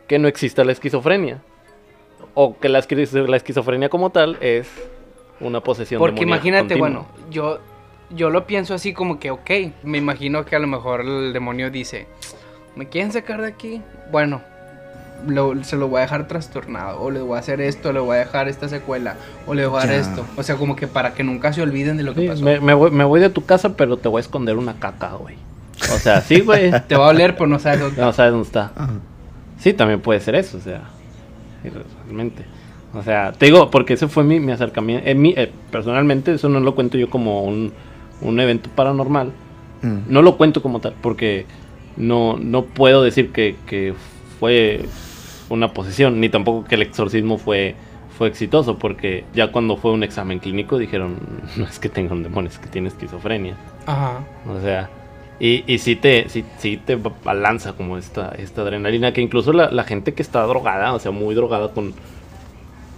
que 0.08 0.18
no 0.18 0.28
exista 0.28 0.64
la 0.64 0.72
esquizofrenia. 0.72 1.44
O 2.34 2.58
que 2.60 2.70
la, 2.70 2.80
esquiz- 2.80 3.12
la 3.28 3.38
esquizofrenia 3.38 3.90
como 3.90 4.10
tal 4.10 4.38
es 4.42 4.68
una 5.40 5.62
posesión 5.62 6.00
Porque 6.00 6.24
imagínate, 6.24 6.78
continua. 6.78 6.88
bueno, 6.90 7.06
yo, 7.30 7.60
yo 8.12 8.30
lo 8.30 8.46
pienso 8.46 8.74
así 8.74 8.94
como 8.94 9.20
que, 9.20 9.32
ok, 9.32 9.50
me 9.84 9.98
imagino 9.98 10.46
que 10.46 10.56
a 10.56 10.60
lo 10.60 10.68
mejor 10.68 11.02
el 11.02 11.34
demonio 11.34 11.70
dice, 11.72 12.08
¿me 12.76 12.88
quieren 12.88 13.12
sacar 13.12 13.42
de 13.42 13.48
aquí? 13.48 13.82
Bueno, 14.12 14.42
lo- 15.28 15.62
se 15.64 15.76
lo 15.76 15.88
voy 15.88 16.00
a 16.00 16.02
dejar 16.02 16.28
trastornado, 16.28 17.02
o 17.02 17.12
le 17.12 17.20
voy 17.22 17.36
a 17.36 17.40
hacer 17.40 17.60
esto, 17.62 17.92
le 17.92 18.00
voy 18.00 18.16
a 18.16 18.20
dejar 18.20 18.48
esta 18.48 18.68
secuela, 18.70 19.16
o 19.46 19.54
le 19.54 19.66
voy 19.66 19.82
a 19.82 19.86
dar 19.86 19.96
esto. 19.96 20.26
O 20.38 20.44
sea, 20.44 20.56
como 20.56 20.76
que 20.76 20.88
para 20.88 21.14
que 21.14 21.24
nunca 21.24 21.52
se 21.54 21.62
olviden 21.62 21.98
de 21.98 22.04
lo 22.04 22.14
que 22.14 22.28
pasó. 22.28 22.44
me, 22.44 22.60
me 22.60 22.74
voy, 22.74 22.92
me 22.92 23.04
voy 23.04 23.20
de 23.20 23.30
tu 23.30 23.46
casa, 23.46 23.76
pero 23.76 23.98
te 23.98 24.08
voy 24.08 24.20
a 24.20 24.22
esconder 24.22 24.58
una 24.58 24.80
caca, 24.80 25.14
güey. 25.16 25.36
O 25.94 25.98
sea, 25.98 26.22
sí, 26.22 26.40
güey. 26.42 26.72
Te 26.88 26.96
va 26.96 27.08
a 27.08 27.10
oler, 27.10 27.36
pero 27.36 27.48
no 27.48 27.60
sabes 27.60 27.80
dónde. 27.82 28.00
No 28.02 28.14
sabes 28.14 28.32
dónde 28.32 28.46
está. 28.48 28.72
Ajá. 28.76 28.94
Sí, 29.60 29.74
también 29.74 30.00
puede 30.02 30.20
ser 30.22 30.36
eso, 30.36 30.58
o 30.58 30.62
sea, 30.62 30.84
realmente. 31.70 32.44
O 32.94 33.04
sea, 33.04 33.32
te 33.32 33.46
digo, 33.46 33.70
porque 33.72 33.94
ese 33.94 34.08
fue 34.08 34.24
mi, 34.24 34.40
mi 34.40 34.52
acercamiento. 34.52 35.08
eh, 35.08 35.16
mi- 35.16 35.34
eh, 35.38 35.52
personalmente, 35.72 36.34
eso 36.34 36.50
no 36.50 36.60
lo 36.60 36.76
cuento 36.76 36.98
yo 36.98 37.10
como 37.10 37.44
un, 37.44 37.72
un 38.22 38.40
evento 38.40 38.70
paranormal. 38.76 39.32
Mm. 39.82 39.98
No 40.12 40.22
lo 40.22 40.38
cuento 40.38 40.62
como 40.62 40.80
tal, 40.80 40.94
porque 41.02 41.46
no, 41.98 42.38
no 42.38 42.66
puedo 42.66 43.02
decir 43.04 43.32
que, 43.32 43.56
que 43.66 43.94
fue 44.40 44.86
una 45.50 45.74
posesión, 45.74 46.20
ni 46.20 46.30
tampoco 46.30 46.66
que 46.68 46.76
el 46.76 46.82
exorcismo 46.82 47.38
fue, 47.38 47.76
fue 48.18 48.28
exitoso, 48.28 48.78
porque 48.78 49.24
ya 49.34 49.52
cuando 49.52 49.78
fue 49.78 49.92
un 49.92 50.04
examen 50.04 50.40
clínico 50.40 50.78
dijeron, 50.78 51.18
no 51.58 51.66
es 51.66 51.80
que 51.80 51.90
tenga 51.90 52.14
un 52.14 52.24
demonio, 52.24 52.50
es 52.50 52.60
que 52.60 52.68
tiene 52.68 52.90
esquizofrenia. 52.90 53.56
Ajá. 53.86 54.20
O 54.50 54.60
sea, 54.62 54.90
y, 55.44 55.64
y 55.66 55.80
sí 55.80 55.96
te, 55.96 56.30
sí, 56.30 56.46
sí 56.60 56.78
te 56.78 56.96
balanza 56.96 57.74
como 57.74 57.98
esta, 57.98 58.30
esta 58.38 58.62
adrenalina 58.62 59.12
que 59.12 59.22
incluso 59.22 59.52
la, 59.54 59.72
la 59.72 59.84
gente 59.84 60.14
que 60.14 60.22
está 60.22 60.44
drogada, 60.44 60.94
o 60.94 61.00
sea, 61.00 61.10
muy 61.12 61.34
drogada 61.34 61.72
con, 61.72 61.94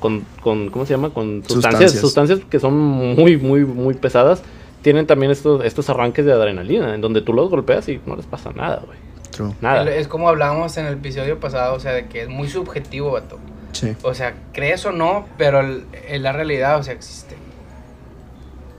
con, 0.01 0.25
con 0.41 0.69
¿cómo 0.69 0.85
se 0.85 0.93
llama? 0.93 1.11
Con 1.11 1.41
sustancias, 1.47 1.91
Sustancias. 1.93 2.01
sustancias 2.01 2.39
que 2.49 2.59
son 2.59 2.77
muy, 2.77 3.37
muy, 3.37 3.63
muy 3.65 3.93
pesadas, 3.93 4.43
tienen 4.81 5.07
también 5.07 5.31
estos, 5.31 5.63
estos 5.63 5.89
arranques 5.89 6.25
de 6.25 6.33
adrenalina, 6.33 6.93
en 6.93 6.99
donde 6.99 7.21
tú 7.21 7.31
los 7.31 7.49
golpeas 7.49 7.87
y 7.87 8.01
no 8.05 8.17
les 8.17 8.25
pasa 8.25 8.51
nada, 8.51 8.81
güey. 8.85 8.97
True. 9.31 9.53
Nada. 9.61 9.89
Es 9.95 10.09
como 10.09 10.27
hablábamos 10.27 10.75
en 10.77 10.85
el 10.85 10.95
episodio 10.95 11.39
pasado, 11.39 11.75
o 11.75 11.79
sea, 11.79 11.93
de 11.93 12.07
que 12.07 12.23
es 12.23 12.27
muy 12.29 12.49
subjetivo, 12.49 13.11
vato. 13.11 13.39
Sí. 13.71 13.95
O 14.03 14.13
sea, 14.13 14.35
crees 14.51 14.85
o 14.85 14.91
no, 14.91 15.25
pero 15.37 15.61
en 15.61 16.21
la 16.23 16.33
realidad, 16.33 16.77
o 16.77 16.83
sea, 16.83 16.93
existe. 16.93 17.35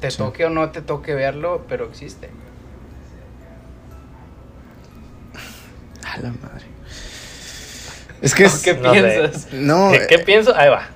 Te 0.01 0.11
Sí. 0.11 0.19
toque 0.19 0.45
o 0.45 0.51
no 0.51 0.69
te 0.71 0.83
toque 0.83 1.15
verlo, 1.15 1.63
pero 1.69 1.87
existe. 1.87 2.29
A 6.15 6.19
la 6.21 6.31
madre. 6.31 6.65
Es 8.23 8.35
que 8.35 8.45
es. 8.45 8.63
¿Qué 8.63 8.75
no 8.75 8.93
sé. 8.95 9.31
No, 9.53 9.91
¿Qué, 9.93 10.07
qué 10.09 10.15
eh, 10.17 10.19
pienso? 10.25 10.55
Ahí 10.57 10.69
va. 10.71 10.89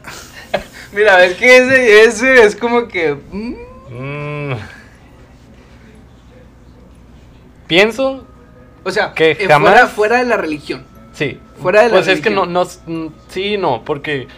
Mira, 0.92 1.24
es 1.24 1.36
que 1.36 1.56
ese, 1.58 2.02
ese 2.04 2.44
es 2.44 2.56
como 2.56 2.88
que... 2.88 3.14
mm, 3.30 3.54
Mm. 3.90 4.52
Pienso, 7.66 8.26
o 8.84 8.90
sea, 8.90 9.12
Que 9.14 9.32
eh, 9.32 9.46
jamás- 9.48 9.70
fuera, 9.72 9.86
fuera 9.88 10.18
de 10.18 10.24
la 10.24 10.36
religión. 10.36 10.84
Sí. 11.12 11.38
Fuera 11.60 11.82
de 11.82 11.88
la 11.88 11.94
Pues 11.94 12.08
es 12.08 12.20
que 12.20 12.30
no, 12.30 12.44
religión. 12.44 12.68
no, 12.86 13.06
mm, 13.06 13.12
sí, 13.28 13.58
no, 13.58 13.84
porque 13.84 14.28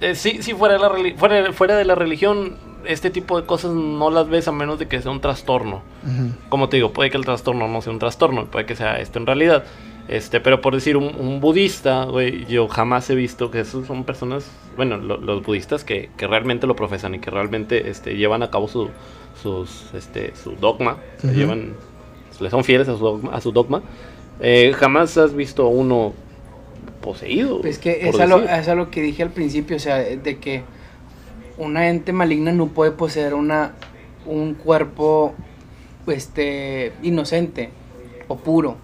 eh, 0.00 0.14
sí, 0.14 0.38
sí, 0.42 0.54
fuera 0.54 0.74
de, 0.74 0.80
la 0.80 1.16
fuera, 1.18 1.52
fuera 1.52 1.76
de 1.76 1.84
la 1.84 1.94
religión, 1.94 2.56
este 2.86 3.10
tipo 3.10 3.40
de 3.40 3.46
cosas 3.46 3.72
no 3.72 4.10
las 4.10 4.28
ves 4.28 4.48
a 4.48 4.52
menos 4.52 4.78
de 4.78 4.86
que 4.86 5.00
sea 5.02 5.10
un 5.10 5.20
trastorno. 5.20 5.82
ujú. 6.04 6.30
Como 6.48 6.68
te 6.68 6.76
digo, 6.76 6.92
puede 6.92 7.10
que 7.10 7.16
el 7.16 7.24
trastorno 7.24 7.68
no 7.68 7.82
sea 7.82 7.92
un 7.92 7.98
trastorno, 7.98 8.46
puede 8.46 8.66
que 8.66 8.76
sea 8.76 8.98
esto 9.00 9.18
en 9.18 9.26
realidad. 9.26 9.64
Este, 10.08 10.40
pero 10.40 10.62
por 10.62 10.74
decir 10.74 10.96
un, 10.96 11.14
un 11.18 11.38
budista, 11.40 12.04
güey, 12.04 12.46
yo 12.46 12.66
jamás 12.68 13.10
he 13.10 13.14
visto 13.14 13.50
que 13.50 13.60
esos 13.60 13.86
son 13.86 14.04
personas, 14.04 14.50
bueno, 14.76 14.96
lo- 14.96 15.18
los 15.18 15.42
budistas 15.44 15.84
que, 15.84 16.08
que 16.16 16.26
realmente 16.26 16.66
lo 16.66 16.74
profesan 16.74 17.14
y 17.14 17.18
que 17.18 17.30
realmente 17.30 17.90
este, 17.90 18.16
llevan 18.16 18.42
a 18.42 18.50
cabo 18.50 18.68
su, 18.68 18.88
sus, 19.42 19.92
este, 19.92 20.32
su 20.34 20.52
dogma, 20.52 20.96
se 21.18 21.26
Ujú. 21.26 21.36
llevan, 21.36 21.74
le 22.40 22.48
son 22.48 22.64
fieles 22.64 22.88
a 22.88 22.96
su 22.96 23.04
dogma, 23.04 23.32
a 23.34 23.40
su 23.42 23.52
dogma. 23.52 23.82
Eh, 24.40 24.72
jamás 24.74 25.18
has 25.18 25.34
visto 25.34 25.64
a 25.64 25.68
uno 25.68 26.14
poseído. 27.02 27.60
Es 27.64 27.78
que 27.78 28.08
es 28.08 28.18
a, 28.18 28.26
lo, 28.26 28.42
es 28.44 28.68
a 28.68 28.74
lo 28.74 28.90
que 28.90 29.02
dije 29.02 29.22
al 29.22 29.30
principio, 29.30 29.76
o 29.76 29.80
sea, 29.80 29.96
de 29.98 30.38
que 30.38 30.62
una 31.58 31.88
ente 31.88 32.12
maligna 32.12 32.52
no 32.52 32.68
puede 32.68 32.92
poseer 32.92 33.34
una, 33.34 33.72
un 34.26 34.54
cuerpo 34.54 35.34
este, 36.06 36.92
inocente 37.02 37.70
o 38.28 38.36
puro. 38.36 38.76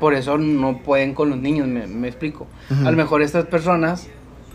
Por 0.00 0.14
eso 0.14 0.38
no 0.38 0.82
pueden 0.82 1.14
con 1.14 1.30
los 1.30 1.38
niños, 1.38 1.66
me, 1.66 1.86
me 1.86 2.08
explico. 2.08 2.46
A 2.84 2.90
lo 2.90 2.96
mejor 2.96 3.22
estas 3.22 3.46
personas 3.46 4.08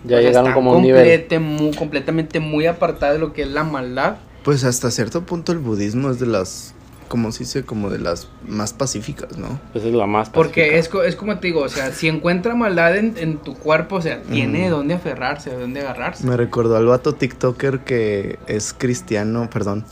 ya 0.04 0.18
llegaron 0.18 0.50
están 0.50 0.54
como 0.54 0.80
nivel. 0.80 1.76
completamente 1.78 2.40
muy 2.40 2.66
apartadas 2.66 3.16
de 3.16 3.20
lo 3.20 3.34
que 3.34 3.44
es 3.44 3.48
la 3.50 3.64
maldad. 3.64 4.18
Pues 4.44 4.64
hasta 4.64 4.92
cierto 4.92 5.26
punto 5.26 5.52
el 5.52 5.60
budismo 5.60 6.10
es 6.10 6.20
de 6.20 6.28
las. 6.28 6.74
Como 7.10 7.32
se 7.34 7.40
dice, 7.40 7.64
como 7.66 7.90
de 7.90 8.00
las 8.00 8.28
más 8.48 8.72
pacíficas, 8.72 9.38
¿no? 9.38 9.60
Esa 9.74 9.88
es 9.88 9.94
la 9.94 10.06
más 10.06 10.30
Porque 10.30 10.62
pacífica. 10.62 10.80
es, 10.80 10.90
co- 10.90 11.04
es 11.04 11.16
como 11.18 11.38
te 11.40 11.48
digo, 11.48 11.62
o 11.64 11.68
sea, 11.70 11.92
si 11.92 12.08
encuentra 12.08 12.56
maldad 12.56 12.96
en, 12.96 13.16
en 13.18 13.38
tu 13.40 13.56
cuerpo, 13.56 13.96
o 13.98 14.02
sea, 14.02 14.22
tiene 14.22 14.60
de 14.64 14.68
Mm. 14.68 14.72
dónde 14.72 14.94
aferrarse, 14.94 15.50
de 15.50 15.58
dónde 15.58 15.82
agarrarse. 15.82 16.26
Me 16.26 16.38
recordó 16.38 16.78
al 16.78 16.86
vato 16.86 17.14
TikToker 17.16 17.80
que 17.80 18.40
es 18.48 18.74
cristiano, 18.78 19.50
perdón. 19.52 19.84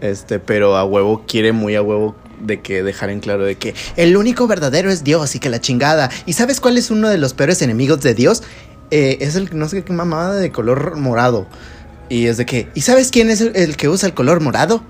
Este, 0.00 0.38
pero 0.40 0.76
a 0.76 0.84
huevo 0.84 1.24
quiere 1.28 1.52
muy 1.52 1.76
a 1.76 1.82
huevo 1.82 2.16
de 2.40 2.60
que 2.60 2.82
dejar 2.82 3.10
en 3.10 3.20
claro 3.20 3.44
de 3.44 3.56
que 3.56 3.74
el 3.96 4.16
único 4.16 4.46
verdadero 4.46 4.90
es 4.90 5.04
Dios 5.04 5.34
y 5.34 5.38
que 5.40 5.48
la 5.50 5.60
chingada. 5.60 6.10
¿Y 6.26 6.32
sabes 6.32 6.60
cuál 6.60 6.76
es 6.78 6.90
uno 6.90 7.08
de 7.08 7.16
los 7.18 7.32
peores 7.34 7.62
enemigos 7.62 8.00
de 8.00 8.14
Dios? 8.14 8.42
Eh, 8.90 9.18
es 9.20 9.36
el 9.36 9.48
no 9.56 9.68
sé 9.68 9.82
qué 9.84 9.92
mamada 9.92 10.34
de 10.36 10.50
color 10.50 10.96
morado. 10.96 11.46
Y 12.08 12.26
es 12.26 12.36
de 12.38 12.44
que, 12.46 12.68
¿y 12.74 12.80
sabes 12.82 13.10
quién 13.10 13.30
es 13.30 13.40
el, 13.40 13.54
el 13.56 13.76
que 13.76 13.88
usa 13.88 14.06
el 14.08 14.14
color 14.14 14.40
morado? 14.40 14.82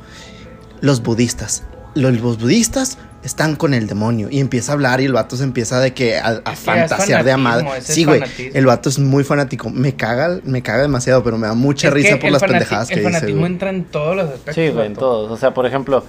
Los 0.84 1.02
budistas. 1.02 1.62
Los, 1.94 2.12
los 2.20 2.38
budistas 2.40 2.98
están 3.22 3.56
con 3.56 3.72
el 3.72 3.86
demonio 3.86 4.28
y 4.30 4.40
empieza 4.40 4.72
a 4.72 4.74
hablar 4.74 5.00
y 5.00 5.04
el 5.04 5.12
vato 5.12 5.36
se 5.36 5.44
empieza 5.44 5.80
de 5.80 5.94
que 5.94 6.18
a, 6.18 6.42
fantasear 6.54 7.24
de 7.24 7.32
amada. 7.32 7.62
fanatismo, 7.64 7.94
Sí, 7.94 8.04
güey. 8.04 8.20
fanatismo. 8.20 8.50
El 8.54 8.66
vato 8.66 8.88
es 8.90 8.98
muy 8.98 9.24
fanático. 9.24 9.70
Me 9.70 9.94
caga, 9.96 10.40
me 10.44 10.60
caga 10.62 10.82
demasiado, 10.82 11.22
pero 11.24 11.38
me 11.38 11.46
da 11.46 11.54
mucha 11.54 11.88
Es 11.88 11.94
risa 11.94 12.16
por 12.16 12.26
el 12.26 12.32
las 12.32 12.42
pendejadas 12.42 12.88
que 12.88 12.94
El 12.94 13.00
dice. 13.00 13.12
fanatismo 13.12 13.40
güey. 13.40 13.52
entra 13.52 13.70
en 13.70 13.84
todos 13.84 14.14
los 14.16 14.26
aspectos. 14.26 14.54
Sí, 14.56 14.68
güey, 14.68 14.86
en 14.88 14.94
todos. 14.94 15.30
O 15.30 15.36
sea, 15.38 15.54
por 15.54 15.64
ejemplo, 15.66 16.04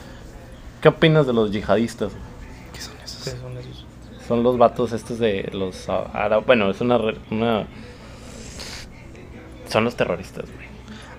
¿qué 0.82 0.90
opinas 0.90 1.26
de 1.28 1.34
los 1.34 1.52
yihadistas? 1.52 2.12
¿Qué 2.74 2.82
son 2.82 2.94
esos? 3.04 3.24
¿Qué 3.24 3.30
son 3.40 3.58
esos? 3.58 3.86
Son 4.28 4.44
los 4.44 4.58
vatos 4.58 4.92
estos 4.92 5.20
de 5.20 5.50
los 5.54 5.88
árabes. 5.88 6.46
Bueno, 6.48 6.70
es 6.72 6.82
una, 6.82 6.98
una. 7.32 7.68
Son 9.70 9.84
los 9.84 9.96
terroristas, 9.96 10.46
güey. 10.54 10.65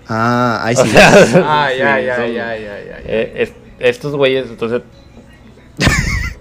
Ah, 0.08 0.60
ahí 0.64 0.76
sí. 0.76 0.88
sea, 0.88 1.10
Ah, 1.44 1.70
ya, 1.76 1.96
sí, 1.98 2.04
ya, 2.06 2.16
son- 2.16 2.32
ya, 2.32 2.56
ya, 2.56 2.56
ya, 2.56 2.84
ya. 2.84 2.98
eh, 3.04 3.32
es- 3.36 3.52
estos 3.78 4.14
güeyes, 4.16 4.46
entonces. 4.48 4.82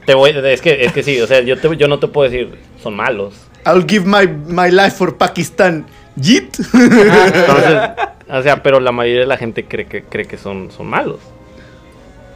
te 0.06 0.14
voy, 0.14 0.32
es 0.32 0.62
que, 0.62 0.86
es 0.86 0.94
que 0.94 1.04
sí, 1.04 1.20
o 1.20 1.28
sea, 1.28 1.42
yo, 1.42 1.58
te- 1.58 1.76
yo 1.78 1.88
no 1.88 2.00
te 2.00 2.08
puedo 2.08 2.30
decir, 2.30 2.58
son 2.82 2.96
malos. 2.96 3.34
I'll 3.66 3.86
give 3.88 4.06
my, 4.06 4.28
my 4.28 4.70
life 4.72 4.92
for 4.98 5.18
Pakistan. 5.18 5.86
Yeet. 6.16 6.58
Entonces, 6.74 7.80
o 8.30 8.42
sea, 8.44 8.62
pero 8.64 8.80
la 8.80 8.92
mayoría 8.92 9.22
de 9.22 9.28
la 9.28 9.38
gente 9.38 9.66
cree 9.66 9.86
que, 9.88 10.04
cree 10.04 10.26
que 10.26 10.38
son, 10.38 10.70
son 10.72 10.88
malos. 10.88 11.20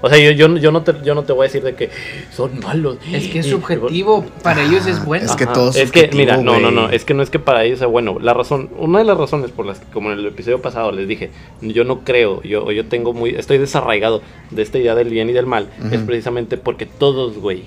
O 0.01 0.09
sea, 0.09 0.17
yo, 0.17 0.31
yo, 0.31 0.55
yo, 0.57 0.71
no 0.71 0.81
te, 0.83 0.93
yo 1.03 1.13
no 1.13 1.23
te 1.23 1.33
voy 1.33 1.41
a 1.41 1.43
decir 1.47 1.61
de 1.63 1.75
que 1.75 1.89
son 2.31 2.59
malos. 2.59 2.97
Es 3.11 3.27
que 3.27 3.39
es 3.39 3.47
Y- 3.47 3.49
subjetivo, 3.51 4.25
para 4.43 4.63
ellos 4.63 4.85
es 4.87 4.97
Ah, 4.99 5.03
bueno. 5.05 5.25
es 5.25 5.35
que 5.35 5.43
Ajá, 5.43 5.53
todo 5.53 5.69
es 5.71 5.75
Es 5.75 5.91
que, 5.91 6.09
mira, 6.13 6.37
no, 6.37 6.59
no, 6.59 6.71
no, 6.71 6.89
es 6.89 7.03
que 7.05 7.13
no 7.13 7.21
es 7.21 7.29
que 7.29 7.39
para 7.39 7.65
ellos 7.65 7.79
sea 7.79 7.87
bueno. 7.87 8.17
La 8.19 8.33
razón, 8.33 8.69
una 8.77 8.99
de 8.99 9.05
las 9.05 9.17
razones 9.17 9.51
por 9.51 9.65
las 9.65 9.79
que, 9.79 9.91
como 9.91 10.11
en 10.11 10.19
el 10.19 10.25
episodio 10.27 10.61
pasado 10.61 10.91
les 10.91 11.07
dije, 11.07 11.31
yo 11.61 11.83
no 11.83 11.99
creo, 12.05 12.41
yo, 12.43 12.71
yo 12.71 12.85
tengo 12.85 13.13
muy, 13.13 13.31
estoy 13.31 13.57
desarraigado 13.57 14.21
de 14.51 14.61
esta 14.61 14.77
idea 14.77 14.95
del 14.95 15.09
bien 15.09 15.29
y 15.29 15.33
del 15.33 15.45
mal, 15.45 15.69
es 15.91 15.99
precisamente 16.01 16.55
porque 16.57 16.85
todos, 16.85 17.37
güey, 17.37 17.63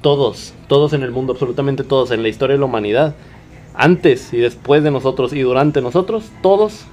todos, 0.00 0.52
todos 0.68 0.92
en 0.92 1.02
el 1.02 1.10
mundo, 1.10 1.32
absolutamente 1.32 1.82
todos, 1.84 2.10
en 2.10 2.22
la 2.22 2.28
historia 2.28 2.54
de 2.54 2.60
la 2.60 2.66
humanidad, 2.66 3.14
antes 3.74 4.32
y 4.32 4.38
después 4.38 4.82
de 4.84 4.90
nosotros 4.90 5.32
y 5.32 5.40
durante 5.40 5.80
nosotros, 5.80 6.30
todos 6.42 6.84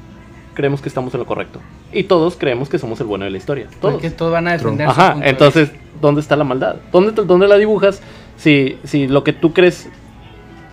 creemos 0.61 0.79
que 0.81 0.89
estamos 0.89 1.11
en 1.15 1.19
lo 1.21 1.25
correcto. 1.25 1.59
Y 1.91 2.03
todos 2.03 2.35
creemos 2.37 2.69
que 2.69 2.77
somos 2.77 2.99
el 3.01 3.07
bueno 3.07 3.25
de 3.25 3.31
la 3.31 3.37
historia. 3.37 3.65
Todos. 3.81 3.95
Porque 3.95 4.11
todos 4.11 4.31
van 4.31 4.47
a 4.47 4.51
defender 4.53 4.85
su 4.87 4.91
Ajá, 4.91 5.11
punto 5.13 5.23
de 5.25 5.29
entonces, 5.31 5.71
vista. 5.71 5.87
¿dónde 5.99 6.21
está 6.21 6.35
la 6.35 6.43
maldad? 6.43 6.75
¿Dónde, 6.91 7.11
dónde 7.23 7.47
la 7.47 7.57
dibujas? 7.57 8.01
Si, 8.37 8.77
si 8.83 9.07
lo 9.07 9.23
que 9.23 9.33
tú 9.33 9.53
crees 9.53 9.89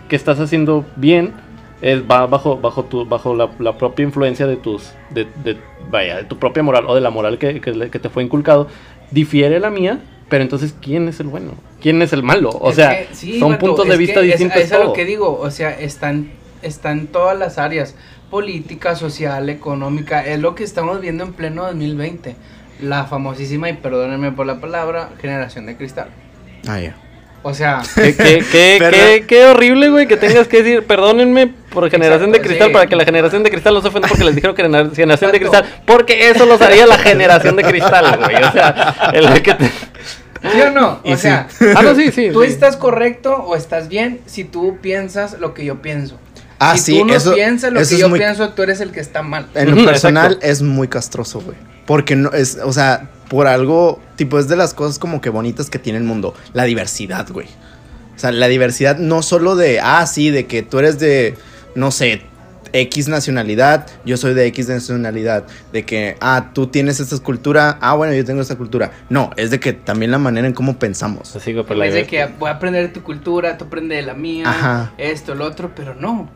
que 0.09 0.17
estás 0.17 0.39
haciendo 0.41 0.85
bien 0.97 1.33
es, 1.81 2.03
va 2.03 2.27
bajo, 2.27 2.59
bajo, 2.59 2.85
tu, 2.85 3.07
bajo 3.07 3.35
la, 3.35 3.49
la 3.59 3.79
propia 3.79 4.03
influencia 4.05 4.47
de 4.47 4.57
tus, 4.57 4.91
de, 5.11 5.27
de- 5.45 5.57
vaya, 5.91 6.17
de 6.19 6.25
tu 6.25 6.37
propia 6.39 6.63
moral 6.63 6.85
o 6.87 6.95
de 6.95 7.01
la 7.01 7.11
moral 7.11 7.39
que, 7.39 7.61
que 7.61 7.73
que 7.91 7.99
te 7.99 8.09
fue 8.11 8.23
inculcado, 8.23 8.69
difiere 9.11 9.59
la 9.61 9.71
mía, 9.71 10.01
pero 10.29 10.43
entonces, 10.43 10.75
¿quién 10.83 11.09
es 11.09 11.19
el 11.21 11.29
bueno? 11.29 11.53
quién 11.81 12.03
es 12.03 12.13
el 12.13 12.23
malo. 12.25 12.51
O 12.51 12.71
Es 12.71 12.75
sea, 12.77 13.07
que, 13.07 13.15
sí, 13.15 13.39
son 13.39 13.53
vato, 13.53 13.65
puntos 13.67 13.87
de 13.87 13.93
es 13.93 13.99
vista 13.99 14.21
que 14.21 14.27
es- 14.27 14.33
distintos. 14.41 14.61
Es, 14.61 14.73
a 14.73 14.81
lo 14.85 14.93
que 14.93 15.05
digo, 15.05 15.39
o 15.41 15.51
sea, 15.51 15.71
están, 15.79 16.31
están 16.63 17.07
todas 17.07 17.39
las 17.39 17.57
áreas, 17.59 17.95
política, 18.31 18.95
social, 18.95 19.49
económica, 19.49 20.25
es 20.27 20.39
lo 20.41 20.55
que 20.55 20.65
estamos 20.65 21.01
viendo 21.01 21.25
en 21.25 21.33
pleno 21.33 21.65
2020. 21.65 22.37
La 22.81 23.05
famosísima, 23.05 23.69
y 23.69 23.73
perdónenme 23.75 24.33
por 24.33 24.47
la 24.47 24.61
palabra, 24.61 25.11
generación 25.21 25.67
de 25.67 25.77
cristal. 25.77 26.09
Ah, 26.69 26.79
ya. 26.81 26.97
O 27.43 27.55
sea, 27.55 27.83
Qué, 27.95 28.15
qué, 28.15 28.45
qué, 28.51 28.77
Pero- 28.79 28.91
qué- 28.97 29.25
qué 29.27 29.45
horrible, 29.47 29.89
güey, 29.91 30.07
que 30.07 30.17
tengas 30.17 30.47
que 30.49 30.63
decir, 30.63 30.85
perdónenme 30.87 31.49
por 31.71 31.89
generación 31.91 32.33
de 32.33 32.41
cristal, 32.41 32.69
sí. 32.69 32.73
para 32.75 32.87
que 32.87 32.97
la 32.97 33.05
generación 33.05 33.43
de 33.43 33.51
cristal 33.51 33.75
no 33.75 33.81
se 33.81 33.89
ofenda 33.89 34.09
porque 34.09 34.25
les 34.25 34.35
dijeron 34.35 34.55
que 34.57 34.63
gener- 34.65 34.95
generación 34.95 35.33
de 35.33 35.39
Exacto. 35.39 35.61
cristal, 35.61 35.83
porque 35.87 36.31
eso 36.31 36.47
los 36.47 36.61
haría 36.61 36.87
la 36.87 36.99
generación 36.99 37.57
de 37.57 37.63
cristal, 37.65 38.19
güey. 38.23 38.37
O 38.43 38.53
sea, 38.53 39.11
el 39.15 39.43
que 39.43 39.55
te... 39.55 39.65
¿sí 40.53 40.61
o 40.61 40.71
no? 40.71 41.01
Y 41.05 41.13
O 41.15 41.17
sí. 41.17 41.23
sea, 41.23 41.49
Ah, 41.75 41.83
no, 41.83 41.95
sí, 41.97 42.13
sí. 42.13 42.31
tú 42.33 42.43
sí. 42.43 42.49
estás 42.49 42.77
correcto 42.77 43.35
o 43.35 43.57
estás 43.57 43.89
bien 43.89 44.21
si 44.27 44.45
tú 44.45 44.79
piensas 44.81 45.39
lo 45.41 45.53
que 45.55 45.65
yo 45.65 45.83
pienso. 45.83 46.19
Ah, 46.59 46.77
si 46.77 46.93
sí, 46.93 46.99
tú 46.99 47.05
no 47.07 47.15
eso- 47.15 47.35
piensas 47.35 47.73
lo 47.73 47.81
eso 47.81 47.91
que 47.91 47.95
es 47.97 48.01
yo 48.01 48.09
muy- 48.09 48.19
pienso, 48.19 48.49
tú 48.51 48.63
eres 48.63 48.81
el 48.81 48.91
que 48.91 49.01
está 49.01 49.23
mal. 49.23 49.47
En 49.55 49.75
lo 49.77 49.85
personal 49.85 50.27
exacto. 50.33 50.47
es 50.47 50.63
muy 50.63 50.89
castroso, 50.89 51.41
güey. 51.41 51.57
Porque 51.87 52.17
no 52.17 52.31
es, 52.33 52.59
o 52.65 52.73
sea, 52.73 53.11
por 53.29 53.47
algo, 53.47 54.01
tipo, 54.17 54.39
es 54.39 54.49
de 54.49 54.57
las 54.57 54.75
cosas 54.75 54.99
como 54.99 55.21
que 55.21 55.31
bonitas 55.31 55.71
que 55.71 55.79
tiene 55.79 55.99
el 55.99 56.05
mundo. 56.05 56.35
La 56.53 56.65
diversidad, 56.65 57.29
güey. 57.31 57.47
O 58.17 58.19
sea, 58.19 58.33
la 58.33 58.49
diversidad 58.49 58.99
no 58.99 59.23
solo 59.23 59.55
de, 59.55 59.81
ah, 59.81 60.05
sí, 60.07 60.31
de 60.31 60.47
que 60.47 60.63
tú 60.63 60.81
eres 60.81 60.99
de, 60.99 61.37
no 61.77 61.91
sé, 61.93 62.23
X 62.73 63.09
nacionalidad, 63.09 63.87
yo 64.05 64.17
soy 64.19 64.35
de 64.35 64.45
X 64.47 64.69
nacionalidad. 64.69 65.45
De 65.73 65.85
que, 65.87 66.17
ah, 66.21 66.51
tú 66.53 66.67
tienes 66.67 67.01
esta 67.01 67.17
cultura, 67.19 67.79
ah, 67.81 67.95
bueno, 67.95 68.13
yo 68.15 68.25
tengo 68.25 68.43
esta 68.43 68.57
cultura. 68.57 68.91
No, 69.09 69.31
es 69.37 69.51
de 69.51 69.61
que 69.61 69.73
también 69.73 70.11
la 70.11 70.19
manera 70.19 70.47
en 70.47 70.53
cómo 70.53 70.79
pensamos. 70.79 71.35
Así 71.37 71.55
que 71.55 71.63
por 71.63 71.73
En 71.73 71.79
la 71.79 71.85
vez 71.87 71.95
de 71.95 72.07
que 72.07 72.27
voy 72.39 72.51
a 72.51 72.55
aprender 72.55 72.83
de 72.89 72.93
tu 72.93 73.03
cultura, 73.03 73.57
tú 73.57 73.67
aprendes 73.67 73.97
de 73.99 74.03
la 74.03 74.15
mía, 74.15 74.45
Ajá. 74.51 74.93
esto, 74.99 75.35
lo 75.35 75.47
otro, 75.47 75.73
pero 75.75 75.95
no. 75.95 76.29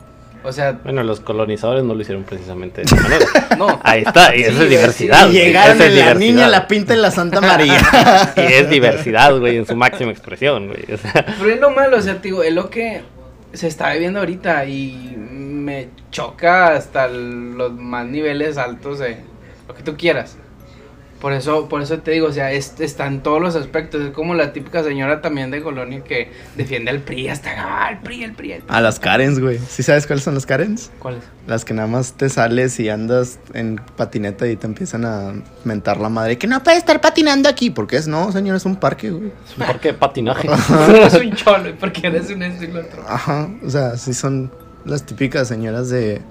O 0.43 0.51
sea, 0.51 0.73
Bueno, 0.83 1.03
los 1.03 1.19
colonizadores 1.21 1.83
no 1.83 1.93
lo 1.95 2.01
hicieron 2.01 2.23
precisamente 2.23 2.81
de 2.81 2.85
esa 2.85 2.95
manera. 3.01 3.25
no. 3.57 3.79
Ahí 3.83 4.03
está, 4.05 4.35
y 4.35 4.39
Sí, 4.39 4.49
esa 4.49 4.63
es 4.63 4.69
diversidad. 4.69 5.29
Y 5.29 5.33
llegaron 5.33 5.81
en 5.81 5.99
la 5.99 6.13
niña, 6.15 6.47
la 6.47 6.67
pinta 6.67 6.93
y 6.93 6.97
la 6.97 7.11
Santa 7.11 7.39
María. 7.41 7.79
Y 8.37 8.41
es 8.53 8.69
diversidad, 8.69 9.37
güey, 9.39 9.57
en 9.57 9.65
su 9.65 9.75
máxima 9.75 10.11
expresión, 10.11 10.67
güey. 10.67 10.83
O 10.93 10.97
sea, 10.97 11.25
Pero 11.39 11.49
es 11.49 11.59
lo 11.59 11.69
malo, 11.71 11.97
o 11.97 12.01
sea, 12.01 12.15
digo, 12.15 12.43
es 12.43 12.53
lo 12.53 12.69
que 12.69 13.01
se 13.53 13.67
está 13.67 13.93
viviendo 13.93 14.19
ahorita 14.19 14.65
y 14.65 15.15
me 15.17 15.87
choca 16.11 16.73
hasta 16.75 17.07
los 17.07 17.71
más 17.73 18.05
niveles 18.05 18.57
altos 18.57 18.99
de 18.99 19.17
lo 19.67 19.73
que 19.73 19.83
tú 19.83 19.95
quieras. 19.95 20.37
Por 21.23 21.31
eso, 21.31 21.69
por 21.69 21.81
eso 21.81 21.99
te 21.99 22.11
digo, 22.11 22.27
o 22.27 22.31
sea, 22.33 22.51
es- 22.51 22.73
está 22.81 23.07
en 23.07 23.21
todos 23.23 23.41
los 23.41 23.55
aspectos. 23.55 24.01
Es 24.01 24.11
como 24.11 24.33
la 24.35 24.51
típica 24.51 24.83
señora 24.83 25.21
también 25.21 25.51
de 25.51 25.63
Colonia 25.63 26.03
que 26.03 26.29
defiende 26.57 26.91
al 26.91 26.99
PRI 26.99 27.29
hasta, 27.29 27.51
ah, 27.57 27.91
el 27.91 27.99
PRI, 27.99 28.23
el 28.25 28.33
PRI, 28.33 28.51
el 28.51 28.61
PRI. 28.63 28.75
A 28.75 28.81
las 28.81 28.99
Karens, 28.99 29.39
güey. 29.39 29.57
¿Sí 29.57 29.83
sabes 29.83 30.05
cuáles 30.05 30.25
son 30.25 30.33
las 30.33 30.45
Karens? 30.45 30.91
¿Cuál 30.99 31.15
es? 31.19 31.23
Las 31.47 31.63
que 31.63 31.73
nada 31.73 31.87
más 31.87 32.11
te 32.15 32.27
sales 32.27 32.77
y 32.81 32.89
andas 32.89 33.39
en 33.53 33.79
patineta 33.95 34.49
y 34.49 34.57
te 34.57 34.67
empiezan 34.67 35.05
a 35.05 35.31
mentar 35.63 35.95
la 35.95 36.09
madre. 36.09 36.37
Que 36.37 36.45
no 36.45 36.61
puedes 36.61 36.79
estar 36.79 36.99
patinando 36.99 37.47
aquí. 37.47 37.69
Porque 37.69 37.95
es, 37.95 38.05
no, 38.05 38.29
señor, 38.33 38.57
es 38.57 38.65
un 38.65 38.75
parque, 38.75 39.09
güey. 39.09 39.31
¿por 39.65 39.79
qué 39.79 39.93
patinaje? 39.93 40.49
es 41.05 41.13
un 41.13 41.31
cholo, 41.35 41.73
porque 41.79 42.05
eres 42.05 42.29
un 42.31 42.43
esto 42.43 42.65
y 42.65 42.67
lo 42.67 42.81
otro. 42.81 43.01
Ajá. 43.07 43.49
O 43.65 43.69
sea, 43.69 43.95
sí 43.95 44.13
son 44.13 44.51
las 44.83 45.05
típicas 45.05 45.47
señoras 45.47 45.89
de, 45.89 46.21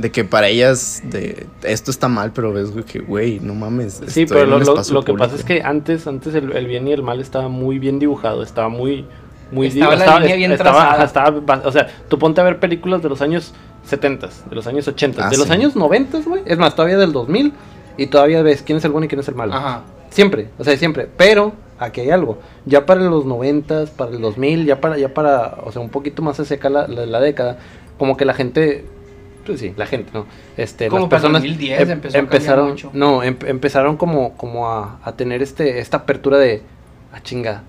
de 0.00 0.10
que 0.10 0.24
para 0.24 0.48
ellas 0.48 1.02
de 1.04 1.46
esto 1.62 1.90
está 1.90 2.08
mal, 2.08 2.32
pero 2.34 2.52
ves, 2.52 2.70
güey, 2.70 2.84
que, 2.84 3.00
güey, 3.00 3.40
no 3.40 3.54
mames. 3.54 4.00
Sí, 4.06 4.24
pero 4.26 4.46
lo, 4.46 4.58
lo- 4.58 4.74
lo 4.90 5.02
que 5.04 5.14
pasa 5.14 5.36
es 5.36 5.44
que 5.44 5.62
antes, 5.62 6.06
antes 6.06 6.34
el, 6.34 6.52
el 6.52 6.66
bien 6.66 6.88
y 6.88 6.92
el 6.92 7.02
mal 7.02 7.20
estaba 7.20 7.48
muy 7.48 7.78
bien 7.78 7.98
dibujado, 7.98 8.42
estaba 8.42 8.68
muy, 8.68 9.04
muy 9.52 9.66
Estaba 9.66 9.96
la 9.96 10.18
línea 10.20 10.36
bien 10.36 10.52
estaba- 10.52 11.02
estaba 11.04 11.30
ba- 11.40 11.62
o 11.64 11.72
sea, 11.72 11.88
tú 12.08 12.18
ponte 12.18 12.40
a 12.40 12.44
ver 12.44 12.58
películas 12.60 13.02
de 13.02 13.08
los 13.08 13.20
años 13.20 13.52
70, 13.86 14.28
de 14.48 14.54
los 14.56 14.66
años 14.66 14.86
80, 14.88 15.26
Ah, 15.26 15.30
de 15.30 15.36
los 15.36 15.50
años 15.50 15.76
90, 15.76 16.20
güey, 16.26 16.42
es 16.46 16.56
más, 16.58 16.74
todavía 16.74 16.96
del 16.96 17.12
2000 17.12 17.52
y 17.96 18.06
todavía 18.06 18.42
ves 18.42 18.62
quién 18.62 18.78
es 18.78 18.84
el 18.84 18.92
bueno 18.92 19.04
y 19.04 19.08
quién 19.08 19.20
es 19.20 19.28
el 19.28 19.34
malo. 19.34 19.52
Ajá. 19.54 19.82
Siempre, 20.10 20.48
o 20.58 20.64
sea, 20.64 20.76
siempre, 20.76 21.08
pero 21.16 21.52
aquí 21.78 22.00
hay 22.00 22.10
algo. 22.10 22.38
Ya 22.66 22.86
para 22.86 23.00
los 23.02 23.26
90, 23.26 23.86
para 23.96 24.10
el 24.12 24.20
2000, 24.20 24.64
ya 24.66 24.80
para 24.80 24.98
ya 24.98 25.12
para, 25.14 25.58
o 25.64 25.70
sea, 25.72 25.80
un 25.82 25.88
poquito 25.90 26.22
más 26.22 26.36
se 26.36 26.44
seca 26.44 26.68
la, 26.70 26.88
la, 26.88 27.06
la 27.06 27.20
década, 27.20 27.58
como 27.98 28.16
que 28.16 28.24
la 28.24 28.34
gente 28.34 28.84
pues 29.44 29.60
sí, 29.60 29.72
la 29.76 29.86
gente, 29.86 30.10
¿no? 30.14 30.26
Este, 30.56 30.88
Como 30.88 31.02
las 31.02 31.08
para 31.10 31.20
personas 31.22 31.42
2010 31.42 31.80
em- 31.80 31.90
empezó 31.90 32.16
a 32.16 32.20
empezaron, 32.20 32.68
mucho. 32.70 32.90
no, 32.92 33.22
em- 33.22 33.36
empezaron 33.46 33.96
como, 33.96 34.34
como 34.36 34.68
a, 34.70 34.98
a 35.02 35.12
tener 35.12 35.42
este, 35.42 35.78
esta 35.80 35.98
apertura 35.98 36.38
de, 36.38 36.62
a 37.12 37.20
chinga, 37.22 37.62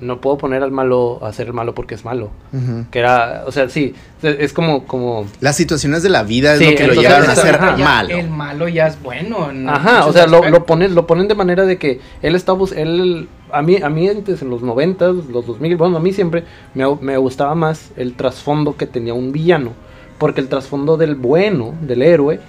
no 0.00 0.20
puedo 0.20 0.38
poner 0.38 0.62
al 0.62 0.70
malo 0.70 1.18
a 1.24 1.32
ser 1.32 1.48
el 1.48 1.52
malo 1.54 1.74
porque 1.74 1.96
es 1.96 2.04
malo. 2.04 2.30
Ujú. 2.52 2.84
Que 2.92 3.00
era, 3.00 3.42
o 3.48 3.50
sea, 3.52 3.68
sí, 3.68 3.94
es 4.22 4.52
como, 4.52 4.84
como, 4.84 5.26
Las 5.40 5.56
situaciones 5.56 6.04
de 6.04 6.08
la 6.08 6.22
vida 6.22 6.52
es 6.54 6.60
Sí, 6.60 6.70
lo 6.70 6.76
que 6.76 6.86
lo 6.86 6.94
llevaron 6.94 7.28
a 7.28 7.32
ajá, 7.32 7.42
ser 7.42 7.60
malo. 7.60 8.08
El 8.16 8.30
malo 8.30 8.68
ya 8.68 8.86
es 8.86 9.02
bueno. 9.02 9.50
en 9.50 9.68
Ajá, 9.68 10.06
o 10.06 10.12
sea, 10.12 10.28
lo, 10.28 10.48
lo 10.48 10.64
ponen, 10.66 10.94
lo 10.94 11.08
ponen 11.08 11.26
de 11.26 11.34
manera 11.34 11.64
de 11.66 11.78
que 11.78 12.00
él 12.22 12.36
está 12.36 12.52
bus 12.52 12.70
él, 12.70 13.28
a 13.50 13.60
mí, 13.60 13.78
a 13.82 13.88
mí 13.88 14.08
antes 14.08 14.40
en 14.40 14.50
los 14.50 14.62
90, 14.62 15.08
los 15.08 15.44
2000, 15.46 15.76
bueno, 15.76 15.96
a 15.96 16.00
mí 16.00 16.12
siempre 16.12 16.44
me, 16.74 16.84
me 17.00 17.16
gustaba 17.16 17.56
más 17.56 17.90
el 17.96 18.14
trasfondo 18.14 18.76
que 18.76 18.86
tenía 18.86 19.14
un 19.14 19.32
villano, 19.32 19.72
porque 20.18 20.40
el 20.40 20.48
trasfondo 20.48 20.96
del 20.96 21.14
bueno, 21.14 21.74
del 21.80 22.02
héroe, 22.02 22.40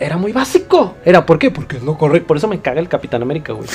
era 0.00 0.16
muy 0.16 0.30
básico. 0.30 0.94
Era, 1.04 1.26
¿por 1.26 1.40
qué? 1.40 1.50
Porque 1.50 1.78
es 1.78 1.82
lo 1.82 1.98
correcto. 1.98 2.28
Por 2.28 2.36
eso 2.36 2.46
me 2.46 2.60
caga 2.60 2.78
el 2.78 2.88
Capitán 2.88 3.20
América, 3.22 3.52
güey. 3.52 3.68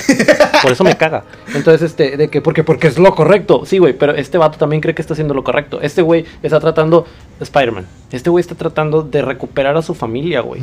Por 0.62 0.72
eso 0.72 0.86
me 0.86 0.96
caga. 0.96 1.26
Entonces, 1.54 1.82
este, 1.82 2.16
de 2.16 2.30
que, 2.30 2.40
porque, 2.40 2.64
porque 2.64 2.88
es 2.88 2.98
lo 2.98 3.14
correcto. 3.14 3.66
Sí, 3.66 3.78
güey, 3.78 3.92
pero 3.92 4.14
este 4.14 4.38
vato 4.38 4.58
también 4.58 4.82
cree 4.82 4.96
que 4.96 5.02
está 5.02 5.14
haciendo 5.16 5.34
lo 5.34 5.44
correcto. 5.44 5.82
Este 5.82 6.02
güey 6.02 6.24
está 6.42 6.62
tratando, 6.62 7.06
Spider-Man, 7.42 7.86
este 8.12 8.30
güey 8.30 8.40
está 8.42 8.56
tratando 8.56 9.04
de 9.04 9.22
recuperar 9.22 9.76
a 9.76 9.82
su 9.82 9.94
familia, 9.94 10.40
güey 10.40 10.62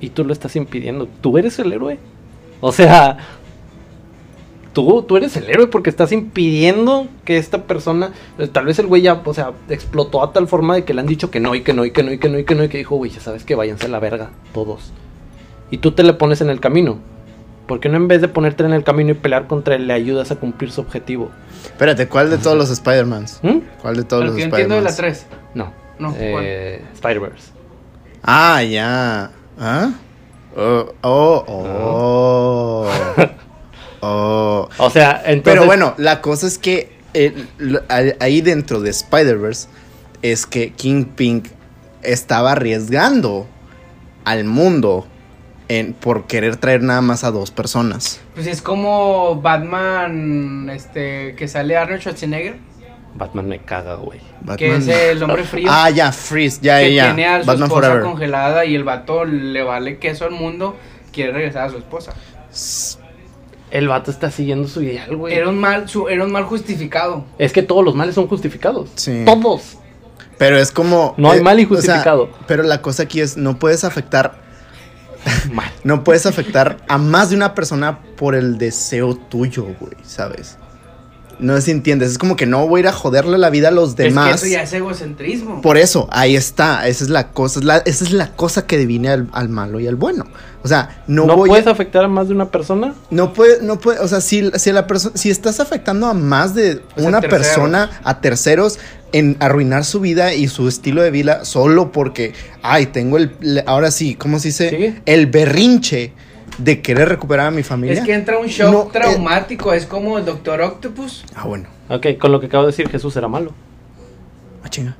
y 0.00 0.10
tú 0.10 0.24
lo 0.24 0.32
estás 0.32 0.56
impidiendo. 0.56 1.08
¿Tú 1.20 1.38
eres 1.38 1.58
el 1.58 1.72
héroe? 1.72 1.98
O 2.60 2.72
sea, 2.72 3.18
tú, 4.76 5.02
tú 5.08 5.16
eres 5.16 5.34
el 5.38 5.48
héroe 5.48 5.68
porque 5.68 5.88
estás 5.88 6.12
impidiendo 6.12 7.08
que 7.24 7.38
esta 7.38 7.62
persona, 7.62 8.10
eh, 8.38 8.46
tal 8.46 8.66
vez 8.66 8.78
el 8.78 8.86
güey 8.86 9.00
ya, 9.00 9.22
o 9.24 9.32
sea, 9.32 9.52
explotó 9.70 10.22
a 10.22 10.34
tal 10.34 10.48
forma 10.48 10.74
de 10.74 10.84
que 10.84 10.92
le 10.92 11.00
han 11.00 11.06
dicho 11.06 11.30
que 11.30 11.40
no 11.40 11.54
y 11.54 11.62
que 11.62 11.72
no 11.72 11.86
y 11.86 11.92
que 11.92 12.02
no 12.02 12.12
y 12.12 12.18
que 12.18 12.28
no 12.28 12.38
y 12.38 12.44
que 12.44 12.54
no 12.54 12.64
y 12.64 12.68
que 12.68 12.76
dijo, 12.76 12.96
güey, 12.96 13.10
ya 13.10 13.20
sabes 13.20 13.44
que 13.44 13.54
váyanse 13.54 13.86
a 13.86 13.88
la 13.88 14.00
verga 14.00 14.32
todos. 14.52 14.92
Y 15.70 15.78
tú 15.78 15.92
te 15.92 16.02
le 16.02 16.12
pones 16.12 16.42
en 16.42 16.50
el 16.50 16.60
camino. 16.60 16.98
¿Por 17.66 17.80
qué 17.80 17.88
no 17.88 17.96
en 17.96 18.06
vez 18.06 18.20
de 18.20 18.28
ponerte 18.28 18.64
en 18.64 18.74
el 18.74 18.84
camino 18.84 19.12
y 19.12 19.14
pelear 19.14 19.46
contra 19.46 19.76
él, 19.76 19.86
le 19.86 19.94
ayudas 19.94 20.30
a 20.30 20.36
cumplir 20.36 20.70
su 20.70 20.82
objetivo? 20.82 21.30
Espérate, 21.64 22.06
¿cuál 22.06 22.28
de 22.28 22.36
todos 22.36 22.58
los 22.58 22.68
Spider-Mans? 22.68 23.40
¿Mm? 23.42 23.58
¿Cuál 23.80 23.96
de 23.96 24.04
todos 24.04 24.24
Lo 24.24 24.26
los 24.26 24.36
que 24.36 24.42
yo 24.42 24.48
entiendo 24.48 24.74
de 24.74 24.82
la 24.82 24.90
Spider-Mans? 24.90 25.26
3. 25.30 25.54
No. 25.54 25.72
No, 25.98 26.14
Eh, 26.18 26.84
Spider-Verse. 26.92 27.50
Ah, 28.22 28.62
ya. 28.62 29.30
¿Ah? 29.58 29.92
Oh, 30.54 30.92
oh, 31.00 31.44
oh. 31.48 32.90
oh. 34.06 34.68
O 34.78 34.90
sea, 34.90 35.16
entonces... 35.26 35.42
Pero 35.44 35.66
bueno, 35.66 35.94
la 35.98 36.20
cosa 36.20 36.46
es 36.46 36.58
que 36.58 36.90
eh, 37.14 37.46
ahí- 37.88 38.12
ahí 38.20 38.40
dentro 38.40 38.80
de 38.80 38.90
Spider-Verse 38.90 39.68
es 40.22 40.46
que 40.46 40.70
Kingpin 40.72 41.42
estaba 42.02 42.52
arriesgando 42.52 43.46
al 44.24 44.44
mundo 44.44 45.06
en, 45.68 45.92
por 45.94 46.26
querer 46.26 46.56
traer 46.56 46.82
nada 46.82 47.00
más 47.00 47.24
a 47.24 47.30
dos 47.30 47.50
personas. 47.50 48.20
Pues 48.34 48.46
es 48.46 48.62
como 48.62 49.40
Batman, 49.40 50.70
este, 50.70 51.34
que 51.36 51.48
sale 51.48 51.76
Arnold 51.76 52.00
Schwarzenegger, 52.00 52.56
Batman 53.14 53.48
me 53.48 53.58
caga, 53.60 53.94
güey. 53.94 54.20
que 54.58 54.76
es 54.76 54.86
el 54.88 55.22
hombre 55.22 55.42
frío. 55.44 55.68
Ah, 55.70 55.88
ya, 55.90 56.12
Freeze, 56.12 56.58
ya, 56.60 56.80
que 56.80 56.94
ya. 56.94 57.04
tiene 57.06 57.26
a 57.26 57.40
su 57.40 57.46
Batman 57.46 57.68
esposa 57.68 57.86
Forever. 57.88 58.02
congelada 58.04 58.64
y 58.66 58.74
el 58.74 58.84
vato 58.84 59.24
le 59.24 59.62
vale 59.62 59.98
queso 59.98 60.26
al 60.26 60.32
mundo, 60.32 60.76
quiere 61.12 61.32
regresar 61.32 61.68
a 61.68 61.70
su 61.70 61.78
esposa. 61.78 62.12
El 63.76 63.88
vato 63.88 64.10
está 64.10 64.30
siguiendo 64.30 64.68
su 64.68 64.82
ideal, 64.82 65.14
güey. 65.16 65.34
Era 65.34 65.50
un 65.50 65.58
mal, 65.58 65.86
su, 65.86 66.08
era 66.08 66.24
un 66.24 66.32
mal 66.32 66.44
justificado. 66.44 67.26
Es 67.36 67.52
que 67.52 67.62
todos 67.62 67.84
los 67.84 67.94
males 67.94 68.14
son 68.14 68.26
justificados. 68.26 68.88
Sí. 68.94 69.22
Todos. 69.26 69.76
Pero 70.38 70.56
es 70.56 70.72
como. 70.72 71.12
No 71.18 71.30
hay 71.30 71.40
eh, 71.40 71.42
mal 71.42 71.56
o 71.56 71.58
sea, 71.58 71.62
injustificado. 71.62 72.30
pero 72.46 72.62
la 72.62 72.80
cosa 72.80 73.02
aquí 73.02 73.20
es: 73.20 73.36
no 73.36 73.58
puedes 73.58 73.84
afectar. 73.84 74.40
Mal. 75.52 75.70
No 75.84 76.04
puedes 76.04 76.24
afectar 76.24 76.78
a 76.88 76.96
más 76.96 77.28
de 77.28 77.36
una 77.36 77.54
persona 77.54 77.98
por 78.16 78.34
el 78.34 78.56
deseo 78.56 79.14
tuyo, 79.14 79.66
güey, 79.78 79.96
¿sabes? 80.04 80.56
No 81.38 81.54
sé 81.56 81.62
si 81.62 81.70
entiendes. 81.70 82.12
Es 82.12 82.18
como 82.18 82.34
que 82.36 82.46
no 82.46 82.66
voy 82.66 82.78
a 82.78 82.82
ir 82.84 82.88
a 82.88 82.92
joderle 82.92 83.36
la 83.38 83.50
vida 83.50 83.68
a 83.68 83.70
los 83.70 83.90
Es 83.90 83.94
que 83.96 84.02
demás. 84.04 84.36
eso 84.42 84.46
ya 84.46 84.62
es 84.62 84.72
egocentrismo. 84.72 85.60
Por 85.60 85.76
eso, 85.76 86.08
ahí 86.10 86.34
está. 86.36 86.86
Esa 86.88 87.04
es 87.04 87.10
la 87.10 87.28
cosa. 87.32 87.58
es 87.60 87.64
la- 87.66 87.78
esa 87.84 88.04
es 88.04 88.12
la 88.12 88.32
cosa 88.34 88.66
que 88.66 88.78
divine 88.78 89.08
al, 89.10 89.28
al 89.32 89.48
malo 89.48 89.78
y 89.80 89.86
al 89.86 89.96
bueno. 89.96 90.24
O 90.62 90.68
sea, 90.68 91.02
no, 91.06 91.26
¿No, 91.26 91.36
voy 91.36 91.48
puedes 91.48 91.66
a. 91.66 91.70
afectar 91.70 92.04
a 92.04 92.08
más 92.08 92.26
de 92.28 92.34
una 92.34 92.50
persona? 92.50 92.94
No 93.10 93.32
puede, 93.34 93.62
no 93.62 93.78
puede, 93.78 94.00
o 94.00 94.08
sea, 94.08 94.20
si, 94.20 94.50
si 94.56 94.72
la 94.72 94.86
persona, 94.88 95.16
si 95.16 95.30
estás 95.30 95.60
afectando 95.60 96.06
a 96.06 96.14
más 96.14 96.54
de 96.54 96.82
O 96.96 97.00
sea, 97.00 97.08
una 97.08 97.20
terceros. 97.20 97.46
persona, 97.46 97.90
a 98.02 98.20
terceros, 98.20 98.78
en 99.12 99.36
arruinar 99.38 99.84
su 99.84 100.00
vida 100.00 100.34
y 100.34 100.48
su 100.48 100.66
estilo 100.66 101.02
de 101.02 101.10
vida 101.12 101.44
solo 101.44 101.92
porque, 101.92 102.32
ay, 102.62 102.86
tengo 102.86 103.16
el, 103.18 103.62
ahora 103.66 103.90
sí, 103.92 104.16
¿cómo 104.16 104.40
se 104.40 104.48
dice? 104.48 104.70
Sí. 104.70 104.98
El 105.06 105.26
berrinche 105.26 106.12
de 106.58 106.82
querer 106.82 107.08
recuperar 107.08 107.48
a 107.48 107.50
mi 107.50 107.62
familia. 107.62 107.98
Es 107.98 108.04
que 108.04 108.14
entra 108.14 108.38
un 108.38 108.46
shock 108.46 108.72
No, 108.72 108.82
eh, 108.84 108.88
traumático, 108.92 109.72
es 109.72 109.86
como 109.86 110.18
el 110.18 110.24
Doctor 110.24 110.60
Octopus. 110.60 111.24
Ah, 111.34 111.46
bueno. 111.46 111.68
Ok, 111.88 112.06
con 112.18 112.32
lo 112.32 112.40
que 112.40 112.46
acabo 112.46 112.64
de 112.64 112.72
decir, 112.72 112.88
Jesús 112.88 113.16
era 113.16 113.28
malo. 113.28 113.52
Ah, 114.62 114.68
chinga. 114.68 114.96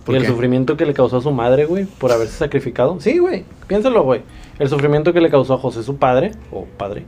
Y 0.00 0.04
¿Por 0.04 0.16
el 0.16 0.26
sufrimiento 0.26 0.76
que 0.76 0.84
le 0.84 0.94
causó 0.94 1.18
a 1.18 1.20
su 1.20 1.30
madre, 1.30 1.64
güey, 1.64 1.84
por 1.84 2.10
haberse 2.10 2.36
sacrificado. 2.36 3.00
Sí, 3.00 3.18
güey, 3.18 3.44
piénsalo, 3.68 4.02
güey. 4.02 4.22
El 4.58 4.68
sufrimiento 4.68 5.12
que 5.12 5.20
le 5.20 5.30
causó 5.30 5.54
a 5.54 5.58
José, 5.58 5.84
su 5.84 5.96
padre, 5.96 6.32
o 6.50 6.64
padre, 6.64 7.04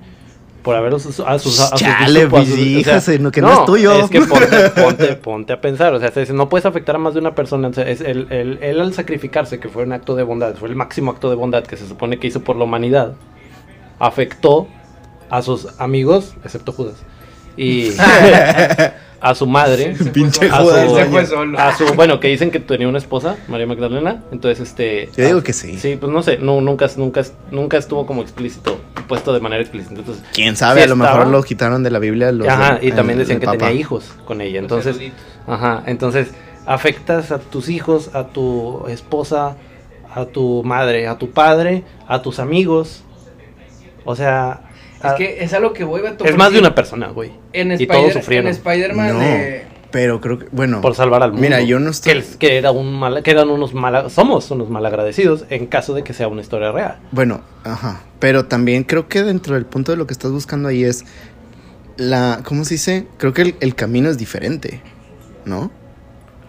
por 0.64 0.74
haber 0.74 0.92
a 0.94 0.98
sus, 0.98 1.20
a 1.20 1.38
sus, 1.38 1.60
a 1.60 1.68
sus- 1.68 1.78
Chale, 1.78 2.22
a 2.24 2.30
sus- 2.44 2.58
híjase, 2.58 3.18
no, 3.20 3.30
que 3.30 3.40
no 3.40 3.52
es 3.60 3.64
tuyo. 3.66 3.92
Es 3.92 4.10
que 4.10 4.20
ponte, 4.22 4.70
ponte, 4.82 5.14
ponte 5.16 5.52
a 5.52 5.60
pensar, 5.60 5.94
o 5.94 6.00
sea, 6.00 6.10
se 6.10 6.20
dice, 6.20 6.32
no 6.32 6.48
puedes 6.48 6.66
afectar 6.66 6.96
a 6.96 6.98
más 6.98 7.14
de 7.14 7.20
una 7.20 7.34
persona. 7.36 7.68
o 7.68 7.72
sea, 7.72 7.88
es 7.88 8.00
el, 8.00 8.26
el- 8.32 8.58
él 8.62 8.80
al 8.80 8.92
sacrificarse, 8.94 9.60
que 9.60 9.68
fue 9.68 9.84
un 9.84 9.92
acto 9.92 10.16
de 10.16 10.24
bondad, 10.24 10.56
fue 10.56 10.68
el 10.68 10.74
máximo 10.74 11.12
acto 11.12 11.30
de 11.30 11.36
bondad 11.36 11.62
que 11.64 11.76
se 11.76 11.86
supone 11.86 12.18
que 12.18 12.26
hizo 12.26 12.40
por 12.40 12.56
la 12.56 12.64
humanidad, 12.64 13.12
afectó 14.00 14.66
a 15.30 15.42
sus 15.42 15.68
amigos, 15.80 16.34
excepto 16.44 16.72
Judas, 16.72 16.94
y 17.56 17.90
a 19.20 19.34
su 19.34 19.46
madre. 19.46 19.96
Pinche 20.12 20.48
a 20.50 20.62
su, 20.62 20.94
Se 20.96 21.04
fue 21.06 21.26
solo. 21.26 21.58
a 21.58 21.74
su- 21.76 21.94
bueno, 21.94 22.20
que 22.20 22.28
dicen 22.28 22.50
que 22.50 22.60
tenía 22.60 22.88
una 22.88 22.98
esposa, 22.98 23.36
María 23.48 23.66
Magdalena, 23.66 24.22
entonces 24.30 24.68
este... 24.68 25.08
Yo 25.16 25.24
digo 25.24 25.38
ah, 25.38 25.42
que 25.44 25.52
sí. 25.54 25.78
Sí, 25.78 25.96
pues 25.98 26.12
no 26.12 26.22
sé, 26.22 26.36
no, 26.38 26.60
nunca, 26.60 26.88
nunca, 26.96 27.22
nunca 27.50 27.78
estuvo 27.78 28.04
como 28.06 28.20
explícito, 28.22 28.78
puesto 29.08 29.32
de 29.32 29.40
manera 29.40 29.62
explícita, 29.62 29.94
entonces... 29.94 30.22
Quién 30.34 30.56
sabe, 30.56 30.80
Sí 30.80 30.84
a 30.84 30.88
lo 30.88 30.96
mejor 30.96 31.26
lo 31.28 31.42
quitaron 31.42 31.82
de 31.82 31.90
la 31.90 31.98
Biblia. 32.00 32.32
Los 32.32 32.48
Ajá, 32.48 32.76
de- 32.76 32.86
y 32.88 32.92
también 32.92 33.18
el- 33.18 33.24
decían 33.24 33.36
el 33.36 33.40
que 33.40 33.46
Papa. 33.46 33.58
tenía 33.58 33.72
hijos 33.80 34.12
con 34.26 34.40
ella, 34.42 34.58
entonces... 34.58 34.96
Ajá, 35.46 35.82
entonces 35.86 36.28
afectas 36.66 37.30
a 37.30 37.38
tus 37.38 37.68
hijos, 37.68 38.14
a 38.14 38.24
tu 38.28 38.86
esposa, 38.88 39.56
a 40.14 40.24
tu 40.26 40.62
madre, 40.64 41.06
a 41.08 41.16
tu 41.18 41.30
padre, 41.30 41.82
a 42.06 42.20
tus 42.20 42.38
amigos, 42.40 43.04
o 44.04 44.14
sea... 44.16 44.60
Es 45.04 45.12
a- 45.12 45.14
que 45.16 45.42
es 45.44 45.52
a 45.52 45.60
lo 45.60 45.72
que 45.72 45.84
voy, 45.84 46.02
vato. 46.02 46.24
es 46.24 46.36
más 46.36 46.52
de 46.52 46.58
una 46.58 46.74
persona, 46.74 47.08
güey. 47.08 47.32
En, 47.52 47.72
y 47.72 47.86
todos 47.86 47.98
Spider, 48.10 48.16
en 48.16 48.22
sufrieron. 48.22 48.50
Spider-Man 48.50 49.08
No, 49.14 49.18
de... 49.20 49.64
pero 49.90 50.20
creo 50.20 50.38
que, 50.38 50.46
bueno, 50.52 50.80
por 50.80 50.94
salvar 50.94 51.22
al 51.22 51.30
mundo. 51.32 51.42
Mira, 51.42 51.60
yo 51.60 51.78
no 51.80 51.90
estoy- 51.90 52.14
Que, 52.22 52.38
que 52.38 52.56
era 52.58 52.70
un 52.70 52.98
mal, 52.98 53.22
que 53.22 53.30
eran 53.30 53.48
unos 53.50 53.74
mal, 53.74 54.10
somos 54.10 54.50
unos 54.50 54.68
malagradecidos 54.70 55.44
en 55.50 55.66
caso 55.66 55.94
de 55.94 56.02
que 56.04 56.12
sea 56.14 56.28
una 56.28 56.40
historia 56.40 56.72
real. 56.72 56.96
bueno, 57.12 57.42
ajá, 57.64 58.02
pero 58.18 58.46
también 58.46 58.84
creo 58.84 59.08
que 59.08 59.22
dentro 59.22 59.54
del 59.54 59.66
punto 59.66 59.92
de 59.92 59.98
lo 59.98 60.06
que 60.06 60.12
estás 60.12 60.30
buscando 60.32 60.68
ahí 60.68 60.84
es 60.84 61.04
la, 61.96 62.40
¿cómo 62.44 62.64
se 62.64 62.74
dice? 62.74 63.06
Creo 63.18 63.32
que 63.32 63.42
el, 63.42 63.54
el 63.60 63.74
camino 63.74 64.08
es 64.10 64.18
diferente, 64.18 64.80
¿no? 65.44 65.70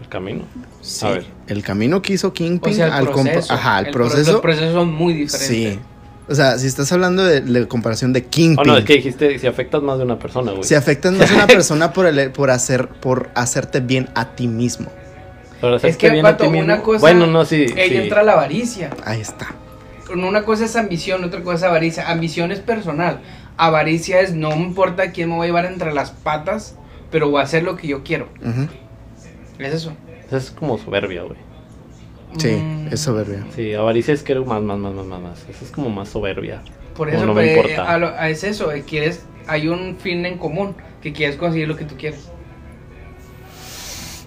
El 0.01 0.07
camino. 0.09 0.43
Sí. 0.81 1.05
A 1.05 1.09
ver. 1.11 1.25
El 1.47 1.63
camino 1.63 2.01
que 2.01 2.13
hizo 2.13 2.33
Kingpin 2.33 2.73
O 2.73 2.75
sea, 2.75 2.87
el 2.87 2.93
al 2.93 3.05
proceso. 3.09 3.53
ajá, 3.53 3.79
el, 3.79 3.85
El 3.87 3.91
pro- 3.91 4.05
proceso, 4.07 4.31
Los 4.33 4.41
procesos 4.41 4.73
son 4.73 4.91
muy 4.93 5.13
diferentes. 5.13 5.47
sí. 5.47 5.79
O 6.27 6.33
sea, 6.33 6.57
si 6.57 6.65
estás 6.67 6.91
hablando 6.91 7.23
de, 7.23 7.41
de 7.41 7.67
comparación 7.67 8.11
de 8.13 8.21
Oh, 8.25 8.29
Kingpin, 8.29 8.67
no, 8.67 8.77
es 8.77 8.85
que 8.85 8.93
dijiste 8.95 9.37
si 9.37 9.45
afectas 9.47 9.81
más 9.83 9.97
de 9.99 10.05
una 10.05 10.17
persona, 10.17 10.51
güey. 10.51 10.63
si 10.63 10.73
afectas 10.73 11.13
más 11.13 11.29
a 11.31 11.35
una 11.35 11.47
persona 11.47 11.93
por 11.93 12.07
el, 12.07 12.31
por 12.31 12.49
hacer, 12.49 12.87
por 12.89 13.29
hacerte 13.35 13.79
bien 13.79 14.09
a 14.15 14.35
ti 14.35 14.47
mismo. 14.47 14.87
Pero 15.61 15.75
Es 15.75 15.83
hacerte 15.83 15.97
que, 15.99 16.09
bien 16.11 16.25
a 16.25 16.31
vato, 16.31 16.45
ti 16.45 16.49
mismo- 16.49 16.63
una 16.65 16.81
cosa... 16.81 16.99
Bueno, 16.99 17.27
no, 17.27 17.45
sí. 17.45 17.65
Ahí 17.77 17.89
sí. 17.89 17.95
entra 17.97 18.23
la 18.23 18.33
avaricia. 18.33 18.89
Ahí 19.05 19.21
está. 19.21 19.53
Una 20.13 20.43
cosa 20.43 20.65
es 20.65 20.75
ambición, 20.75 21.23
otra 21.23 21.41
cosa 21.41 21.57
es 21.57 21.63
avaricia. 21.63 22.09
Ambición 22.11 22.51
es 22.51 22.59
personal. 22.59 23.19
Avaricia 23.57 24.19
es 24.19 24.33
no 24.33 24.49
me 24.49 24.63
importa 24.63 25.11
quién 25.11 25.29
me 25.29 25.37
va 25.37 25.43
a 25.43 25.47
llevar 25.47 25.65
entre 25.65 25.93
las 25.93 26.11
patas, 26.11 26.75
pero 27.11 27.29
voy 27.29 27.39
a 27.41 27.43
hacer 27.43 27.63
lo 27.63 27.75
que 27.77 27.87
yo 27.87 28.03
quiero. 28.03 28.29
Ujú. 28.41 28.67
Es 29.59 29.73
eso. 29.73 29.93
Eso 30.27 30.37
es 30.37 30.51
como 30.51 30.77
soberbia, 30.77 31.21
güey. 31.23 31.37
Sí, 32.37 32.49
Mm, 32.51 32.87
es 32.91 32.99
soberbia. 32.99 33.45
Sí, 33.55 33.73
avaricia 33.73 34.13
es 34.13 34.23
que 34.23 34.35
más, 34.35 34.61
más, 34.61 34.77
más, 34.77 34.93
más, 34.93 35.05
más, 35.05 35.21
más. 35.21 35.39
Eso 35.49 35.63
es 35.65 35.71
como 35.71 35.89
más 35.89 36.09
soberbia. 36.09 36.61
Por 36.95 37.09
eso 37.09 37.25
no 37.25 37.33
me 37.33 37.43
pues, 37.43 37.57
importa. 37.57 37.91
a 37.91 37.97
lo- 37.97 38.07
a- 38.09 38.29
es 38.29 38.43
eso, 38.43 38.71
eh, 38.71 38.83
quieres, 38.87 39.21
hay 39.47 39.67
un 39.67 39.97
fin 39.97 40.25
en 40.25 40.37
común, 40.37 40.75
que 41.01 41.13
quieres 41.13 41.35
conseguir 41.37 41.67
lo 41.67 41.75
que 41.75 41.85
tú 41.85 41.95
quieres. 41.97 42.29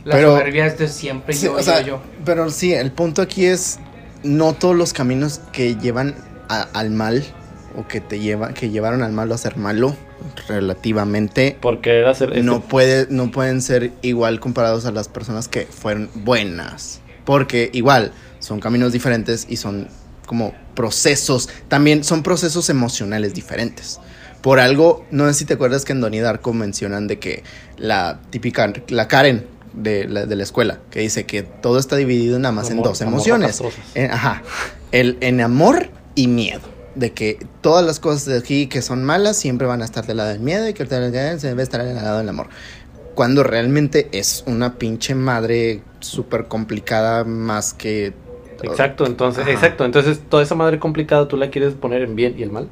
La 0.05 0.15
Pero- 0.15 0.37
soberbia 0.37 0.67
esto 0.67 0.85
es 0.85 0.93
siempre 0.93 1.35
Sí, 1.35 1.47
yo, 1.47 1.55
o 1.55 1.63
sea, 1.63 1.81
yo, 1.81 1.87
yo. 1.87 2.01
Pero 2.25 2.51
sí, 2.51 2.73
el 2.73 2.93
punto 2.93 3.21
aquí 3.23 3.45
es 3.47 3.79
no 4.23 4.53
todos 4.55 4.77
los 4.77 4.93
caminos 4.93 5.41
que 5.53 5.77
llevan 5.77 6.15
a- 6.49 6.69
al 6.73 6.91
mal 6.91 7.25
o 7.77 7.87
que 7.87 8.01
te 8.01 8.19
lleva, 8.21 8.55
que 8.55 8.71
llevaron 8.71 9.03
al 9.03 9.13
malo 9.13 9.35
a 9.35 9.39
ser 9.39 9.57
malo 9.57 9.95
relativamente 10.49 11.57
Porque 11.61 12.05
no 12.43 12.61
puede, 12.61 13.07
no 13.11 13.31
pueden 13.31 13.61
ser 13.63 13.93
igual 14.03 14.41
comparados 14.41 14.87
a 14.87 14.93
las 14.93 15.09
personas 15.09 15.49
que 15.49 15.63
fueron 15.67 16.11
buenas. 16.15 17.01
Porque 17.29 17.69
igual 17.75 18.13
son 18.39 18.59
caminos 18.59 18.91
diferentes 18.95 19.45
y 19.51 19.59
son 19.59 19.89
como 20.25 20.55
procesos, 20.75 21.51
también 21.69 22.03
son 22.05 22.23
procesos 22.23 22.71
emocionales 22.71 23.35
diferentes. 23.35 24.01
Por 24.41 24.61
algo, 24.61 25.05
no 25.11 25.27
sé 25.29 25.35
si 25.35 25.45
te 25.45 25.53
acuerdas 25.55 25.85
que 25.85 25.93
en 25.93 26.01
Donnie 26.01 26.23
Darko 26.23 26.55
mencionan 26.55 27.07
de 27.07 27.19
que 27.19 27.43
la 27.77 28.21
típica, 28.31 28.73
la 28.89 29.09
Karen 29.09 29.45
de 29.75 30.09
la, 30.09 30.25
de 30.25 30.37
la 30.37 30.43
escuela, 30.43 30.79
que 30.91 31.01
dice 31.01 31.27
que 31.27 31.43
todo 31.43 31.79
está 31.79 31.97
dividido 31.97 32.39
nada 32.39 32.53
más 32.53 32.71
en 32.71 32.79
dos 32.83 33.01
emociones. 33.03 33.61
En- 33.95 34.11
ajá, 34.11 34.43
el, 34.93 35.19
en 35.21 35.43
amor 35.43 35.91
y 36.15 36.29
miedo. 36.29 36.63
De 36.95 37.13
que 37.13 37.39
todas 37.61 37.85
las 37.85 38.01
cosas 38.01 38.25
de 38.25 38.39
aquí 38.39 38.67
que 38.69 38.81
son 38.83 39.05
malas 39.05 39.37
siempre 39.37 39.67
van 39.69 39.83
a 39.83 39.85
estar 39.85 40.05
del 40.07 40.17
lado 40.17 40.31
del 40.31 40.41
miedo 40.41 40.67
y 40.69 40.73
que 40.73 40.85
se 40.87 41.47
debe 41.49 41.63
estar 41.63 41.85
del 41.85 41.95
lado 41.95 42.19
del 42.19 42.29
amor. 42.29 42.49
Cuando 43.19 43.43
realmente 43.43 44.09
es 44.13 44.45
una 44.47 44.79
pinche 44.79 45.17
madre 45.17 45.83
súper 45.99 46.45
complicada 46.45 47.25
más 47.25 47.75
que... 47.75 48.13
Exacto, 48.63 49.07
entonces, 49.07 49.43
Ajá. 49.43 49.51
exacto. 49.51 49.85
Entonces, 49.85 50.21
toda 50.29 50.45
esa 50.45 50.55
madre 50.55 50.79
complicada 50.79 51.27
tú 51.27 51.37
la 51.37 51.51
quieres 51.51 51.75
poner 51.75 52.03
en 52.03 52.15
bien 52.15 52.37
y 52.39 52.45
el 52.45 52.53
mal. 52.53 52.69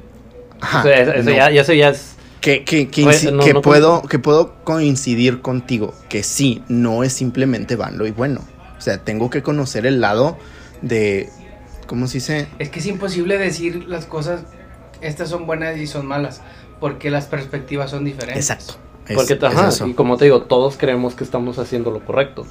Ajá, 0.61 0.79
o 0.79 0.83
sea, 0.83 1.01
eso, 1.01 1.11
eso 1.11 1.29
no. 1.29 1.35
ya, 1.35 1.51
ya, 1.51 1.61
eso 1.63 1.73
ya 1.73 1.89
es. 1.89 2.15
Que, 2.39 2.63
que, 2.63 2.87
que, 2.87 3.03
Pues, 3.03 3.29
no, 3.29 3.43
que 3.43 3.55
no 3.55 3.61
puedo, 3.61 4.03
que 4.03 4.19
puedo 4.19 4.55
coincidir 4.63 5.41
contigo, 5.41 5.93
que 6.07 6.23
sí, 6.23 6.63
no 6.69 7.03
es 7.03 7.11
simplemente 7.11 7.75
malo 7.75 8.07
y 8.07 8.11
bueno. 8.11 8.39
O 8.77 8.81
sea, 8.81 9.03
tengo 9.03 9.29
que 9.29 9.43
conocer 9.43 9.85
el 9.85 9.99
lado 9.99 10.37
de... 10.81 11.27
¿Cómo 11.87 12.07
se 12.07 12.19
dice? 12.19 12.47
Es 12.57 12.69
que 12.69 12.79
es 12.79 12.85
imposible 12.85 13.37
decir 13.37 13.83
las 13.89 14.05
cosas, 14.05 14.43
estas 15.01 15.27
son 15.27 15.45
buenas 15.45 15.77
y 15.77 15.87
son 15.87 16.05
malas, 16.05 16.41
porque 16.79 17.09
las 17.09 17.25
perspectivas 17.25 17.91
son 17.91 18.05
diferentes. 18.05 18.49
Exacto. 18.49 18.86
Es- 19.07 19.15
Porque, 19.15 19.33
es 19.33 19.43
ajá, 19.43 19.69
y 19.87 19.93
como 19.93 20.17
te 20.17 20.25
digo, 20.25 20.41
todos 20.43 20.77
creemos 20.77 21.15
que 21.15 21.23
estamos 21.23 21.59
haciendo 21.59 21.91
lo 21.91 22.03
correcto. 22.05 22.45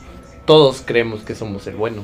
Todos 0.47 0.83
creemos 0.85 1.21
que 1.23 1.35
somos 1.35 1.67
el 1.67 1.77
bueno. 1.77 2.03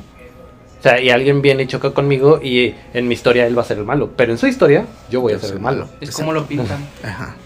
O 0.78 0.82
sea, 0.82 1.00
y 1.00 1.10
alguien 1.10 1.42
viene 1.42 1.62
y 1.62 1.66
choca 1.68 1.92
conmigo 1.92 2.40
y 2.42 2.74
en 2.92 3.06
mi 3.06 3.14
historia 3.14 3.46
él 3.46 3.56
va 3.56 3.62
a 3.62 3.64
ser 3.64 3.78
el 3.78 3.84
malo. 3.84 4.10
Pero 4.16 4.32
en 4.32 4.38
su 4.38 4.48
historia, 4.48 4.86
yo 5.10 5.20
voy 5.20 5.32
a 5.32 5.38
ser 5.38 5.52
el 5.52 5.60
malo. 5.60 5.84
malo. 5.86 5.92
Es 6.00 6.10
como 6.10 6.32
lo 6.32 6.44
pintan. 6.46 6.84
Ajá. 7.04 7.36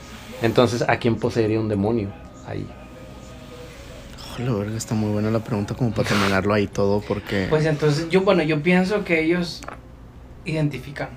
Entonces, 0.43 0.83
¿a 0.89 0.97
quién 0.99 1.17
poseería 1.17 1.61
un 1.61 1.69
demonio? 1.69 2.09
Ahí. 2.47 2.67
Joder, 4.39 4.53
verga, 4.65 4.77
está 4.79 4.95
muy 4.95 5.11
buena 5.13 5.31
la 5.31 5.41
pregunta 5.41 5.75
como 5.75 5.91
para 5.93 6.09
terminarlo 6.09 6.53
ahí 6.55 6.67
todo 6.67 7.01
porque... 7.01 7.47
Pues 7.51 7.65
entonces, 7.67 8.09
yo, 8.09 8.23
bueno, 8.23 8.43
yo 8.43 8.63
pienso 8.63 9.05
que 9.05 9.23
ellos 9.23 9.61
identifican. 10.47 11.09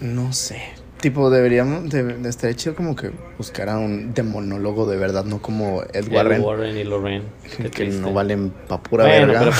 No 0.00 0.32
sé. 0.32 0.62
Tipo, 1.00 1.30
deberíamos, 1.30 1.88
de, 1.88 2.28
estaría 2.28 2.54
chido 2.54 2.74
como 2.74 2.94
que 2.94 3.10
buscar 3.38 3.70
a 3.70 3.78
un 3.78 4.12
demonólogo 4.12 4.86
de 4.86 4.98
verdad, 4.98 5.24
no 5.24 5.40
como 5.40 5.82
Ed 5.94 6.12
Warren. 6.12 6.40
Ed 6.40 6.44
Warren 6.44 6.76
y 6.76 6.84
Lorraine. 6.84 7.24
Que, 7.56 7.70
que 7.70 7.86
no 7.86 8.12
valen 8.12 8.50
pa' 8.68 8.82
pura 8.82 9.04
bueno. 9.06 9.32
Pero 9.38 9.50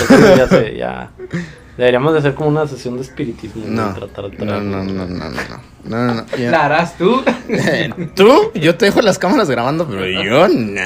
pues, 0.47 0.77
ya, 0.77 1.11
Deberíamos 1.77 2.13
de 2.13 2.19
hacer 2.19 2.35
como 2.35 2.49
una 2.49 2.67
sesión 2.67 2.95
de 2.97 3.01
espiritismo. 3.01 3.63
No, 3.65 3.93
tratar 3.95 4.29
de 4.29 4.45
no, 4.45 4.61
no, 4.61 4.83
no, 4.83 5.05
no, 5.05 5.07
no, 5.07 5.29
no, 5.29 6.13
no, 6.13 6.13
no 6.13 6.25
¿La 6.37 6.65
harás 6.65 6.95
tú? 6.95 7.23
¿Tú? 8.15 8.51
Yo 8.53 8.75
te 8.75 8.85
dejo 8.85 9.01
las 9.01 9.17
cámaras 9.17 9.49
grabando, 9.49 9.87
pero 9.87 10.05
yo 10.05 10.47
no. 10.47 10.81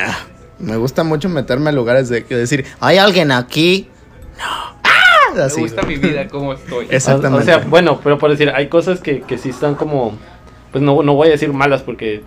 Me 0.60 0.78
gusta 0.78 1.04
mucho 1.04 1.28
meterme 1.28 1.72
a 1.72 1.74
lugares 1.74 2.08
de, 2.08 2.22
decir, 2.22 2.66
¿hay 2.80 2.98
alguien 2.98 3.32
aquí? 3.34 3.90
No. 4.38 4.76
Ah, 4.84 5.34
Me 5.36 5.62
gusta 5.62 5.82
mi 5.82 5.98
vida 5.98 6.30
como 6.30 6.54
estoy. 6.54 6.88
Exactamente. 6.90 7.44
O, 7.44 7.46
sea, 7.46 7.58
bueno, 7.68 8.00
pero 8.02 8.18
por 8.18 8.32
decir, 8.32 8.52
hay 8.56 8.70
cosas 8.70 9.02
que, 9.02 9.22
que 9.22 9.38
sí 9.38 9.50
están 9.50 9.76
como 9.76 10.18
pues 10.76 10.84
no, 10.84 11.02
no 11.04 11.14
voy 11.14 11.30
a 11.30 11.32
decir 11.32 11.54
malas 11.54 11.84
porque. 11.84 12.22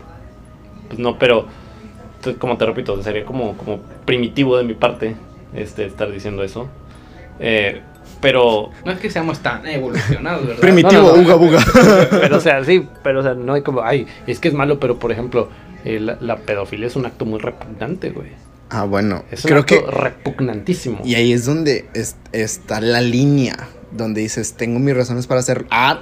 Pues 0.86 0.98
no, 0.98 1.18
pero. 1.18 1.44
Como 2.38 2.56
te 2.56 2.64
repito, 2.64 3.02
sería 3.02 3.26
como, 3.26 3.54
como 3.58 3.78
primitivo 4.06 4.56
de 4.56 4.64
mi 4.64 4.72
parte 4.72 5.16
este, 5.54 5.84
estar 5.84 6.10
diciendo 6.10 6.42
eso. 6.42 6.66
Eh, 7.40 7.82
pero. 8.22 8.70
No 8.86 8.92
es 8.92 9.00
que 9.00 9.10
seamos 9.10 9.40
tan 9.40 9.66
evolucionados, 9.66 10.46
¿verdad? 10.46 10.60
Primitivo, 10.62 11.02
No, 11.02 11.08
no, 11.08 11.16
no. 11.16 11.22
uga 11.24 11.34
buga. 11.34 11.64
Pero, 12.10 12.38
o 12.38 12.40
sea, 12.40 12.64
sí, 12.64 12.88
pero, 13.02 13.20
o 13.20 13.22
sea, 13.22 13.34
no 13.34 13.52
hay 13.52 13.60
como. 13.60 13.82
Ay, 13.82 14.06
es 14.26 14.40
que 14.40 14.48
es 14.48 14.54
malo, 14.54 14.80
pero 14.80 14.98
por 14.98 15.12
ejemplo, 15.12 15.50
eh, 15.84 16.00
la, 16.00 16.16
la 16.22 16.38
pedofilia 16.38 16.86
es 16.86 16.96
un 16.96 17.04
acto 17.04 17.26
muy 17.26 17.40
repugnante, 17.40 18.08
güey. 18.12 18.30
Ah, 18.70 18.84
bueno, 18.84 19.24
Es 19.30 19.44
un 19.44 19.48
creo 19.50 19.60
acto 19.60 19.74
que 19.84 19.90
repugnantísimo. 19.90 21.00
y 21.04 21.16
ahí 21.16 21.34
es 21.34 21.44
donde 21.44 21.90
es- 21.92 22.16
está 22.32 22.80
la 22.80 23.02
línea 23.02 23.68
donde 23.92 24.22
dices, 24.22 24.54
tengo 24.54 24.78
mis 24.78 24.96
razones 24.96 25.26
para 25.26 25.40
hacer 25.40 25.66
ah, 25.70 26.00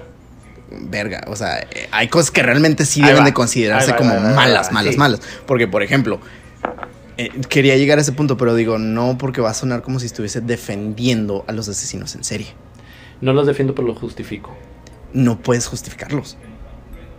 verga, 0.70 1.24
o 1.28 1.36
sea, 1.36 1.58
eh, 1.60 1.88
hay 1.90 2.08
cosas 2.08 2.30
que 2.30 2.42
realmente 2.42 2.84
sí 2.84 3.00
Ahí 3.00 3.08
deben 3.08 3.22
va, 3.22 3.26
de 3.26 3.34
considerarse 3.34 3.92
va, 3.92 3.96
como 3.96 4.14
va, 4.14 4.20
malas, 4.34 4.72
malas, 4.72 4.94
sí. 4.94 4.98
malas, 4.98 5.20
porque 5.46 5.68
por 5.68 5.82
ejemplo, 5.82 6.20
eh, 7.18 7.30
quería 7.48 7.76
llegar 7.76 7.98
a 7.98 8.02
ese 8.02 8.12
punto, 8.12 8.36
pero 8.36 8.54
digo, 8.54 8.78
no 8.78 9.16
porque 9.18 9.40
va 9.40 9.50
a 9.50 9.54
sonar 9.54 9.82
como 9.82 10.00
si 10.00 10.06
estuviese 10.06 10.40
defendiendo 10.40 11.44
a 11.46 11.52
los 11.52 11.68
asesinos 11.68 12.14
en 12.14 12.24
serie. 12.24 12.48
No 13.20 13.32
los 13.32 13.46
defiendo, 13.46 13.74
pero 13.74 13.88
los 13.88 13.98
justifico. 13.98 14.54
No 15.12 15.38
puedes 15.38 15.66
justificarlos. 15.66 16.36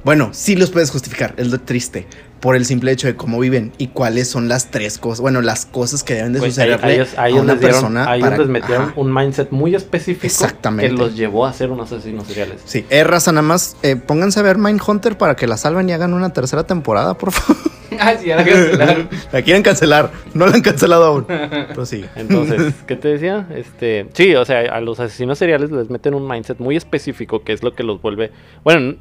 Bueno, 0.04 0.30
sí 0.32 0.56
los 0.56 0.70
puedes 0.72 0.92
justificar, 0.92 1.34
es 1.38 1.52
lo 1.52 1.60
triste. 1.60 2.08
Por 2.40 2.56
el 2.56 2.66
simple 2.66 2.92
hecho 2.92 3.08
de 3.08 3.16
cómo 3.16 3.40
viven 3.40 3.74
y 3.80 3.88
cuáles 3.88 4.30
son 4.30 4.48
las 4.48 4.70
tres 4.70 5.00
cosas, 5.00 5.22
bueno, 5.22 5.42
las 5.42 5.66
cosas 5.66 6.04
que 6.04 6.14
deben 6.14 6.34
de 6.34 6.40
Pues 6.40 6.58
es- 6.58 6.60
ahí 6.60 6.70
a 6.72 6.76
es 6.76 7.34
una 7.34 7.54
les 7.54 7.60
dieron- 7.60 7.60
persona. 7.60 8.10
ahí 8.12 8.22
para- 8.22 8.38
les 8.38 8.48
metieron 8.48 8.84
Ajá. 8.90 8.94
un 8.96 9.12
mindset 9.14 9.50
muy 9.52 9.74
específico 9.74 10.28
Exactamente. 10.28 10.92
que 10.92 10.98
los 11.02 11.16
llevó 11.16 11.48
a 11.48 11.54
ser 11.54 11.72
unos 11.72 11.92
asesinos 11.92 12.28
seriales. 12.28 12.62
Sí, 12.66 12.86
eh, 12.92 13.04
raza, 13.04 13.32
nada 13.32 13.42
más 13.42 13.76
eh, 13.82 13.96
pónganse 13.96 14.40
a 14.40 14.44
ver 14.44 14.60
Mindhunter 14.60 15.18
para 15.18 15.36
que 15.36 15.48
la 15.48 15.58
salven 15.58 15.90
y 15.90 15.94
hagan 15.94 16.14
una 16.14 16.32
tercera 16.32 16.64
temporada, 16.66 17.16
por 17.18 17.32
favor. 17.32 17.58
Ah, 18.00 18.14
sí, 18.22 18.28
la 18.28 18.44
cancelaron. 18.46 19.10
la 19.32 19.42
quieren 19.42 19.64
cancelar, 19.64 20.12
no 20.36 20.46
la 20.46 20.54
han 20.56 20.62
cancelado 20.62 21.06
aún. 21.06 21.26
Pero 21.28 21.86
sí. 21.88 22.06
Entonces, 22.16 22.76
¿qué 22.86 22.96
te 22.96 23.08
decía? 23.08 23.48
Este, 23.56 24.08
sí, 24.14 24.36
o 24.36 24.46
sea, 24.46 24.60
a 24.72 24.80
los 24.82 25.00
asesinos 25.00 25.40
seriales 25.40 25.72
les 25.72 25.90
meten 25.90 26.14
un 26.14 26.28
mindset 26.28 26.60
muy 26.60 26.76
específico 26.76 27.44
que 27.44 27.54
es 27.54 27.64
lo 27.64 27.74
que 27.74 27.82
los 27.82 28.00
vuelve. 28.00 28.32
Bueno, 28.64 28.98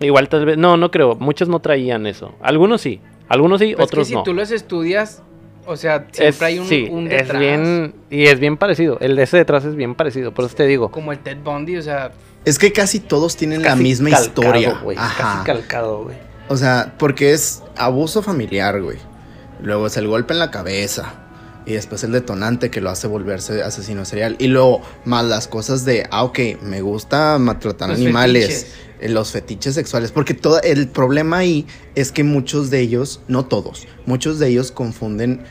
igual 0.00 0.28
tal 0.28 0.44
vez. 0.46 0.56
No, 0.58 0.76
no 0.76 0.90
creo. 0.90 1.14
Muchos 1.16 1.48
no 1.48 1.60
traían 1.60 2.06
eso. 2.06 2.34
Algunos 2.40 2.80
sí. 2.80 3.00
Algunos 3.28 3.60
sí, 3.60 3.74
Pues 3.74 3.86
es 3.86 3.92
otros 3.92 4.04
que 4.06 4.08
si 4.08 4.14
no. 4.14 4.22
tú 4.22 4.32
los 4.34 4.50
estudias, 4.52 5.22
o 5.66 5.76
sea, 5.76 6.06
Es- 6.12 6.16
siempre 6.16 6.46
hay 6.46 6.58
un, 6.60 6.66
sí, 6.68 6.88
un 6.90 7.06
es 7.06 7.22
detrás. 7.22 7.40
bien. 7.40 7.94
Y 8.10 8.26
es 8.26 8.38
bien 8.38 8.56
parecido. 8.56 8.98
El 9.00 9.16
de 9.16 9.24
ese 9.24 9.36
detrás 9.38 9.64
es 9.64 9.74
bien 9.74 9.94
parecido. 9.94 10.32
Por 10.32 10.44
eso 10.44 10.54
te 10.54 10.64
digo. 10.66 10.90
Como 10.90 11.10
el 11.12 11.18
Ted 11.18 11.38
Bundy, 11.42 11.76
o 11.76 11.82
sea, 11.82 12.12
Es 12.44 12.58
que 12.58 12.72
casi 12.72 13.00
todos 13.00 13.36
tienen 13.36 13.62
la 13.62 13.74
misma 13.74 14.10
calcado, 14.10 14.26
historia. 14.28 14.80
güey, 14.82 14.96
Ajá. 14.96 15.42
Casi 15.42 15.44
calcado, 15.46 16.04
güey. 16.04 16.16
O 16.48 16.56
sea, 16.56 16.94
porque 16.98 17.32
es 17.32 17.62
abuso 17.76 18.22
familiar, 18.22 18.80
güey. 18.80 18.98
Luego 19.60 19.88
es 19.88 19.96
el 19.96 20.06
golpe 20.06 20.32
en 20.32 20.38
la 20.38 20.50
cabeza. 20.52 21.14
Y 21.64 21.72
después 21.72 22.04
el 22.04 22.12
detonante 22.12 22.70
que 22.70 22.80
lo 22.80 22.90
hace 22.90 23.08
volverse 23.08 23.60
asesino 23.64 24.04
serial. 24.04 24.36
Y 24.38 24.46
luego, 24.46 24.82
más 25.04 25.24
las 25.24 25.48
cosas 25.48 25.84
de, 25.84 26.06
ah, 26.12 26.22
ok, 26.22 26.38
me 26.62 26.80
gusta 26.82 27.36
maltratar 27.40 27.88
Los 27.88 27.98
animales. 27.98 28.46
fetiches. 28.46 28.85
Eh, 29.00 29.08
Los 29.08 29.32
fetiches 29.32 29.74
sexuales. 29.74 30.12
Porque 30.12 30.34
todo 30.34 30.60
el 30.62 30.88
problema 30.88 31.38
ahí 31.38 31.66
es 31.94 32.12
que 32.12 32.24
muchos 32.24 32.70
de 32.70 32.80
ellos, 32.80 33.20
no 33.28 33.44
todos, 33.46 33.86
muchos 34.06 34.38
de 34.38 34.48
ellos 34.48 34.72
confunden 34.72 35.42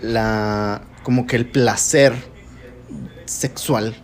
la. 0.00 0.82
como 1.02 1.26
que 1.26 1.36
el 1.36 1.46
placer 1.46 2.14
sexual 3.24 3.94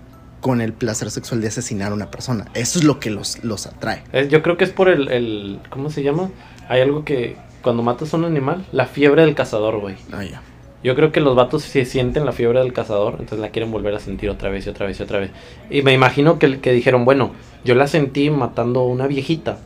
con 0.40 0.60
el 0.60 0.72
placer 0.72 1.10
sexual 1.10 1.40
de 1.40 1.48
asesinar 1.48 1.90
a 1.90 1.94
una 1.94 2.10
persona. 2.10 2.46
Eso 2.54 2.78
es 2.78 2.84
lo 2.84 3.00
que 3.00 3.10
los, 3.10 3.42
los 3.42 3.66
atrae. 3.66 4.04
Eh, 4.12 4.28
Yo 4.30 4.42
creo 4.42 4.56
que 4.56 4.64
es 4.64 4.70
por 4.70 4.88
el, 4.88 5.08
el. 5.08 5.60
¿Cómo 5.70 5.90
se 5.90 6.02
llama? 6.02 6.30
Hay 6.68 6.80
algo 6.80 7.04
que. 7.04 7.36
Cuando 7.62 7.82
matas 7.82 8.14
a 8.14 8.16
un 8.16 8.24
animal, 8.24 8.64
la 8.70 8.86
fiebre 8.86 9.22
del 9.22 9.34
cazador, 9.34 9.80
güey. 9.80 9.96
Ah, 10.12 10.22
ya. 10.22 10.40
Yo 10.86 10.94
creo 10.94 11.10
que 11.10 11.20
los 11.20 11.34
vatos 11.34 11.64
se 11.64 11.84
sienten 11.84 12.24
la 12.24 12.30
fiebre 12.30 12.60
del 12.60 12.72
cazador, 12.72 13.14
entonces 13.14 13.40
la 13.40 13.48
quieren 13.48 13.72
volver 13.72 13.92
a 13.96 13.98
sentir 13.98 14.30
otra 14.30 14.50
vez 14.50 14.66
y 14.66 14.70
otra 14.70 14.86
vez 14.86 15.00
y 15.00 15.02
otra 15.02 15.18
vez. 15.18 15.32
Y 15.68 15.82
me 15.82 15.92
imagino 15.92 16.38
que, 16.38 16.60
que 16.60 16.72
dijeron, 16.72 17.04
bueno, 17.04 17.32
yo 17.64 17.74
la 17.74 17.88
sentí 17.88 18.30
matando 18.30 18.84
una 18.84 19.08
viejita, 19.08 19.58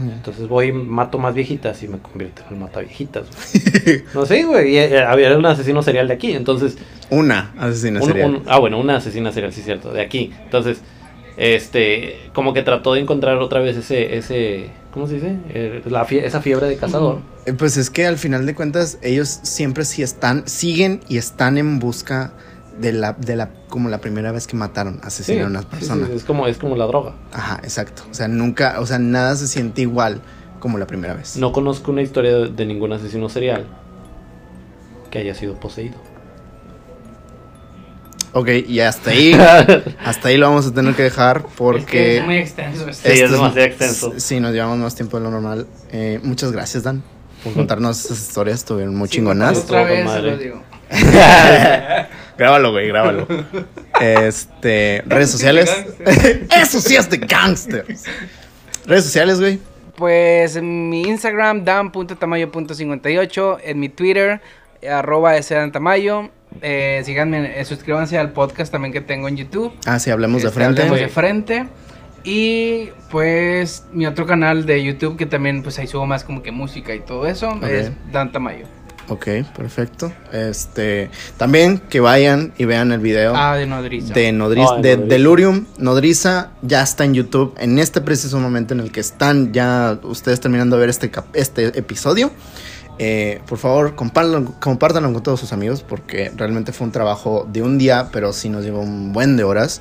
entonces 0.00 0.46
voy 0.46 0.66
y 0.68 0.72
mato 0.72 1.18
más 1.18 1.34
viejitas 1.34 1.82
y 1.82 1.88
me 1.88 1.98
convierto 1.98 2.42
en 2.48 2.60
mata 2.60 2.78
viejitas. 2.78 3.26
no 4.14 4.24
sé, 4.24 4.44
güey, 4.44 4.74
y, 4.74 4.78
eh, 4.78 5.02
había 5.02 5.36
un 5.36 5.46
asesino 5.46 5.82
serial 5.82 6.06
de 6.06 6.14
aquí, 6.14 6.30
entonces... 6.30 6.78
Una 7.10 7.52
asesina 7.58 7.98
un- 8.00 8.06
serial. 8.06 8.30
un- 8.36 8.42
ah, 8.46 8.60
bueno, 8.60 8.78
una 8.78 8.98
asesina 8.98 9.32
serial, 9.32 9.52
sí, 9.52 9.62
cierto, 9.62 9.92
de 9.92 10.00
aquí. 10.00 10.30
Entonces, 10.44 10.80
este, 11.36 12.30
como 12.34 12.52
que 12.54 12.62
trató 12.62 12.94
de 12.94 13.00
encontrar 13.00 13.38
otra 13.38 13.58
vez 13.58 13.76
ese, 13.76 14.16
ese, 14.16 14.70
¿cómo 14.98 15.06
se 15.06 15.14
dice? 15.14 15.38
Eh, 15.50 15.82
la 15.86 16.04
fie- 16.04 16.24
esa 16.24 16.40
fiebre 16.40 16.66
de 16.66 16.76
cazador. 16.76 17.20
Eh, 17.46 17.52
Pues 17.52 17.76
es 17.76 17.88
que 17.88 18.04
al 18.06 18.18
final 18.18 18.46
de 18.46 18.54
cuentas 18.56 18.98
ellos 19.00 19.28
siempre 19.44 19.84
sí 19.84 20.02
están, 20.02 20.42
siguen 20.48 21.00
y 21.08 21.18
están 21.18 21.56
en 21.56 21.78
busca 21.78 22.32
de 22.80 22.92
la, 22.92 23.12
de 23.12 23.36
la, 23.36 23.50
como 23.68 23.88
la 23.88 24.00
primera 24.00 24.32
vez 24.32 24.48
que 24.48 24.56
mataron, 24.56 24.98
asesinaron 25.04 25.54
a 25.56 25.60
una 25.60 25.60
sí, 25.60 25.66
sí, 25.70 25.76
persona. 25.76 26.08
es 26.12 26.24
como, 26.24 26.46
es 26.48 26.58
como 26.58 26.74
la 26.76 26.86
droga. 26.86 27.14
Ajá, 27.32 27.60
exacto. 27.62 28.02
O 28.10 28.14
sea, 28.14 28.26
nunca, 28.26 28.80
o 28.80 28.86
sea, 28.86 28.98
nada 28.98 29.36
se 29.36 29.46
siente 29.46 29.82
igual 29.82 30.20
como 30.58 30.78
la 30.78 30.86
primera 30.88 31.14
vez. 31.14 31.36
No 31.36 31.52
conozco 31.52 31.92
una 31.92 32.02
historia 32.02 32.34
de, 32.36 32.48
de 32.48 32.66
ningún 32.66 32.92
asesino 32.92 33.28
serial 33.28 33.66
que 35.12 35.18
haya 35.20 35.34
sido 35.34 35.54
poseído. 35.60 35.94
Ok, 38.32 38.48
y 38.66 38.80
hasta 38.80 39.10
ahí, 39.10 39.32
hasta 40.04 40.28
ahí 40.28 40.36
lo 40.36 40.48
vamos 40.48 40.66
a 40.66 40.74
tener 40.74 40.94
que 40.94 41.02
dejar 41.02 41.38
es 41.38 41.42
que 41.44 41.50
porque 41.56 42.18
es 42.18 42.24
muy 42.24 42.36
extenso 42.36 42.88
esto. 42.88 43.08
Sí, 43.08 43.14
es 43.14 43.20
esto 43.20 43.36
demasiado 43.36 43.66
extenso. 43.66 44.12
Sí, 44.18 44.40
nos 44.40 44.52
llevamos 44.52 44.78
más 44.78 44.94
tiempo 44.94 45.18
de 45.18 45.24
lo 45.24 45.30
normal. 45.30 45.66
Eh, 45.92 46.20
muchas 46.22 46.52
gracias, 46.52 46.82
Dan, 46.82 47.02
por 47.42 47.52
contarnos 47.54 48.04
esas 48.04 48.18
historias, 48.20 48.58
estuvieron 48.58 48.94
muy 48.94 49.08
Sí, 49.08 49.16
chingonas. 49.16 49.58
Otra 49.58 49.84
vez 49.84 50.10
se 50.10 50.22
lo 50.22 50.36
digo. 50.36 50.62
Grábalo, 52.38 52.70
güey, 52.70 52.86
grábalo. 52.86 53.26
Este, 54.00 55.02
redes 55.06 55.30
sociales. 55.30 55.68
Eso 56.56 56.80
sí 56.80 56.94
es 56.94 57.10
de 57.10 57.16
gangsters. 57.18 58.04
Redes 58.86 59.04
sociales, 59.04 59.40
güey. 59.40 59.58
Pues 59.96 60.54
en 60.54 60.88
mi 60.88 61.02
Instagram, 61.02 61.64
dan.tamayo.58. 61.64 63.58
En 63.64 63.80
mi 63.80 63.88
Twitter, 63.88 64.40
arroba 64.88 65.32
tamayo. 65.72 66.30
Eh, 66.62 67.02
síganme, 67.04 67.60
eh, 67.60 67.64
suscríbanse 67.64 68.18
al 68.18 68.32
podcast 68.32 68.72
también 68.72 68.92
que 68.92 69.00
tengo 69.00 69.28
en 69.28 69.36
YouTube. 69.36 69.72
Ah, 69.86 69.98
sí, 69.98 70.10
hablemos 70.10 70.42
de 70.42 70.48
Este, 70.48 70.60
frente. 70.60 70.80
Hablemos 70.82 71.00
de 71.00 71.08
frente. 71.08 71.68
Y 72.24 72.88
pues 73.10 73.84
mi 73.92 74.06
otro 74.06 74.26
canal 74.26 74.66
de 74.66 74.82
YouTube 74.82 75.16
que 75.16 75.24
también 75.26 75.62
pues 75.62 75.78
ahí 75.78 75.86
subo 75.86 76.04
más 76.04 76.24
como 76.24 76.42
que 76.42 76.50
música 76.50 76.94
y 76.94 77.00
todo 77.00 77.26
eso 77.26 77.58
es 77.64 77.92
Dan 78.12 78.32
Tamayo. 78.32 78.66
Ok, 79.10 79.26
perfecto. 79.56 80.12
Este, 80.32 81.08
también 81.38 81.78
que 81.78 82.00
vayan 82.00 82.52
y 82.58 82.66
vean 82.66 82.92
el 82.92 82.98
video 83.00 83.32
Ah, 83.34 83.56
de 83.56 83.66
Nodriza. 83.66 84.12
de 84.12 84.32
Nodriza, 84.32 84.68
Ah, 84.72 84.76
de 84.76 84.82
de 84.82 84.96
Nodriza. 84.96 85.14
Delurium. 85.14 85.66
Nodriza 85.78 86.50
ya 86.60 86.82
está 86.82 87.04
en 87.04 87.14
YouTube 87.14 87.54
en 87.58 87.78
este 87.78 88.02
preciso 88.02 88.38
momento 88.38 88.74
en 88.74 88.80
el 88.80 88.90
que 88.92 89.00
están 89.00 89.52
ya 89.54 89.98
ustedes 90.02 90.40
terminando 90.40 90.76
de 90.76 90.80
ver 90.80 90.90
este, 90.90 91.10
este 91.32 91.78
episodio. 91.78 92.30
Eh, 92.98 93.40
por 93.46 93.58
favor, 93.58 93.94
compártanlo, 93.94 94.54
compártanlo 94.60 95.12
con 95.12 95.22
todos 95.22 95.38
sus 95.38 95.52
amigos 95.52 95.82
porque 95.82 96.32
realmente 96.36 96.72
fue 96.72 96.86
un 96.86 96.92
trabajo 96.92 97.46
de 97.50 97.62
un 97.62 97.78
día, 97.78 98.08
pero 98.12 98.32
sí 98.32 98.48
nos 98.48 98.64
llevó 98.64 98.80
un 98.80 99.12
buen 99.12 99.36
de 99.36 99.44
horas 99.44 99.80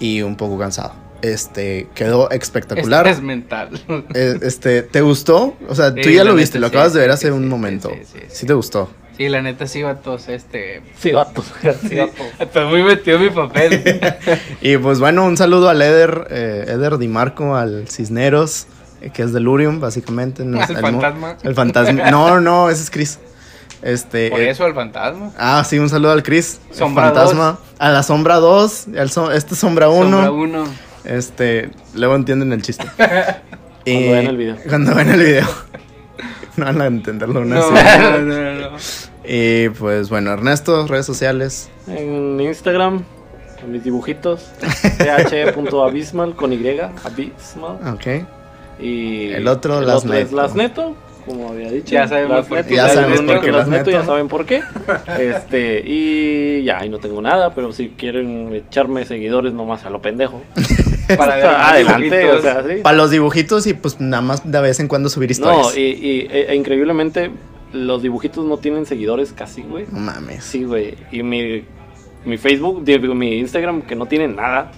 y 0.00 0.22
un 0.22 0.36
poco 0.36 0.58
cansado. 0.58 0.92
Este, 1.22 1.86
quedó 1.94 2.30
espectacular. 2.30 3.06
Es 3.06 3.20
mental. 3.20 3.68
Eh, 4.14 4.38
Este, 4.42 4.82
¿te 4.82 5.00
gustó? 5.02 5.54
O 5.68 5.74
sea, 5.74 5.94
tú 5.94 6.02
Sí, 6.02 6.14
ya 6.14 6.24
la 6.24 6.30
lo 6.30 6.36
viste, 6.36 6.58
neta 6.58 6.66
lo 6.66 6.70
sí, 6.70 6.76
acabas 6.76 6.94
de 6.94 7.00
ver 7.00 7.10
sí, 7.10 7.14
hace 7.14 7.26
sí, 7.28 7.32
un 7.32 7.42
sí, 7.42 7.48
momento. 7.48 7.90
sí, 7.90 7.96
Sí, 8.04 8.18
sí, 8.20 8.26
sí. 8.30 8.46
te 8.46 8.54
gustó. 8.54 8.90
Sí, 9.16 9.28
la 9.28 9.42
neta 9.42 9.66
sí, 9.66 9.82
vatos, 9.82 10.28
este... 10.30 10.80
Sí, 10.98 11.12
vato. 11.12 11.44
Sí, 11.88 11.94
vato. 11.96 12.22
Estoy 12.38 12.66
muy 12.68 12.82
metido 12.82 13.18
en 13.18 13.22
mi 13.24 13.30
papel. 13.30 14.00
Y 14.62 14.78
pues 14.78 14.98
bueno, 14.98 15.26
un 15.26 15.36
saludo 15.36 15.68
al 15.68 15.82
Eder, 15.82 16.26
eh, 16.30 16.64
Eder 16.68 16.96
Di 16.96 17.06
Marco, 17.06 17.54
al 17.54 17.86
Cisneros, 17.86 18.62
eh, 18.62 18.66
que 19.12 19.22
es 19.22 19.32
del 19.32 19.48
Urium, 19.48 19.80
básicamente. 19.80 20.44
no 20.44 20.60
el 20.68 20.74
mo- 20.74 20.80
fantasma. 20.80 21.36
El 21.42 21.54
fantasma. 21.54 22.10
No, 22.10 22.40
no, 22.40 22.68
ese 22.70 22.82
es 22.82 22.90
Chris. 22.90 23.18
Este. 23.82 24.30
Por 24.30 24.40
eh, 24.40 24.50
eso 24.50 24.64
al 24.64 24.74
fantasma. 24.74 25.30
Ah, 25.38 25.64
sí, 25.66 25.78
un 25.78 25.88
saludo 25.88 26.12
al 26.12 26.22
Chris. 26.22 26.60
el 26.70 26.76
Sombra 26.76 27.04
fantasma. 27.06 27.58
A 27.78 27.88
la 27.90 28.02
sombra 28.02 28.36
2, 28.36 28.88
al 28.98 29.10
so- 29.10 29.32
este 29.32 29.54
sombra 29.54 29.88
1. 29.88 30.02
Sombra 30.02 30.30
uno. 30.30 30.64
Este, 31.04 31.70
luego 31.94 32.14
entienden 32.14 32.52
el 32.52 32.60
chiste. 32.62 32.84
Cuando 33.84 34.10
vean 34.12 34.26
el 34.26 34.36
video. 34.36 34.56
Cuando 34.68 34.94
ven 34.94 35.08
el 35.08 35.18
video. 35.20 35.46
no 36.56 36.64
van 36.66 36.80
a 36.82 36.86
entenderlo 36.86 37.40
una 37.40 37.56
No, 37.56 37.70
no, 37.70 38.18
no, 38.18 38.70
no. 38.70 38.76
Y 39.24 39.70
pues 39.70 40.10
bueno, 40.10 40.32
Ernesto, 40.32 40.86
redes 40.86 41.06
sociales. 41.06 41.70
En 41.86 42.38
Instagram, 42.40 43.04
con 43.60 43.72
mis 43.72 43.82
dibujitos. 43.84 44.50
th.abismal 44.98 46.34
con 46.36 46.52
Y, 46.52 46.58
abismal. 47.04 47.78
Ok. 47.94 48.26
Y 48.80 49.28
El 49.32 49.46
otro, 49.48 49.78
el 49.80 49.86
Las 49.86 49.96
otro 50.04 50.14
es 50.14 50.24
Neto. 50.26 50.36
Las 50.36 50.54
Neto, 50.54 50.96
como 51.26 51.50
había 51.50 51.70
dicho. 51.70 51.90
Ya 51.92 52.08
sabemos 52.08 52.46
por 52.46 52.64
qué. 52.64 52.76
Saben 52.76 53.26
por 53.26 53.40
qué 53.40 53.52
Las 53.52 53.68
Neto, 53.68 53.90
ya 53.90 54.04
saben 54.04 54.28
por 54.28 54.46
qué. 54.46 54.62
Este, 55.18 55.82
y 55.84 56.62
ya, 56.64 56.78
ahí 56.78 56.88
no 56.88 56.98
tengo 56.98 57.20
nada, 57.20 57.54
pero 57.54 57.72
si 57.72 57.90
quieren 57.90 58.54
echarme 58.54 59.04
seguidores 59.04 59.52
nomás 59.52 59.84
a 59.84 59.90
lo 59.90 60.00
pendejo. 60.00 60.42
Para 61.16 61.36
ver 61.36 61.46
adelante, 61.46 62.30
o 62.30 62.40
sea, 62.42 62.62
sí. 62.62 62.76
Para 62.82 62.96
los 62.96 63.10
dibujitos 63.10 63.66
y 63.66 63.74
pues 63.74 64.00
nada 64.00 64.22
más 64.22 64.50
de 64.50 64.60
vez 64.60 64.78
en 64.80 64.88
cuando 64.88 65.08
subir 65.08 65.30
historias. 65.30 65.74
No, 65.74 65.78
y, 65.78 65.82
y- 65.82 66.28
e- 66.30 66.46
e 66.52 66.54
increíblemente 66.54 67.30
los 67.72 68.02
dibujitos 68.02 68.44
no 68.44 68.56
tienen 68.58 68.86
seguidores 68.86 69.32
casi, 69.32 69.62
güey. 69.62 69.86
No 69.90 69.98
mames. 70.00 70.42
Sí, 70.44 70.64
güey. 70.64 70.94
Y 71.12 71.22
mi, 71.22 71.64
mi 72.24 72.36
Facebook, 72.36 72.84
digo, 72.84 73.14
mi 73.14 73.38
Instagram, 73.38 73.82
que 73.82 73.94
no 73.96 74.06
tiene 74.06 74.28
nada. 74.28 74.72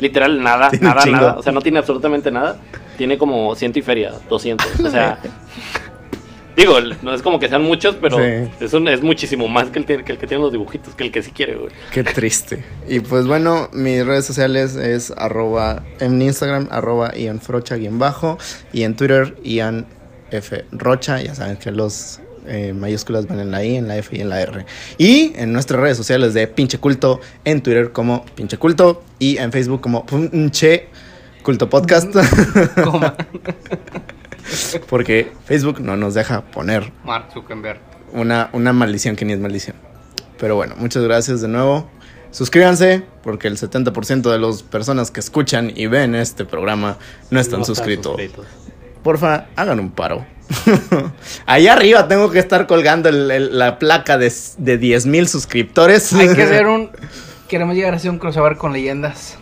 Literal, 0.00 0.42
nada, 0.42 0.70
Tiene 0.70 0.86
nada, 0.86 1.04
nada. 1.06 1.34
O 1.38 1.42
sea, 1.42 1.52
no 1.52 1.60
tiene 1.60 1.78
absolutamente 1.78 2.30
nada. 2.30 2.56
Tiene 2.96 3.18
como 3.18 3.54
ciento 3.54 3.78
y 3.78 3.82
feria, 3.82 4.12
200. 4.28 4.80
O 4.80 4.90
sea, 4.90 5.18
digo, 6.56 6.74
no 7.02 7.14
es 7.14 7.22
como 7.22 7.38
que 7.38 7.48
sean 7.48 7.62
muchos, 7.62 7.96
pero 8.00 8.16
Sí. 8.18 8.50
es, 8.60 8.72
un- 8.74 8.88
es 8.88 9.02
muchísimo 9.02 9.46
más 9.48 9.68
que 9.70 9.78
el, 9.78 9.84
que 9.84 9.94
el 9.94 10.04
que 10.18 10.26
tiene 10.26 10.42
los 10.42 10.50
dibujitos, 10.52 10.94
que 10.94 11.04
el 11.04 11.12
que 11.12 11.22
sí 11.22 11.30
quiere, 11.30 11.54
güey. 11.56 11.70
Qué 11.92 12.02
triste. 12.02 12.64
Y 12.88 13.00
pues 13.00 13.26
bueno, 13.26 13.68
mis 13.72 14.04
redes 14.04 14.24
sociales 14.24 14.74
es 14.76 15.12
arroba 15.16 15.82
en 16.00 16.20
Instagram, 16.20 16.68
arroba 16.70 17.14
Ian 17.14 17.40
Frocha 17.40 17.76
bajo 17.90 18.38
y 18.72 18.82
en 18.82 18.96
Twitter 18.96 19.36
Ian 19.44 19.86
F 20.30 20.64
Rocha. 20.72 21.20
Ya 21.22 21.34
saben 21.34 21.56
que 21.58 21.70
los 21.70 22.20
eh, 22.48 22.72
mayúsculas 22.72 23.26
van 23.26 23.40
en 23.40 23.50
la 23.50 23.62
I, 23.64 23.76
en 23.76 23.88
la 23.88 23.96
F 23.96 24.16
y 24.16 24.20
en 24.20 24.28
la 24.28 24.40
R. 24.40 24.66
Y 24.98 25.32
en 25.36 25.52
nuestras 25.52 25.80
redes 25.80 25.96
sociales 25.96 26.34
de 26.34 26.46
Pinche 26.48 26.78
Culto, 26.78 27.20
en 27.44 27.62
Twitter 27.62 27.92
como 27.92 28.24
Pinche 28.34 28.56
Culto 28.58 29.02
y 29.18 29.36
en 29.38 29.52
Facebook 29.52 29.80
como 29.80 30.04
Pinche 30.06 30.88
Culto 31.42 31.68
Podcast. 31.70 32.12
Coma. 32.84 33.14
Porque 34.88 35.30
Facebook 35.44 35.80
no 35.80 35.96
nos 35.96 36.14
deja 36.14 36.42
poner 36.42 36.90
Mark 37.04 37.28
Zuckerberg. 37.32 37.80
una, 38.12 38.48
una 38.52 38.72
maldición 38.72 39.14
que 39.16 39.24
ni 39.24 39.32
es 39.34 39.38
maldición. 39.40 39.76
Pero 40.38 40.56
bueno, 40.56 40.74
muchas 40.78 41.02
gracias 41.02 41.40
de 41.40 41.48
nuevo. 41.48 41.90
Suscríbanse, 42.30 43.02
porque 43.22 43.48
el 43.48 43.56
70% 43.56 44.30
de 44.30 44.38
las 44.38 44.62
personas 44.62 45.10
que 45.10 45.18
escuchan 45.20 45.72
y 45.74 45.86
ven 45.86 46.14
este 46.14 46.44
programa 46.44 46.98
no 47.30 47.40
están 47.40 47.60
No 47.60 47.64
suscritos. 47.64 48.12
suscritos. 48.12 48.44
Porfa, 49.02 49.46
hagan 49.56 49.80
un 49.80 49.90
paro. 49.90 50.24
Allá 51.46 51.74
arriba 51.74 52.08
tengo 52.08 52.30
que 52.30 52.38
estar 52.38 52.66
colgando 52.66 53.08
el- 53.08 53.30
el- 53.30 53.58
la 53.58 53.78
placa 53.78 54.18
de, 54.18 54.32
de 54.58 54.78
10 54.78 55.06
mil 55.06 55.28
suscriptores. 55.28 56.12
Hay 56.12 56.34
que 56.34 56.42
hacer 56.44 56.66
un. 56.66 56.90
Queremos 57.48 57.74
llegar 57.74 57.92
a 57.94 57.96
hacer 57.96 58.10
un 58.10 58.18
crossover 58.18 58.56
con 58.56 58.72
leyendas. 58.72 59.36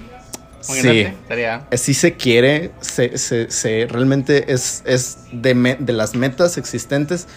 Sí. 0.61 0.73
Imagínate, 0.73 1.01
Estaría. 1.23 1.63
Eh, 1.71 1.79
Sí 1.79 1.95
se 1.95 2.15
quiere, 2.15 2.73
se, 2.81 3.19
se- 3.19 3.51
se- 3.51 3.87
realmente 3.89 4.53
es, 4.53 4.83
es 4.85 5.19
de, 5.33 5.55
me- 5.55 5.77
de 5.79 5.93
las 5.93 6.15
metas 6.17 6.59
existentes, 6.59 7.29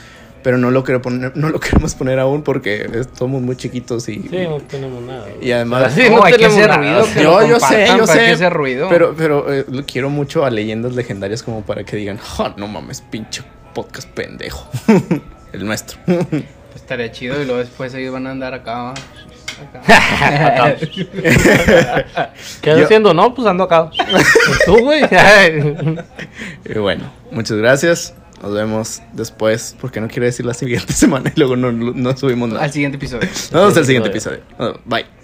pero 0.43 0.57
no 0.57 0.71
lo, 0.71 0.83
quiero 0.83 1.01
poner, 1.01 1.35
no 1.35 1.49
lo 1.49 1.59
queremos 1.61 1.95
poner 1.95 2.19
aún 2.19 2.43
porque 2.43 2.89
somos 3.17 3.41
muy 3.41 3.55
chiquitos 3.55 4.07
y, 4.09 4.15
Sí, 4.29 4.29
no 4.47 4.57
tenemos 4.61 5.01
nada. 5.03 5.25
y 5.41 5.51
además... 5.51 5.93
Sí, 5.93 6.03
no, 6.09 6.17
no 6.17 6.23
hay 6.23 6.33
que 6.33 6.45
hacer 6.45 6.71
ruido. 6.71 7.05
que 7.13 7.23
Yo, 7.23 7.47
yo 7.47 7.59
sé, 7.59 7.87
yo 7.87 8.05
que 8.05 8.07
sé. 8.07 8.31
hacer 8.31 8.53
ruido. 8.53 8.87
Pero, 8.89 9.13
pero 9.17 9.53
eh, 9.53 9.65
lo 9.69 9.85
quiero 9.85 10.09
mucho 10.09 10.45
a 10.45 10.49
leyendas 10.49 10.93
legendarias 10.95 11.43
como 11.43 11.61
para 11.61 11.83
que 11.83 11.97
digan, 11.97 12.17
"Ja, 12.17 12.53
no 12.57 12.67
mames, 12.67 13.01
pinche 13.01 13.43
podcast 13.73 14.09
pendejo. 14.09 14.69
El 15.53 15.65
nuestro. 15.65 15.97
Pues 16.05 16.45
estaría 16.75 17.11
chido 17.11 17.41
y 17.41 17.45
luego 17.45 17.59
después 17.59 17.93
ellos 17.95 18.13
van 18.13 18.27
a 18.27 18.31
andar 18.31 18.53
acá. 18.53 18.91
acá. 18.91 20.75
¿Qué 22.61 22.71
haciendo? 22.71 23.13
No, 23.13 23.33
pues 23.33 23.47
ando 23.47 23.63
acá. 23.63 23.89
¿Tú, 24.65 24.77
güey? 24.83 25.01
y 26.65 26.77
bueno, 26.77 27.11
muchas 27.31 27.57
gracias. 27.57 28.13
Nos 28.41 28.53
vemos 28.53 29.01
después, 29.13 29.75
porque 29.79 29.99
no 29.99 30.07
quiero 30.07 30.25
decir 30.25 30.45
la 30.45 30.53
siguiente 30.53 30.93
semana 30.93 31.31
y 31.35 31.39
luego 31.39 31.55
no, 31.55 31.71
no 31.71 32.17
subimos 32.17 32.49
nada. 32.49 32.63
Al 32.63 32.71
siguiente 32.71 32.97
episodio. 32.97 33.27
Nos 33.27 33.51
vemos 33.51 33.77
el 33.77 33.85
siguiente 33.85 34.09
episodio. 34.09 34.39
Bye. 34.85 35.18